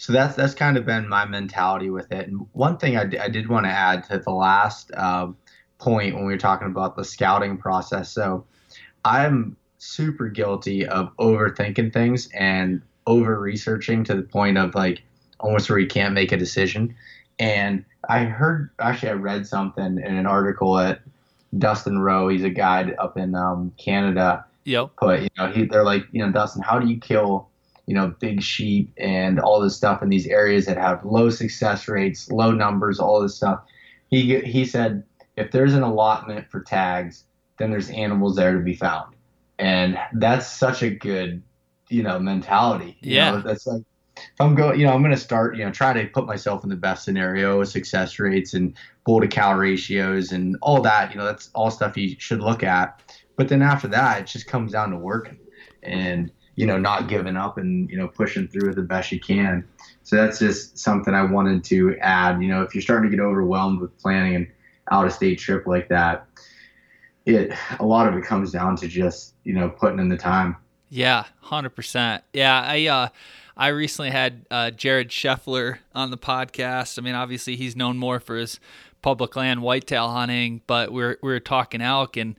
so 0.00 0.14
that's 0.14 0.34
that's 0.34 0.54
kind 0.54 0.78
of 0.78 0.86
been 0.86 1.06
my 1.10 1.26
mentality 1.26 1.90
with 1.90 2.10
it. 2.10 2.26
And 2.26 2.46
one 2.52 2.78
thing 2.78 2.96
I, 2.96 3.04
d- 3.04 3.18
I 3.18 3.28
did 3.28 3.50
want 3.50 3.66
to 3.66 3.70
add 3.70 4.02
to 4.04 4.18
the 4.18 4.30
last 4.30 4.90
uh, 4.96 5.28
point 5.76 6.14
when 6.14 6.24
we 6.24 6.32
were 6.32 6.38
talking 6.38 6.68
about 6.68 6.96
the 6.96 7.04
scouting 7.04 7.58
process. 7.58 8.10
So 8.10 8.46
I'm 9.04 9.58
super 9.76 10.28
guilty 10.28 10.86
of 10.86 11.14
overthinking 11.18 11.92
things 11.92 12.30
and 12.32 12.80
over 13.06 13.38
researching 13.38 14.02
to 14.04 14.14
the 14.14 14.22
point 14.22 14.56
of 14.56 14.74
like 14.74 15.02
almost 15.38 15.68
where 15.68 15.78
you 15.78 15.86
can't 15.86 16.14
make 16.14 16.32
a 16.32 16.38
decision. 16.38 16.96
And 17.38 17.84
I 18.08 18.24
heard 18.24 18.70
actually 18.78 19.10
I 19.10 19.16
read 19.16 19.46
something 19.46 19.98
in 19.98 20.16
an 20.16 20.24
article 20.24 20.78
at 20.78 21.02
Dustin 21.58 21.98
Rowe. 21.98 22.28
He's 22.28 22.42
a 22.42 22.48
guide 22.48 22.96
up 22.98 23.18
in 23.18 23.34
um, 23.34 23.70
Canada. 23.76 24.46
Yep. 24.64 24.92
But 24.98 25.22
you 25.24 25.28
know, 25.36 25.52
he, 25.52 25.66
they're 25.66 25.84
like, 25.84 26.04
you 26.10 26.24
know, 26.24 26.32
Dustin, 26.32 26.62
how 26.62 26.78
do 26.78 26.88
you 26.88 26.98
kill, 26.98 27.49
you 27.90 27.96
know, 27.96 28.14
big 28.20 28.40
sheep 28.40 28.92
and 28.98 29.40
all 29.40 29.60
this 29.60 29.74
stuff 29.74 30.00
in 30.00 30.08
these 30.08 30.28
areas 30.28 30.64
that 30.66 30.76
have 30.76 31.04
low 31.04 31.28
success 31.28 31.88
rates, 31.88 32.30
low 32.30 32.52
numbers, 32.52 33.00
all 33.00 33.20
this 33.20 33.34
stuff? 33.34 33.64
He 34.10 34.38
he 34.42 34.64
said, 34.64 35.02
if 35.34 35.50
there's 35.50 35.74
an 35.74 35.82
allotment 35.82 36.48
for 36.52 36.60
tags, 36.60 37.24
then 37.58 37.72
there's 37.72 37.90
animals 37.90 38.36
there 38.36 38.52
to 38.54 38.60
be 38.60 38.76
found, 38.76 39.16
and 39.58 39.98
that's 40.12 40.46
such 40.46 40.84
a 40.84 40.90
good, 40.90 41.42
you 41.88 42.04
know, 42.04 42.20
mentality. 42.20 42.96
You 43.00 43.16
Yeah. 43.16 43.30
know, 43.32 43.40
that's 43.40 43.66
like 43.66 43.82
if 44.16 44.40
I'm 44.40 44.54
going, 44.54 44.78
you 44.78 44.86
know, 44.86 44.92
I'm 44.92 45.02
going 45.02 45.10
to 45.14 45.20
start, 45.20 45.56
you 45.56 45.64
know, 45.64 45.72
try 45.72 45.92
to 45.92 46.06
put 46.10 46.26
myself 46.26 46.62
in 46.62 46.70
the 46.70 46.76
best 46.76 47.04
scenario 47.04 47.58
with 47.58 47.70
success 47.70 48.20
rates 48.20 48.54
and 48.54 48.76
bull 49.04 49.20
to 49.20 49.26
cow 49.26 49.58
ratios 49.58 50.30
and 50.30 50.56
all 50.62 50.80
that. 50.82 51.10
You 51.10 51.18
know, 51.18 51.24
that's 51.24 51.50
all 51.56 51.72
stuff 51.72 51.96
you 51.96 52.14
should 52.20 52.40
look 52.40 52.62
at. 52.62 53.02
But 53.34 53.48
then 53.48 53.62
after 53.62 53.88
that, 53.88 54.20
it 54.20 54.26
just 54.28 54.46
comes 54.46 54.70
down 54.70 54.90
to 54.90 54.96
working 54.96 55.38
and, 55.82 56.30
you 56.60 56.66
know, 56.66 56.76
not 56.76 57.08
giving 57.08 57.38
up 57.38 57.56
and, 57.56 57.88
you 57.88 57.96
know, 57.96 58.06
pushing 58.06 58.46
through 58.46 58.74
the 58.74 58.82
best 58.82 59.10
you 59.10 59.18
can. 59.18 59.66
So 60.02 60.14
that's 60.14 60.38
just 60.38 60.78
something 60.78 61.14
I 61.14 61.22
wanted 61.22 61.64
to 61.64 61.96
add. 62.00 62.42
You 62.42 62.48
know, 62.48 62.60
if 62.60 62.74
you're 62.74 62.82
starting 62.82 63.10
to 63.10 63.16
get 63.16 63.22
overwhelmed 63.22 63.80
with 63.80 63.96
planning 63.98 64.34
an 64.34 64.52
out 64.90 65.06
of 65.06 65.12
state 65.14 65.38
trip 65.38 65.66
like 65.66 65.88
that, 65.88 66.26
it, 67.24 67.56
a 67.78 67.86
lot 67.86 68.08
of 68.08 68.14
it 68.14 68.24
comes 68.24 68.52
down 68.52 68.76
to 68.76 68.88
just, 68.88 69.32
you 69.42 69.54
know, 69.54 69.70
putting 69.70 70.00
in 70.00 70.10
the 70.10 70.18
time. 70.18 70.54
Yeah, 70.90 71.24
hundred 71.40 71.70
percent. 71.70 72.24
Yeah, 72.34 72.60
I 72.60 72.86
uh, 72.88 73.08
I 73.56 73.68
recently 73.68 74.10
had 74.10 74.44
uh, 74.50 74.70
Jared 74.70 75.08
Scheffler 75.08 75.78
on 75.94 76.10
the 76.10 76.18
podcast. 76.18 76.98
I 76.98 77.02
mean, 77.02 77.14
obviously 77.14 77.56
he's 77.56 77.74
known 77.74 77.96
more 77.96 78.20
for 78.20 78.36
his 78.36 78.60
public 79.00 79.34
land 79.34 79.62
whitetail 79.62 80.10
hunting, 80.10 80.60
but 80.66 80.92
we're 80.92 81.16
we 81.22 81.32
are 81.32 81.40
talking 81.40 81.80
elk 81.80 82.18
and 82.18 82.36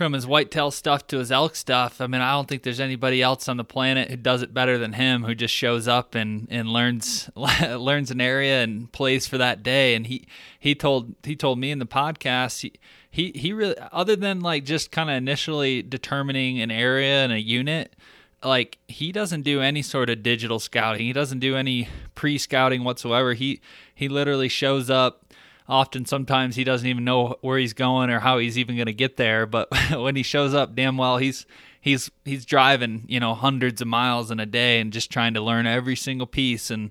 from 0.00 0.14
his 0.14 0.26
whitetail 0.26 0.70
stuff 0.70 1.06
to 1.06 1.18
his 1.18 1.30
elk 1.30 1.54
stuff. 1.54 2.00
I 2.00 2.06
mean, 2.06 2.22
I 2.22 2.32
don't 2.32 2.48
think 2.48 2.62
there's 2.62 2.80
anybody 2.80 3.20
else 3.20 3.50
on 3.50 3.58
the 3.58 3.64
planet 3.64 4.08
who 4.10 4.16
does 4.16 4.40
it 4.40 4.54
better 4.54 4.78
than 4.78 4.94
him. 4.94 5.24
Who 5.24 5.34
just 5.34 5.52
shows 5.52 5.86
up 5.86 6.14
and 6.14 6.48
and 6.50 6.70
learns 6.70 7.28
learns 7.36 8.10
an 8.10 8.18
area 8.18 8.62
and 8.62 8.90
plays 8.92 9.26
for 9.26 9.36
that 9.36 9.62
day. 9.62 9.94
And 9.94 10.06
he 10.06 10.26
he 10.58 10.74
told 10.74 11.16
he 11.22 11.36
told 11.36 11.58
me 11.58 11.70
in 11.70 11.80
the 11.80 11.86
podcast. 11.86 12.62
He, 12.62 12.72
he 13.10 13.32
he 13.34 13.52
really 13.52 13.76
other 13.92 14.16
than 14.16 14.40
like 14.40 14.64
just 14.64 14.90
kind 14.90 15.10
of 15.10 15.16
initially 15.16 15.82
determining 15.82 16.62
an 16.62 16.70
area 16.70 17.22
and 17.22 17.30
a 17.34 17.40
unit 17.40 17.94
like 18.42 18.78
he 18.88 19.12
doesn't 19.12 19.42
do 19.42 19.60
any 19.60 19.82
sort 19.82 20.08
of 20.08 20.22
digital 20.22 20.58
scouting 20.58 21.04
he 21.04 21.12
doesn't 21.12 21.40
do 21.40 21.56
any 21.56 21.88
pre-scouting 22.14 22.84
whatsoever 22.84 23.34
he 23.34 23.60
he 23.94 24.08
literally 24.08 24.48
shows 24.48 24.88
up 24.88 25.29
often 25.70 26.04
sometimes 26.04 26.56
he 26.56 26.64
doesn't 26.64 26.86
even 26.86 27.04
know 27.04 27.36
where 27.40 27.58
he's 27.58 27.72
going 27.72 28.10
or 28.10 28.20
how 28.20 28.38
he's 28.38 28.58
even 28.58 28.76
going 28.76 28.86
to 28.86 28.92
get 28.92 29.16
there 29.16 29.46
but 29.46 29.68
when 29.92 30.16
he 30.16 30.22
shows 30.22 30.52
up 30.52 30.74
damn 30.74 30.98
well 30.98 31.16
he's 31.16 31.46
he's 31.80 32.10
he's 32.24 32.44
driving 32.44 33.04
you 33.08 33.18
know 33.18 33.34
hundreds 33.34 33.80
of 33.80 33.88
miles 33.88 34.30
in 34.30 34.40
a 34.40 34.46
day 34.46 34.80
and 34.80 34.92
just 34.92 35.10
trying 35.10 35.34
to 35.34 35.40
learn 35.40 35.66
every 35.66 35.96
single 35.96 36.26
piece 36.26 36.70
and 36.70 36.90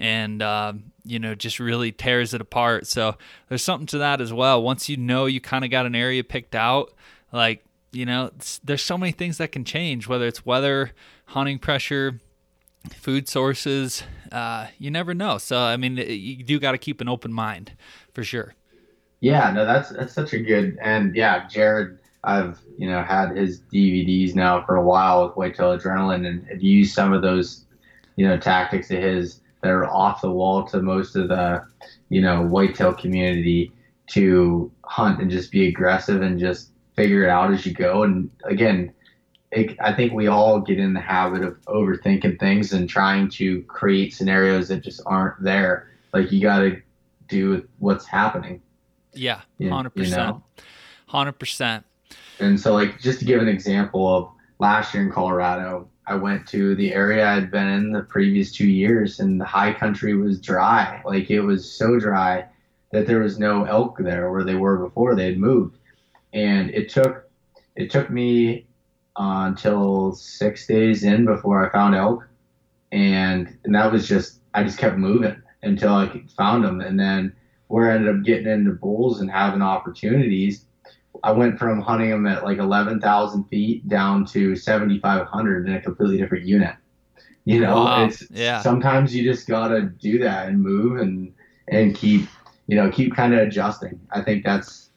and 0.00 0.40
uh, 0.42 0.72
you 1.04 1.18
know 1.18 1.34
just 1.34 1.60
really 1.60 1.92
tears 1.92 2.34
it 2.34 2.40
apart. 2.40 2.86
So 2.86 3.16
there's 3.48 3.62
something 3.62 3.86
to 3.88 3.98
that 3.98 4.20
as 4.20 4.32
well. 4.32 4.62
Once 4.62 4.88
you 4.88 4.96
know 4.96 5.26
you 5.26 5.40
kind 5.40 5.64
of 5.64 5.70
got 5.70 5.86
an 5.86 5.94
area 5.94 6.24
picked 6.24 6.54
out, 6.54 6.92
like 7.32 7.64
you 7.92 8.06
know, 8.06 8.30
there's 8.64 8.82
so 8.82 8.96
many 8.96 9.12
things 9.12 9.38
that 9.38 9.52
can 9.52 9.64
change. 9.64 10.08
Whether 10.08 10.26
it's 10.26 10.46
weather, 10.46 10.92
hunting 11.26 11.58
pressure, 11.58 12.18
food 12.88 13.28
sources, 13.28 14.02
uh, 14.32 14.68
you 14.78 14.90
never 14.90 15.14
know. 15.14 15.38
So 15.38 15.58
I 15.58 15.76
mean, 15.76 15.96
you 15.96 16.42
do 16.42 16.58
got 16.58 16.72
to 16.72 16.78
keep 16.78 17.00
an 17.00 17.08
open 17.08 17.32
mind 17.32 17.72
for 18.12 18.24
sure. 18.24 18.54
Yeah, 19.20 19.50
no, 19.52 19.66
that's 19.66 19.90
that's 19.90 20.14
such 20.14 20.32
a 20.32 20.38
good 20.38 20.78
and 20.82 21.14
yeah, 21.14 21.46
Jared. 21.48 21.98
I've 22.22 22.60
you 22.76 22.88
know 22.88 23.02
had 23.02 23.36
his 23.36 23.60
DVDs 23.72 24.34
now 24.34 24.62
for 24.64 24.76
a 24.76 24.82
while 24.82 25.26
with 25.26 25.36
Whitetail 25.36 25.78
Adrenaline 25.78 26.26
and, 26.26 26.46
and 26.48 26.62
used 26.62 26.94
some 26.94 27.14
of 27.14 27.22
those 27.22 27.64
you 28.16 28.26
know 28.26 28.36
tactics 28.36 28.90
of 28.90 28.98
his 28.98 29.40
that 29.62 29.70
are 29.70 29.86
off 29.86 30.20
the 30.20 30.30
wall 30.30 30.64
to 30.68 30.82
most 30.82 31.16
of 31.16 31.28
the 31.28 31.64
you 32.10 32.20
know 32.20 32.42
whitetail 32.42 32.92
community 32.92 33.72
to 34.08 34.70
hunt 34.84 35.20
and 35.20 35.30
just 35.30 35.50
be 35.50 35.68
aggressive 35.68 36.20
and 36.20 36.38
just 36.38 36.70
figure 36.96 37.24
it 37.24 37.30
out 37.30 37.52
as 37.52 37.64
you 37.64 37.72
go. 37.72 38.02
And 38.02 38.30
again, 38.44 38.92
it, 39.52 39.76
I 39.80 39.92
think 39.92 40.12
we 40.12 40.28
all 40.28 40.60
get 40.60 40.78
in 40.78 40.94
the 40.94 41.00
habit 41.00 41.42
of 41.42 41.60
overthinking 41.62 42.38
things 42.38 42.72
and 42.72 42.88
trying 42.88 43.28
to 43.30 43.62
create 43.62 44.14
scenarios 44.14 44.68
that 44.68 44.82
just 44.82 45.00
aren't 45.06 45.42
there. 45.42 45.90
Like 46.12 46.30
you 46.30 46.40
got 46.40 46.60
to 46.60 46.80
do 47.28 47.66
what's 47.78 48.06
happening. 48.06 48.62
Yeah, 49.12 49.40
hundred 49.60 49.90
percent, 49.90 50.36
hundred 51.06 51.32
percent. 51.32 51.84
And 52.38 52.58
so, 52.58 52.74
like, 52.74 53.00
just 53.00 53.18
to 53.18 53.24
give 53.24 53.42
an 53.42 53.48
example 53.48 54.08
of 54.08 54.30
last 54.58 54.94
year 54.94 55.02
in 55.02 55.10
Colorado, 55.10 55.88
I 56.06 56.14
went 56.14 56.46
to 56.48 56.74
the 56.74 56.94
area 56.94 57.26
I'd 57.28 57.50
been 57.50 57.68
in 57.68 57.92
the 57.92 58.02
previous 58.02 58.52
two 58.52 58.68
years, 58.68 59.20
and 59.20 59.40
the 59.40 59.44
high 59.44 59.72
country 59.72 60.14
was 60.16 60.40
dry. 60.40 61.02
Like, 61.04 61.30
it 61.30 61.40
was 61.40 61.70
so 61.70 61.98
dry 61.98 62.46
that 62.92 63.06
there 63.06 63.20
was 63.20 63.38
no 63.38 63.64
elk 63.64 63.98
there 63.98 64.30
where 64.30 64.44
they 64.44 64.54
were 64.54 64.78
before 64.78 65.14
they 65.14 65.26
had 65.26 65.38
moved. 65.38 65.78
And 66.32 66.70
it 66.70 66.88
took 66.88 67.28
it 67.76 67.90
took 67.90 68.10
me 68.10 68.66
uh, 69.16 69.44
until 69.48 70.12
six 70.12 70.66
days 70.66 71.04
in 71.04 71.24
before 71.24 71.66
I 71.66 71.72
found 71.72 71.94
elk, 71.94 72.26
and 72.92 73.56
and 73.64 73.74
that 73.74 73.92
was 73.92 74.08
just 74.08 74.40
I 74.54 74.62
just 74.64 74.78
kept 74.78 74.96
moving 74.96 75.40
until 75.62 75.92
I 75.92 76.22
found 76.36 76.64
them, 76.64 76.80
and 76.80 76.98
then 76.98 77.34
where 77.68 77.90
I 77.90 77.94
ended 77.94 78.14
up 78.16 78.24
getting 78.24 78.48
into 78.48 78.72
bulls 78.72 79.20
and 79.20 79.30
having 79.30 79.62
opportunities. 79.62 80.64
I 81.22 81.32
went 81.32 81.58
from 81.58 81.80
hunting 81.82 82.10
them 82.10 82.26
at 82.26 82.44
like 82.44 82.58
11,000 82.58 83.44
feet 83.44 83.86
down 83.88 84.24
to 84.26 84.56
7,500 84.56 85.68
in 85.68 85.74
a 85.74 85.80
completely 85.80 86.16
different 86.16 86.46
unit. 86.46 86.74
You 87.44 87.60
know, 87.60 87.74
Wow. 87.74 88.04
it's 88.04 88.24
Yeah. 88.30 88.60
sometimes 88.60 89.14
you 89.14 89.24
just 89.24 89.46
gotta 89.46 89.82
do 89.82 90.18
that 90.20 90.48
and 90.48 90.62
move 90.62 91.00
and 91.00 91.32
and 91.68 91.94
keep 91.94 92.26
you 92.66 92.76
know 92.76 92.90
keep 92.90 93.14
kind 93.14 93.34
of 93.34 93.40
adjusting. 93.40 94.00
I 94.12 94.22
think 94.22 94.44
that's 94.44 94.89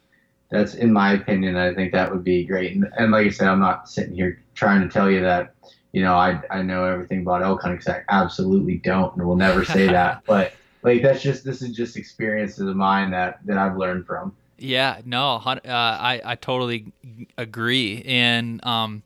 that's 0.53 0.75
in 0.75 0.93
my 0.93 1.13
opinion. 1.13 1.57
I 1.57 1.73
think 1.73 1.91
that 1.93 2.11
would 2.11 2.23
be 2.23 2.45
great. 2.45 2.75
And, 2.75 2.87
and 2.97 3.11
like 3.11 3.25
I 3.25 3.29
said, 3.31 3.47
I'm 3.47 3.59
not 3.59 3.89
sitting 3.89 4.13
here 4.13 4.41
trying 4.53 4.81
to 4.81 4.87
tell 4.87 5.09
you 5.09 5.21
that 5.21 5.55
you 5.91 6.01
know 6.03 6.13
I 6.13 6.41
I 6.49 6.61
know 6.61 6.85
everything 6.85 7.21
about 7.21 7.41
elk 7.41 7.61
hunting 7.61 7.79
because 7.79 7.95
I 7.95 8.03
absolutely 8.09 8.77
don't 8.77 9.15
and 9.15 9.25
will 9.25 9.35
never 9.35 9.65
say 9.65 9.87
that. 9.87 10.21
But 10.27 10.53
like 10.83 11.01
that's 11.01 11.23
just 11.23 11.43
this 11.43 11.61
is 11.61 11.75
just 11.75 11.97
experiences 11.97 12.67
of 12.67 12.75
mine 12.75 13.11
that 13.11 13.39
that 13.45 13.57
I've 13.57 13.77
learned 13.77 14.05
from. 14.05 14.35
Yeah, 14.59 15.01
no, 15.05 15.41
uh, 15.45 15.59
I 15.65 16.21
I 16.23 16.35
totally 16.35 16.93
agree, 17.37 18.03
and 18.05 18.63
um, 18.65 19.01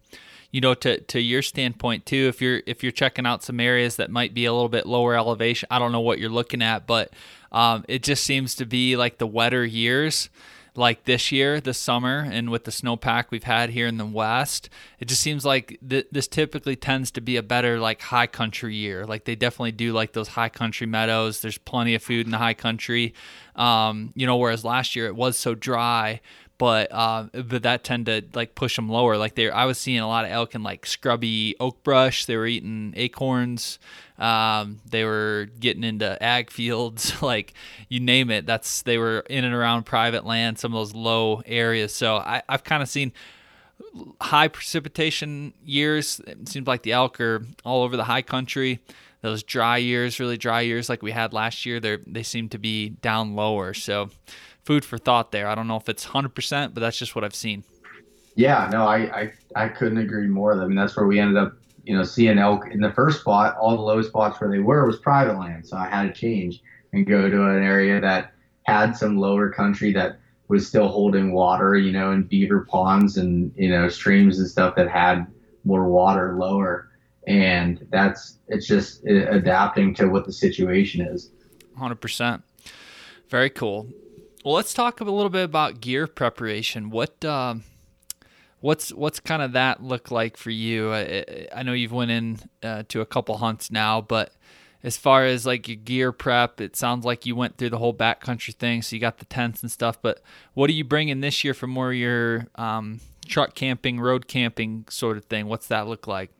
you 0.51 0.61
know, 0.61 0.73
to 0.73 0.99
to 0.99 1.21
your 1.21 1.41
standpoint 1.41 2.05
too, 2.05 2.27
if 2.27 2.41
you're 2.41 2.61
if 2.65 2.83
you're 2.83 2.91
checking 2.91 3.25
out 3.25 3.43
some 3.43 3.59
areas 3.59 3.95
that 3.95 4.11
might 4.11 4.33
be 4.33 4.45
a 4.45 4.53
little 4.53 4.69
bit 4.69 4.85
lower 4.85 5.15
elevation, 5.15 5.67
I 5.71 5.79
don't 5.79 5.91
know 5.91 6.01
what 6.01 6.19
you're 6.19 6.29
looking 6.29 6.61
at, 6.61 6.85
but 6.85 7.13
um, 7.51 7.85
it 7.87 8.03
just 8.03 8.23
seems 8.23 8.55
to 8.55 8.65
be 8.65 8.97
like 8.97 9.17
the 9.17 9.27
wetter 9.27 9.65
years, 9.65 10.29
like 10.77 11.05
this 11.05 11.31
year, 11.31 11.59
this 11.59 11.77
summer, 11.77 12.27
and 12.29 12.49
with 12.49 12.63
the 12.63 12.71
snowpack 12.71 13.25
we've 13.31 13.43
had 13.43 13.71
here 13.71 13.87
in 13.87 13.97
the 13.97 14.05
west, 14.05 14.69
it 14.99 15.07
just 15.07 15.21
seems 15.21 15.43
like 15.43 15.79
th- 15.87 16.07
this 16.11 16.27
typically 16.27 16.75
tends 16.75 17.09
to 17.11 17.21
be 17.21 17.35
a 17.35 17.43
better 17.43 17.79
like 17.79 18.01
high 18.01 18.27
country 18.27 18.75
year. 18.75 19.05
Like 19.05 19.25
they 19.25 19.35
definitely 19.35 19.71
do 19.71 19.91
like 19.93 20.13
those 20.13 20.29
high 20.29 20.49
country 20.49 20.87
meadows. 20.87 21.41
There's 21.41 21.57
plenty 21.57 21.95
of 21.95 22.03
food 22.03 22.27
in 22.27 22.31
the 22.31 22.37
high 22.37 22.53
country, 22.53 23.13
um, 23.55 24.13
you 24.15 24.27
know. 24.27 24.37
Whereas 24.37 24.63
last 24.63 24.95
year 24.95 25.07
it 25.07 25.15
was 25.15 25.37
so 25.37 25.55
dry, 25.55 26.21
but 26.57 26.91
uh, 26.91 27.25
but 27.33 27.63
that 27.63 27.83
tend 27.83 28.07
to 28.07 28.23
like 28.33 28.55
push 28.55 28.75
them 28.75 28.89
lower. 28.89 29.17
Like 29.17 29.35
they, 29.35 29.49
I 29.49 29.65
was 29.65 29.77
seeing 29.77 29.99
a 29.99 30.07
lot 30.07 30.25
of 30.25 30.31
elk 30.31 30.55
in 30.55 30.63
like 30.63 30.85
scrubby 30.85 31.55
oak 31.59 31.83
brush. 31.83 32.25
They 32.25 32.35
were 32.35 32.47
eating 32.47 32.93
acorns. 32.95 33.79
Um, 34.17 34.79
they 34.89 35.03
were 35.03 35.49
getting 35.59 35.83
into 35.83 36.21
ag 36.21 36.49
fields, 36.51 37.21
like 37.21 37.53
you 37.89 37.99
name 37.99 38.31
it. 38.31 38.45
That's 38.45 38.81
they 38.81 38.97
were 38.97 39.19
in 39.29 39.43
and 39.43 39.53
around 39.53 39.83
private 39.83 40.25
land, 40.25 40.57
some 40.57 40.73
of 40.73 40.79
those 40.79 40.95
low 40.95 41.41
areas. 41.45 41.93
So 41.93 42.17
I, 42.17 42.41
I've 42.49 42.63
kind 42.63 42.81
of 42.81 42.89
seen 42.89 43.13
high 44.21 44.47
precipitation 44.47 45.53
years. 45.63 46.19
It 46.25 46.49
seems 46.49 46.67
like 46.67 46.83
the 46.83 46.93
elk 46.93 47.21
are 47.21 47.45
all 47.63 47.83
over 47.83 47.95
the 47.95 48.05
high 48.05 48.23
country. 48.23 48.79
Those 49.21 49.43
dry 49.43 49.77
years, 49.77 50.19
really 50.19 50.37
dry 50.37 50.61
years 50.61 50.89
like 50.89 51.01
we 51.01 51.11
had 51.11 51.33
last 51.33 51.65
year, 51.65 51.79
they 51.79 51.97
they 52.07 52.23
seem 52.23 52.49
to 52.49 52.57
be 52.57 52.89
down 52.89 53.35
lower. 53.35 53.73
So 53.73 54.09
food 54.67 54.85
for 54.85 54.97
thought 54.97 55.31
there. 55.31 55.47
I 55.47 55.55
don't 55.55 55.67
know 55.67 55.77
if 55.77 55.89
it's 55.89 56.05
100%, 56.05 56.73
but 56.73 56.81
that's 56.81 56.97
just 56.97 57.15
what 57.15 57.23
I've 57.23 57.33
seen. 57.33 57.63
Yeah, 58.35 58.69
no, 58.71 58.85
I, 58.85 58.97
I, 58.97 59.33
I 59.55 59.67
couldn't 59.69 59.97
agree 59.97 60.27
more. 60.27 60.53
I 60.53 60.67
mean, 60.67 60.75
that's 60.75 60.95
where 60.95 61.07
we 61.07 61.19
ended 61.19 61.37
up 61.37 61.57
you 61.87 61.95
know, 61.95 62.03
seeing 62.03 62.37
elk 62.37 62.67
in 62.69 62.81
the 62.81 62.91
first 62.91 63.21
spot, 63.21 63.55
all 63.57 63.77
the 63.77 63.81
low 63.81 64.01
spots 64.01 64.41
where 64.41 64.51
they 64.51 64.59
were 64.59 64.85
was 64.85 64.97
private 64.97 65.39
land. 65.39 65.65
So 65.65 65.77
I 65.77 65.87
had 65.87 66.03
to 66.03 66.11
change 66.11 66.61
and 66.91 67.07
go 67.07 67.29
to 67.29 67.45
an 67.45 67.63
area 67.63 68.01
that 68.01 68.33
had 68.63 68.91
some 68.91 69.17
lower 69.17 69.49
country 69.49 69.93
that 69.93 70.19
was 70.49 70.67
still 70.67 70.89
holding 70.89 71.31
water, 71.31 71.77
you 71.77 71.93
know, 71.93 72.11
and 72.11 72.27
beaver 72.27 72.65
ponds 72.69 73.15
and, 73.15 73.53
you 73.55 73.69
know, 73.69 73.87
streams 73.87 74.37
and 74.37 74.49
stuff 74.49 74.75
that 74.75 74.89
had 74.89 75.27
more 75.63 75.87
water 75.87 76.35
lower. 76.37 76.89
And 77.25 77.87
that's, 77.89 78.39
it's 78.49 78.67
just 78.67 79.07
uh, 79.07 79.29
adapting 79.29 79.93
to 79.95 80.07
what 80.07 80.25
the 80.25 80.33
situation 80.33 80.99
is. 81.07 81.31
100%. 81.79 82.43
Very 83.29 83.49
cool. 83.49 83.87
Well, 84.45 84.53
let's 84.53 84.73
talk 84.73 85.01
a 85.01 85.03
little 85.03 85.29
bit 85.29 85.43
about 85.43 85.81
gear 85.81 86.07
preparation. 86.07 86.89
What, 86.89 87.23
um, 87.25 87.63
what's 88.61 88.93
what's 88.93 89.19
kind 89.19 89.41
of 89.41 89.53
that 89.53 89.83
look 89.83 90.11
like 90.11 90.37
for 90.37 90.51
you? 90.51 90.93
I, 90.93 91.47
I 91.55 91.63
know 91.63 91.73
you've 91.73 91.91
went 91.91 92.11
in 92.11 92.39
uh, 92.63 92.83
to 92.89 93.01
a 93.01 93.05
couple 93.05 93.37
hunts 93.37 93.71
now, 93.71 94.01
but 94.01 94.33
as 94.83 94.95
far 94.95 95.25
as 95.25 95.45
like 95.45 95.67
your 95.67 95.77
gear 95.77 96.11
prep, 96.11 96.61
it 96.61 96.75
sounds 96.75 97.03
like 97.03 97.25
you 97.25 97.35
went 97.35 97.57
through 97.57 97.71
the 97.71 97.77
whole 97.77 97.93
backcountry 97.93 98.53
thing, 98.53 98.81
so 98.81 98.95
you 98.95 98.99
got 98.99 99.17
the 99.17 99.25
tents 99.25 99.61
and 99.61 99.71
stuff. 99.71 100.01
But 100.01 100.21
what 100.53 100.69
are 100.69 100.73
you 100.73 100.83
bringing 100.83 101.19
this 101.19 101.43
year 101.43 101.53
for 101.53 101.67
more 101.67 101.91
your 101.91 102.47
um, 102.55 103.01
truck 103.25 103.55
camping, 103.55 103.99
road 103.99 104.27
camping 104.27 104.85
sort 104.89 105.17
of 105.17 105.25
thing? 105.25 105.47
What's 105.47 105.67
that 105.67 105.87
look 105.87 106.07
like? 106.07 106.31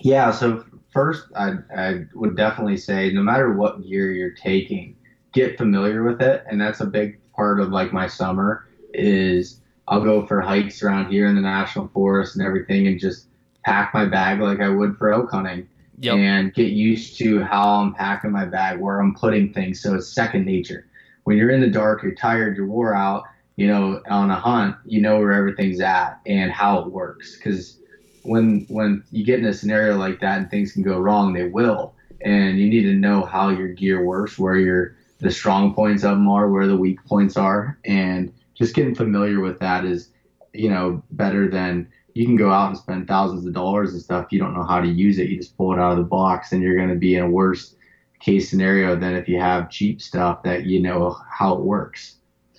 Yeah, 0.00 0.30
so 0.30 0.64
first, 0.92 1.24
I, 1.34 1.54
I 1.76 2.04
would 2.14 2.36
definitely 2.36 2.76
say 2.76 3.10
no 3.12 3.22
matter 3.22 3.52
what 3.52 3.82
gear 3.82 4.12
you're 4.12 4.34
taking, 4.34 4.96
get 5.32 5.58
familiar 5.58 6.02
with 6.02 6.20
it, 6.20 6.44
and 6.50 6.60
that's 6.60 6.80
a 6.80 6.86
big 6.86 7.18
part 7.32 7.60
of 7.60 7.70
like 7.70 7.92
my 7.92 8.06
summer 8.06 8.66
is 8.94 9.60
I'll 9.86 10.02
go 10.02 10.26
for 10.26 10.40
hikes 10.40 10.82
around 10.82 11.10
here 11.10 11.26
in 11.26 11.34
the 11.34 11.40
national 11.40 11.88
forest 11.88 12.36
and 12.36 12.44
everything, 12.44 12.86
and 12.86 12.98
just 12.98 13.26
pack 13.64 13.92
my 13.94 14.04
bag 14.04 14.40
like 14.40 14.60
I 14.60 14.68
would 14.68 14.96
for 14.96 15.12
elk 15.12 15.30
hunting 15.30 15.68
yep. 16.00 16.16
and 16.16 16.54
get 16.54 16.72
used 16.72 17.18
to 17.18 17.42
how 17.42 17.80
I'm 17.80 17.94
packing 17.94 18.32
my 18.32 18.44
bag, 18.44 18.78
where 18.78 19.00
I'm 19.00 19.14
putting 19.14 19.52
things. 19.52 19.80
So 19.80 19.94
it's 19.94 20.08
second 20.08 20.46
nature. 20.46 20.86
When 21.24 21.36
you're 21.36 21.50
in 21.50 21.60
the 21.60 21.70
dark, 21.70 22.02
you're 22.02 22.14
tired, 22.14 22.56
you're 22.56 22.66
wore 22.66 22.94
out, 22.94 23.24
you 23.56 23.66
know, 23.66 24.00
on 24.08 24.30
a 24.30 24.36
hunt, 24.36 24.76
you 24.84 25.00
know 25.00 25.18
where 25.18 25.32
everything's 25.32 25.80
at 25.80 26.20
and 26.26 26.50
how 26.50 26.78
it 26.78 26.90
works. 26.90 27.36
Because 27.36 27.78
when 28.22 28.66
when 28.68 29.04
you 29.10 29.24
get 29.24 29.38
in 29.38 29.46
a 29.46 29.54
scenario 29.54 29.96
like 29.96 30.20
that 30.20 30.38
and 30.38 30.50
things 30.50 30.72
can 30.72 30.82
go 30.82 30.98
wrong, 30.98 31.32
they 31.32 31.48
will. 31.48 31.94
And 32.22 32.58
you 32.58 32.68
need 32.68 32.82
to 32.82 32.94
know 32.94 33.24
how 33.24 33.50
your 33.50 33.68
gear 33.68 34.04
works, 34.04 34.38
where 34.38 34.56
your 34.56 34.96
the 35.18 35.30
strong 35.30 35.74
points 35.74 36.04
of 36.04 36.12
them 36.12 36.28
are, 36.28 36.48
where 36.50 36.66
the 36.66 36.76
weak 36.76 37.04
points 37.04 37.36
are, 37.36 37.78
and 37.84 38.32
just 38.54 38.74
getting 38.74 38.94
familiar 38.94 39.40
with 39.40 39.58
that 39.60 39.84
is, 39.84 40.10
you 40.52 40.68
know, 40.68 41.02
better 41.12 41.48
than 41.48 41.88
you 42.14 42.24
can 42.26 42.36
go 42.36 42.50
out 42.50 42.68
and 42.68 42.78
spend 42.78 43.06
thousands 43.06 43.46
of 43.46 43.52
dollars 43.52 43.92
and 43.92 44.02
stuff. 44.02 44.28
You 44.30 44.38
don't 44.38 44.54
know 44.54 44.64
how 44.64 44.80
to 44.80 44.88
use 44.88 45.18
it. 45.18 45.28
You 45.28 45.36
just 45.36 45.56
pull 45.56 45.72
it 45.72 45.78
out 45.78 45.92
of 45.92 45.98
the 45.98 46.04
box, 46.04 46.52
and 46.52 46.62
you're 46.62 46.76
going 46.76 46.88
to 46.88 46.96
be 46.96 47.14
in 47.14 47.22
a 47.22 47.30
worse 47.30 47.74
case 48.20 48.50
scenario 48.50 48.96
than 48.96 49.14
if 49.14 49.28
you 49.28 49.38
have 49.38 49.70
cheap 49.70 50.02
stuff 50.02 50.42
that 50.42 50.66
you 50.66 50.80
know 50.80 51.16
how 51.30 51.54
it 51.54 51.60
works. 51.60 52.16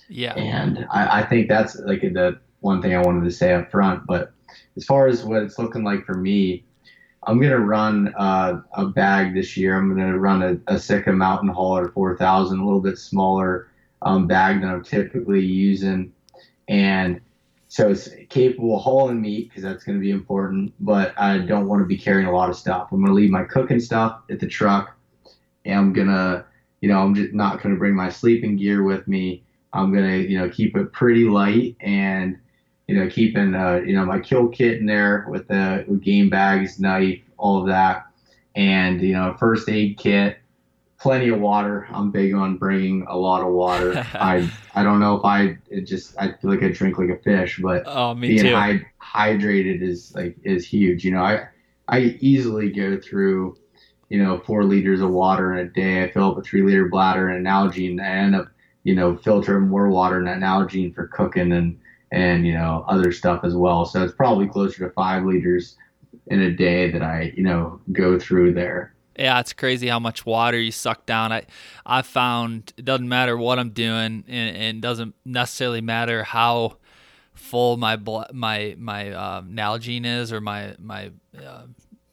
Yeah. 0.08 0.34
And 0.34 0.86
I, 0.90 1.20
I 1.20 1.26
think 1.26 1.48
that's 1.48 1.76
like 1.80 2.00
the 2.00 2.40
one 2.60 2.82
thing 2.82 2.94
I 2.94 3.02
wanted 3.02 3.24
to 3.24 3.30
say 3.30 3.52
up 3.52 3.70
front. 3.70 4.06
But 4.06 4.32
as 4.76 4.84
far 4.84 5.06
as 5.06 5.24
what 5.24 5.42
it's 5.42 5.58
looking 5.58 5.84
like 5.84 6.04
for 6.04 6.14
me, 6.14 6.64
I'm 7.24 7.38
going 7.38 7.52
to 7.52 7.60
run 7.60 8.14
uh, 8.16 8.62
a 8.72 8.86
bag 8.86 9.34
this 9.34 9.56
year. 9.56 9.76
I'm 9.76 9.94
going 9.94 10.10
to 10.10 10.18
run 10.18 10.42
a, 10.42 10.74
a 10.74 10.78
Sitka 10.78 11.12
Mountain 11.12 11.50
Hauler 11.50 11.88
4000, 11.88 12.58
a 12.58 12.64
little 12.64 12.80
bit 12.80 12.98
smaller 12.98 13.68
um, 14.02 14.26
bag 14.26 14.60
than 14.60 14.70
I'm 14.70 14.82
typically 14.82 15.44
using. 15.44 16.12
And 16.68 17.20
so 17.68 17.90
it's 17.90 18.08
capable 18.30 18.76
of 18.76 18.82
hauling 18.82 19.20
meat 19.20 19.48
because 19.48 19.62
that's 19.62 19.84
going 19.84 19.98
to 19.98 20.02
be 20.02 20.10
important, 20.10 20.72
but 20.80 21.18
I 21.18 21.38
don't 21.38 21.68
want 21.68 21.82
to 21.82 21.86
be 21.86 21.98
carrying 21.98 22.26
a 22.26 22.32
lot 22.32 22.48
of 22.48 22.56
stuff. 22.56 22.88
I'm 22.90 22.98
going 22.98 23.08
to 23.08 23.14
leave 23.14 23.30
my 23.30 23.44
cooking 23.44 23.80
stuff 23.80 24.22
at 24.30 24.40
the 24.40 24.46
truck. 24.46 24.96
And 25.66 25.78
I'm 25.78 25.92
going 25.92 26.08
to, 26.08 26.44
you 26.80 26.88
know, 26.88 26.98
I'm 27.00 27.14
just 27.14 27.34
not 27.34 27.62
going 27.62 27.74
to 27.74 27.78
bring 27.78 27.94
my 27.94 28.08
sleeping 28.08 28.56
gear 28.56 28.82
with 28.82 29.06
me. 29.06 29.44
I'm 29.74 29.92
going 29.92 30.08
to, 30.08 30.28
you 30.28 30.38
know, 30.38 30.48
keep 30.48 30.76
it 30.76 30.92
pretty 30.92 31.24
light 31.24 31.76
and, 31.80 32.38
you 32.90 32.96
know, 32.96 33.08
keeping, 33.08 33.54
uh, 33.54 33.76
you 33.86 33.94
know, 33.94 34.04
my 34.04 34.18
kill 34.18 34.48
kit 34.48 34.80
in 34.80 34.86
there 34.86 35.24
with 35.28 35.46
the 35.46 35.84
with 35.86 36.02
game 36.02 36.28
bags, 36.28 36.80
knife, 36.80 37.20
all 37.38 37.60
of 37.60 37.68
that. 37.68 38.06
And, 38.56 39.00
you 39.00 39.12
know, 39.12 39.36
first 39.38 39.68
aid 39.68 39.96
kit, 39.96 40.38
plenty 40.98 41.28
of 41.28 41.38
water. 41.38 41.86
I'm 41.92 42.10
big 42.10 42.34
on 42.34 42.56
bringing 42.56 43.06
a 43.08 43.16
lot 43.16 43.42
of 43.42 43.52
water. 43.52 44.04
I 44.14 44.50
I 44.74 44.82
don't 44.82 44.98
know 44.98 45.14
if 45.14 45.24
I 45.24 45.56
just 45.84 46.16
I 46.18 46.32
feel 46.32 46.50
like 46.50 46.64
I 46.64 46.70
drink 46.70 46.98
like 46.98 47.10
a 47.10 47.18
fish, 47.18 47.60
but 47.62 47.84
oh, 47.86 48.12
being 48.14 48.42
too. 48.42 48.82
hydrated 49.00 49.82
is 49.82 50.12
like 50.16 50.36
is 50.42 50.66
huge. 50.66 51.04
You 51.04 51.12
know, 51.12 51.22
I 51.22 51.46
I 51.86 52.16
easily 52.18 52.72
go 52.72 52.98
through 52.98 53.56
you 54.08 54.20
know 54.20 54.40
four 54.40 54.64
liters 54.64 55.00
of 55.00 55.10
water 55.10 55.52
in 55.52 55.64
a 55.64 55.70
day. 55.70 56.02
I 56.02 56.10
fill 56.10 56.32
up 56.32 56.38
a 56.38 56.42
three 56.42 56.62
liter 56.62 56.88
bladder 56.88 57.28
and 57.28 57.46
an 57.46 57.52
Nalgene, 57.52 57.90
and 57.90 58.00
I 58.00 58.04
end 58.06 58.34
up 58.34 58.48
you 58.82 58.96
know 58.96 59.16
filtering 59.16 59.68
more 59.68 59.88
water 59.90 60.18
in 60.18 60.24
that 60.24 60.40
Nalgene 60.40 60.92
for 60.92 61.06
cooking 61.06 61.52
and 61.52 61.78
and 62.12 62.46
you 62.46 62.54
know 62.54 62.84
other 62.88 63.12
stuff 63.12 63.44
as 63.44 63.54
well. 63.54 63.84
So 63.86 64.02
it's 64.02 64.14
probably 64.14 64.48
closer 64.48 64.86
to 64.86 64.94
five 64.94 65.24
liters 65.24 65.76
in 66.26 66.40
a 66.40 66.50
day 66.50 66.90
that 66.90 67.02
I 67.02 67.32
you 67.36 67.42
know 67.42 67.80
go 67.92 68.18
through 68.18 68.54
there 68.54 68.94
yeah, 69.20 69.38
it's 69.38 69.52
crazy 69.52 69.88
how 69.88 69.98
much 69.98 70.24
water 70.24 70.58
you 70.58 70.72
suck 70.72 71.04
down. 71.04 71.30
I 71.30 71.44
I 71.84 72.02
found 72.02 72.72
it 72.78 72.84
doesn't 72.84 73.08
matter 73.08 73.36
what 73.36 73.58
I'm 73.58 73.70
doing, 73.70 74.24
and, 74.26 74.56
and 74.56 74.82
doesn't 74.82 75.14
necessarily 75.26 75.82
matter 75.82 76.24
how 76.24 76.78
full 77.34 77.76
my 77.76 77.96
my 78.32 78.74
my 78.78 79.10
uh, 79.10 79.42
Nalgene 79.42 80.06
is 80.06 80.32
or 80.32 80.40
my 80.40 80.74
my 80.78 81.10
uh, 81.38 81.64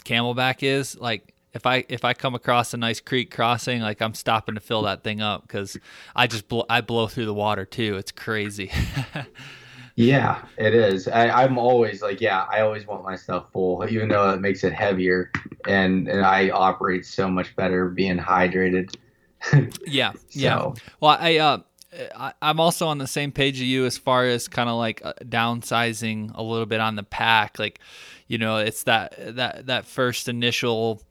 CamelBak 0.04 0.64
is. 0.64 0.98
Like 0.98 1.34
if 1.54 1.66
I 1.66 1.86
if 1.88 2.04
I 2.04 2.14
come 2.14 2.36
across 2.36 2.74
a 2.74 2.78
nice 2.78 3.00
creek 3.00 3.34
crossing, 3.34 3.82
like 3.82 4.02
I'm 4.02 4.14
stopping 4.14 4.56
to 4.56 4.62
fill 4.62 4.82
that 4.82 5.04
thing 5.04 5.22
up 5.22 5.44
because 5.44 5.78
I 6.14 6.28
just 6.28 6.50
blow, 6.50 6.66
I 6.70 6.82
blow 6.82 7.08
through 7.08 7.26
the 7.26 7.34
water 7.34 7.66
too. 7.66 7.96
It's 7.96 8.12
crazy. 8.12 8.70
Yeah, 9.98 10.44
it 10.60 10.76
is. 10.76 11.08
I, 11.08 11.44
am 11.44 11.58
always 11.58 12.04
like, 12.04 12.22
yeah, 12.22 12.46
I 12.52 12.62
always 12.62 12.86
want 12.86 13.04
my 13.04 13.16
stuff 13.16 13.52
full, 13.52 13.84
even 13.90 14.10
though 14.10 14.30
it 14.30 14.40
makes 14.40 14.64
it 14.64 14.72
heavier, 14.72 15.32
and 15.68 16.08
and 16.08 16.24
I 16.24 16.52
operate 16.52 17.04
so 17.04 17.28
much 17.28 17.56
better 17.56 17.90
being 17.90 18.20
hydrated. 18.20 18.96
yeah, 19.88 20.12
so. 20.12 20.20
yeah. 20.30 20.72
Well, 21.00 21.18
I 21.20 21.38
uh, 21.38 21.58
I, 22.16 22.34
am 22.44 22.60
also 22.60 22.86
on 22.86 23.00
the 23.00 23.08
same 23.08 23.32
page 23.32 23.56
as 23.56 23.64
you 23.64 23.88
as 23.88 23.98
far 23.98 24.26
as 24.26 24.48
kind 24.48 24.70
of 24.70 24.76
like 24.76 25.02
uh, 25.04 25.14
downsizing 25.24 26.32
a 26.36 26.44
little 26.44 26.68
bit 26.68 26.80
on 26.80 26.96
the 26.96 27.02
pack. 27.02 27.58
Like, 27.58 27.80
you 28.28 28.38
know, 28.38 28.58
it's 28.58 28.84
that 28.84 29.16
that 29.36 29.66
that 29.66 29.86
first 29.86 30.30
initial 30.30 31.02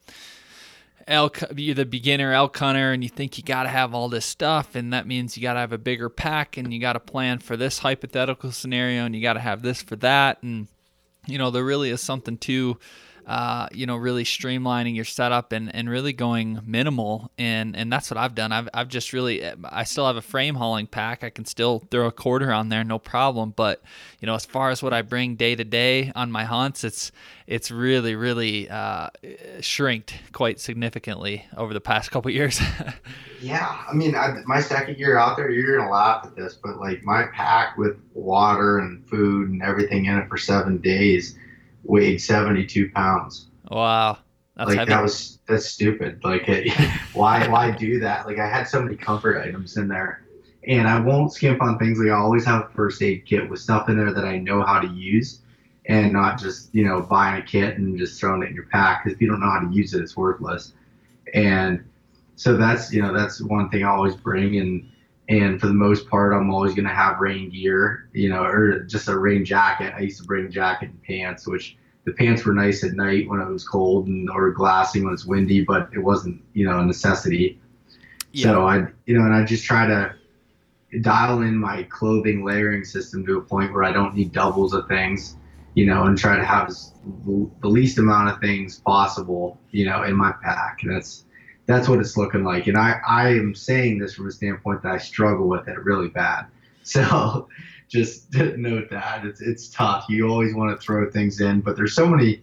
elk 1.09 1.41
you're 1.55 1.75
the 1.75 1.87
beginner 1.87 2.33
elk 2.33 2.57
hunter 2.57 2.93
and 2.93 3.03
you 3.03 3.09
think 3.09 3.39
you 3.39 3.45
got 3.45 3.63
to 3.63 3.69
have 3.69 3.95
all 3.95 4.09
this 4.09 4.27
stuff 4.27 4.75
and 4.75 4.93
that 4.93 5.07
means 5.07 5.37
you 5.37 5.43
got 5.43 5.55
to 5.55 5.61
have 5.61 5.73
a 5.73 5.79
bigger 5.79 6.09
pack 6.09 6.57
and 6.57 6.73
you 6.73 6.81
got 6.81 6.95
to 6.95 7.01
plan 7.01 7.39
for 7.39 7.57
this 7.57 7.79
hypothetical 7.79 8.51
scenario 8.51 9.05
and 9.05 9.15
you 9.15 9.23
got 9.23 9.35
to 9.35 9.41
have 9.41 9.63
this 9.63 9.83
for 9.83 9.97
that. 9.97 10.43
And 10.43 10.67
you 11.27 11.39
know 11.39 11.51
there 11.51 11.65
really 11.65 11.91
is 11.91 12.01
something 12.01 12.39
to 12.39 12.79
uh, 13.27 13.67
you 13.73 13.87
know, 13.87 13.97
really 13.97 14.23
streamlining 14.23 14.95
your 14.95 15.05
setup 15.05 15.51
and, 15.51 15.75
and 15.75 15.91
really 15.91 16.13
going 16.13 16.61
minimal. 16.65 17.33
And, 17.37 17.75
and 17.75 17.93
that's 17.93 18.09
what 18.09 18.19
I've 18.19 18.37
done. 18.37 18.53
I've, 18.53 18.69
I've 18.73 18.89
just 18.89 19.13
really, 19.13 19.45
I 19.65 19.83
still 19.83 20.07
have 20.07 20.15
a 20.15 20.23
frame 20.23 20.55
hauling 20.55 20.87
pack. 20.87 21.25
I 21.25 21.31
can 21.31 21.45
still 21.45 21.81
throw 21.91 22.07
a 22.07 22.13
quarter 22.13 22.53
on 22.53 22.69
there, 22.69 22.85
no 22.85 23.01
problem. 23.01 23.53
But, 23.57 23.83
you 24.21 24.27
know, 24.27 24.35
as 24.37 24.45
far 24.45 24.71
as 24.71 24.81
what 24.81 24.93
I 24.93 25.03
bring 25.03 25.35
day 25.35 25.57
to 25.57 25.65
day 25.65 26.13
on 26.15 26.31
my 26.31 26.45
hunts, 26.45 26.85
it's, 26.85 27.11
it's 27.49 27.73
really, 27.73 28.15
really 28.15 28.71
uh, 28.71 29.11
shrinked 29.61 30.15
quite 30.33 30.61
significantly 30.61 31.47
over 31.57 31.75
the 31.75 31.81
past 31.81 32.11
couple 32.13 32.31
years. 32.31 32.61
yeah. 33.43 33.83
I 33.91 33.93
mean, 33.93 34.15
I, 34.15 34.41
my 34.47 34.61
second 34.61 34.99
year 34.99 35.19
out 35.19 35.37
there, 35.37 35.51
you're 35.51 35.77
going 35.77 35.89
to 35.89 35.93
laugh 35.93 36.25
at 36.25 36.37
this, 36.37 36.55
but 36.55 36.79
like 36.79 37.03
my 37.03 37.25
pack 37.35 37.77
with 37.77 37.97
water 38.15 38.79
and 38.79 39.05
food 39.09 39.51
and 39.51 39.65
everything 39.65 40.05
in 40.05 40.17
it 40.17 40.29
for 40.29 40.39
seven 40.39 40.79
days, 40.79 41.37
weighed 41.87 42.21
72 42.21 42.91
pounds. 42.91 43.49
Wow. 43.71 44.19
That's 44.57 44.69
like 44.69 44.79
heavy. 44.79 44.91
that 44.91 45.03
was 45.03 45.39
that's 45.47 45.67
stupid. 45.67 46.25
Like 46.25 46.49
it, 46.49 46.73
why 47.13 47.47
why 47.49 47.71
do 47.71 48.01
that? 48.01 48.27
Like 48.27 48.39
I 48.39 48.49
had 48.49 48.65
so 48.65 48.83
many 48.83 48.97
comfort 48.97 49.39
items 49.43 49.77
in 49.77 49.87
there, 49.87 50.25
and 50.67 50.89
I 50.89 50.99
won't 50.99 51.33
skimp 51.33 51.61
on 51.63 51.79
things. 51.79 51.99
Like 51.99 52.09
I 52.09 52.15
always 52.15 52.45
have 52.47 52.65
a 52.65 52.69
first 52.71 53.03
aid 53.03 53.27
kit 53.27 53.51
with 53.51 53.61
stuff 53.61 53.91
in 53.91 53.99
there 53.99 54.15
that 54.15 54.25
I 54.25 54.39
know 54.39 54.63
how 54.63 54.81
to 54.81 54.89
use, 54.89 55.43
and 55.87 56.11
not 56.11 56.41
just 56.41 56.75
you 56.75 56.85
know 56.85 57.03
buying 57.03 57.43
a 57.43 57.45
kit 57.45 57.77
and 57.77 57.99
just 57.99 58.19
throwing 58.19 58.43
it 58.43 58.49
in 58.49 58.55
your 58.55 58.65
pack. 58.67 59.05
Because 59.05 59.17
if 59.17 59.21
you 59.21 59.29
don't 59.29 59.41
know 59.41 59.51
how 59.51 59.61
to 59.61 59.75
use 59.75 59.93
it, 59.93 60.01
it's 60.01 60.17
worthless. 60.17 60.73
And 61.35 61.85
so 62.37 62.57
that's 62.57 62.91
you 62.91 63.03
know 63.03 63.13
that's 63.13 63.43
one 63.43 63.69
thing 63.69 63.85
I 63.85 63.91
always 63.91 64.17
bring 64.17 64.59
and 64.59 64.91
and 65.29 65.61
for 65.61 65.67
the 65.67 65.75
most 65.75 66.09
part 66.09 66.33
i'm 66.33 66.51
always 66.51 66.75
going 66.75 66.87
to 66.87 66.95
have 66.95 67.19
rain 67.21 67.51
gear 67.51 68.09
you 68.13 68.29
know 68.29 68.43
or 68.43 68.81
just 68.81 69.09
a 69.09 69.17
rain 69.17 69.45
jacket 69.45 69.93
i 69.97 70.01
used 70.01 70.21
to 70.21 70.27
bring 70.27 70.51
jacket 70.51 70.89
and 70.91 71.03
pants 71.03 71.47
which 71.47 71.77
the 72.05 72.13
pants 72.13 72.45
were 72.45 72.55
nice 72.55 72.85
at 72.85 72.93
night 72.93 73.29
when 73.29 73.41
it 73.41 73.49
was 73.49 73.67
cold 73.67 74.07
and 74.07 74.31
or 74.31 74.51
glassing 74.51 75.05
when 75.05 75.13
it's 75.13 75.25
windy 75.25 75.63
but 75.63 75.89
it 75.93 75.99
wasn't 75.99 76.41
you 76.53 76.65
know 76.65 76.79
a 76.79 76.85
necessity 76.85 77.61
yeah. 78.33 78.45
so 78.45 78.67
i 78.67 78.87
you 79.07 79.19
know 79.19 79.25
and 79.25 79.35
i 79.35 79.45
just 79.45 79.65
try 79.65 79.87
to 79.87 80.15
dial 81.01 81.43
in 81.43 81.57
my 81.57 81.83
clothing 81.85 82.45
layering 82.45 82.85
system 82.85 83.27
to 83.27 83.39
a 83.39 83.43
point 83.43 83.73
where 83.73 83.85
i 83.85 83.93
don't 83.93 84.15
need 84.15 84.33
doubles 84.33 84.73
of 84.73 84.87
things 84.87 85.37
you 85.77 85.85
know, 85.85 86.05
and 86.05 86.17
try 86.17 86.37
to 86.37 86.45
have 86.45 86.75
the 87.27 87.69
least 87.69 87.99
amount 87.99 88.31
of 88.31 88.41
things 88.41 88.81
possible, 88.81 89.61
you 89.73 89.85
know, 89.85 90.05
in 90.05 90.17
my 90.17 90.33
pack. 90.43 90.79
And 90.83 90.97
that's 90.97 91.26
that's 91.67 91.89
what 91.89 91.99
it's 91.99 92.17
looking 92.17 92.45
like. 92.45 92.67
And 92.69 92.77
I 92.77 93.01
I 93.07 93.29
am 93.31 93.55
saying 93.55 93.99
this 93.99 94.15
from 94.15 94.29
a 94.29 94.33
standpoint 94.33 94.83
that 94.83 94.93
I 94.93 94.99
struggle 94.99 95.49
with 95.49 95.69
it 95.69 95.79
really 95.85 96.09
bad. 96.09 96.47
So 96.87 97.49
just 97.89 98.33
note 98.33 98.91
that 98.91 99.25
it's 99.25 99.41
it's 99.41 99.69
tough. 99.69 100.07
You 100.09 100.29
always 100.29 100.55
want 100.55 100.71
to 100.71 100.81
throw 100.81 101.11
things 101.11 101.41
in, 101.41 101.61
but 101.61 101.75
there's 101.75 101.97
so 101.97 102.07
many, 102.07 102.41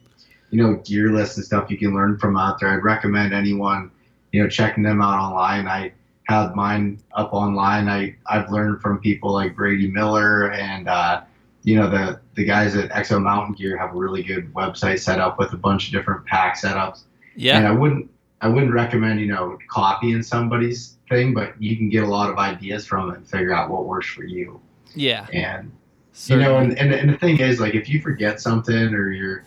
you 0.49 0.61
know, 0.61 0.75
gear 0.83 1.11
lists 1.13 1.37
and 1.37 1.45
stuff 1.45 1.71
you 1.71 1.77
can 1.77 1.93
learn 1.93 2.17
from 2.17 2.35
out 2.35 2.59
there. 2.59 2.67
I'd 2.67 2.83
recommend 2.83 3.33
anyone, 3.33 3.89
you 4.33 4.43
know, 4.43 4.49
checking 4.49 4.83
them 4.83 5.01
out 5.01 5.17
online. 5.17 5.65
I 5.69 5.93
have 6.27 6.55
mine 6.55 7.01
up 7.13 7.31
online. 7.31 7.87
I 7.87 8.17
I've 8.25 8.51
learned 8.51 8.81
from 8.81 8.99
people 8.99 9.31
like 9.31 9.55
Brady 9.55 9.89
Miller 9.89 10.51
and 10.51 10.89
uh, 10.89 11.21
you 11.63 11.77
know 11.77 11.89
the 11.89 12.19
the 12.35 12.43
guys 12.43 12.75
at 12.75 12.89
Exo 12.89 13.21
Mountain 13.21 13.55
Gear 13.55 13.77
have 13.77 13.95
a 13.95 13.97
really 13.97 14.23
good 14.23 14.53
website 14.53 14.99
set 14.99 15.21
up 15.21 15.39
with 15.39 15.53
a 15.53 15.57
bunch 15.57 15.87
of 15.87 15.93
different 15.93 16.25
pack 16.25 16.57
setups. 16.57 17.03
Yeah. 17.37 17.57
And 17.57 17.65
I 17.65 17.71
wouldn't 17.71 18.09
I 18.43 18.49
wouldn't 18.49 18.73
recommend 18.73 19.21
you 19.21 19.27
know 19.27 19.57
copying 19.69 20.21
somebody's 20.21 20.97
thing, 21.09 21.33
but 21.33 21.59
you 21.61 21.77
can 21.77 21.87
get 21.89 22.03
a 22.03 22.07
lot 22.07 22.29
of 22.29 22.37
ideas 22.37 22.85
from 22.85 23.09
it 23.09 23.17
and 23.17 23.27
figure 23.27 23.53
out 23.53 23.69
what 23.69 23.85
works 23.85 24.07
for 24.07 24.25
you. 24.25 24.59
Yeah. 24.95 25.27
And 25.31 25.71
Certainly. 26.11 26.43
you 26.43 26.49
know, 26.49 26.57
and, 26.57 26.77
and, 26.77 26.93
and 26.93 27.09
the 27.09 27.17
thing 27.17 27.39
is, 27.39 27.61
like, 27.61 27.73
if 27.73 27.87
you 27.87 28.01
forget 28.01 28.41
something 28.41 28.93
or 28.93 29.11
you're, 29.11 29.45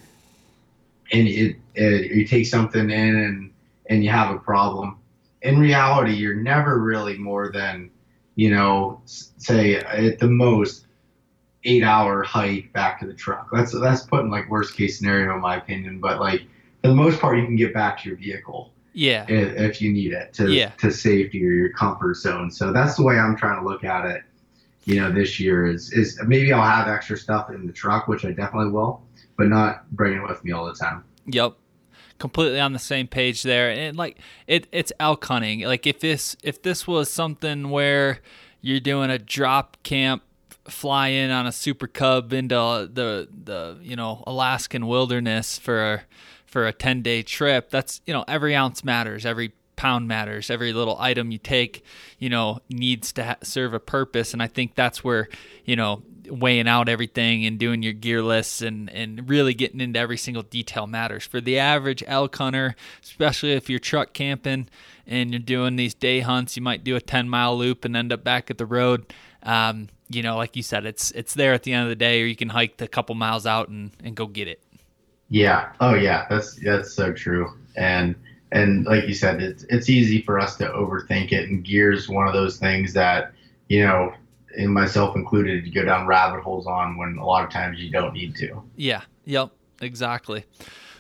and 1.13 1.29
it, 1.29 1.57
it 1.75 2.11
you 2.11 2.27
take 2.27 2.47
something 2.47 2.91
in 2.91 3.17
and 3.17 3.53
and 3.89 4.03
you 4.03 4.11
have 4.11 4.35
a 4.35 4.39
problem, 4.39 4.99
in 5.43 5.59
reality, 5.59 6.15
you're 6.15 6.35
never 6.35 6.81
really 6.81 7.19
more 7.19 7.53
than, 7.53 7.91
you 8.35 8.51
know, 8.51 9.03
say 9.05 9.77
at 9.77 10.19
the 10.19 10.27
most 10.27 10.87
eight 11.65 11.83
hour 11.83 12.23
hike 12.23 12.73
back 12.73 12.99
to 13.01 13.07
the 13.07 13.15
truck. 13.15 13.49
That's 13.53 13.79
that's 13.79 14.03
putting 14.03 14.31
like 14.31 14.49
worst 14.49 14.75
case 14.75 14.99
scenario 14.99 15.35
in 15.35 15.41
my 15.43 15.57
opinion, 15.57 16.01
but 16.01 16.19
like 16.19 16.43
for 16.81 16.89
the 16.89 16.95
most 16.95 17.21
part, 17.21 17.37
you 17.39 17.45
can 17.45 17.57
get 17.57 17.75
back 17.75 18.01
to 18.01 18.09
your 18.09 18.17
vehicle. 18.17 18.73
Yeah. 18.97 19.27
If, 19.29 19.57
if 19.57 19.83
you 19.83 19.93
need 19.93 20.13
it 20.13 20.33
to 20.35 20.51
yeah. 20.51 20.71
to 20.79 20.91
safety 20.91 21.45
or 21.45 21.51
your 21.51 21.73
comfort 21.73 22.17
zone. 22.17 22.51
So 22.51 22.73
that's 22.73 22.97
the 22.97 23.03
way 23.03 23.19
I'm 23.19 23.37
trying 23.37 23.63
to 23.63 23.69
look 23.69 23.85
at 23.85 24.07
it 24.07 24.23
you 24.87 25.01
know, 25.01 25.13
this 25.13 25.39
year 25.39 25.67
is 25.67 25.93
is 25.93 26.19
maybe 26.25 26.53
I'll 26.53 26.63
have 26.63 26.89
extra 26.89 27.19
stuff 27.19 27.51
in 27.51 27.67
the 27.67 27.73
truck, 27.73 28.09
which 28.09 28.25
I 28.25 28.31
definitely 28.31 28.71
will, 28.71 29.03
but 29.37 29.49
not 29.49 29.91
bring 29.91 30.17
it 30.17 30.23
with 30.23 30.43
me 30.45 30.53
all 30.53 30.65
the 30.65 30.75
time. 30.75 31.05
Yep. 31.27 31.55
Completely 32.19 32.61
on 32.61 32.73
the 32.73 32.79
same 32.79 33.09
page 33.09 33.43
there. 33.43 33.69
And 33.69 33.97
like 33.97 34.19
it 34.47 34.69
it's 34.71 34.93
elk 35.01 35.25
hunting. 35.25 35.61
Like 35.63 35.87
if 35.87 36.01
this 36.01 36.37
if 36.43 36.63
this 36.63 36.87
was 36.87 37.11
something 37.11 37.71
where 37.71 38.21
you're 38.61 38.81
doing 38.81 39.11
a 39.11 39.19
drop 39.19 39.77
camp 39.83 40.23
fly 40.69 41.09
in 41.09 41.31
on 41.31 41.47
a 41.47 41.53
super 41.53 41.89
cub 41.89 42.33
into 42.33 42.89
the 42.93 43.29
the 43.45 43.79
you 43.83 43.97
know 43.97 44.23
Alaskan 44.25 44.87
wilderness 44.87 45.59
for 45.59 46.03
for 46.47 46.67
a 46.67 46.73
10 46.73 47.03
day 47.03 47.23
trip 47.23 47.71
that's 47.71 48.01
you 48.07 48.15
know 48.15 48.25
every 48.27 48.55
ounce 48.55 48.85
matters 48.85 49.27
every 49.27 49.53
pound 49.77 50.09
matters. 50.09 50.51
Every 50.51 50.73
little 50.73 50.97
item 50.99 51.31
you 51.31 51.39
take, 51.39 51.85
you 52.19 52.29
know, 52.29 52.61
needs 52.69 53.13
to 53.13 53.25
ha- 53.25 53.37
serve 53.43 53.75
a 53.75 53.81
purpose. 53.81 54.33
And 54.33 54.43
I 54.43 54.47
think 54.47 54.75
that's 54.75 55.05
where, 55.05 55.29
you 55.65 55.77
know, 55.77 56.03
weighing 56.29 56.67
out 56.67 56.89
everything 56.89 57.47
and 57.47 57.59
doing 57.59 57.83
your 57.83 57.93
gear 57.93 58.23
lists 58.23 58.61
and, 58.63 58.91
and 58.91 59.29
really 59.29 59.55
getting 59.55 59.81
into 59.81 60.01
every 60.01 60.17
single 60.17 60.43
detail 60.43 60.87
matters. 60.87 61.25
For 61.25 61.41
the 61.41 61.59
average 61.59 62.03
elk 62.07 62.35
hunter, 62.37 62.75
especially 63.03 63.53
if 63.53 63.71
you're 63.71 63.79
truck 63.79 64.13
camping 64.13 64.69
and 65.07 65.31
you're 65.31 65.39
doing 65.39 65.77
these 65.77 65.95
day 65.95 66.21
hunts, 66.21 66.57
you 66.57 66.63
might 66.63 66.83
do 66.83 66.97
a 66.97 67.01
10 67.01 67.29
mile 67.29 67.57
loop 67.57 67.85
and 67.85 67.97
end 67.97 68.13
up 68.13 68.25
back 68.25 68.51
at 68.51 68.59
the 68.59 68.67
road. 68.67 69.13
Um, 69.43 69.89
you 70.09 70.23
know, 70.23 70.37
like 70.37 70.57
you 70.57 70.63
said, 70.63 70.87
it's 70.87 71.11
it's 71.13 71.35
there 71.35 71.53
at 71.53 71.65
the 71.65 71.73
end 71.73 71.85
of 71.85 71.89
the 71.89 71.97
day, 71.97 72.23
or 72.23 72.27
you 72.27 72.37
can 72.37 72.49
hike 72.49 72.81
a 72.81 72.87
couple 72.87 73.15
miles 73.17 73.45
out 73.45 73.69
and, 73.69 73.91
and 74.05 74.15
go 74.15 74.27
get 74.27 74.47
it. 74.47 74.63
Yeah. 75.29 75.73
Oh 75.81 75.95
yeah. 75.95 76.27
That's 76.29 76.55
that's 76.57 76.93
so 76.93 77.13
true. 77.13 77.53
And 77.77 78.15
and 78.53 78.87
like 78.87 79.07
you 79.09 79.15
said, 79.15 79.43
it's 79.43 79.65
it's 79.65 79.89
easy 79.89 80.23
for 80.23 80.39
us 80.39 80.57
to 80.57 80.69
overthink 80.69 81.33
it. 81.33 81.49
And 81.49 81.65
gear's 81.65 82.09
one 82.09 82.27
of 82.27 82.33
those 82.33 82.59
things 82.59 82.93
that 82.93 83.33
you 83.69 83.85
know, 83.85 84.13
and 84.57 84.73
myself 84.73 85.17
included, 85.17 85.67
you 85.67 85.73
go 85.73 85.85
down 85.85 86.07
rabbit 86.07 86.43
holes 86.43 86.67
on 86.67 86.97
when 86.97 87.19
a 87.19 87.27
lot 87.27 87.45
of 87.45 87.51
times 87.51 87.81
you 87.81 87.91
don't 87.91 88.13
need 88.13 88.37
to. 88.37 88.63
Yeah. 88.77 89.03
Yep. 89.25 89.51
Exactly. 89.81 90.45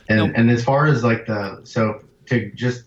And 0.08 0.18
nope. 0.18 0.32
and 0.34 0.50
as 0.50 0.64
far 0.64 0.86
as 0.86 1.02
like 1.02 1.26
the 1.26 1.60
so 1.64 2.02
to 2.26 2.50
just 2.52 2.84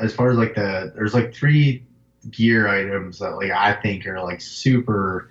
as 0.00 0.14
far 0.14 0.30
as 0.30 0.38
like 0.38 0.54
the 0.54 0.92
there's 0.94 1.14
like 1.14 1.34
three 1.34 1.84
gear 2.30 2.68
items 2.68 3.18
that 3.18 3.30
like 3.30 3.50
I 3.50 3.74
think 3.74 4.06
are 4.06 4.22
like 4.22 4.40
super 4.40 5.30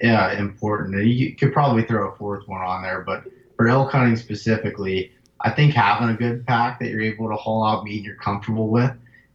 yeah 0.00 0.32
important. 0.38 0.96
And 0.96 1.08
you 1.08 1.34
could 1.36 1.52
probably 1.52 1.84
throw 1.84 2.10
a 2.10 2.16
fourth 2.16 2.48
one 2.48 2.60
on 2.60 2.82
there, 2.82 3.02
but 3.02 3.24
for 3.62 3.68
elk 3.68 3.92
hunting 3.92 4.16
specifically, 4.16 5.12
I 5.40 5.50
think 5.50 5.72
having 5.72 6.08
a 6.08 6.18
good 6.18 6.44
pack 6.44 6.80
that 6.80 6.88
you're 6.88 7.00
able 7.00 7.28
to 7.28 7.36
haul 7.36 7.64
out 7.64 7.84
meat 7.84 8.02
you're 8.02 8.16
comfortable 8.16 8.68
with 8.68 8.90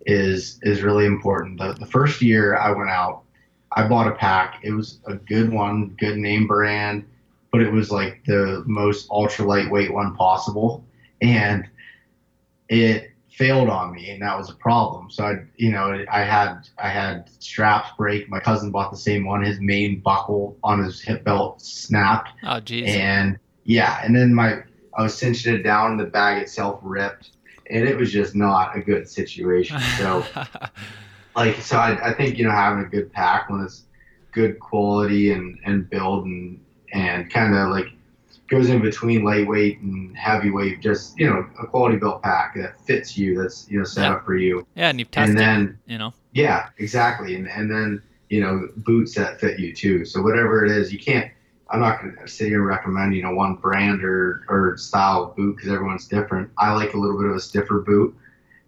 is 0.05 0.59
is 0.63 0.81
really 0.81 1.05
important. 1.05 1.59
The, 1.59 1.73
the 1.79 1.85
first 1.85 2.21
year 2.21 2.57
I 2.57 2.71
went 2.71 2.89
out, 2.89 3.23
I 3.71 3.87
bought 3.87 4.09
a 4.09 4.15
pack. 4.15 4.59
It 4.63 4.71
was 4.71 4.99
a 5.05 5.15
good 5.15 5.49
one, 5.49 5.95
good 5.97 6.17
name 6.17 6.45
brand, 6.45 7.05
but 7.53 7.61
it 7.61 7.71
was 7.71 7.89
like 7.89 8.21
the 8.25 8.65
most 8.67 9.07
ultra 9.09 9.45
lightweight 9.45 9.93
one 9.93 10.13
possible, 10.13 10.83
and 11.21 11.65
it 12.67 13.11
failed 13.29 13.69
on 13.69 13.93
me, 13.93 14.09
and 14.09 14.21
that 14.23 14.37
was 14.37 14.49
a 14.49 14.55
problem. 14.55 15.09
So 15.09 15.23
I, 15.23 15.35
you 15.55 15.71
know, 15.71 16.03
I 16.11 16.23
had 16.23 16.67
I 16.77 16.89
had 16.89 17.29
straps 17.39 17.91
break. 17.97 18.27
My 18.27 18.41
cousin 18.41 18.71
bought 18.71 18.91
the 18.91 18.97
same 18.97 19.25
one. 19.25 19.41
His 19.41 19.61
main 19.61 20.01
buckle 20.01 20.57
on 20.65 20.83
his 20.83 21.01
hip 21.01 21.23
belt 21.23 21.61
snapped. 21.61 22.31
Oh, 22.43 22.59
geez. 22.59 22.93
And 22.93 23.39
yeah, 23.67 23.99
and 24.03 24.15
then 24.15 24.33
my 24.33 24.63
I 24.95 25.03
was 25.03 25.15
cinching 25.15 25.53
it 25.53 25.61
down, 25.61 25.97
the 25.97 26.05
bag 26.05 26.41
itself 26.41 26.79
ripped, 26.81 27.31
and 27.69 27.87
it 27.87 27.97
was 27.97 28.11
just 28.11 28.33
not 28.33 28.75
a 28.75 28.79
good 28.79 29.07
situation. 29.07 29.79
So, 29.97 30.25
like, 31.35 31.57
so 31.57 31.77
I, 31.77 32.09
I 32.09 32.13
think 32.13 32.37
you 32.37 32.45
know 32.45 32.51
having 32.51 32.83
a 32.83 32.87
good 32.87 33.11
pack 33.11 33.49
when 33.49 33.61
it's 33.61 33.83
good 34.31 34.59
quality 34.59 35.33
and 35.33 35.59
and 35.65 35.87
build 35.89 36.25
and 36.25 36.63
and 36.93 37.29
kind 37.29 37.53
of 37.53 37.69
like 37.69 37.87
goes 38.47 38.69
in 38.69 38.81
between 38.81 39.25
lightweight 39.25 39.81
and 39.81 40.17
heavyweight, 40.17 40.81
just 40.81 41.19
you 41.19 41.29
know 41.29 41.45
a 41.61 41.67
quality 41.67 41.97
built 41.97 42.23
pack 42.23 42.55
that 42.55 42.79
fits 42.79 43.17
you, 43.17 43.37
that's 43.37 43.69
you 43.69 43.79
know 43.79 43.83
set 43.83 44.03
yeah. 44.03 44.13
up 44.13 44.25
for 44.25 44.37
you. 44.37 44.65
Yeah, 44.75 44.89
and 44.89 44.97
you've 44.97 45.11
tested, 45.11 45.37
and 45.37 45.37
then 45.37 45.79
you 45.87 45.97
know. 45.97 46.13
Yeah, 46.31 46.69
exactly, 46.77 47.35
and 47.35 47.49
and 47.49 47.69
then 47.69 48.01
you 48.29 48.39
know 48.39 48.69
boots 48.77 49.13
that 49.15 49.41
fit 49.41 49.59
you 49.59 49.75
too. 49.75 50.05
So 50.05 50.21
whatever 50.21 50.63
it 50.63 50.71
is, 50.71 50.93
you 50.93 50.99
can't 50.99 51.29
I'm 51.69 51.79
not 51.79 52.01
going 52.01 52.15
to 52.15 52.27
sit 52.27 52.47
here 52.47 52.59
and 52.59 52.67
recommend, 52.67 53.15
you 53.15 53.23
know, 53.23 53.33
one 53.33 53.55
brand 53.55 54.03
or, 54.03 54.45
or 54.47 54.77
style 54.77 55.23
of 55.23 55.35
boot 55.35 55.57
because 55.57 55.71
everyone's 55.71 56.07
different. 56.07 56.49
I 56.57 56.73
like 56.73 56.93
a 56.93 56.97
little 56.97 57.17
bit 57.17 57.29
of 57.29 57.35
a 57.35 57.39
stiffer 57.39 57.81
boot 57.81 58.15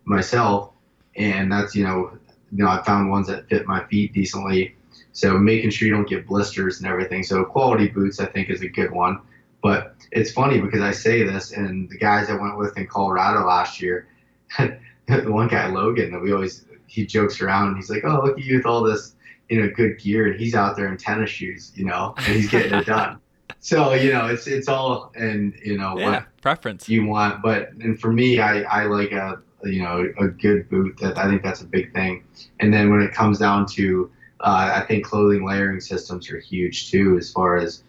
myself, 0.05 0.71
and 1.15 1.51
that's, 1.51 1.75
you 1.75 1.83
know, 1.83 2.17
you 2.51 2.63
know, 2.63 2.69
I 2.69 2.83
found 2.83 3.09
ones 3.09 3.27
that 3.27 3.47
fit 3.47 3.65
my 3.67 3.85
feet 3.85 4.13
decently. 4.13 4.75
So 5.11 5.37
making 5.37 5.69
sure 5.69 5.87
you 5.87 5.93
don't 5.93 6.07
get 6.07 6.27
blisters 6.27 6.79
and 6.79 6.87
everything. 6.87 7.23
So 7.23 7.43
quality 7.45 7.87
boots, 7.87 8.19
I 8.19 8.25
think, 8.25 8.49
is 8.49 8.61
a 8.61 8.67
good 8.67 8.91
one. 8.91 9.21
But 9.61 9.95
it's 10.11 10.31
funny 10.31 10.59
because 10.59 10.81
I 10.81 10.91
say 10.91 11.23
this, 11.23 11.51
and 11.51 11.89
the 11.89 11.97
guys 11.97 12.29
I 12.29 12.35
went 12.35 12.57
with 12.57 12.77
in 12.77 12.87
Colorado 12.87 13.45
last 13.45 13.81
year, 13.81 14.07
the 14.57 15.25
one 15.27 15.47
guy 15.47 15.67
Logan, 15.67 16.11
that 16.11 16.21
we 16.21 16.31
always 16.31 16.65
he 16.87 17.05
jokes 17.05 17.41
around. 17.41 17.69
And 17.69 17.77
he's 17.77 17.89
like, 17.89 18.03
"Oh, 18.05 18.21
look 18.23 18.37
at 18.37 18.43
you 18.43 18.57
with 18.57 18.65
all 18.65 18.83
this." 18.83 19.15
You 19.49 19.59
know 19.59 19.69
good 19.75 19.99
gear 19.99 20.27
and 20.31 20.39
he's 20.39 20.55
out 20.55 20.75
there 20.75 20.87
in 20.87 20.97
tennis 20.97 21.29
shoes 21.29 21.71
you 21.75 21.85
know 21.85 22.13
and 22.17 22.35
he's 22.35 22.49
getting 22.49 22.73
it 22.73 22.85
done. 22.85 23.19
So 23.61 23.93
you 23.93 24.13
know 24.13 24.27
it's 24.27 24.47
it's 24.47 24.69
all 24.69 25.11
and 25.15 25.53
you 25.61 25.77
know 25.77 25.97
yeah, 25.97 26.11
what 26.11 26.41
preference. 26.41 26.87
you 26.87 27.05
want 27.05 27.41
but 27.41 27.73
and 27.81 27.99
for 27.99 28.13
me 28.13 28.39
i 28.39 28.61
i 28.61 28.85
like 28.85 29.11
a 29.11 29.41
you 29.65 29.81
know 29.81 30.07
a 30.17 30.27
good 30.29 30.69
boot 30.69 30.97
that 31.01 31.17
i 31.17 31.27
think 31.27 31.43
that's 31.43 31.59
a 31.61 31.65
big 31.65 31.93
thing. 31.93 32.23
And 32.61 32.73
then 32.73 32.89
when 32.89 33.01
it 33.01 33.11
comes 33.11 33.39
down 33.39 33.65
to 33.71 34.09
uh, 34.39 34.71
i 34.81 34.85
think 34.85 35.03
clothing 35.03 35.45
layering 35.45 35.81
systems 35.81 36.31
are 36.31 36.39
huge 36.39 36.89
too 36.89 37.17
as 37.17 37.33
far 37.33 37.57
as 37.57 37.83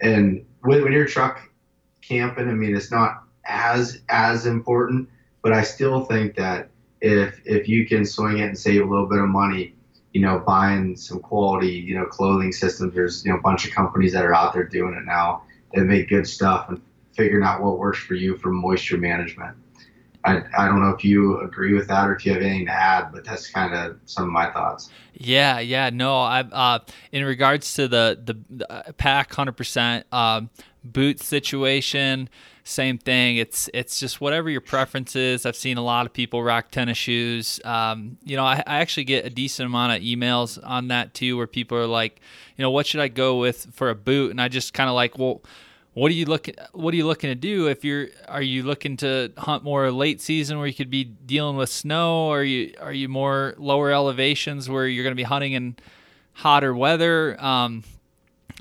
and 0.00 0.44
when, 0.60 0.84
when 0.84 0.92
you're 0.92 1.06
truck 1.06 1.40
camping 2.00 2.48
i 2.48 2.52
mean 2.52 2.76
it's 2.76 2.92
not 2.92 3.24
as 3.44 4.02
as 4.10 4.46
important 4.46 5.08
but 5.42 5.52
i 5.52 5.62
still 5.62 6.04
think 6.04 6.36
that 6.36 6.68
if 7.00 7.40
if 7.44 7.68
you 7.68 7.86
can 7.86 8.04
swing 8.04 8.38
it 8.38 8.44
and 8.44 8.58
save 8.58 8.82
a 8.82 8.84
little 8.84 9.06
bit 9.06 9.18
of 9.18 9.28
money 9.28 9.74
you 10.12 10.20
know, 10.20 10.38
buying 10.38 10.96
some 10.96 11.20
quality, 11.20 11.72
you 11.72 11.94
know, 11.94 12.06
clothing 12.06 12.52
systems. 12.52 12.94
There's, 12.94 13.24
you 13.24 13.32
know, 13.32 13.38
a 13.38 13.42
bunch 13.42 13.66
of 13.66 13.72
companies 13.72 14.12
that 14.12 14.24
are 14.24 14.34
out 14.34 14.54
there 14.54 14.64
doing 14.64 14.94
it 14.94 15.04
now 15.04 15.42
that 15.74 15.84
make 15.84 16.08
good 16.08 16.26
stuff 16.26 16.68
and 16.68 16.80
figuring 17.12 17.44
out 17.44 17.62
what 17.62 17.78
works 17.78 17.98
for 17.98 18.14
you 18.14 18.36
for 18.36 18.50
moisture 18.50 18.96
management. 18.96 19.56
I, 20.24 20.42
I 20.56 20.66
don't 20.66 20.80
know 20.80 20.90
if 20.90 21.04
you 21.04 21.40
agree 21.40 21.74
with 21.74 21.88
that 21.88 22.08
or 22.08 22.14
if 22.14 22.26
you 22.26 22.32
have 22.32 22.42
anything 22.42 22.66
to 22.66 22.72
add, 22.72 23.12
but 23.12 23.24
that's 23.24 23.48
kind 23.48 23.74
of 23.74 23.98
some 24.04 24.24
of 24.24 24.30
my 24.30 24.50
thoughts. 24.50 24.90
Yeah, 25.14 25.58
yeah, 25.60 25.90
no, 25.90 26.16
I 26.16 26.40
uh, 26.40 26.80
in 27.12 27.24
regards 27.24 27.74
to 27.74 27.88
the 27.88 28.18
the, 28.22 28.38
the 28.50 28.72
uh, 28.72 28.92
pack, 28.92 29.32
hundred 29.32 29.52
um, 29.52 29.54
percent 29.54 30.06
boot 30.84 31.20
situation 31.20 32.28
same 32.68 32.98
thing. 32.98 33.38
It's 33.38 33.70
it's 33.72 33.98
just 33.98 34.20
whatever 34.20 34.50
your 34.50 34.60
preference 34.60 35.16
is. 35.16 35.46
I've 35.46 35.56
seen 35.56 35.78
a 35.78 35.82
lot 35.82 36.06
of 36.06 36.12
people 36.12 36.42
rock 36.42 36.70
tennis 36.70 36.98
shoes. 36.98 37.60
Um, 37.64 38.18
you 38.24 38.36
know, 38.36 38.44
I, 38.44 38.62
I, 38.66 38.80
actually 38.80 39.04
get 39.04 39.24
a 39.24 39.30
decent 39.30 39.66
amount 39.66 39.96
of 39.96 40.02
emails 40.02 40.58
on 40.62 40.88
that 40.88 41.14
too, 41.14 41.36
where 41.36 41.46
people 41.46 41.78
are 41.78 41.86
like, 41.86 42.20
you 42.56 42.62
know, 42.62 42.70
what 42.70 42.86
should 42.86 43.00
I 43.00 43.08
go 43.08 43.38
with 43.38 43.68
for 43.72 43.88
a 43.90 43.94
boot? 43.94 44.30
And 44.30 44.40
I 44.40 44.48
just 44.48 44.74
kind 44.74 44.88
of 44.88 44.94
like, 44.94 45.18
well, 45.18 45.42
what 45.94 46.10
are 46.10 46.14
you 46.14 46.26
looking 46.26 46.54
what 46.72 46.92
are 46.92 46.96
you 46.96 47.06
looking 47.06 47.30
to 47.30 47.34
do 47.34 47.66
if 47.66 47.84
you're 47.84 48.08
are 48.28 48.42
you 48.42 48.62
looking 48.62 48.96
to 48.98 49.32
hunt 49.38 49.64
more 49.64 49.90
late 49.90 50.20
season 50.20 50.58
where 50.58 50.66
you 50.66 50.74
could 50.74 50.90
be 50.90 51.04
dealing 51.04 51.56
with 51.56 51.68
snow 51.70 52.28
or 52.28 52.40
are 52.40 52.44
you 52.44 52.74
are 52.80 52.92
you 52.92 53.08
more 53.08 53.54
lower 53.58 53.90
elevations 53.90 54.68
where 54.68 54.86
you're 54.86 55.02
going 55.02 55.12
to 55.12 55.16
be 55.16 55.24
hunting 55.24 55.52
in 55.52 55.74
hotter 56.34 56.74
weather 56.74 57.42
um, 57.42 57.82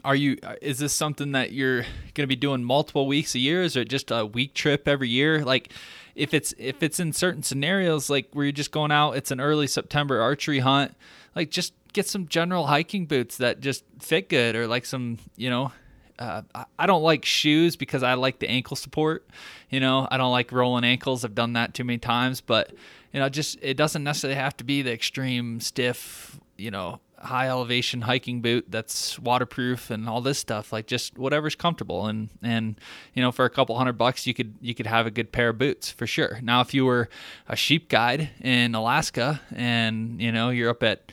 are 0.08 0.16
you 0.16 0.38
is 0.62 0.80
this 0.80 0.94
something 0.94 1.34
that 1.34 1.52
you're 1.52 1.82
going 1.82 2.24
to 2.24 2.28
be 2.28 2.36
doing 2.36 2.64
multiple 2.64 3.08
weeks 3.08 3.36
a 3.36 3.40
year 3.40 3.62
is 3.62 3.76
it 3.76 3.90
just 3.90 4.10
a 4.10 4.26
week 4.26 4.54
trip 4.54 4.88
every 4.88 5.10
year 5.10 5.44
like 5.44 5.74
if 6.16 6.34
it's 6.34 6.54
if 6.58 6.82
it's 6.82 6.98
in 6.98 7.12
certain 7.12 7.44
scenarios 7.44 8.10
like 8.10 8.30
where 8.32 8.46
you're 8.46 8.54
just 8.54 8.72
going 8.72 8.90
out 8.90 9.12
it's 9.12 9.32
an 9.32 9.42
early 9.42 9.68
september 9.68 10.22
archery 10.22 10.60
hunt 10.60 10.96
like 11.36 11.52
just 11.52 11.74
get 11.92 12.08
some 12.08 12.26
general 12.26 12.68
hiking 12.68 13.06
boots 13.06 13.36
that 13.36 13.60
just 13.60 13.84
fit 14.00 14.30
good 14.30 14.56
or 14.56 14.66
like 14.66 14.86
some 14.86 15.18
you 15.36 15.50
know 15.50 15.74
uh, 16.20 16.42
I 16.80 16.88
don't 16.88 17.04
like 17.04 17.26
shoes 17.26 17.76
because 17.76 18.02
I 18.02 18.16
like 18.16 18.40
the 18.40 18.50
ankle 18.50 18.76
support. 18.76 19.30
You 19.70 19.80
know, 19.80 20.08
I 20.10 20.18
don't 20.18 20.32
like 20.32 20.52
rolling 20.52 20.84
ankles. 20.84 21.24
I've 21.24 21.36
done 21.36 21.54
that 21.54 21.76
too 21.76 21.84
many 21.84 22.00
times, 22.00 22.42
but 22.42 22.74
you 23.14 23.20
know, 23.20 23.30
just 23.30 23.60
it 23.62 23.78
doesn't 23.78 24.04
necessarily 24.04 24.40
have 24.40 24.58
to 24.58 24.64
be 24.64 24.82
the 24.82 24.92
extreme 24.92 25.60
stiff, 25.60 26.40
you 26.58 26.72
know, 26.72 27.00
high 27.20 27.48
elevation 27.48 28.02
hiking 28.02 28.42
boot 28.42 28.66
that's 28.70 29.18
waterproof 29.20 29.90
and 29.90 30.08
all 30.08 30.22
this 30.22 30.38
stuff. 30.38 30.72
Like 30.72 30.88
just 30.88 31.18
whatever's 31.18 31.56
comfortable 31.56 32.08
and 32.08 32.30
and 32.42 32.80
you 33.14 33.22
know, 33.22 33.32
for 33.32 33.46
a 33.46 33.50
couple 33.50 33.78
hundred 33.78 33.94
bucks 33.94 34.28
you 34.28 34.34
could 34.34 34.56
you 34.62 34.76
could 34.76 34.88
have 34.88 35.06
a 35.08 35.12
good 35.12 35.32
pair 35.32 35.50
of 35.50 35.58
boots 35.58 35.90
for 35.90 36.08
sure. 36.08 36.40
Now 36.42 36.62
if 36.62 36.74
you 36.74 36.86
were 36.86 37.10
a 37.48 37.56
sheep 37.56 37.90
guide 37.90 38.30
in 38.42 38.76
Alaska 38.76 39.42
and 39.56 40.22
you 40.22 40.32
know, 40.32 40.50
you're 40.50 40.70
up 40.70 40.84
at 40.84 41.12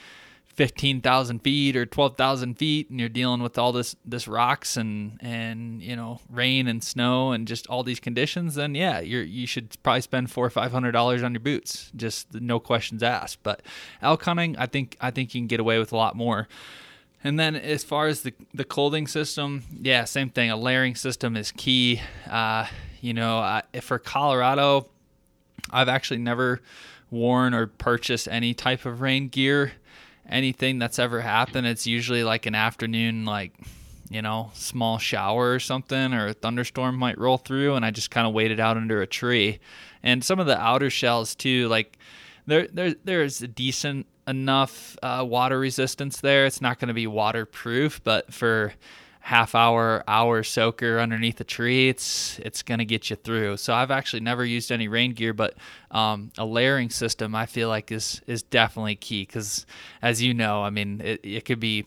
15,000 0.55 1.41
feet 1.41 1.77
or 1.77 1.85
12,000 1.85 2.55
feet 2.55 2.89
and 2.89 3.01
you're 3.01 3.09
dealing 3.09 3.43
with 3.43 3.59
all 3.59 3.73
this 3.73 3.97
this 4.05 4.29
rocks 4.29 4.77
and 4.77 5.19
and 5.21 5.83
you 5.83 5.97
know 5.97 6.21
rain 6.31 6.69
and 6.69 6.85
snow 6.85 7.33
and 7.33 7.49
just 7.49 7.67
all 7.67 7.83
these 7.83 7.99
conditions 7.99 8.55
then 8.55 8.75
yeah 8.75 9.01
you 9.01 9.19
you 9.19 9.47
should 9.49 9.77
probably 9.83 10.01
spend 10.01 10.31
four 10.31 10.47
or 10.47 10.51
five 10.51 10.71
hundred 10.71 10.93
dollars 10.93 11.23
on 11.23 11.33
your 11.33 11.41
boots. 11.41 11.91
Just 11.97 12.33
no 12.35 12.61
questions 12.61 13.03
asked. 13.03 13.43
But 13.43 13.63
elk 14.01 14.23
hunting 14.23 14.57
I 14.57 14.67
think 14.67 14.97
I 15.01 15.11
think 15.11 15.35
you 15.35 15.41
can 15.41 15.49
get 15.49 15.61
away 15.61 15.79
with 15.79 15.93
a 15.93 15.97
lot 15.97 16.15
more. 16.15 16.47
And 17.25 17.41
then 17.41 17.57
as 17.57 17.83
far 17.83 18.07
as 18.07 18.23
the 18.23 18.33
the 18.53 18.65
clothing 18.65 19.09
system 19.09 19.65
yeah 19.73 20.05
same 20.05 20.31
thing. 20.31 20.51
A 20.51 20.57
layering 20.57 20.95
system 20.95 21.37
is 21.37 21.51
key. 21.51 22.01
Uh, 22.31 22.67
you 23.01 23.13
know 23.13 23.61
for 23.81 23.99
Colorado 23.99 24.89
I've 25.71 25.89
actually 25.89 26.19
never 26.19 26.61
worn 27.11 27.55
or 27.55 27.67
purchased 27.67 28.29
any 28.29 28.55
type 28.55 28.85
of 28.87 29.01
rain 29.01 29.29
gear 29.29 29.73
anything 30.29 30.79
that's 30.79 30.99
ever 30.99 31.21
happened, 31.21 31.67
it's 31.67 31.87
usually 31.87 32.25
like 32.25 32.47
an 32.47 32.55
afternoon, 32.55 33.25
like, 33.25 33.53
you 34.11 34.23
know, 34.23 34.51
small 34.55 34.99
shower 34.99 35.53
or 35.53 35.61
something, 35.61 36.13
or 36.15 36.29
a 36.29 36.33
thunderstorm 36.35 36.97
might 36.97 37.19
roll 37.19 37.39
through, 37.39 37.75
and 37.75 37.85
I 37.85 37.91
just 37.91 38.11
kind 38.11 38.27
of 38.27 38.33
waited 38.33 38.61
out 38.61 38.77
under 38.77 39.03
a 39.03 39.07
tree. 39.07 39.61
And 40.03 40.23
some 40.23 40.39
of 40.39 40.47
the 40.47 40.61
outer 40.61 40.91
shells, 40.91 41.35
too, 41.35 41.69
like, 41.69 41.99
there, 42.47 42.69
there, 42.69 42.95
there's 43.05 43.43
a 43.43 43.49
decent 43.49 44.07
enough 44.29 44.97
uh, 45.03 45.25
water 45.27 45.59
resistance 45.59 46.21
there. 46.21 46.47
It's 46.47 46.61
not 46.61 46.79
going 46.79 46.89
to 46.89 46.95
be 46.95 47.07
waterproof, 47.07 48.03
but 48.05 48.33
for 48.33 48.75
half 49.25 49.55
hour 49.55 50.05
hour 50.07 50.43
soaker 50.43 51.01
underneath 51.01 51.41
a 51.41 51.45
tree 51.45 51.89
it's 51.89 52.39
it's 52.41 52.63
going 52.63 52.77
to 52.77 52.85
get 52.85 53.09
you 53.09 53.17
through. 53.17 53.57
So 53.57 53.73
i've 53.73 53.91
actually 53.91 54.21
never 54.21 54.45
used 54.45 54.71
any 54.71 54.87
rain 54.87 55.15
gear 55.15 55.33
but 55.33 55.55
um, 55.91 56.31
a 56.37 56.45
layering 56.45 56.91
system 56.91 57.35
i 57.35 57.47
feel 57.47 57.71
like 57.71 57.91
is 57.91 58.21
is 58.27 58.43
definitely 58.43 58.97
key 58.97 59.23
because 59.23 59.65
as 60.03 60.21
you 60.21 60.35
know 60.35 60.63
i 60.63 60.69
mean 60.69 61.01
it, 61.03 61.21
it 61.23 61.45
could 61.47 61.59
be 61.59 61.87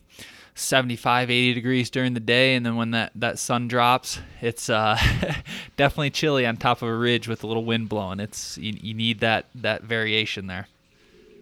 75 0.55 1.29
80 1.29 1.53
degrees 1.53 1.91
during 1.91 2.15
the 2.15 2.19
day 2.19 2.55
and 2.55 2.65
then 2.65 2.75
when 2.75 2.89
that 2.89 3.11
that 3.13 3.37
sun 3.37 3.67
drops 3.67 4.19
it's 4.41 4.67
uh, 4.67 4.97
definitely 5.77 6.09
chilly 6.09 6.43
on 6.43 6.57
top 6.57 6.81
of 6.81 6.87
a 6.87 6.95
ridge 6.95 7.27
with 7.27 7.43
a 7.43 7.47
little 7.47 7.65
wind 7.65 7.87
blowing. 7.87 8.19
It's 8.19 8.57
you, 8.57 8.75
you 8.81 8.93
need 8.95 9.19
that 9.19 9.45
that 9.53 9.83
variation 9.83 10.47
there. 10.47 10.67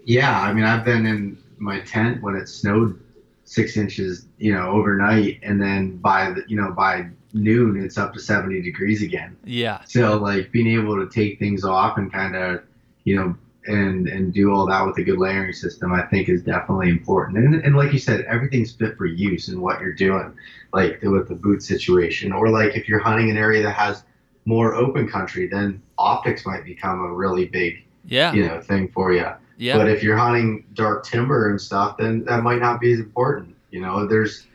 Yeah 0.03 0.41
i 0.41 0.51
mean 0.51 0.65
i've 0.65 0.83
been 0.83 1.05
in 1.05 1.37
my 1.57 1.79
tent 1.79 2.21
when 2.21 2.35
it 2.35 2.49
snowed 2.49 2.99
six 3.45 3.77
inches, 3.77 4.25
you 4.37 4.53
know, 4.53 4.69
overnight, 4.71 5.39
and 5.43 5.61
then 5.61 5.97
by 5.97 6.31
the, 6.31 6.43
you 6.47 6.57
know 6.57 6.71
by 6.71 7.07
noon 7.33 7.83
it's 7.83 7.97
up 7.97 8.13
to 8.13 8.19
70 8.19 8.61
degrees 8.61 9.01
again. 9.01 9.37
Yeah. 9.43 9.81
So 9.85 10.17
like 10.17 10.51
being 10.51 10.67
able 10.67 10.95
to 10.95 11.09
take 11.13 11.37
things 11.37 11.63
off 11.63 11.97
and 11.97 12.11
kind 12.11 12.35
of, 12.35 12.63
you 13.03 13.15
know, 13.15 13.35
and 13.67 14.07
and 14.07 14.33
do 14.33 14.51
all 14.51 14.65
that 14.67 14.85
with 14.85 14.97
a 14.97 15.03
good 15.03 15.17
layering 15.17 15.53
system, 15.53 15.91
I 15.91 16.03
think 16.03 16.29
is 16.29 16.43
definitely 16.43 16.89
important. 16.89 17.37
And 17.37 17.55
and 17.55 17.75
like 17.75 17.93
you 17.93 17.99
said, 17.99 18.21
everything's 18.25 18.71
fit 18.71 18.97
for 18.97 19.05
use 19.05 19.47
and 19.47 19.61
what 19.61 19.81
you're 19.81 19.93
doing, 19.93 20.33
like 20.73 21.01
with 21.01 21.27
the 21.27 21.35
boot 21.35 21.63
situation, 21.63 22.31
or 22.31 22.49
like 22.49 22.75
if 22.75 22.87
you're 22.87 22.99
hunting 22.99 23.29
an 23.29 23.37
area 23.37 23.63
that 23.63 23.73
has 23.73 24.03
more 24.45 24.75
open 24.75 25.07
country, 25.07 25.47
then 25.47 25.81
optics 25.97 26.45
might 26.45 26.63
become 26.63 26.99
a 27.01 27.11
really 27.11 27.45
big, 27.45 27.83
yeah, 28.05 28.33
you 28.33 28.47
know, 28.47 28.61
thing 28.61 28.87
for 28.89 29.11
you. 29.11 29.27
Yeah. 29.57 29.77
But 29.77 29.89
if 29.89 30.03
you're 30.03 30.17
hunting 30.17 30.65
dark 30.73 31.05
timber 31.05 31.49
and 31.49 31.59
stuff, 31.59 31.97
then 31.97 32.25
that 32.25 32.43
might 32.43 32.59
not 32.59 32.79
be 32.79 32.93
as 32.93 32.99
important. 32.99 33.55
You 33.71 33.81
know, 33.81 34.07
there's 34.07 34.45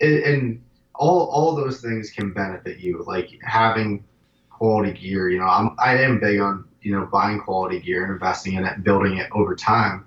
and 0.00 0.62
all 0.94 1.28
all 1.30 1.54
those 1.54 1.80
things 1.80 2.10
can 2.10 2.32
benefit 2.32 2.78
you, 2.78 3.04
like 3.06 3.30
having 3.42 4.04
quality 4.50 4.92
gear. 4.92 5.28
You 5.28 5.38
know, 5.38 5.46
I'm 5.46 5.76
I 5.78 5.98
am 5.98 6.20
big 6.20 6.40
on 6.40 6.64
you 6.82 6.92
know 6.92 7.06
buying 7.06 7.40
quality 7.40 7.80
gear 7.80 8.04
and 8.04 8.12
investing 8.12 8.54
in 8.54 8.64
it 8.64 8.74
and 8.74 8.84
building 8.84 9.18
it 9.18 9.28
over 9.32 9.54
time, 9.54 10.04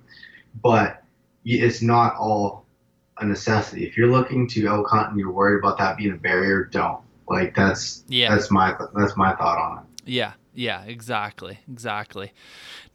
but 0.62 1.04
it's 1.46 1.82
not 1.82 2.16
all 2.16 2.66
a 3.18 3.26
necessity. 3.26 3.86
If 3.86 3.98
you're 3.98 4.12
looking 4.12 4.48
to 4.50 4.68
elk 4.68 4.88
hunt 4.90 5.10
and 5.10 5.20
you're 5.20 5.32
worried 5.32 5.60
about 5.60 5.78
that 5.78 5.98
being 5.98 6.14
a 6.14 6.18
barrier, 6.18 6.66
don't. 6.66 7.02
Like 7.28 7.56
that's 7.56 8.04
yeah. 8.08 8.34
that's 8.34 8.52
my 8.52 8.76
that's 8.96 9.16
my 9.16 9.36
thought 9.36 9.58
on 9.58 9.78
it. 9.80 9.84
Yeah, 10.06 10.34
yeah, 10.54 10.84
exactly, 10.84 11.60
exactly. 11.72 12.32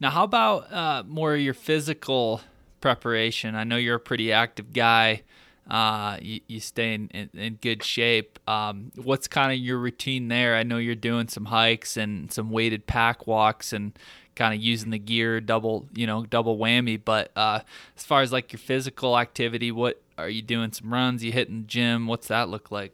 Now, 0.01 0.11
how 0.11 0.25
about 0.25 0.73
uh, 0.73 1.03
more 1.07 1.37
your 1.37 1.55
physical 1.55 2.41
preparation? 2.81 3.55
I 3.55 3.65
know 3.65 3.77
you're 3.77 3.97
a 3.97 4.01
pretty 4.01 4.33
active 4.33 4.73
guy. 4.73 5.23
Uh, 5.69 6.17
you, 6.23 6.41
you 6.47 6.61
stay 6.61 6.95
in, 6.95 7.09
in, 7.09 7.29
in 7.35 7.55
good 7.57 7.83
shape. 7.83 8.39
Um, 8.49 8.91
what's 8.97 9.29
kind 9.29 9.53
of 9.53 9.59
your 9.59 9.79
routine 9.79 10.29
there? 10.29 10.57
I 10.57 10.63
know 10.63 10.79
you're 10.79 10.95
doing 10.95 11.29
some 11.29 11.47
hikes 11.47 11.97
and 11.97 12.33
some 12.33 12.51
weighted 12.51 12.87
pack 12.87 13.27
walks 13.27 13.73
and 13.73 13.99
kind 14.35 14.55
of 14.55 14.61
using 14.61 14.91
the 14.91 14.99
gear 14.99 15.41
double, 15.41 15.87
you 15.95 16.07
know, 16.07 16.25
double 16.25 16.57
whammy. 16.57 16.99
But 17.05 17.33
uh, 17.37 17.61
as 17.97 18.05
far 18.05 18.23
as 18.23 18.33
like 18.33 18.53
your 18.53 18.61
physical 18.61 19.19
activity, 19.19 19.71
what 19.71 20.01
are 20.17 20.31
you 20.31 20.41
doing? 20.41 20.73
Some 20.73 20.93
runs? 20.93 21.23
You 21.23 21.33
hitting 21.33 21.63
the 21.63 21.67
gym? 21.67 22.07
What's 22.07 22.29
that 22.29 22.49
look 22.49 22.71
like? 22.71 22.93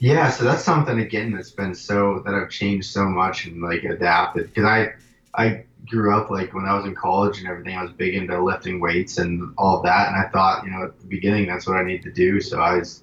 Yeah, 0.00 0.30
so 0.30 0.44
that's 0.44 0.64
something 0.64 0.98
again 0.98 1.32
that's 1.32 1.50
been 1.50 1.74
so 1.74 2.22
that 2.24 2.34
I've 2.34 2.50
changed 2.50 2.90
so 2.90 3.04
much 3.04 3.46
and 3.46 3.62
like 3.62 3.84
adapted 3.84 4.48
because 4.48 4.64
I 4.64 4.94
I 5.34 5.64
grew 5.86 6.14
up 6.14 6.30
like 6.30 6.54
when 6.54 6.64
I 6.64 6.74
was 6.74 6.84
in 6.84 6.94
college 6.94 7.38
and 7.38 7.48
everything, 7.48 7.76
I 7.76 7.82
was 7.82 7.92
big 7.92 8.14
into 8.14 8.42
lifting 8.42 8.80
weights 8.80 9.18
and 9.18 9.54
all 9.58 9.82
that. 9.82 10.08
And 10.08 10.16
I 10.16 10.28
thought, 10.30 10.64
you 10.64 10.70
know, 10.70 10.84
at 10.84 10.98
the 10.98 11.06
beginning, 11.06 11.46
that's 11.46 11.66
what 11.66 11.76
I 11.76 11.84
need 11.84 12.02
to 12.02 12.12
do. 12.12 12.40
So 12.40 12.60
I 12.60 12.76
was, 12.76 13.02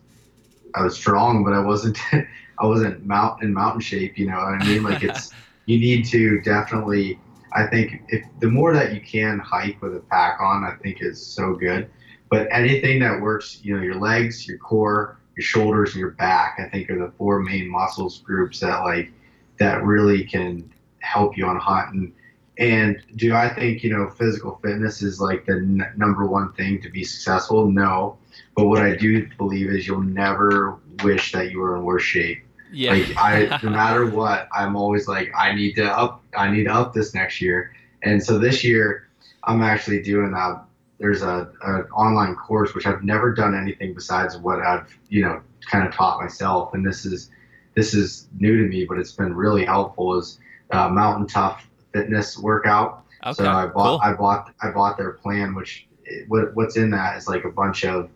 I 0.76 0.84
was 0.84 0.95
strong, 0.95 1.43
but 1.43 1.53
I 1.53 1.59
wasn't, 1.59 1.97
I 2.59 2.65
wasn't 2.65 3.05
mount 3.05 3.43
in 3.43 3.53
mountain 3.53 3.82
shape. 3.82 4.17
You 4.17 4.28
know 4.28 4.38
what 4.38 4.61
I 4.61 4.65
mean? 4.65 4.84
Like 4.84 5.03
it's, 5.03 5.32
you 5.65 5.80
need 5.80 6.05
to 6.05 6.41
definitely, 6.41 7.20
I 7.53 7.67
think 7.67 8.03
if 8.09 8.26
the 8.39 8.47
more 8.47 8.74
that 8.74 8.93
you 8.93 9.01
can 9.01 9.39
hike 9.39 9.82
with 9.82 9.95
a 9.95 9.99
pack 9.99 10.39
on, 10.39 10.63
I 10.63 10.76
think 10.82 11.01
is 11.01 11.26
so 11.26 11.53
good. 11.53 11.89
But 12.30 12.47
anything 12.51 12.99
that 12.99 13.20
works, 13.20 13.59
you 13.63 13.76
know, 13.76 13.82
your 13.82 13.95
legs, 13.95 14.47
your 14.47 14.59
core, 14.59 15.18
your 15.40 15.46
shoulders, 15.46 15.92
and 15.92 16.02
your 16.02 16.12
back, 16.12 16.60
I 16.60 16.68
think 16.68 16.90
are 16.90 17.00
the 17.00 17.14
four 17.18 17.40
main 17.40 17.70
muscles 17.70 18.20
groups 18.20 18.60
that 18.60 18.80
like, 18.84 19.14
that 19.58 19.84
really 19.84 20.26
can 20.26 20.70
help 21.00 21.38
you 21.38 21.46
on 21.46 21.56
a 21.56 21.60
hunt. 21.60 22.14
And 22.58 23.02
do 23.16 23.34
I 23.34 23.48
think, 23.48 23.84
you 23.84 23.90
know, 23.90 24.10
physical 24.10 24.60
fitness 24.62 25.02
is 25.02 25.22
like 25.22 25.46
the 25.46 25.54
n- 25.54 25.94
number 25.96 26.26
one 26.26 26.52
thing 26.54 26.82
to 26.82 26.90
be 26.90 27.06
successful? 27.06 27.72
No. 27.72 28.18
But 28.54 28.66
what 28.66 28.82
I 28.82 28.96
do 28.96 29.26
believe 29.38 29.70
is 29.70 29.88
you'll 29.88 30.02
never 30.02 30.78
wish 31.04 31.32
that 31.32 31.52
you 31.52 31.60
were 31.60 31.78
in 31.78 31.84
worse 31.84 32.04
shape. 32.04 32.44
Yeah. 32.74 32.92
Like 32.92 33.18
I, 33.18 33.60
no 33.64 33.70
matter 33.70 34.06
what, 34.08 34.50
I'm 34.54 34.76
always 34.76 35.08
like, 35.08 35.32
I 35.38 35.54
need 35.56 35.76
to 35.76 35.86
up, 35.86 36.22
I 36.38 36.52
need 36.52 36.66
to 36.66 36.74
up 36.74 36.94
this 36.94 37.14
next 37.14 37.40
year. 37.40 37.74
And 38.04 38.22
so 38.22 38.38
this 38.38 38.62
year, 38.62 39.08
I'm 39.46 39.62
actually 39.62 40.02
doing 40.02 40.34
a, 40.34 40.66
there's 41.00 41.22
a, 41.22 41.50
an 41.64 41.84
online 41.91 42.36
course 42.36 42.76
which 42.76 42.86
I've 42.86 43.04
never 43.04 43.34
done 43.34 43.56
anything 43.56 43.93
besides 43.93 44.38
what 44.38 44.60
I've, 44.60 44.93
you 45.08 45.24
know, 45.24 45.41
kind 45.62 45.88
of 45.88 45.93
taught 45.93 46.22
myself. 46.22 46.74
And 46.74 46.86
this 46.86 47.06
is, 47.06 47.32
this 47.76 47.93
is 47.93 48.28
new 48.38 48.62
to 48.62 48.68
me, 48.68 48.86
but 48.86 49.00
it's 49.00 49.14
been 49.14 49.34
really 49.34 49.66
helpful. 49.66 50.18
Is 50.18 50.39
uh, 50.72 50.89
Mountain 50.89 51.28
Tough 51.28 51.68
fitness 51.93 52.38
workout. 52.38 53.06
Okay, 53.26 53.34
so 53.43 53.50
I 53.50 53.66
bought 53.68 53.74
cool. 53.74 54.00
I 54.04 54.14
bought 54.14 54.54
I 54.62 54.72
bought 54.72 54.97
their 54.97 55.12
plan, 55.12 55.56
which 55.56 55.88
what, 56.28 56.56
what's 56.56 56.78
in 56.78 56.89
that 56.91 57.18
is 57.18 57.28
like 57.28 57.45
a 57.45 57.52
bunch 57.52 57.86
of 57.86 58.10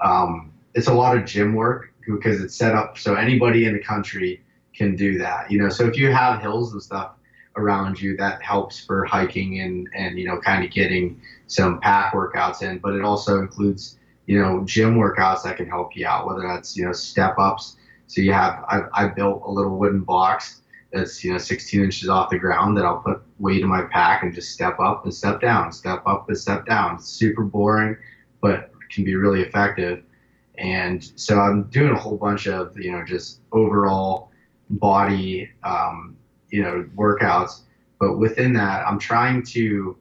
um, 0.00 0.52
it's 0.74 0.88
a 0.88 0.94
lot 0.94 1.16
of 1.16 1.24
gym 1.24 1.54
work 1.54 1.92
because 2.06 2.40
it's 2.40 2.54
set 2.54 2.74
up 2.74 2.98
so 2.98 3.14
anybody 3.14 3.66
in 3.66 3.74
the 3.74 3.82
country 3.82 4.42
can 4.74 4.96
do 4.96 5.18
that. 5.18 5.50
You 5.50 5.58
know, 5.58 5.68
so 5.68 5.86
if 5.86 5.96
you 5.96 6.12
have 6.12 6.40
hills 6.40 6.72
and 6.72 6.82
stuff 6.82 7.12
around 7.56 8.00
you, 8.00 8.16
that 8.16 8.42
helps 8.42 8.84
for 8.84 9.04
hiking 9.04 9.60
and 9.60 9.88
and 9.94 10.18
you 10.18 10.26
know 10.26 10.40
kind 10.40 10.64
of 10.64 10.70
getting 10.70 11.20
some 11.46 11.80
pack 11.80 12.12
workouts 12.12 12.62
in. 12.62 12.78
But 12.78 12.94
it 12.94 13.02
also 13.02 13.40
includes 13.40 13.98
you 14.26 14.40
know 14.40 14.62
gym 14.64 14.96
workouts 14.96 15.42
that 15.44 15.56
can 15.56 15.68
help 15.68 15.96
you 15.96 16.06
out, 16.06 16.26
whether 16.26 16.42
that's 16.42 16.76
you 16.76 16.84
know 16.84 16.92
step 16.92 17.34
ups 17.38 17.76
So 18.06 18.20
you 18.20 18.32
have 18.32 18.64
I, 18.68 18.82
I 18.94 19.08
built 19.08 19.42
a 19.46 19.50
little 19.50 19.78
wooden 19.78 20.00
box 20.00 20.62
that's 20.92 21.24
you 21.24 21.32
know 21.32 21.38
16 21.38 21.82
inches 21.82 22.08
off 22.08 22.30
the 22.30 22.38
ground 22.38 22.76
that 22.76 22.84
I'll 22.84 23.00
put 23.00 23.22
weight 23.38 23.62
in 23.62 23.68
my 23.68 23.82
pack 23.82 24.22
and 24.22 24.34
just 24.34 24.52
step 24.52 24.78
up 24.78 25.04
and 25.04 25.14
step 25.14 25.40
down, 25.40 25.72
step 25.72 26.02
up 26.06 26.28
and 26.28 26.38
step 26.38 26.66
down. 26.66 26.96
It's 26.96 27.08
super 27.08 27.42
boring, 27.42 27.96
but 28.40 28.70
can 28.92 29.04
be 29.04 29.14
really 29.16 29.40
effective. 29.40 30.02
And 30.56 31.10
so 31.16 31.40
I'm 31.40 31.64
doing 31.64 31.92
a 31.92 31.98
whole 31.98 32.16
bunch 32.16 32.46
of 32.46 32.78
you 32.78 32.92
know 32.92 33.04
just 33.04 33.40
overall 33.52 34.30
body 34.70 35.50
um, 35.64 36.16
you 36.52 36.62
know 36.62 36.88
workouts, 36.94 37.62
but 37.98 38.18
within 38.18 38.52
that 38.52 38.86
I'm 38.86 38.98
trying 39.00 39.42
to 39.46 39.96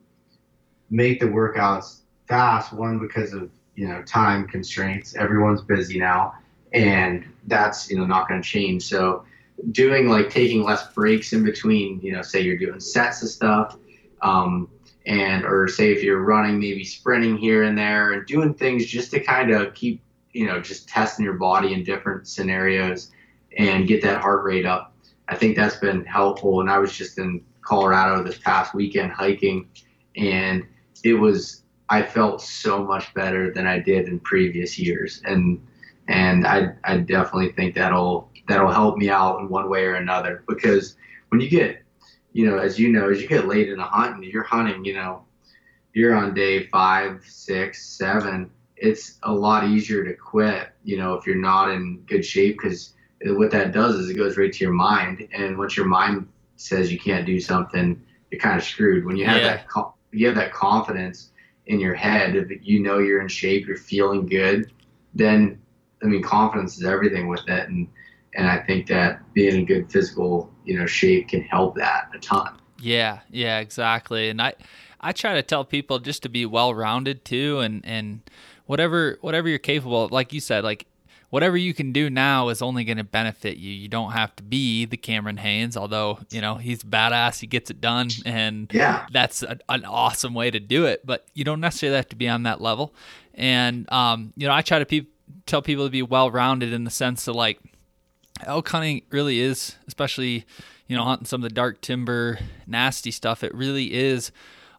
make 0.91 1.19
the 1.19 1.25
workouts 1.25 2.01
fast. 2.27 2.71
One 2.73 2.99
because 2.99 3.33
of 3.33 3.49
you 3.75 3.87
know 3.87 4.03
time 4.03 4.47
constraints. 4.47 5.15
Everyone's 5.15 5.61
busy 5.61 5.97
now, 5.97 6.35
and 6.73 7.25
that's 7.47 7.89
you 7.89 7.97
know 7.97 8.05
not 8.05 8.27
going 8.27 8.41
to 8.41 8.47
change. 8.47 8.83
So 8.83 9.25
doing 9.71 10.07
like 10.07 10.29
taking 10.29 10.63
less 10.63 10.91
breaks 10.93 11.33
in 11.33 11.43
between, 11.43 12.01
you 12.01 12.11
know, 12.13 12.21
say 12.21 12.41
you're 12.41 12.57
doing 12.57 12.79
sets 12.79 13.21
of 13.21 13.29
stuff, 13.29 13.77
um, 14.21 14.69
and 15.05 15.45
or 15.45 15.67
say 15.67 15.91
if 15.91 16.03
you're 16.03 16.21
running, 16.21 16.59
maybe 16.59 16.83
sprinting 16.83 17.37
here 17.37 17.63
and 17.63 17.77
there, 17.77 18.13
and 18.13 18.25
doing 18.25 18.53
things 18.53 18.85
just 18.85 19.11
to 19.11 19.19
kind 19.19 19.51
of 19.51 19.73
keep, 19.73 20.01
you 20.33 20.45
know, 20.45 20.59
just 20.59 20.87
testing 20.87 21.25
your 21.25 21.35
body 21.35 21.73
in 21.73 21.83
different 21.83 22.27
scenarios 22.27 23.11
and 23.57 23.87
get 23.87 24.01
that 24.01 24.21
heart 24.21 24.43
rate 24.43 24.65
up. 24.65 24.90
I 25.32 25.36
think 25.36 25.55
that's 25.55 25.77
been 25.77 26.05
helpful. 26.05 26.59
And 26.59 26.69
I 26.69 26.77
was 26.77 26.91
just 26.91 27.17
in 27.17 27.41
Colorado 27.61 28.21
this 28.21 28.38
past 28.38 28.75
weekend 28.75 29.13
hiking, 29.13 29.69
and 30.17 30.67
it 31.05 31.13
was 31.13 31.63
I 31.89 32.03
felt 32.03 32.41
so 32.41 32.84
much 32.84 33.13
better 33.13 33.51
than 33.51 33.65
I 33.65 33.79
did 33.79 34.09
in 34.09 34.19
previous 34.19 34.77
years, 34.77 35.21
and 35.25 35.65
and 36.09 36.45
I 36.45 36.73
I 36.84 36.97
definitely 36.97 37.53
think 37.53 37.75
that'll 37.75 38.29
that'll 38.49 38.73
help 38.73 38.97
me 38.97 39.09
out 39.09 39.39
in 39.39 39.47
one 39.47 39.69
way 39.69 39.86
or 39.86 39.95
another. 39.95 40.43
Because 40.49 40.97
when 41.29 41.39
you 41.39 41.49
get, 41.49 41.82
you 42.34 42.45
know, 42.45 42.57
as 42.57 42.77
you 42.77 42.89
know, 42.89 43.09
as 43.09 43.21
you 43.21 43.27
get 43.29 43.47
late 43.47 43.69
in 43.69 43.79
a 43.79 43.86
hunt 43.86 44.15
and 44.15 44.25
you're 44.25 44.43
hunting, 44.43 44.84
you 44.84 44.95
know, 44.95 45.23
you're 45.93 46.13
on 46.13 46.34
day 46.34 46.67
five, 46.67 47.23
six, 47.25 47.86
seven. 47.86 48.51
It's 48.75 49.17
a 49.23 49.32
lot 49.32 49.63
easier 49.63 50.03
to 50.03 50.13
quit, 50.13 50.73
you 50.84 50.97
know, 50.97 51.13
if 51.13 51.25
you're 51.25 51.36
not 51.36 51.71
in 51.71 52.03
good 52.07 52.25
shape 52.25 52.57
because 52.61 52.95
what 53.26 53.51
that 53.51 53.72
does 53.72 53.95
is 53.95 54.09
it 54.09 54.15
goes 54.15 54.38
right 54.38 54.51
to 54.51 54.63
your 54.63 54.74
mind, 54.74 55.28
and 55.34 55.57
once 55.57 55.78
your 55.78 55.86
mind 55.86 56.28
says 56.55 56.91
you 56.91 56.99
can't 56.99 57.26
do 57.26 57.39
something, 57.39 58.01
you're 58.30 58.41
kind 58.41 58.57
of 58.57 58.63
screwed. 58.63 59.05
When 59.05 59.15
you 59.15 59.26
have 59.26 59.41
yeah. 59.41 59.61
that, 59.76 59.91
you 60.11 60.28
have 60.28 60.36
that 60.36 60.53
confidence 60.53 61.32
in 61.67 61.80
your 61.80 61.93
head, 61.93 62.36
if 62.36 62.49
you 62.61 62.80
know 62.80 62.97
you're 62.97 63.22
in 63.22 63.28
shape, 63.28 63.67
you're 63.67 63.78
feeling 63.78 64.26
good, 64.26 64.72
then 65.13 65.61
I 66.03 66.07
mean, 66.07 66.24
confidence 66.24 66.78
is 66.78 66.86
everything 66.86 67.28
with 67.28 67.47
it, 67.47 67.69
and 67.69 67.88
and 68.36 68.47
I 68.47 68.59
think 68.59 68.88
that 68.88 69.22
being 69.34 69.55
in 69.55 69.65
good 69.65 69.91
physical, 69.91 70.51
you 70.65 70.80
know, 70.80 70.86
shape 70.86 71.30
can 71.30 71.41
help 71.41 71.76
that 71.76 72.09
a 72.15 72.19
ton. 72.19 72.57
Yeah, 72.80 73.19
yeah, 73.30 73.59
exactly. 73.59 74.30
And 74.30 74.41
I 74.41 74.53
I 74.99 75.11
try 75.11 75.34
to 75.34 75.43
tell 75.43 75.65
people 75.65 75.99
just 75.99 76.24
to 76.24 76.30
be 76.30 76.45
well-rounded 76.45 77.26
too 77.26 77.59
and 77.59 77.86
and 77.86 78.22
whatever 78.65 79.17
whatever 79.22 79.49
you're 79.49 79.59
capable 79.59 80.05
of, 80.05 80.11
like 80.11 80.34
you 80.34 80.39
said, 80.39 80.63
like 80.63 80.88
whatever 81.32 81.57
you 81.57 81.73
can 81.73 81.91
do 81.91 82.09
now 82.09 82.49
is 82.49 82.61
only 82.61 82.84
going 82.84 82.97
to 82.97 83.03
benefit 83.03 83.57
you. 83.57 83.71
You 83.71 83.88
don't 83.88 84.11
have 84.11 84.36
to 84.36 84.43
be 84.43 84.86
the 84.86 84.97
Cameron 84.97 85.38
Hanes, 85.38 85.75
although, 85.75 86.19
you 86.29 86.41
know, 86.41 86.55
he's 86.55 86.84
badass, 86.84 87.39
he 87.39 87.47
gets 87.47 87.71
it 87.71 87.82
done 87.82 88.09
and 88.25 88.69
yeah. 88.71 89.07
that's 89.11 89.41
a, 89.41 89.57
an 89.69 89.86
awesome 89.86 90.34
way 90.34 90.51
to 90.51 90.59
do 90.59 90.86
it, 90.86 91.05
but 91.05 91.25
you 91.34 91.43
don't 91.43 91.61
necessarily 91.61 91.95
have 91.95 92.09
to 92.09 92.15
be 92.15 92.29
on 92.29 92.43
that 92.43 92.61
level. 92.61 92.93
And 93.34 93.91
um, 93.91 94.34
you 94.36 94.47
know, 94.47 94.53
I 94.53 94.61
try 94.61 94.79
to 94.79 94.86
pe- 94.86 95.07
tell 95.45 95.61
people 95.61 95.86
to 95.86 95.89
be 95.89 96.03
well-rounded 96.03 96.73
in 96.73 96.84
the 96.84 96.91
sense 96.91 97.27
of 97.27 97.36
like 97.36 97.59
elk 98.43 98.67
hunting 98.67 99.03
really 99.09 99.39
is, 99.39 99.75
especially 99.88 100.45
you 100.88 100.97
know 100.97 101.03
hunting 101.03 101.25
some 101.25 101.43
of 101.43 101.49
the 101.49 101.55
dark 101.55 101.79
timber, 101.82 102.39
nasty 102.67 103.09
stuff. 103.09 103.43
It 103.43 103.55
really 103.55 103.93
is 103.93 104.32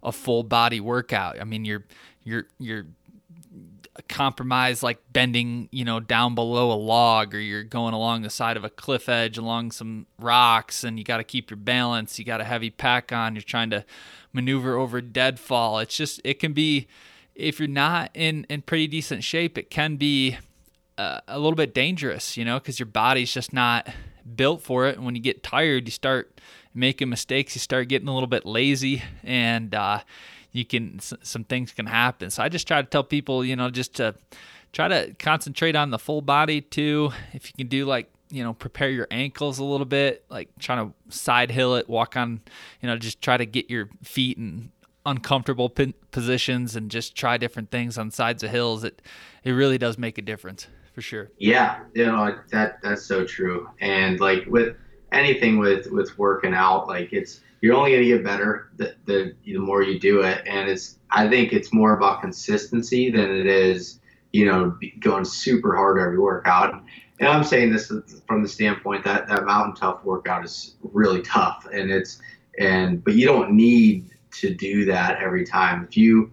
a 0.03 0.13
full 0.13 0.43
body 0.43 0.81
workout. 0.81 1.41
I 1.41 1.45
mean, 1.45 1.65
you're 1.65 1.85
you're 2.25 2.47
you're 2.59 2.87
compromise 4.09 4.83
like 4.83 4.99
bending 5.13 5.69
you 5.71 5.85
know 5.85 6.01
down 6.01 6.35
below 6.35 6.73
a 6.73 6.75
log 6.75 7.35
or 7.35 7.39
you're 7.39 7.63
going 7.63 7.93
along 7.93 8.23
the 8.23 8.31
side 8.31 8.57
of 8.57 8.65
a 8.65 8.71
cliff 8.71 9.07
edge 9.07 9.37
along 9.37 9.71
some 9.71 10.07
rocks 10.19 10.83
and 10.83 10.99
you 10.99 11.05
got 11.05 11.19
to 11.19 11.25
keep 11.25 11.51
your 11.51 11.59
balance 11.59 12.19
you 12.19 12.25
got 12.25 12.41
a 12.41 12.45
heavy 12.45 12.71
pack 12.71 13.13
on 13.13 13.35
you're 13.35 13.43
trying 13.43 13.69
to 13.69 13.85
maneuver 14.33 14.79
over 14.79 15.03
deadfall 15.03 15.79
it's 15.79 15.95
just 15.95 16.21
it 16.25 16.39
can 16.39 16.55
be 16.55 16.87
if 17.35 17.59
you're 17.59 17.69
not 17.69 18.11
in 18.15 18.47
in 18.49 18.63
pretty 18.63 18.87
decent 18.87 19.23
shape 19.23 19.59
it 19.59 19.69
can 19.69 19.97
be 19.97 20.39
uh, 20.99 21.21
a 21.29 21.39
little 21.39 21.57
bit 21.57 21.75
dangerous, 21.75 22.37
you 22.37 22.45
know, 22.45 22.59
because 22.59 22.79
your 22.79 22.87
body's 22.87 23.33
just 23.33 23.53
not 23.53 23.89
built 24.37 24.63
for 24.63 24.87
it. 24.87 24.97
And 24.97 25.05
when 25.05 25.15
you 25.15 25.23
get 25.23 25.43
tired, 25.43 25.87
you 25.87 25.91
start 25.91 26.41
making 26.75 27.09
mistakes. 27.09 27.55
You 27.55 27.61
start 27.61 27.89
getting 27.89 28.09
a 28.09 28.15
little 28.15 28.29
bit 28.29 28.47
lazy, 28.47 29.03
and 29.23 29.75
uh, 29.75 30.01
you 30.53 30.65
can 30.65 31.01
some 31.01 31.45
things 31.45 31.73
can 31.73 31.87
happen. 31.87 32.31
So 32.31 32.43
I 32.43 32.49
just 32.49 32.67
try 32.67 32.83
to 32.83 32.89
tell 32.89 33.05
people, 33.05 33.45
you 33.45 33.57
know, 33.57 33.71
just 33.71 33.97
to 33.97 34.15
try 34.73 34.89
to 34.89 35.15
concentrate 35.19 35.77
on 35.77 35.91
the 35.91 35.99
full 35.99 36.23
body 36.23 36.61
too. 36.61 37.13
If 37.33 37.49
you 37.49 37.53
can 37.57 37.69
do 37.69 37.87
like 37.87 38.11
you 38.31 38.43
know 38.43 38.55
prepare 38.55 38.89
your 38.89 39.07
ankles 39.11 39.59
a 39.59 39.65
little 39.65 39.85
bit 39.85 40.25
like 40.31 40.49
trying 40.59 40.89
to 40.89 41.15
side 41.15 41.51
hill 41.51 41.75
it 41.75 41.87
walk 41.87 42.17
on 42.17 42.41
you 42.81 42.89
know 42.89 42.97
just 42.97 43.21
try 43.21 43.37
to 43.37 43.45
get 43.45 43.69
your 43.69 43.91
feet 44.03 44.39
in 44.39 44.73
uncomfortable 45.05 45.69
positions 46.11 46.75
and 46.75 46.91
just 46.91 47.15
try 47.15 47.37
different 47.37 47.71
things 47.71 47.99
on 47.99 48.11
sides 48.11 48.43
of 48.43 48.51
hills 48.51 48.85
it 48.85 49.03
it 49.45 49.51
really 49.51 49.77
does 49.77 49.99
make 49.99 50.17
a 50.17 50.23
difference 50.23 50.67
for 50.93 51.01
sure. 51.01 51.31
Yeah, 51.39 51.81
you 51.95 52.07
know 52.07 52.39
that 52.51 52.79
that's 52.83 53.05
so 53.05 53.25
true. 53.25 53.69
And 53.81 54.21
like 54.21 54.45
with 54.47 54.77
anything 55.11 55.59
with 55.59 55.91
with 55.91 56.17
working 56.19 56.55
out, 56.55 56.87
like 56.87 57.13
it's 57.13 57.41
you're 57.63 57.77
only 57.77 57.93
gonna 57.93 58.05
get 58.05 58.23
better 58.23 58.71
the 58.77 58.95
the, 59.07 59.35
the 59.45 59.57
more 59.57 59.83
you 59.83 59.99
do 59.99 60.21
it. 60.21 60.43
And 60.47 60.69
it's 60.69 60.99
I 61.11 61.29
think 61.29 61.55
it's 61.55 61.73
more 61.73 61.97
about 61.97 62.21
consistency 62.21 63.11
than 63.11 63.31
it 63.31 63.47
is 63.47 64.01
you 64.33 64.45
know 64.45 64.77
going 65.01 65.25
super 65.25 65.75
hard 65.75 65.99
every 65.99 66.19
workout. 66.19 66.83
And 67.21 67.29
I'm 67.29 67.45
saying 67.45 67.73
this 67.73 67.91
from 68.27 68.43
the 68.43 68.49
standpoint 68.49 69.05
that 69.05 69.29
that 69.29 69.45
mountain 69.45 69.77
tough 69.77 70.05
workout 70.05 70.45
is 70.45 70.75
really 70.83 71.23
tough, 71.23 71.67
and 71.73 71.91
it's 71.91 72.21
and 72.59 73.03
but 73.03 73.15
you 73.15 73.27
don't 73.27 73.53
need 73.53 74.11
to 74.33 74.53
do 74.53 74.85
that 74.87 75.23
every 75.23 75.45
time. 75.45 75.87
If 75.89 75.97
you 75.97 76.33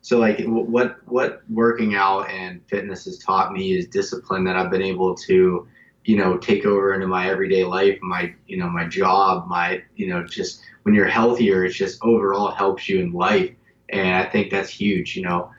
so 0.00 0.18
like 0.18 0.42
what 0.46 0.96
what 1.06 1.42
working 1.50 1.94
out 1.94 2.30
and 2.30 2.62
fitness 2.68 3.04
has 3.04 3.18
taught 3.18 3.52
me 3.52 3.76
is 3.76 3.86
discipline 3.86 4.44
that 4.44 4.56
I've 4.56 4.70
been 4.70 4.82
able 4.82 5.14
to 5.14 5.68
you 6.04 6.16
know 6.16 6.36
take 6.38 6.64
over 6.64 6.94
into 6.94 7.06
my 7.06 7.28
everyday 7.30 7.64
life 7.64 7.98
my 8.00 8.34
you 8.46 8.56
know 8.56 8.68
my 8.68 8.86
job 8.86 9.46
my 9.48 9.82
you 9.96 10.08
know 10.08 10.24
just 10.26 10.62
when 10.82 10.94
you're 10.94 11.06
healthier 11.06 11.64
it 11.64 11.70
just 11.70 12.02
overall 12.02 12.50
helps 12.50 12.88
you 12.88 13.00
in 13.00 13.12
life 13.12 13.50
and 13.90 14.16
I 14.16 14.24
think 14.24 14.50
that's 14.50 14.70
huge 14.70 15.16
you 15.16 15.22
know 15.22 15.50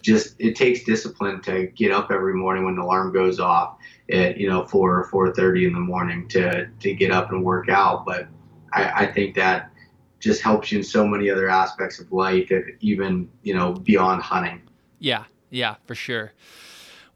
just 0.00 0.36
it 0.38 0.54
takes 0.54 0.84
discipline 0.84 1.42
to 1.42 1.66
get 1.68 1.90
up 1.90 2.10
every 2.12 2.34
morning 2.34 2.64
when 2.64 2.76
the 2.76 2.82
alarm 2.82 3.12
goes 3.12 3.40
off 3.40 3.78
at 4.10 4.36
you 4.36 4.48
know 4.48 4.64
4 4.64 5.10
or 5.10 5.32
4:30 5.32 5.66
in 5.66 5.72
the 5.72 5.80
morning 5.80 6.28
to 6.28 6.66
to 6.66 6.94
get 6.94 7.10
up 7.10 7.32
and 7.32 7.44
work 7.44 7.68
out 7.68 8.04
but 8.06 8.28
I, 8.72 9.04
I 9.04 9.12
think 9.12 9.34
that 9.36 9.70
just 10.20 10.42
helps 10.42 10.72
you 10.72 10.78
in 10.78 10.84
so 10.84 11.06
many 11.06 11.30
other 11.30 11.48
aspects 11.48 11.98
of 11.98 12.10
life, 12.12 12.50
even 12.80 13.28
you 13.42 13.54
know 13.54 13.72
beyond 13.72 14.22
hunting. 14.22 14.62
Yeah, 14.98 15.24
yeah, 15.50 15.76
for 15.86 15.94
sure. 15.94 16.32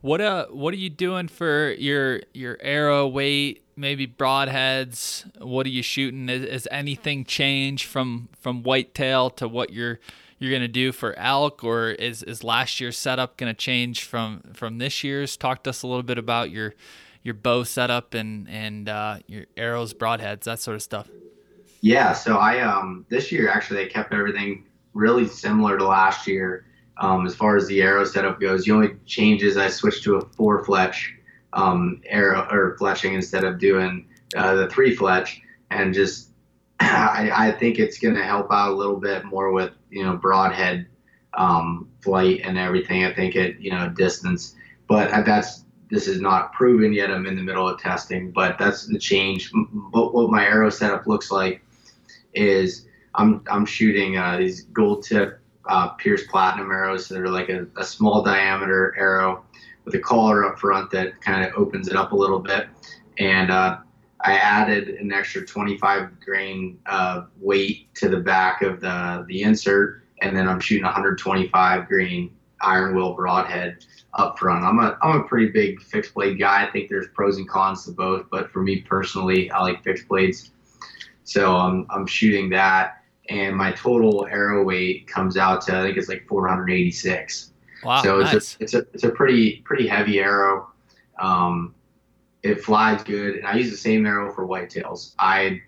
What 0.03 0.21
uh, 0.21 0.47
what 0.47 0.75
are 0.75 0.79
you 0.79 0.91
doing 0.91 1.29
for 1.29 1.73
your 1.73 2.21
your 2.35 2.59
arrow 2.61 3.07
weight? 3.07 3.63
Maybe 3.77 4.07
broadheads. 4.07 5.25
What 5.41 5.65
are 5.65 5.71
you 5.71 5.83
shooting? 5.83 6.29
Is, 6.29 6.43
is 6.43 6.69
anything 6.73 7.25
changed 7.25 7.87
from 7.87 8.29
from 8.41 8.65
whitetail 8.65 9.31
to 9.31 9.47
what 9.47 9.73
you're 9.73 10.01
you're 10.41 10.51
gonna 10.51 10.67
do 10.67 10.91
for 10.91 11.17
elk, 11.17 11.63
or 11.63 11.91
is 11.91 12.25
is 12.25 12.43
last 12.43 12.81
year's 12.81 12.99
setup 12.99 13.37
gonna 13.37 13.55
change 13.55 14.03
from 14.03 14.43
from 14.55 14.79
this 14.79 15.05
year's? 15.05 15.37
Talk 15.37 15.63
to 15.63 15.71
us 15.71 15.85
a 15.85 15.87
little 15.87 16.03
bit 16.03 16.19
about 16.19 16.51
your 16.51 16.75
your 17.23 17.35
bow 17.35 17.63
setup 17.63 18.13
and 18.13 18.49
and 18.49 18.89
uh, 18.89 19.19
your 19.29 19.47
arrows, 19.57 19.95
broadheads, 19.95 20.43
that 20.43 20.59
sort 20.59 20.75
of 20.75 20.83
stuff. 20.83 21.09
Yeah, 21.81 22.13
so 22.13 22.39
I 22.39 22.61
um 22.61 23.07
this 23.09 23.31
year 23.31 23.49
actually 23.49 23.85
I 23.85 23.89
kept 23.89 24.13
everything 24.13 24.65
really 24.95 25.29
similar 25.29 25.79
to 25.79 25.87
last 25.87 26.27
year. 26.27 26.67
Um, 26.99 27.27
as 27.27 27.35
far 27.35 27.57
as 27.57 27.67
the 27.67 27.83
arrow 27.83 28.05
setup 28.05 28.41
goes, 28.41 28.65
the 28.65 28.73
only 28.73 28.97
changes 29.07 29.57
I 29.57 29.69
switched 29.69 30.05
to 30.05 30.17
a 30.17 30.21
four 30.21 30.65
fletch 30.65 31.15
um, 31.53 32.01
arrow 32.07 32.47
or 32.51 32.77
fletching 32.79 33.15
instead 33.15 33.45
of 33.45 33.59
doing 33.59 34.07
uh, 34.37 34.55
the 34.55 34.69
three 34.69 34.95
fletch, 34.95 35.41
and 35.71 35.95
just 35.95 36.31
I, 36.81 37.31
I 37.49 37.53
think 37.53 37.79
it's 37.79 37.99
going 37.99 38.15
to 38.15 38.25
help 38.25 38.53
out 38.53 38.73
a 38.73 38.75
little 38.75 38.97
bit 38.97 39.25
more 39.25 39.53
with 39.53 39.73
you 39.91 40.05
know 40.05 40.17
broadhead 40.17 40.87
um, 41.35 41.89
flight 42.01 42.41
and 42.45 42.59
everything. 42.59 43.05
I 43.05 43.13
think 43.13 43.37
at 43.37 43.61
you 43.61 43.71
know 43.71 43.89
distance, 43.89 44.55
but 44.89 45.11
that's 45.25 45.65
this 45.91 46.09
is 46.09 46.21
not 46.21 46.53
proven 46.55 46.93
yet. 46.93 47.11
I'm 47.11 47.27
in 47.27 47.37
the 47.37 47.43
middle 47.43 47.69
of 47.69 47.79
testing, 47.79 48.31
but 48.31 48.59
that's 48.59 48.87
the 48.87 48.99
change. 48.99 49.53
What, 49.91 50.15
what 50.15 50.31
my 50.31 50.45
arrow 50.45 50.71
setup 50.71 51.07
looks 51.07 51.31
like 51.31 51.63
is 52.35 52.87
I'm 53.15 53.43
I'm 53.51 53.67
shooting 53.67 54.17
uh, 54.17 54.39
these 54.39 54.63
gold 54.65 55.05
tip 55.05 55.42
uh, 55.67 55.89
Pierce 55.91 56.27
Platinum 56.27 56.71
arrows 56.71 57.09
that 57.09 57.19
are 57.19 57.29
like 57.29 57.49
a, 57.49 57.67
a, 57.77 57.85
small 57.85 58.23
diameter 58.23 58.95
arrow 58.99 59.45
with 59.85 59.95
a 59.95 59.99
collar 59.99 60.45
up 60.45 60.59
front 60.59 60.91
that 60.91 61.21
kind 61.21 61.45
of 61.45 61.53
opens 61.55 61.89
it 61.89 61.97
up 61.97 62.13
a 62.13 62.17
little 62.17 62.41
bit. 62.41 62.69
and 63.19 63.51
uh, 63.51 63.79
I 64.25 64.35
added 64.35 64.89
an 64.89 65.13
extra 65.13 65.45
25 65.45 66.21
grain 66.21 66.79
uh, 66.87 67.25
weight 67.41 67.95
to 67.97 68.09
the 68.09 68.19
back 68.19 68.63
of 68.63 68.81
the 68.81 69.25
the 69.29 69.43
insert, 69.43 70.05
and 70.21 70.37
then 70.37 70.49
I'm 70.49 70.61
shooting 70.61 70.85
125 70.85 71.89
grain 71.89 72.35
iron 72.61 72.95
will 72.95 73.15
broadhead 73.15 73.85
up 74.15 74.39
front. 74.39 74.65
I'm 74.65 74.79
a 74.79 74.97
I'm 75.03 75.21
a 75.21 75.25
pretty 75.25 75.49
big 75.49 75.83
fixed 75.83 76.15
blade 76.15 76.39
guy. 76.39 76.67
I 76.67 76.71
think 76.71 76.89
there's 76.89 77.09
pros 77.09 77.37
and 77.37 77.49
cons 77.49 77.85
to 77.87 77.93
both, 77.93 78.27
but 78.31 78.51
for 78.51 78.63
me 78.63 78.81
personally, 78.83 79.51
I 79.51 79.61
like 79.63 79.83
fixed 79.83 80.09
blades. 80.09 80.51
So 81.25 81.57
I'm 81.57 81.87
I'm 81.91 82.07
shooting 82.07 82.51
that, 82.51 83.02
and 83.29 83.57
my 83.57 83.73
total 83.73 84.27
arrow 84.31 84.65
weight 84.65 85.07
comes 85.07 85.37
out 85.37 85.63
to 85.63 85.77
I 85.77 85.83
think 85.83 85.97
it's 85.97 86.09
like 86.09 86.27
486. 86.27 87.53
Wow, 87.85 88.03
so 88.03 88.21
it's 88.21 88.33
nice. 88.33 88.57
a 88.57 88.63
it's 88.63 88.75
a 88.75 88.79
it's 88.93 89.05
a 89.05 89.11
pretty 89.11 89.63
pretty 89.65 89.87
heavy 89.87 90.21
arrow. 90.21 90.71
Um, 91.19 91.75
it 92.43 92.63
flies 92.63 93.03
good, 93.03 93.37
and 93.37 93.47
I 93.47 93.55
use 93.55 93.71
the 93.71 93.77
same 93.77 94.07
arrow 94.07 94.33
for 94.33 94.47
whitetails. 94.47 95.15
I 95.19 95.61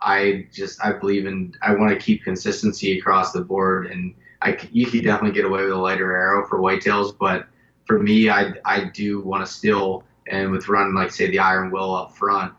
I 0.00 0.46
just 0.52 0.84
I 0.84 0.92
believe 0.92 1.26
in 1.26 1.54
I 1.62 1.74
want 1.74 1.90
to 1.90 1.98
keep 1.98 2.22
consistency 2.24 2.98
across 2.98 3.32
the 3.32 3.40
board, 3.40 3.86
and 3.86 4.14
I 4.42 4.58
you 4.70 4.86
can 4.86 5.02
definitely 5.02 5.34
get 5.34 5.44
away 5.44 5.64
with 5.64 5.72
a 5.72 5.76
lighter 5.76 6.12
arrow 6.14 6.46
for 6.46 6.60
whitetails, 6.60 7.16
but 7.18 7.46
for 7.86 7.98
me, 7.98 8.28
I 8.30 8.52
I 8.64 8.84
do 8.84 9.20
want 9.20 9.44
to 9.44 9.52
still 9.52 10.04
and 10.28 10.50
with 10.50 10.68
running 10.68 10.94
like 10.94 11.10
say 11.10 11.30
the 11.30 11.38
iron 11.38 11.70
will 11.70 11.94
up 11.94 12.14
front, 12.16 12.52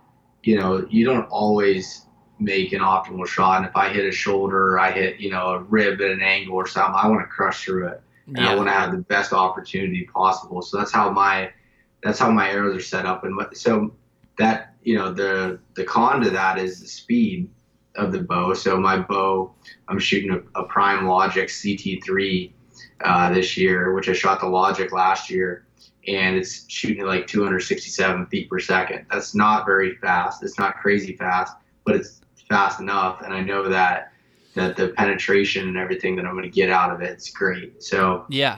you 0.43 0.59
know, 0.59 0.85
you 0.89 1.05
don't 1.05 1.25
always 1.25 2.06
make 2.39 2.73
an 2.73 2.81
optimal 2.81 3.27
shot. 3.27 3.57
And 3.57 3.65
if 3.65 3.75
I 3.75 3.89
hit 3.89 4.05
a 4.05 4.11
shoulder, 4.11 4.79
I 4.79 4.91
hit 4.91 5.19
you 5.19 5.31
know 5.31 5.47
a 5.49 5.59
rib 5.59 6.01
at 6.01 6.11
an 6.11 6.21
angle 6.21 6.55
or 6.55 6.67
something, 6.67 6.95
I 6.95 7.07
want 7.07 7.21
to 7.21 7.27
crush 7.27 7.63
through 7.63 7.87
it 7.87 8.01
and 8.27 8.45
I 8.45 8.55
want 8.55 8.67
to 8.67 8.73
have 8.73 8.91
the 8.91 8.97
best 8.97 9.31
opportunity 9.31 10.03
possible. 10.13 10.61
So 10.61 10.77
that's 10.77 10.91
how 10.91 11.09
my 11.11 11.51
that's 12.03 12.19
how 12.19 12.31
my 12.31 12.49
arrows 12.49 12.77
are 12.77 12.81
set 12.81 13.05
up. 13.05 13.23
And 13.23 13.35
what, 13.35 13.55
so 13.55 13.93
that 14.37 14.73
you 14.83 14.95
know 14.95 15.13
the 15.13 15.59
the 15.75 15.83
con 15.83 16.21
to 16.21 16.29
that 16.31 16.57
is 16.57 16.81
the 16.81 16.87
speed 16.87 17.49
of 17.95 18.11
the 18.11 18.21
bow. 18.21 18.53
So 18.53 18.77
my 18.77 18.99
bow, 18.99 19.53
I'm 19.87 19.99
shooting 19.99 20.31
a, 20.31 20.59
a 20.59 20.65
Prime 20.65 21.07
Logic 21.07 21.47
CT3 21.47 22.51
uh, 23.03 23.33
this 23.33 23.57
year, 23.57 23.93
which 23.93 24.09
I 24.09 24.13
shot 24.13 24.39
the 24.39 24.47
Logic 24.47 24.91
last 24.91 25.29
year, 25.29 25.65
and 26.07 26.35
it's 26.35 26.69
shooting 26.69 27.01
at 27.01 27.07
like 27.07 27.27
267 27.27 28.27
feet 28.27 28.49
per 28.49 28.59
second. 28.59 29.05
That's 29.09 29.33
not 29.33 29.65
very 29.65 29.95
fast. 29.95 30.43
It's 30.43 30.59
not 30.59 30.75
crazy 30.75 31.15
fast, 31.15 31.55
but 31.85 31.95
it's 31.95 32.21
fast 32.49 32.79
enough. 32.79 33.21
And 33.21 33.33
I 33.33 33.41
know 33.41 33.69
that 33.69 34.11
that 34.55 34.75
the 34.75 34.89
penetration 34.89 35.67
and 35.67 35.77
everything 35.77 36.15
that 36.15 36.25
I'm 36.25 36.31
going 36.31 36.43
to 36.43 36.49
get 36.49 36.71
out 36.71 36.91
of 36.91 37.01
it 37.01 37.17
is 37.17 37.29
great. 37.29 37.83
So 37.83 38.25
Yeah. 38.29 38.57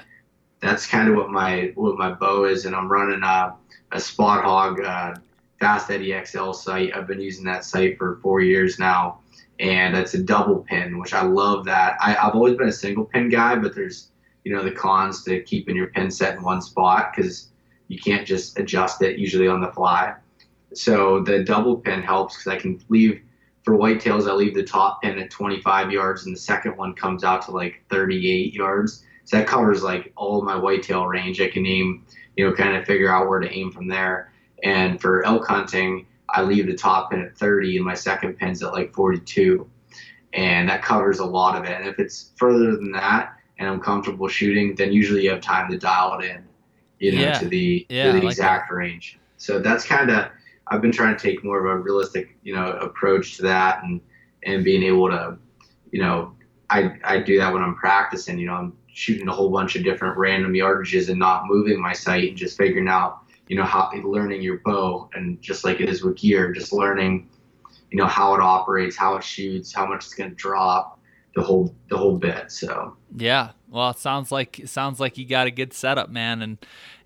that's 0.62 0.86
kind 0.86 1.10
of 1.10 1.16
what 1.16 1.30
my 1.30 1.72
what 1.76 1.98
my 1.98 2.12
bow 2.14 2.46
is, 2.46 2.66
and 2.66 2.76
I'm 2.76 2.90
running 2.90 3.22
a, 3.24 3.56
a 3.92 4.00
Spot 4.00 4.44
Hogg 4.44 4.82
uh, 4.82 5.16
Fast 5.60 5.90
Eddie 5.92 6.16
XL 6.26 6.54
sight. 6.54 6.96
I've 6.96 7.08
been 7.08 7.20
using 7.20 7.44
that 7.46 7.66
sight 7.66 7.98
for 7.98 8.20
four 8.22 8.40
years 8.42 8.80
now, 8.80 9.20
and 9.60 9.96
it's 9.96 10.14
a 10.14 10.24
double 10.24 10.60
pin, 10.70 11.00
which 11.00 11.14
I 11.14 11.24
love. 11.24 11.66
That 11.66 11.96
I, 12.00 12.16
I've 12.16 12.36
always 12.36 12.56
been 12.56 12.70
a 12.70 12.74
single 12.74 13.06
pin 13.06 13.30
guy, 13.30 13.56
but 13.56 13.76
there's 13.76 14.12
you 14.46 14.54
know 14.54 14.64
the 14.64 14.72
cons 14.72 15.24
to 15.26 15.42
keeping 15.44 15.76
your 15.76 15.88
pin 15.88 16.12
set 16.12 16.36
in 16.36 16.44
one 16.44 16.62
spot 16.62 17.12
because 17.14 17.50
you 17.90 18.00
can't 18.00 18.26
just 18.26 18.58
adjust 18.60 19.02
it 19.02 19.18
usually 19.18 19.48
on 19.48 19.60
the 19.62 19.72
fly. 19.72 20.14
So 20.74 21.22
the 21.24 21.44
double 21.44 21.78
pin 21.78 22.02
helps 22.04 22.38
because 22.38 22.54
I 22.54 22.58
can 22.58 22.80
leave 22.90 23.22
for 23.64 23.78
whitetails. 23.78 24.30
I 24.30 24.34
leave 24.34 24.56
the 24.56 24.64
top 24.64 25.02
pin 25.02 25.20
at 25.20 25.30
25 25.30 25.92
yards, 25.92 26.26
and 26.26 26.36
the 26.36 26.40
second 26.40 26.78
one 26.78 26.94
comes 26.94 27.24
out 27.24 27.42
to 27.44 27.52
like 27.52 27.84
38 27.90 28.54
yards. 28.54 29.06
So 29.26 29.38
that 29.38 29.48
covers 29.48 29.84
like 29.84 30.12
all 30.16 30.42
my 30.42 30.56
whitetail 30.56 31.06
range. 31.06 31.40
I 31.40 31.50
can 31.50 31.66
aim, 31.66 32.06
you 32.36 32.48
know, 32.48 32.54
kind 32.56 32.76
of 32.76 32.86
figure 32.86 33.10
out 33.10 33.30
where 33.30 33.40
to 33.40 33.52
aim 33.52 33.72
from 33.72 33.88
there. 33.88 34.32
And 34.64 35.00
for 35.00 35.26
elk 35.26 35.48
hunting, 35.48 36.08
I 36.30 36.42
leave 36.42 36.68
the 36.68 36.76
top 36.76 37.12
pin 37.12 37.22
at 37.22 37.38
30 37.38 37.78
and 37.78 37.86
my 37.86 37.94
second 37.94 38.38
pin's 38.38 38.64
at 38.64 38.74
like 38.74 38.94
42. 38.94 39.70
And 40.34 40.70
that 40.70 40.82
covers 40.84 41.20
a 41.20 41.26
lot 41.26 41.58
of 41.58 41.64
it. 41.64 41.72
And 41.80 41.88
if 41.88 42.00
it's 42.00 42.32
further 42.38 42.76
than 42.76 42.92
that 42.94 43.34
and 43.58 43.68
I'm 43.68 43.80
comfortable 43.80 44.28
shooting, 44.28 44.76
then 44.76 44.92
usually 44.92 45.24
you 45.24 45.32
have 45.32 45.42
time 45.42 45.70
to 45.72 45.78
dial 45.78 46.20
it 46.20 46.26
in, 46.26 46.44
you 47.00 47.14
know, 47.14 47.22
Yeah. 47.22 47.40
to 47.40 47.48
the, 47.48 47.86
Yeah, 47.90 48.06
to 48.06 48.12
the 48.14 48.26
like 48.26 48.32
exact 48.32 48.72
range. 48.72 49.20
So 49.38 49.60
that's 49.60 49.86
kind 49.86 50.10
of, 50.12 50.30
I've 50.70 50.82
been 50.82 50.92
trying 50.92 51.16
to 51.16 51.22
take 51.22 51.44
more 51.44 51.60
of 51.60 51.66
a 51.66 51.82
realistic, 51.82 52.38
you 52.44 52.54
know, 52.54 52.72
approach 52.74 53.38
to 53.38 53.44
that 53.44 53.84
and, 53.84 54.02
and 54.44 54.64
being 54.64 54.84
able 54.84 55.10
to, 55.10 55.38
you 55.92 56.02
know, 56.02 56.36
I, 56.70 56.98
I 57.04 57.20
do 57.20 57.38
that 57.40 57.52
when 57.52 57.64
I'm 57.64 57.76
practicing, 57.76 58.38
you 58.38 58.48
know, 58.48 58.54
I'm 58.54 58.78
shooting 58.88 59.28
a 59.28 59.32
whole 59.32 59.50
bunch 59.50 59.76
of 59.76 59.84
different 59.84 60.18
random 60.18 60.54
yardages 60.54 61.10
and 61.10 61.18
not 61.18 61.48
moving 61.48 61.82
my 61.82 61.94
sight 61.94 62.30
and 62.30 62.38
just 62.38 62.58
figuring 62.58 62.88
out, 62.88 63.20
you 63.48 63.56
know, 63.56 63.64
how 63.64 63.92
learning 64.04 64.42
your 64.42 64.60
bow 64.60 65.10
and 65.14 65.42
just 65.42 65.64
like 65.64 65.80
it 65.82 65.90
is 65.90 66.04
with 66.04 66.18
gear, 66.18 66.52
just 66.52 66.72
learning, 66.72 67.30
you 67.92 67.98
know, 67.98 68.06
how 68.06 68.36
it 68.36 68.42
operates, 68.42 68.96
how 68.96 69.16
it 69.16 69.24
shoots, 69.24 69.74
how 69.74 69.88
much 69.88 70.06
it's 70.06 70.14
going 70.14 70.30
to 70.30 70.36
drop, 70.36 71.00
the 71.36 71.42
whole, 71.42 71.74
the 71.90 71.98
whole 71.98 72.18
bit. 72.18 72.52
So, 72.52 72.96
Yeah. 73.16 73.52
Well, 73.70 73.92
it 73.92 74.00
sounds 74.00 74.32
like 74.32 74.60
it 74.60 74.70
sounds 74.70 75.00
like 75.00 75.18
you 75.18 75.26
got 75.26 75.48
a 75.48 75.52
good 75.52 75.74
setup, 75.74 76.10
man. 76.10 76.42
And 76.42 76.58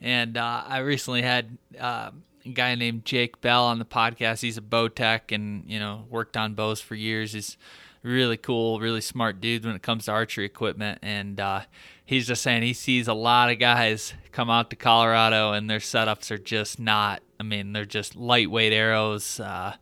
and 0.02 0.38
uh, 0.38 0.64
I 0.66 0.80
recently 0.80 1.22
had 1.22 1.58
uh, 1.78 2.12
guy 2.52 2.76
named 2.76 3.06
Jake 3.06 3.42
Bell 3.42 3.66
on 3.66 3.80
the 3.80 3.86
podcast. 3.86 4.42
He's 4.42 4.58
a 4.58 4.62
bow 4.62 4.88
tech 4.88 5.32
and 5.32 5.64
you 5.68 5.80
know 5.80 6.06
worked 6.10 6.38
on 6.38 6.54
bows 6.54 6.82
for 6.82 6.96
years. 6.96 7.34
He's 7.34 7.58
really 8.04 8.38
cool, 8.38 8.80
really 8.80 9.02
smart 9.02 9.42
dude 9.42 9.66
when 9.66 9.76
it 9.76 9.82
comes 9.82 10.06
to 10.06 10.12
archery 10.12 10.46
equipment. 10.46 11.00
And 11.02 11.40
uh, 11.40 11.62
he's 12.06 12.28
just 12.28 12.42
saying 12.44 12.64
he 12.64 12.74
sees 12.74 13.08
a 13.08 13.14
lot 13.14 13.50
of 13.50 13.60
guys 13.60 14.14
come 14.32 14.50
out 14.50 14.70
to 14.70 14.76
Colorado 14.76 15.54
and 15.54 15.70
their 15.70 15.80
setups 15.80 16.30
are 16.30 16.38
just 16.38 16.80
not. 16.80 17.24
I 17.40 17.44
mean, 17.44 17.74
they're 17.74 17.86
just 17.86 18.16
lightweight 18.16 18.74
arrows. 18.74 19.40
Uh, 19.40 19.76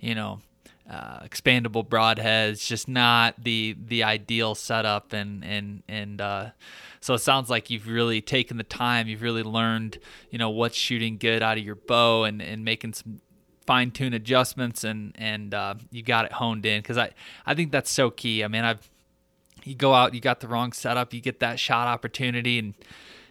you 0.00 0.14
know, 0.14 0.40
uh, 0.88 1.20
expandable 1.20 1.86
broadheads, 1.86 2.66
just 2.66 2.88
not 2.88 3.34
the 3.42 3.76
the 3.86 4.02
ideal 4.02 4.54
setup, 4.54 5.12
and 5.12 5.44
and 5.44 5.82
and 5.88 6.20
uh, 6.20 6.50
so 7.00 7.14
it 7.14 7.18
sounds 7.18 7.50
like 7.50 7.70
you've 7.70 7.88
really 7.88 8.20
taken 8.20 8.56
the 8.56 8.64
time, 8.64 9.06
you've 9.08 9.22
really 9.22 9.42
learned, 9.42 9.98
you 10.30 10.38
know, 10.38 10.50
what's 10.50 10.76
shooting 10.76 11.18
good 11.18 11.42
out 11.42 11.58
of 11.58 11.64
your 11.64 11.74
bow, 11.74 12.24
and 12.24 12.40
and 12.40 12.64
making 12.64 12.94
some 12.94 13.20
fine 13.66 13.90
tune 13.90 14.14
adjustments, 14.14 14.82
and 14.82 15.14
and 15.18 15.52
uh, 15.52 15.74
you 15.90 16.02
got 16.02 16.24
it 16.24 16.32
honed 16.32 16.64
in 16.64 16.80
because 16.80 16.96
I 16.98 17.10
I 17.44 17.54
think 17.54 17.70
that's 17.70 17.90
so 17.90 18.10
key. 18.10 18.42
I 18.42 18.48
mean, 18.48 18.64
I've 18.64 18.88
you 19.64 19.74
go 19.74 19.92
out, 19.92 20.14
you 20.14 20.20
got 20.20 20.40
the 20.40 20.48
wrong 20.48 20.72
setup, 20.72 21.12
you 21.12 21.20
get 21.20 21.40
that 21.40 21.60
shot 21.60 21.86
opportunity, 21.86 22.58
and 22.58 22.74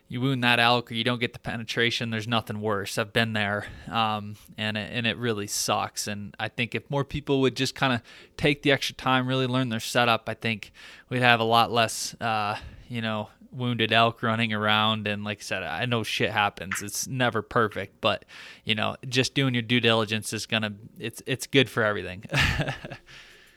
you 0.10 0.22
wound 0.22 0.44
that 0.44 0.60
elk 0.60 0.92
or 0.92 0.94
you 0.94 1.04
don't 1.04 1.20
get 1.20 1.34
the 1.34 1.40
penetration, 1.40 2.10
there's 2.10 2.28
nothing 2.28 2.62
worse. 2.62 2.98
I've 2.98 3.12
been 3.12 3.34
there, 3.34 3.66
um, 3.90 4.36
and 4.58 4.78
it, 4.78 4.90
and 4.94 5.06
it 5.06 5.18
really 5.18 5.48
sucks. 5.48 6.08
And 6.08 6.36
I 6.40 6.48
think 6.48 6.74
if 6.76 6.90
more 6.90 7.04
people 7.04 7.42
would 7.42 7.56
just 7.56 7.76
kind 7.76 7.94
of 7.94 8.02
take 8.38 8.62
the 8.62 8.72
extra 8.72 8.96
time, 8.96 9.28
really 9.28 9.48
learn 9.48 9.70
their 9.70 9.82
setup, 9.82 10.30
I 10.30 10.34
think 10.34 10.72
we'd 11.10 11.22
have 11.22 11.40
a 11.40 11.46
lot 11.46 11.72
less, 11.72 12.16
uh, 12.22 12.58
you 12.88 13.02
know, 13.02 13.30
wounded 13.52 13.92
elk 13.92 14.24
running 14.24 14.54
around. 14.54 15.08
And 15.08 15.24
like 15.24 15.40
I 15.40 15.42
said, 15.42 15.64
I 15.64 15.86
know 15.86 16.04
shit 16.04 16.32
happens. 16.32 16.82
It's 16.82 17.08
never 17.08 17.42
perfect, 17.42 18.00
but 18.00 18.24
you 18.64 18.76
know, 18.76 18.96
just 19.10 19.34
doing 19.34 19.54
your 19.54 19.64
due 19.64 19.82
diligence 19.82 20.32
is 20.32 20.46
gonna 20.46 20.74
it's 21.00 21.22
it's 21.26 21.48
good 21.48 21.70
for 21.70 21.84
everything. 21.84 22.24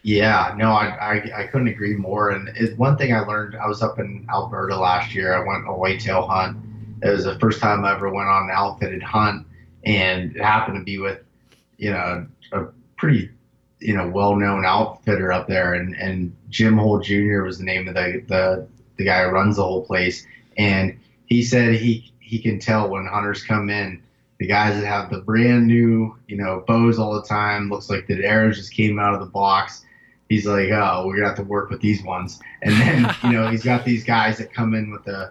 Yeah, 0.03 0.55
no, 0.57 0.71
I, 0.71 0.87
I, 0.87 1.43
I 1.43 1.47
couldn't 1.47 1.69
agree 1.69 1.95
more. 1.95 2.31
And 2.31 2.49
it's 2.57 2.77
one 2.79 2.97
thing 2.97 3.13
I 3.13 3.21
learned, 3.21 3.57
I 3.57 3.67
was 3.67 3.83
up 3.83 3.99
in 3.99 4.27
Alberta 4.31 4.77
last 4.77 5.15
year. 5.15 5.35
I 5.35 5.47
went 5.47 5.69
a 5.69 5.73
whitetail 5.73 6.27
hunt. 6.27 6.57
It 7.03 7.11
was 7.11 7.25
the 7.25 7.39
first 7.39 7.61
time 7.61 7.85
I 7.85 7.95
ever 7.95 8.09
went 8.09 8.29
on 8.29 8.45
an 8.45 8.51
outfitted 8.53 9.03
hunt, 9.03 9.47
and 9.85 10.35
it 10.37 10.43
happened 10.43 10.79
to 10.79 10.85
be 10.85 10.99
with, 10.99 11.21
you 11.77 11.91
know, 11.91 12.27
a 12.53 12.67
pretty, 12.97 13.31
you 13.79 13.95
know, 13.95 14.09
well-known 14.09 14.65
outfitter 14.65 15.33
up 15.33 15.49
there. 15.49 15.75
And, 15.75 15.95
and 15.97 16.35
Jim 16.49 16.79
Hole 16.79 17.01
Jr. 17.01 17.43
was 17.43 17.59
the 17.59 17.65
name 17.65 17.89
of 17.89 17.95
the, 17.95 18.23
the, 18.27 18.69
the 18.97 19.05
guy 19.05 19.25
who 19.25 19.31
runs 19.31 19.57
the 19.57 19.63
whole 19.63 19.85
place. 19.85 20.27
And 20.57 20.99
he 21.27 21.43
said 21.43 21.75
he, 21.75 22.13
he 22.21 22.39
can 22.39 22.59
tell 22.59 22.89
when 22.89 23.07
hunters 23.07 23.43
come 23.43 23.71
in, 23.71 24.03
the 24.39 24.47
guys 24.47 24.81
that 24.81 24.87
have 24.87 25.11
the 25.11 25.21
brand 25.21 25.67
new, 25.67 26.17
you 26.27 26.37
know, 26.37 26.65
bows 26.67 26.99
all 26.99 27.15
the 27.15 27.27
time, 27.27 27.69
looks 27.69 27.91
like 27.91 28.07
the 28.07 28.25
arrows 28.25 28.57
just 28.57 28.73
came 28.73 28.99
out 28.99 29.13
of 29.13 29.21
the 29.21 29.27
box 29.27 29.85
he's 30.31 30.47
like, 30.47 30.71
oh, 30.71 31.05
we're 31.07 31.17
gonna 31.17 31.29
have 31.29 31.37
to 31.37 31.45
work 31.45 31.69
with 31.69 31.83
these 31.83 32.03
ones. 32.03 32.41
And 32.63 32.75
then 32.81 33.15
you 33.25 33.33
know 33.33 33.51
he's 33.51 33.63
got 33.63 33.85
these 33.85 34.05
guys 34.05 34.39
that 34.39 34.55
come 34.55 34.73
in 34.73 34.91
with 34.91 35.05
the 35.05 35.31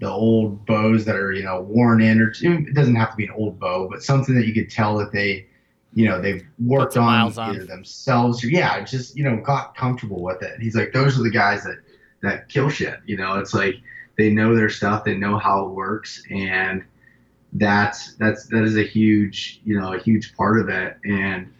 the 0.00 0.08
old 0.08 0.64
bows 0.64 1.04
that 1.04 1.16
are 1.16 1.32
you 1.32 1.42
know 1.42 1.60
worn 1.60 2.00
in, 2.00 2.22
or 2.22 2.32
it 2.40 2.74
doesn't 2.74 2.94
have 2.94 3.10
to 3.10 3.16
be 3.16 3.24
an 3.24 3.32
old 3.32 3.58
bow, 3.58 3.88
but 3.90 4.02
something 4.02 4.34
that 4.36 4.46
you 4.46 4.54
could 4.54 4.70
tell 4.70 4.96
that 4.98 5.12
they, 5.12 5.46
you 5.92 6.08
know, 6.08 6.22
they've 6.22 6.46
worked 6.64 6.96
on, 6.96 7.32
on. 7.36 7.54
either 7.54 7.66
themselves 7.66 8.42
or 8.42 8.48
yeah, 8.48 8.82
just 8.82 9.14
you 9.14 9.24
know 9.24 9.36
got 9.36 9.76
comfortable 9.76 10.22
with 10.22 10.42
it. 10.42 10.54
And 10.54 10.62
he's 10.62 10.74
like, 10.74 10.92
those 10.92 11.18
are 11.18 11.22
the 11.22 11.30
guys 11.30 11.64
that 11.64 11.78
that 12.22 12.48
kill 12.48 12.70
shit. 12.70 13.00
You 13.04 13.18
know, 13.18 13.38
it's 13.38 13.52
like 13.52 13.74
they 14.16 14.30
know 14.30 14.54
their 14.54 14.70
stuff, 14.70 15.04
they 15.04 15.16
know 15.16 15.36
how 15.36 15.66
it 15.66 15.70
works, 15.70 16.22
and 16.30 16.84
that's 17.54 18.14
that's 18.14 18.46
that 18.46 18.62
is 18.62 18.76
a 18.76 18.82
huge 18.84 19.60
you 19.64 19.80
know 19.80 19.94
a 19.94 19.98
huge 19.98 20.36
part 20.36 20.60
of 20.60 20.68
it. 20.68 20.96
And 21.04 21.52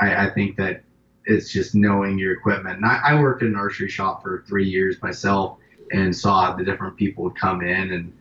I, 0.00 0.26
I 0.26 0.30
think 0.30 0.56
that 0.56 0.82
it's 1.26 1.52
just 1.52 1.74
knowing 1.74 2.18
your 2.18 2.32
equipment. 2.32 2.76
And 2.76 2.86
I, 2.86 3.00
I 3.04 3.20
worked 3.20 3.42
in 3.42 3.48
an 3.48 3.56
archery 3.56 3.88
shop 3.88 4.22
for 4.22 4.44
three 4.46 4.68
years 4.68 5.00
myself 5.02 5.58
and 5.92 6.14
saw 6.14 6.54
the 6.54 6.64
different 6.64 6.96
people 6.96 7.24
would 7.24 7.36
come 7.38 7.62
in 7.62 7.92
and 7.92 8.12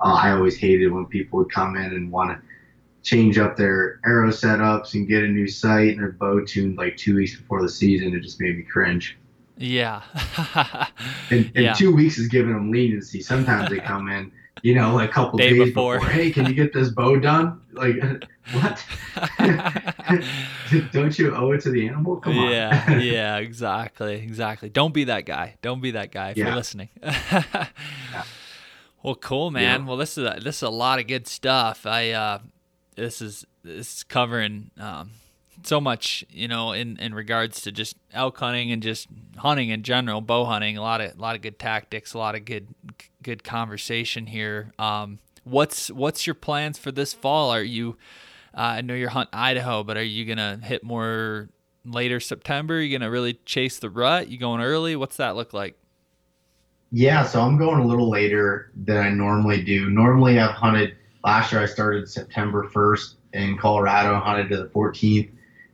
uh, 0.00 0.14
I 0.14 0.32
always 0.32 0.56
hated 0.56 0.88
when 0.90 1.04
people 1.06 1.38
would 1.40 1.52
come 1.52 1.76
in 1.76 1.92
and 1.92 2.10
want 2.10 2.30
to 2.30 2.40
change 3.02 3.38
up 3.38 3.56
their 3.56 4.00
arrow 4.04 4.30
setups 4.30 4.94
and 4.94 5.06
get 5.06 5.22
a 5.24 5.28
new 5.28 5.46
sight 5.46 5.90
and 5.90 6.00
their 6.00 6.12
bow 6.12 6.44
tuned 6.44 6.76
like 6.78 6.96
two 6.96 7.14
weeks 7.16 7.36
before 7.36 7.62
the 7.62 7.68
season. 7.68 8.14
It 8.14 8.20
just 8.20 8.40
made 8.40 8.56
me 8.56 8.62
cringe. 8.62 9.18
Yeah. 9.56 10.02
and, 11.30 11.50
and 11.54 11.64
Yeah. 11.64 11.72
two 11.74 11.94
weeks 11.94 12.18
is 12.18 12.28
giving 12.28 12.52
them 12.54 12.70
leniency. 12.70 13.20
Sometimes 13.20 13.68
they 13.68 13.78
come 13.78 14.08
in, 14.08 14.32
you 14.62 14.74
know, 14.74 14.94
like 14.94 15.10
a 15.10 15.12
couple 15.12 15.38
Day 15.38 15.50
days 15.50 15.68
before. 15.68 15.98
before. 15.98 16.10
Hey, 16.10 16.30
can 16.30 16.46
you 16.46 16.54
get 16.54 16.72
this 16.72 16.90
bow 16.90 17.18
done? 17.18 17.60
Like, 17.72 17.96
what? 18.52 18.84
Don't 20.92 21.18
you 21.18 21.34
owe 21.34 21.52
it 21.52 21.60
to 21.62 21.70
the 21.70 21.88
animal? 21.88 22.16
Come 22.16 22.38
on. 22.38 22.50
yeah, 22.52 22.98
yeah, 22.98 23.36
exactly, 23.38 24.14
exactly. 24.16 24.68
Don't 24.68 24.92
be 24.94 25.04
that 25.04 25.24
guy. 25.26 25.56
Don't 25.62 25.80
be 25.80 25.92
that 25.92 26.10
guy 26.12 26.30
if 26.30 26.36
you're 26.36 26.48
Yeah. 26.48 26.54
listening. 26.56 26.88
Well, 29.02 29.14
cool, 29.14 29.50
man. 29.50 29.80
Yeah. 29.80 29.86
Well, 29.86 29.96
this 29.96 30.18
is 30.18 30.24
a, 30.26 30.38
this 30.44 30.56
is 30.56 30.62
a 30.62 30.68
lot 30.68 30.98
of 30.98 31.06
good 31.06 31.26
stuff. 31.26 31.86
I 31.86 32.10
uh, 32.10 32.40
this 32.96 33.22
is 33.22 33.46
this 33.64 33.96
is 33.96 34.02
covering 34.04 34.70
um, 34.78 35.12
so 35.62 35.80
much, 35.80 36.24
you 36.30 36.48
know, 36.48 36.72
in, 36.72 36.96
in 36.98 37.14
regards 37.14 37.60
to 37.62 37.72
just 37.72 37.96
elk 38.12 38.38
hunting 38.38 38.72
and 38.72 38.82
just 38.82 39.08
hunting 39.36 39.70
in 39.70 39.82
general, 39.82 40.20
bow 40.20 40.44
hunting. 40.44 40.76
A 40.76 40.82
lot 40.82 41.00
of 41.00 41.16
a 41.16 41.20
lot 41.20 41.36
of 41.36 41.42
good 41.42 41.58
tactics, 41.58 42.14
a 42.14 42.18
lot 42.18 42.34
of 42.34 42.44
good 42.44 42.68
good 43.22 43.44
conversation 43.44 44.26
here. 44.26 44.72
Um, 44.78 45.18
what's 45.44 45.90
what's 45.90 46.26
your 46.26 46.34
plans 46.34 46.78
for 46.78 46.92
this 46.92 47.12
fall? 47.12 47.50
Are 47.50 47.62
you? 47.62 47.96
Uh, 48.52 48.60
I 48.60 48.80
know 48.80 48.94
you're 48.94 49.10
hunting 49.10 49.38
Idaho, 49.38 49.84
but 49.84 49.96
are 49.96 50.02
you 50.02 50.24
gonna 50.24 50.60
hit 50.62 50.82
more 50.82 51.48
later 51.84 52.20
September? 52.20 52.76
Are 52.76 52.80
you 52.80 52.96
gonna 52.96 53.10
really 53.10 53.34
chase 53.44 53.78
the 53.78 53.90
rut? 53.90 54.28
You 54.28 54.38
going 54.38 54.60
early? 54.60 54.96
What's 54.96 55.16
that 55.16 55.36
look 55.36 55.52
like? 55.52 55.76
Yeah, 56.92 57.24
so 57.24 57.40
I'm 57.40 57.56
going 57.56 57.80
a 57.80 57.86
little 57.86 58.10
later 58.10 58.72
than 58.74 58.96
I 58.96 59.10
normally 59.10 59.62
do. 59.62 59.88
Normally, 59.90 60.38
I've 60.38 60.54
hunted. 60.54 60.96
Last 61.22 61.52
year, 61.52 61.60
I 61.60 61.66
started 61.66 62.08
September 62.08 62.68
1st 62.72 63.14
in 63.34 63.58
Colorado, 63.58 64.18
hunted 64.18 64.48
to 64.48 64.56
the 64.56 64.68
14th, 64.70 65.30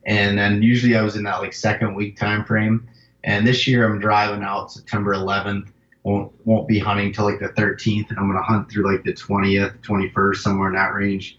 and 0.07 0.39
then 0.39 0.62
usually 0.62 0.97
I 0.97 1.03
was 1.03 1.16
in 1.16 1.24
that 1.24 1.41
like 1.41 1.53
second 1.53 1.95
week 1.95 2.16
time 2.16 2.45
frame. 2.45 2.89
And 3.24 3.45
this 3.47 3.66
year, 3.66 3.85
I'm 3.85 3.99
driving 3.99 4.45
out 4.45 4.70
September 4.73 5.12
11th. 5.15 5.69
Won't 6.05 6.33
won't 6.47 6.69
be 6.69 6.78
hunting 6.78 7.12
till 7.12 7.24
like 7.24 7.41
the 7.41 7.49
13th, 7.49 8.11
and 8.11 8.19
I'm 8.19 8.28
gonna 8.28 8.43
hunt 8.43 8.70
through 8.70 8.91
like 8.91 9.03
the 9.03 9.12
20th, 9.12 9.78
21st, 9.81 10.37
somewhere 10.37 10.69
in 10.69 10.74
that 10.77 10.95
range. 10.95 11.39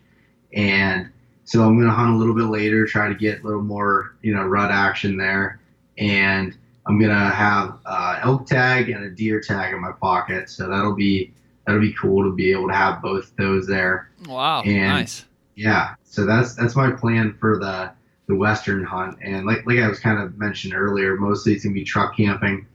And 0.53 1.09
so 1.45 1.63
I'm 1.63 1.79
gonna 1.79 1.93
hunt 1.93 2.13
a 2.13 2.17
little 2.17 2.35
bit 2.35 2.45
later, 2.47 2.85
try 2.85 3.07
to 3.07 3.15
get 3.15 3.41
a 3.41 3.43
little 3.45 3.61
more 3.61 4.15
you 4.21 4.35
know 4.35 4.43
rut 4.43 4.69
action 4.69 5.15
there, 5.15 5.61
and 5.97 6.55
I'm 6.85 6.99
gonna 6.99 7.29
have 7.29 7.77
uh, 7.85 8.19
elk 8.21 8.45
tag 8.47 8.89
and 8.89 9.05
a 9.05 9.09
deer 9.09 9.39
tag 9.39 9.73
in 9.73 9.79
my 9.81 9.93
pocket, 9.93 10.49
so 10.49 10.67
that'll 10.67 10.95
be 10.95 11.31
that'll 11.65 11.79
be 11.81 11.93
cool 11.93 12.23
to 12.25 12.35
be 12.35 12.51
able 12.51 12.67
to 12.67 12.73
have 12.75 13.01
both 13.01 13.33
those 13.37 13.65
there. 13.67 14.09
Wow, 14.27 14.61
And- 14.63 14.89
nice. 14.89 15.23
Yeah, 15.55 15.95
so 16.03 16.25
that's 16.25 16.55
that's 16.55 16.75
my 16.75 16.91
plan 16.91 17.35
for 17.39 17.57
the 17.57 17.91
the 18.27 18.35
western 18.35 18.83
hunt, 18.83 19.17
and 19.23 19.45
like 19.45 19.65
like 19.65 19.79
I 19.79 19.87
was 19.87 19.99
kind 19.99 20.21
of 20.21 20.37
mentioned 20.37 20.73
earlier, 20.73 21.15
mostly 21.15 21.53
it's 21.53 21.63
gonna 21.63 21.73
be 21.73 21.83
truck 21.83 22.15
camping, 22.17 22.65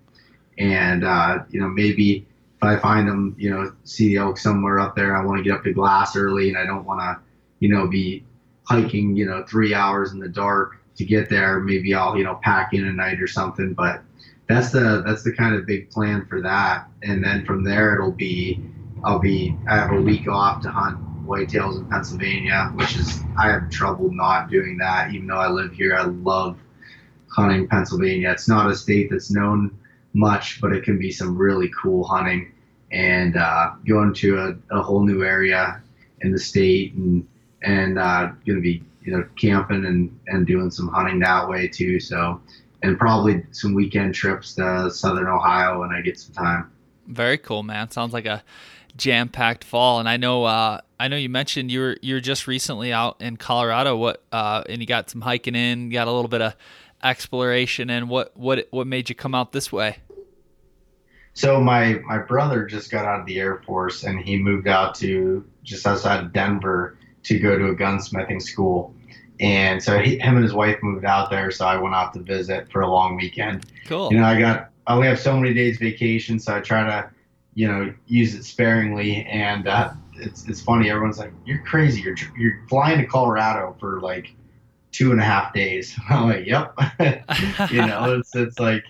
and 0.58 1.04
uh, 1.04 1.40
you 1.50 1.60
know 1.60 1.68
maybe 1.68 2.26
if 2.62 2.68
I 2.68 2.78
find 2.78 3.08
them, 3.08 3.34
you 3.38 3.50
know, 3.50 3.72
see 3.82 4.08
the 4.08 4.18
elk 4.18 4.38
somewhere 4.38 4.78
up 4.78 4.94
there, 4.94 5.16
I 5.16 5.24
want 5.24 5.38
to 5.38 5.42
get 5.42 5.52
up 5.52 5.64
to 5.64 5.72
glass 5.72 6.14
early, 6.14 6.48
and 6.48 6.56
I 6.56 6.64
don't 6.64 6.84
want 6.84 7.00
to, 7.00 7.18
you 7.58 7.68
know, 7.68 7.88
be 7.88 8.24
hiking, 8.64 9.16
you 9.16 9.26
know, 9.26 9.44
three 9.48 9.74
hours 9.74 10.12
in 10.12 10.20
the 10.20 10.28
dark 10.28 10.76
to 10.94 11.04
get 11.04 11.28
there. 11.28 11.58
Maybe 11.58 11.92
I'll, 11.92 12.16
you 12.16 12.22
know, 12.22 12.38
pack 12.40 12.72
in 12.72 12.86
a 12.86 12.92
night 12.92 13.20
or 13.20 13.26
something. 13.26 13.74
But 13.74 14.02
that's 14.48 14.70
the 14.70 15.02
that's 15.04 15.24
the 15.24 15.32
kind 15.32 15.56
of 15.56 15.66
big 15.66 15.90
plan 15.90 16.24
for 16.26 16.40
that. 16.42 16.86
And 17.02 17.24
then 17.24 17.44
from 17.44 17.64
there, 17.64 17.94
it'll 17.94 18.12
be 18.12 18.62
I'll 19.02 19.18
be 19.18 19.56
I 19.68 19.74
have 19.74 19.90
a 19.90 20.00
week 20.00 20.28
off 20.28 20.62
to 20.62 20.70
hunt 20.70 20.98
whitetails 21.32 21.78
in 21.78 21.86
Pennsylvania, 21.86 22.70
which 22.74 22.96
is 22.96 23.20
I 23.38 23.48
have 23.48 23.70
trouble 23.70 24.10
not 24.12 24.50
doing 24.50 24.76
that. 24.78 25.12
Even 25.12 25.26
though 25.26 25.38
I 25.38 25.48
live 25.48 25.72
here, 25.72 25.94
I 25.94 26.04
love 26.04 26.58
hunting 27.28 27.66
Pennsylvania. 27.66 28.30
It's 28.30 28.48
not 28.48 28.70
a 28.70 28.74
state 28.74 29.08
that's 29.10 29.30
known 29.30 29.76
much, 30.12 30.60
but 30.60 30.72
it 30.72 30.84
can 30.84 30.98
be 30.98 31.10
some 31.10 31.36
really 31.36 31.70
cool 31.70 32.04
hunting. 32.04 32.52
And 32.92 33.36
uh, 33.38 33.72
going 33.88 34.12
to 34.14 34.38
a, 34.70 34.78
a 34.78 34.82
whole 34.82 35.04
new 35.04 35.24
area 35.24 35.82
in 36.20 36.30
the 36.30 36.38
state 36.38 36.92
and 36.94 37.26
and 37.62 37.98
uh, 37.98 38.32
going 38.46 38.56
to 38.56 38.60
be 38.60 38.82
you 39.02 39.16
know 39.16 39.26
camping 39.36 39.86
and 39.86 40.20
and 40.26 40.46
doing 40.46 40.70
some 40.70 40.88
hunting 40.88 41.18
that 41.20 41.48
way 41.48 41.68
too. 41.68 41.98
So 42.00 42.40
and 42.82 42.98
probably 42.98 43.44
some 43.52 43.74
weekend 43.74 44.14
trips 44.14 44.54
to 44.56 44.90
southern 44.90 45.26
Ohio 45.26 45.80
when 45.80 45.90
I 45.90 46.02
get 46.02 46.18
some 46.18 46.34
time. 46.34 46.70
Very 47.06 47.38
cool, 47.38 47.62
man. 47.62 47.90
Sounds 47.90 48.12
like 48.12 48.26
a 48.26 48.42
jam-packed 48.96 49.64
fall. 49.64 50.00
And 50.00 50.08
I 50.08 50.16
know, 50.16 50.44
uh, 50.44 50.80
I 50.98 51.08
know 51.08 51.16
you 51.16 51.28
mentioned 51.28 51.70
you 51.70 51.80
were 51.80 51.96
you 52.02 52.14
were 52.14 52.20
just 52.20 52.46
recently 52.46 52.92
out 52.92 53.20
in 53.20 53.36
Colorado. 53.36 53.96
What 53.96 54.22
uh, 54.30 54.62
and 54.68 54.80
you 54.80 54.86
got 54.86 55.10
some 55.10 55.20
hiking 55.20 55.54
in, 55.54 55.86
you 55.86 55.92
got 55.92 56.08
a 56.08 56.12
little 56.12 56.28
bit 56.28 56.42
of 56.42 56.54
exploration. 57.02 57.90
And 57.90 58.08
what 58.08 58.36
what 58.36 58.68
what 58.70 58.86
made 58.86 59.08
you 59.08 59.14
come 59.14 59.34
out 59.34 59.52
this 59.52 59.72
way? 59.72 59.98
So 61.34 61.60
my 61.60 62.00
my 62.04 62.18
brother 62.18 62.66
just 62.66 62.90
got 62.90 63.04
out 63.04 63.20
of 63.20 63.26
the 63.26 63.40
Air 63.40 63.62
Force 63.66 64.04
and 64.04 64.20
he 64.20 64.36
moved 64.36 64.68
out 64.68 64.94
to 64.96 65.44
just 65.62 65.86
outside 65.86 66.22
of 66.24 66.32
Denver 66.32 66.96
to 67.24 67.38
go 67.38 67.58
to 67.58 67.66
a 67.66 67.74
gunsmithing 67.74 68.42
school. 68.42 68.94
And 69.40 69.82
so 69.82 69.98
he, 69.98 70.18
him 70.18 70.36
and 70.36 70.44
his 70.44 70.52
wife 70.52 70.78
moved 70.82 71.04
out 71.04 71.30
there. 71.30 71.50
So 71.50 71.66
I 71.66 71.76
went 71.76 71.94
out 71.94 72.12
to 72.14 72.20
visit 72.20 72.70
for 72.70 72.82
a 72.82 72.88
long 72.88 73.16
weekend. 73.16 73.66
Cool. 73.86 74.12
You 74.12 74.18
know, 74.18 74.24
I 74.24 74.38
got 74.38 74.70
I 74.86 74.94
only 74.94 75.08
have 75.08 75.18
so 75.18 75.36
many 75.36 75.54
days 75.54 75.78
vacation, 75.78 76.38
so 76.38 76.56
I 76.56 76.60
try 76.60 76.84
to, 76.84 77.10
you 77.54 77.68
know, 77.68 77.92
use 78.06 78.34
it 78.34 78.44
sparingly. 78.44 79.24
And 79.26 79.68
uh, 79.68 79.92
it's 80.14 80.48
it's 80.48 80.60
funny. 80.60 80.90
Everyone's 80.90 81.18
like, 81.18 81.32
"You're 81.44 81.62
crazy. 81.64 82.02
You're 82.02 82.16
you're 82.36 82.66
flying 82.68 83.00
to 83.00 83.06
Colorado 83.06 83.76
for 83.78 84.00
like 84.00 84.34
two 84.90 85.12
and 85.12 85.20
a 85.20 85.24
half 85.24 85.52
days." 85.52 85.98
I'm 86.08 86.28
like, 86.28 86.46
"Yep." 86.46 86.74
you 87.70 87.86
know, 87.86 88.14
it's 88.18 88.34
it's 88.34 88.58
like 88.58 88.84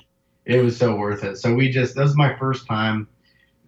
it 0.45 0.63
was 0.63 0.77
so 0.77 0.97
worth 0.97 1.25
it. 1.25 1.37
So 1.37 1.55
we 1.55 1.71
just 1.71 1.95
this 1.95 2.05
was 2.05 2.17
my 2.17 2.37
first 2.37 2.67
time 2.67 3.09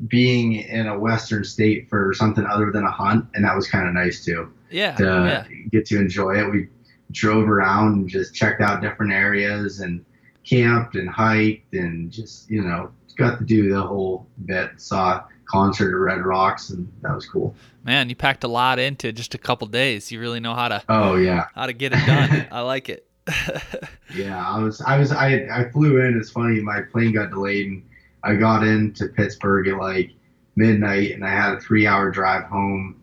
being 0.09 0.55
in 0.55 0.89
a 0.89 0.99
western 0.99 1.45
state 1.45 1.89
for 1.89 2.13
something 2.15 2.45
other 2.47 2.71
than 2.73 2.85
a 2.85 2.91
hunt, 2.91 3.27
and 3.35 3.45
that 3.45 3.55
was 3.55 3.69
kind 3.69 3.87
of 3.87 3.95
nice 3.95 4.25
too 4.25 4.53
yeah, 4.75 4.95
to 4.97 5.05
yeah. 5.05 5.45
get 5.71 5.87
to 5.87 5.99
enjoy 5.99 6.37
it. 6.41 6.51
We 6.51 6.69
drove 7.13 7.49
around 7.49 7.95
and 7.95 8.09
just 8.09 8.35
checked 8.35 8.61
out 8.61 8.83
different 8.83 9.13
areas 9.13 9.81
and 9.81 10.05
camped 10.45 10.97
and 10.97 11.09
hiked 11.09 11.73
and 11.75 12.11
just 12.11 12.51
you 12.51 12.63
know 12.63 12.91
got 13.17 13.39
to 13.39 13.45
do 13.45 13.73
the 13.73 13.81
whole 13.81 14.27
bit. 14.45 14.71
Saw 14.77 15.25
concert 15.47 15.95
at 15.95 15.99
Red 15.99 16.25
Rocks 16.25 16.71
and 16.71 16.91
that 17.03 17.15
was 17.15 17.27
cool. 17.27 17.55
Man, 17.85 18.09
you 18.09 18.17
packed 18.17 18.45
a 18.45 18.49
lot 18.49 18.79
into 18.79 19.13
just 19.13 19.35
a 19.35 19.39
couple 19.39 19.67
days. 19.67 20.11
You 20.11 20.21
really 20.21 20.41
know 20.41 20.55
how 20.55 20.69
to 20.69 20.83
Oh 20.89 21.17
yeah, 21.17 21.47
how 21.55 21.67
to 21.67 21.73
get 21.73 21.93
it 21.93 22.05
done. 22.07 22.47
I 22.53 22.61
like 22.61 22.89
it. 22.89 23.07
yeah. 24.15 24.47
I 24.47 24.59
was 24.59 24.81
I 24.81 24.99
was 24.99 25.13
I 25.13 25.47
I 25.51 25.71
flew 25.71 26.01
in. 26.01 26.19
It's 26.19 26.31
funny, 26.31 26.61
my 26.61 26.81
plane 26.83 27.13
got 27.13 27.31
delayed 27.31 27.67
and 27.67 27.83
I 28.23 28.35
got 28.37 28.65
into 28.65 29.09
Pittsburgh 29.09 29.69
at 29.69 29.77
like 29.77 30.13
midnight 30.57 31.13
and 31.13 31.25
I 31.25 31.31
had 31.31 31.55
a 31.55 31.61
three 31.61 31.87
hour 31.87 32.11
drive 32.11 32.45
home. 32.45 33.01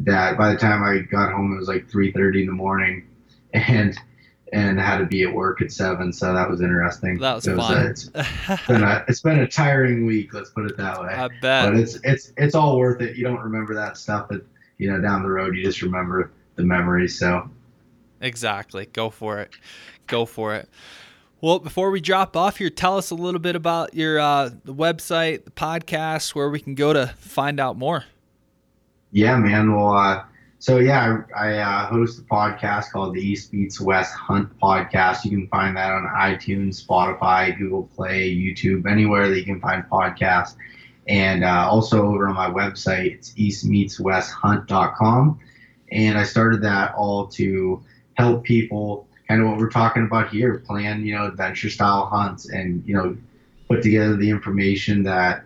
That 0.00 0.38
by 0.38 0.52
the 0.52 0.58
time 0.58 0.84
I 0.84 0.98
got 0.98 1.32
home, 1.32 1.54
it 1.54 1.58
was 1.58 1.68
like 1.68 1.88
three 1.88 2.12
thirty 2.12 2.42
in 2.42 2.46
the 2.46 2.52
morning, 2.52 3.08
and 3.54 3.98
and 4.52 4.80
had 4.80 4.98
to 4.98 5.06
be 5.06 5.22
at 5.24 5.32
work 5.32 5.60
at 5.62 5.70
seven. 5.72 6.12
So 6.12 6.32
that 6.32 6.48
was 6.48 6.60
interesting. 6.60 7.18
That 7.18 7.34
was 7.36 7.46
It 7.46 7.56
fun. 7.56 7.76
uh, 7.76 7.88
it's 7.90 8.66
been 8.66 8.82
a 8.82 9.04
it's 9.08 9.20
been 9.20 9.38
a 9.40 9.48
tiring 9.48 10.06
week. 10.06 10.32
Let's 10.34 10.50
put 10.50 10.64
it 10.66 10.76
that 10.76 11.00
way. 11.00 11.08
I 11.08 11.28
bet. 11.40 11.72
but 11.72 11.76
it's 11.76 11.98
it's 12.04 12.32
it's 12.36 12.54
all 12.54 12.78
worth 12.78 13.00
it. 13.02 13.16
You 13.16 13.24
don't 13.24 13.40
remember 13.40 13.74
that 13.74 13.96
stuff, 13.96 14.26
but 14.30 14.42
you 14.78 14.90
know 14.90 15.00
down 15.00 15.22
the 15.22 15.28
road 15.28 15.56
you 15.56 15.62
just 15.64 15.82
remember 15.82 16.32
the 16.56 16.62
memories. 16.64 17.18
So 17.18 17.48
Exactly. 18.20 18.86
Go 18.86 19.10
for 19.10 19.38
it. 19.40 19.50
Go 20.06 20.24
for 20.24 20.54
it. 20.54 20.68
Well, 21.40 21.60
before 21.60 21.92
we 21.92 22.00
drop 22.00 22.36
off 22.36 22.56
here, 22.56 22.68
tell 22.70 22.96
us 22.98 23.10
a 23.10 23.14
little 23.14 23.38
bit 23.38 23.54
about 23.54 23.94
your 23.94 24.18
uh, 24.18 24.50
the 24.64 24.74
website, 24.74 25.44
the 25.44 25.52
podcast, 25.52 26.34
where 26.34 26.50
we 26.50 26.58
can 26.58 26.74
go 26.74 26.92
to 26.92 27.06
find 27.18 27.60
out 27.60 27.76
more. 27.78 28.04
yeah, 29.12 29.36
man. 29.36 29.72
Well, 29.74 29.92
uh, 29.92 30.24
so 30.58 30.78
yeah, 30.78 31.22
I, 31.36 31.50
I 31.50 31.58
uh, 31.58 31.86
host 31.86 32.18
a 32.18 32.22
podcast 32.22 32.90
called 32.90 33.14
the 33.14 33.20
East 33.20 33.52
Meets 33.52 33.80
West 33.80 34.14
Hunt 34.14 34.58
Podcast. 34.58 35.24
You 35.24 35.30
can 35.30 35.46
find 35.48 35.76
that 35.76 35.92
on 35.92 36.04
iTunes, 36.04 36.84
Spotify, 36.84 37.56
Google 37.56 37.84
Play, 37.94 38.34
YouTube, 38.34 38.90
anywhere 38.90 39.28
that 39.28 39.38
you 39.38 39.44
can 39.44 39.60
find 39.60 39.84
podcasts. 39.84 40.56
And 41.06 41.44
uh, 41.44 41.68
also 41.70 42.06
over 42.06 42.28
on 42.28 42.34
my 42.34 42.50
website, 42.50 43.14
it's 43.14 43.32
eastmeetswesthunt.com. 43.34 45.38
And 45.90 46.18
I 46.18 46.24
started 46.24 46.62
that 46.62 46.94
all 46.94 47.28
to 47.28 47.82
help 48.14 48.44
people 48.44 49.08
kind 49.28 49.42
of 49.42 49.48
what 49.48 49.58
we're 49.58 49.70
talking 49.70 50.04
about 50.04 50.30
here 50.30 50.58
plan 50.58 51.04
you 51.04 51.14
know 51.14 51.26
adventure 51.26 51.70
style 51.70 52.06
hunts 52.06 52.48
and 52.48 52.82
you 52.86 52.94
know 52.94 53.16
put 53.68 53.82
together 53.82 54.16
the 54.16 54.28
information 54.28 55.02
that 55.02 55.44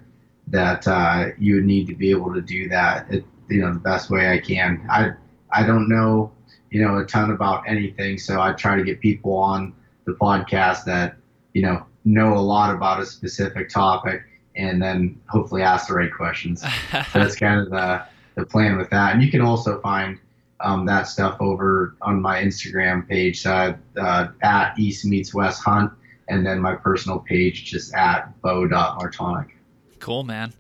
that 0.49 0.87
uh, 0.89 1.27
you 1.39 1.57
would 1.57 1.65
need 1.65 1.87
to 1.87 1.95
be 1.95 2.11
able 2.11 2.33
to 2.33 2.41
do 2.41 2.69
that 2.69 3.13
it, 3.13 3.25
you 3.53 3.61
know 3.61 3.73
the 3.73 3.81
best 3.81 4.11
way 4.11 4.31
i 4.31 4.39
can 4.39 4.85
i 4.91 5.11
i 5.53 5.65
don't 5.65 5.89
know 5.89 6.33
you 6.71 6.81
know 6.83 6.99
a 6.99 7.05
ton 7.05 7.31
about 7.31 7.63
anything 7.69 8.19
so 8.19 8.41
i 8.41 8.53
try 8.53 8.77
to 8.77 8.85
get 8.85 9.01
people 9.01 9.35
on 9.35 9.75
the 10.05 10.13
podcast 10.13 10.85
that 10.85 11.17
you 11.53 11.63
know 11.63 11.85
know 12.05 12.37
a 12.37 12.41
lot 12.41 12.75
about 12.75 13.01
a 13.01 13.07
specific 13.07 13.69
topic 13.69 14.23
and 14.57 14.83
then 14.83 15.21
hopefully 15.29 15.63
ask 15.63 15.89
the 15.89 15.95
right 15.95 16.13
questions 16.15 16.65
that's 17.13 17.37
kind 17.37 17.61
of 17.61 17.71
the, 17.71 18.05
the 18.35 18.45
plan 18.47 18.77
with 18.77 18.91
that. 18.91 19.15
And 19.15 19.23
you 19.23 19.31
can 19.31 19.41
also 19.41 19.81
find 19.81 20.19
um, 20.61 20.87
that 20.87 21.09
stuff 21.09 21.37
over 21.41 21.97
on 22.03 22.21
my 22.21 22.43
Instagram 22.43 23.09
page 23.09 23.45
uh, 23.47 23.75
uh, 23.97 24.29
at 24.43 24.79
East 24.79 25.05
Meets 25.05 25.35
West 25.35 25.63
Hunt, 25.63 25.93
and 26.29 26.47
then 26.47 26.61
my 26.61 26.75
personal 26.75 27.19
page 27.19 27.65
just 27.65 27.93
at 27.95 28.41
beau.martonik. 28.43 29.51
Cool, 29.99 30.25
man. 30.25 30.53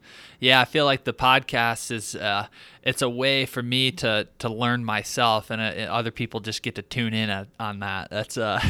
Yeah, 0.43 0.60
I 0.60 0.64
feel 0.64 0.86
like 0.86 1.05
the 1.05 1.12
podcast 1.14 1.93
is 1.93 2.16
uh, 2.16 2.48
it's 2.82 3.01
a 3.01 3.09
way 3.09 3.47
for 3.47 3.62
me 3.62 3.93
to 3.93 4.27
to 4.40 4.48
learn 4.48 4.85
myself, 4.85 5.51
and, 5.51 5.62
uh, 5.62 5.85
other 5.93 6.10
people 6.10 6.40
just 6.40 6.64
get 6.64 6.74
to 6.74 6.82
tune 6.82 7.14
in 7.14 7.31
at, 7.31 7.47
on 7.60 7.78
that. 7.78 8.10
That's 8.10 8.36
uh, 8.36 8.60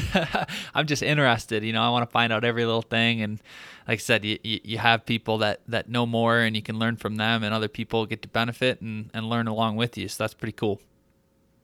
I'm 0.74 0.86
just 0.86 1.03
interested. 1.03 1.65
You 1.65 1.73
know, 1.73 1.81
I 1.82 1.89
want 1.89 2.07
to 2.07 2.12
find 2.12 2.31
out 2.31 2.44
every 2.44 2.66
little 2.66 2.82
thing, 2.82 3.23
and 3.23 3.40
like 3.89 4.01
I 4.01 4.03
said, 4.03 4.23
you, 4.23 4.39
you 4.43 4.77
have 4.77 5.07
people 5.07 5.39
that 5.39 5.62
that 5.66 5.89
know 5.89 6.05
more, 6.05 6.40
and 6.40 6.55
you 6.55 6.61
can 6.61 6.78
learn 6.78 6.97
from 6.99 7.16
them, 7.16 7.43
and 7.43 7.55
other 7.55 7.69
people 7.69 8.05
get 8.05 8.20
to 8.20 8.28
benefit 8.28 8.82
and 8.82 9.09
and 9.15 9.31
learn 9.31 9.49
along 9.49 9.77
with 9.77 9.97
you. 9.97 10.09
So 10.09 10.24
that's 10.24 10.35
pretty 10.35 10.53
cool. 10.53 10.78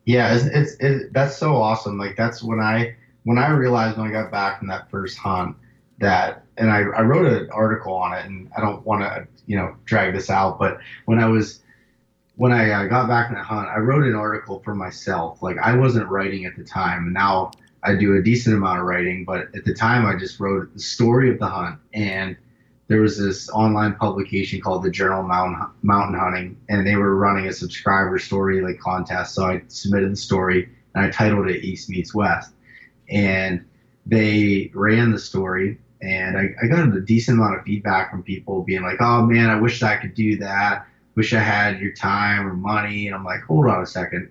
Yeah, 0.06 0.34
it's, 0.34 0.46
it's 0.46 0.76
it, 0.80 1.12
that's 1.12 1.36
so 1.36 1.54
awesome. 1.54 1.98
Like 1.98 2.16
that's 2.16 2.42
when 2.42 2.60
I 2.60 2.96
when 3.24 3.36
I 3.36 3.50
realized 3.50 3.98
when 3.98 4.06
I 4.06 4.10
got 4.10 4.32
back 4.32 4.60
from 4.60 4.68
that 4.68 4.90
first 4.90 5.18
hunt 5.18 5.54
that 5.98 6.46
and 6.58 6.70
I, 6.70 6.80
I 6.80 7.02
wrote 7.02 7.26
an 7.26 7.48
article 7.50 7.94
on 7.94 8.12
it 8.16 8.26
and 8.26 8.50
I 8.56 8.60
don't 8.60 8.84
want 8.84 9.02
to 9.02 9.26
you 9.46 9.56
know 9.56 9.74
drag 9.84 10.14
this 10.14 10.30
out 10.30 10.58
but 10.58 10.78
when 11.06 11.18
I 11.18 11.26
was 11.26 11.60
when 12.36 12.52
I 12.52 12.70
uh, 12.70 12.84
got 12.86 13.08
back 13.08 13.30
in 13.30 13.36
the 13.36 13.42
hunt 13.42 13.68
I 13.68 13.78
wrote 13.78 14.04
an 14.04 14.14
article 14.14 14.60
for 14.60 14.74
myself. 14.74 15.42
Like 15.42 15.56
I 15.58 15.74
wasn't 15.76 16.08
writing 16.08 16.44
at 16.44 16.56
the 16.56 16.64
time. 16.64 17.12
Now 17.12 17.52
I 17.82 17.94
do 17.94 18.16
a 18.16 18.22
decent 18.22 18.56
amount 18.56 18.80
of 18.80 18.86
writing 18.86 19.24
but 19.24 19.54
at 19.54 19.64
the 19.64 19.74
time 19.74 20.06
I 20.06 20.18
just 20.18 20.40
wrote 20.40 20.72
the 20.74 20.80
story 20.80 21.30
of 21.30 21.38
the 21.38 21.46
hunt 21.46 21.78
and 21.94 22.36
there 22.88 23.02
was 23.02 23.18
this 23.18 23.50
online 23.50 23.94
publication 23.96 24.62
called 24.62 24.82
the 24.82 24.90
Journal 24.90 25.22
Mountain 25.22 25.66
Mountain 25.82 26.18
Hunting 26.18 26.56
and 26.68 26.86
they 26.86 26.96
were 26.96 27.16
running 27.16 27.46
a 27.46 27.52
subscriber 27.52 28.18
story 28.18 28.62
like 28.62 28.80
contest 28.80 29.34
so 29.34 29.44
I 29.44 29.62
submitted 29.68 30.12
the 30.12 30.16
story 30.16 30.70
and 30.94 31.06
I 31.06 31.10
titled 31.10 31.48
it 31.48 31.64
East 31.64 31.88
Meets 31.88 32.14
West. 32.14 32.52
And 33.08 33.64
they 34.06 34.70
ran 34.74 35.12
the 35.12 35.18
story 35.18 35.78
and 36.00 36.38
I, 36.38 36.54
I 36.62 36.66
got 36.68 36.94
a 36.94 37.00
decent 37.00 37.38
amount 37.38 37.58
of 37.58 37.64
feedback 37.64 38.10
from 38.10 38.22
people 38.22 38.62
being 38.62 38.82
like, 38.82 39.00
"Oh 39.00 39.22
man, 39.22 39.50
I 39.50 39.60
wish 39.60 39.82
I 39.82 39.96
could 39.96 40.14
do 40.14 40.36
that. 40.38 40.86
Wish 41.14 41.32
I 41.32 41.40
had 41.40 41.80
your 41.80 41.92
time 41.92 42.46
or 42.46 42.54
money." 42.54 43.06
And 43.06 43.16
I'm 43.16 43.24
like, 43.24 43.42
"Hold 43.42 43.66
on 43.66 43.82
a 43.82 43.86
second. 43.86 44.30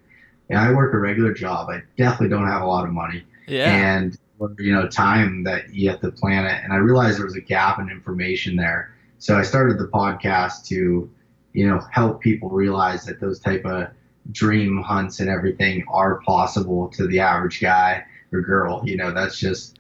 Yeah, 0.50 0.62
I 0.62 0.74
work 0.74 0.94
a 0.94 0.98
regular 0.98 1.34
job. 1.34 1.70
I 1.70 1.82
definitely 1.98 2.30
don't 2.30 2.48
have 2.48 2.62
a 2.62 2.68
lot 2.68 2.86
of 2.86 2.92
money. 2.92 3.24
Yeah. 3.48 3.74
And 3.74 4.18
you 4.60 4.72
know, 4.72 4.88
time 4.88 5.44
that 5.44 5.74
you 5.74 5.90
have 5.90 6.00
to 6.02 6.12
plan 6.12 6.46
it. 6.46 6.64
And 6.64 6.72
I 6.72 6.78
realized 6.78 7.18
there 7.18 7.26
was 7.26 7.36
a 7.36 7.42
gap 7.42 7.80
in 7.80 7.90
information 7.90 8.56
there. 8.56 8.94
So 9.20 9.36
I 9.36 9.42
started 9.42 9.80
the 9.80 9.88
podcast 9.88 10.66
to, 10.68 11.10
you 11.54 11.68
know, 11.68 11.82
help 11.92 12.22
people 12.22 12.50
realize 12.50 13.04
that 13.06 13.20
those 13.20 13.40
type 13.40 13.66
of 13.66 13.88
dream 14.32 14.84
hunts 14.84 15.20
and 15.20 15.30
everything 15.30 15.84
are 15.88 16.22
possible 16.22 16.88
to 16.90 17.08
the 17.08 17.20
average 17.20 17.60
guy 17.60 18.04
or 18.32 18.42
girl. 18.42 18.82
You 18.86 18.98
know, 18.98 19.12
that's 19.12 19.40
just 19.40 19.80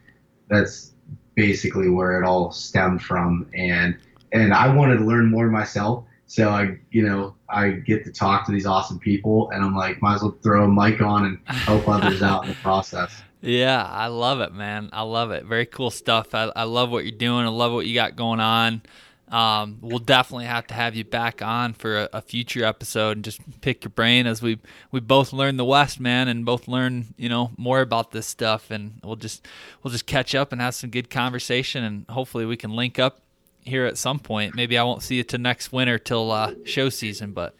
that's 0.49 0.93
basically 1.37 1.87
where 1.87 2.21
it 2.21 2.25
all 2.25 2.51
stemmed 2.51 3.01
from. 3.01 3.49
And 3.53 3.97
and 4.33 4.53
I 4.53 4.73
wanted 4.73 4.97
to 4.97 5.05
learn 5.05 5.31
more 5.31 5.47
myself. 5.47 6.03
So 6.25 6.49
I, 6.49 6.77
you 6.91 7.07
know, 7.07 7.35
I 7.47 7.69
get 7.69 8.03
to 8.03 8.11
talk 8.11 8.45
to 8.47 8.51
these 8.51 8.65
awesome 8.65 8.99
people, 8.99 9.49
and 9.51 9.63
I'm 9.63 9.73
like, 9.73 10.01
might 10.01 10.15
as 10.15 10.23
well 10.23 10.37
throw 10.43 10.65
a 10.65 10.67
mic 10.67 10.99
on 11.01 11.23
and 11.23 11.39
help 11.47 11.87
others 11.87 12.21
out 12.21 12.43
in 12.43 12.49
the 12.49 12.55
process. 12.55 13.15
Yeah, 13.39 13.83
I 13.83 14.07
love 14.07 14.41
it, 14.41 14.51
man. 14.51 14.89
I 14.91 15.03
love 15.03 15.29
it. 15.29 15.45
Very 15.45 15.67
cool 15.67 15.91
stuff. 15.91 16.33
I, 16.33 16.51
I 16.55 16.63
love 16.63 16.89
what 16.89 17.05
you're 17.05 17.15
doing. 17.15 17.45
I 17.45 17.49
love 17.49 17.71
what 17.71 17.85
you 17.85 17.93
got 17.93 18.15
going 18.15 18.39
on. 18.39 18.81
Um, 19.29 19.79
we'll 19.81 19.99
definitely 19.99 20.45
have 20.45 20.67
to 20.67 20.73
have 20.73 20.95
you 20.95 21.03
back 21.03 21.41
on 21.41 21.73
for 21.73 22.03
a, 22.03 22.09
a, 22.13 22.21
future 22.21 22.63
episode 22.63 23.17
and 23.17 23.25
just 23.25 23.41
pick 23.59 23.83
your 23.83 23.89
brain 23.89 24.25
as 24.25 24.41
we 24.41 24.57
we 24.89 25.01
both 25.01 25.33
learn 25.33 25.57
the 25.57 25.65
West, 25.65 25.99
man, 25.99 26.29
and 26.29 26.45
both 26.45 26.69
learn 26.69 27.07
you 27.17 27.27
know 27.27 27.51
more 27.57 27.81
about 27.81 28.11
this 28.11 28.25
stuff. 28.25 28.71
And 28.71 29.01
we'll 29.03 29.17
just 29.17 29.45
we'll 29.83 29.91
just 29.91 30.05
catch 30.05 30.33
up 30.33 30.53
and 30.53 30.61
have 30.61 30.75
some 30.75 30.89
good 30.91 31.09
conversation, 31.09 31.83
and 31.83 32.05
hopefully 32.07 32.45
we 32.45 32.55
can 32.55 32.71
link 32.71 32.99
up 32.99 33.19
here 33.59 33.85
at 33.85 33.97
some 33.97 34.19
point. 34.19 34.55
Maybe 34.55 34.77
I 34.77 34.83
won't 34.83 35.03
see 35.03 35.15
you 35.15 35.23
till 35.23 35.41
next 35.41 35.73
winter 35.73 35.99
till 35.99 36.31
uh, 36.31 36.53
show 36.63 36.89
season, 36.89 37.33
but. 37.33 37.55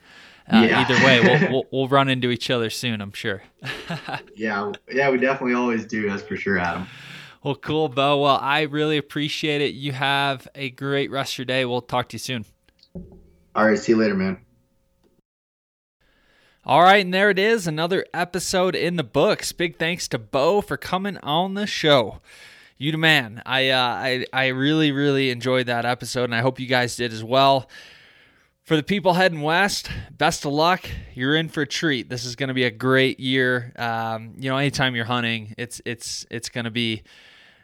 Uh, 0.49 0.61
yeah. 0.61 0.80
either 0.80 1.06
way, 1.06 1.19
we'll, 1.19 1.52
we'll, 1.52 1.64
we'll 1.72 1.88
run 1.89 2.07
into 2.07 2.30
each 2.30 2.49
other 2.49 2.69
soon. 2.69 3.02
I'm 3.02 3.11
sure. 3.11 3.44
yeah, 4.38 4.72
yeah, 4.89 5.10
we 5.10 5.18
definitely 5.18 5.56
always 5.56 5.85
do. 5.85 6.10
That's 6.10 6.23
for 6.23 6.38
sure, 6.38 6.57
Adam. 6.57 6.88
Well, 7.43 7.55
cool, 7.55 7.89
Beau. 7.89 8.22
Well, 8.22 8.39
I 8.41 8.61
really 8.61 8.97
appreciate 8.97 9.61
it. 9.61 9.73
You 9.73 9.91
have 9.93 10.47
a 10.55 10.69
great 10.72 11.11
rest 11.11 11.34
of 11.34 11.38
your 11.39 11.45
day. 11.45 11.65
We'll 11.65 11.81
talk 11.81 12.09
to 12.09 12.15
you 12.15 12.19
soon. 12.19 12.45
All 13.55 13.68
right. 13.68 13.77
See 13.77 13.93
you 13.93 13.97
later, 13.97 14.15
man. 14.15 14.39
All 16.68 16.81
right, 16.81 17.05
and 17.05 17.14
there 17.14 17.30
it 17.30 17.39
is, 17.39 17.65
another 17.65 18.05
episode 18.14 18.76
in 18.76 18.97
the 18.97 19.03
books. 19.03 19.53
Big 19.53 19.77
thanks 19.77 20.05
to 20.09 20.19
Beau 20.19 20.59
for 20.59 20.76
coming 20.76 21.18
on 21.19 21.53
the 21.53 21.65
show. 21.65 22.19
You 22.77 22.91
the 22.91 22.97
man. 22.97 23.41
I 23.45 23.69
uh, 23.69 23.80
I 23.80 24.26
I 24.34 24.47
really 24.47 24.91
really 24.91 25.30
enjoyed 25.30 25.68
that 25.68 25.85
episode, 25.85 26.26
and 26.26 26.35
I 26.35 26.41
hope 26.41 26.59
you 26.59 26.68
guys 26.68 26.97
did 26.97 27.14
as 27.14 27.23
well. 27.23 27.69
For 28.68 28.76
the 28.76 28.84
people 28.84 29.14
heading 29.14 29.39
west, 29.39 29.89
best 30.11 30.44
of 30.44 30.52
luck. 30.52 30.89
You're 31.14 31.38
in 31.38 31.48
for 31.48 31.61
a 31.61 31.65
treat. 31.65 32.10
This 32.10 32.26
is 32.26 32.35
going 32.35 32.49
to 32.49 32.53
be 32.53 32.65
a 32.65 32.69
great 32.69 33.18
year. 33.18 33.72
Um, 33.77 34.34
you 34.38 34.49
know, 34.49 34.57
anytime 34.57 34.94
you're 34.94 35.06
hunting, 35.06 35.56
it's 35.57 35.81
it's 35.85 36.26
it's 36.30 36.49
going 36.49 36.65
to 36.65 36.69
be 36.69 37.03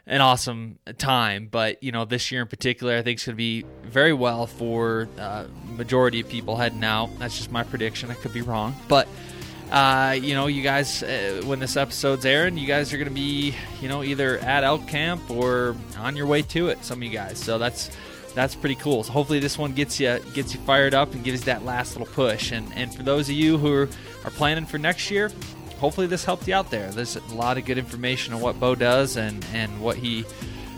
an 0.06 0.22
awesome 0.22 0.78
time. 0.96 1.48
But 1.52 1.82
you 1.82 1.92
know, 1.92 2.06
this 2.06 2.32
year 2.32 2.40
in 2.40 2.48
particular, 2.48 2.96
I 2.96 3.02
think 3.02 3.18
it's 3.18 3.26
going 3.26 3.34
to 3.34 3.36
be 3.36 3.66
very 3.82 4.14
well 4.14 4.46
for 4.46 5.06
uh, 5.18 5.44
majority 5.76 6.20
of 6.20 6.28
people 6.30 6.56
heading 6.56 6.82
out. 6.82 7.10
That's 7.18 7.36
just 7.36 7.52
my 7.52 7.64
prediction. 7.64 8.10
I 8.10 8.14
could 8.14 8.32
be 8.32 8.40
wrong, 8.40 8.74
but. 8.88 9.06
Uh, 9.70 10.16
you 10.20 10.34
know, 10.34 10.46
you 10.46 10.62
guys, 10.62 11.02
uh, 11.02 11.42
when 11.46 11.58
this 11.58 11.76
episode's 11.76 12.24
airing, 12.24 12.56
you 12.56 12.66
guys 12.66 12.92
are 12.92 12.98
going 12.98 13.08
to 13.08 13.14
be, 13.14 13.54
you 13.80 13.88
know, 13.88 14.04
either 14.04 14.38
at 14.40 14.62
elk 14.62 14.86
camp 14.86 15.28
or 15.30 15.74
on 15.98 16.14
your 16.14 16.26
way 16.26 16.42
to 16.42 16.68
it. 16.68 16.84
Some 16.84 16.98
of 16.98 17.02
you 17.02 17.10
guys, 17.10 17.38
so 17.42 17.58
that's 17.58 17.90
that's 18.34 18.54
pretty 18.54 18.74
cool. 18.74 19.02
So 19.02 19.12
hopefully 19.12 19.38
this 19.38 19.56
one 19.56 19.72
gets 19.72 20.00
you 20.00 20.18
gets 20.34 20.54
you 20.54 20.60
fired 20.60 20.94
up 20.94 21.14
and 21.14 21.22
gives 21.22 21.40
you 21.40 21.46
that 21.46 21.64
last 21.64 21.96
little 21.96 22.12
push. 22.12 22.52
And 22.52 22.72
and 22.74 22.94
for 22.94 23.02
those 23.02 23.28
of 23.28 23.34
you 23.34 23.58
who 23.58 23.72
are, 23.72 23.88
planning 24.30 24.64
for 24.66 24.78
next 24.78 25.10
year, 25.10 25.30
hopefully 25.78 26.06
this 26.06 26.24
helped 26.24 26.48
you 26.48 26.54
out 26.54 26.70
there. 26.70 26.90
There's 26.90 27.16
a 27.16 27.34
lot 27.34 27.58
of 27.58 27.64
good 27.64 27.78
information 27.78 28.34
on 28.34 28.40
what 28.40 28.58
Beau 28.58 28.74
does 28.74 29.16
and, 29.16 29.44
and 29.52 29.80
what 29.80 29.96
he 29.96 30.24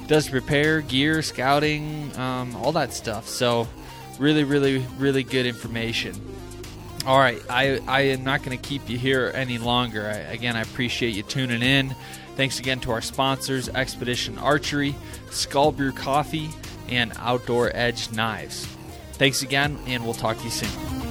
does 0.06 0.32
repair, 0.32 0.80
gear, 0.80 1.22
scouting, 1.22 2.16
um, 2.16 2.56
all 2.56 2.72
that 2.72 2.92
stuff. 2.92 3.28
So, 3.28 3.68
really, 4.18 4.44
really, 4.44 4.84
really 4.98 5.22
good 5.22 5.46
information. 5.46 6.14
All 7.06 7.18
right, 7.18 7.40
I, 7.48 7.80
I 7.86 8.00
am 8.02 8.24
not 8.24 8.42
going 8.42 8.58
to 8.58 8.68
keep 8.68 8.88
you 8.88 8.98
here 8.98 9.30
any 9.32 9.58
longer. 9.58 10.06
I, 10.06 10.16
again, 10.32 10.56
I 10.56 10.62
appreciate 10.62 11.14
you 11.14 11.22
tuning 11.22 11.62
in. 11.62 11.94
Thanks 12.34 12.58
again 12.58 12.80
to 12.80 12.90
our 12.90 13.00
sponsors 13.00 13.68
Expedition 13.68 14.38
Archery, 14.38 14.94
Skull 15.30 15.70
Brew 15.70 15.92
Coffee, 15.92 16.50
and 16.88 17.12
Outdoor 17.18 17.70
Edge 17.74 18.12
Knives. 18.12 18.66
Thanks 19.12 19.42
again, 19.42 19.78
and 19.86 20.04
we'll 20.04 20.14
talk 20.14 20.36
to 20.38 20.44
you 20.44 20.50
soon. 20.50 21.05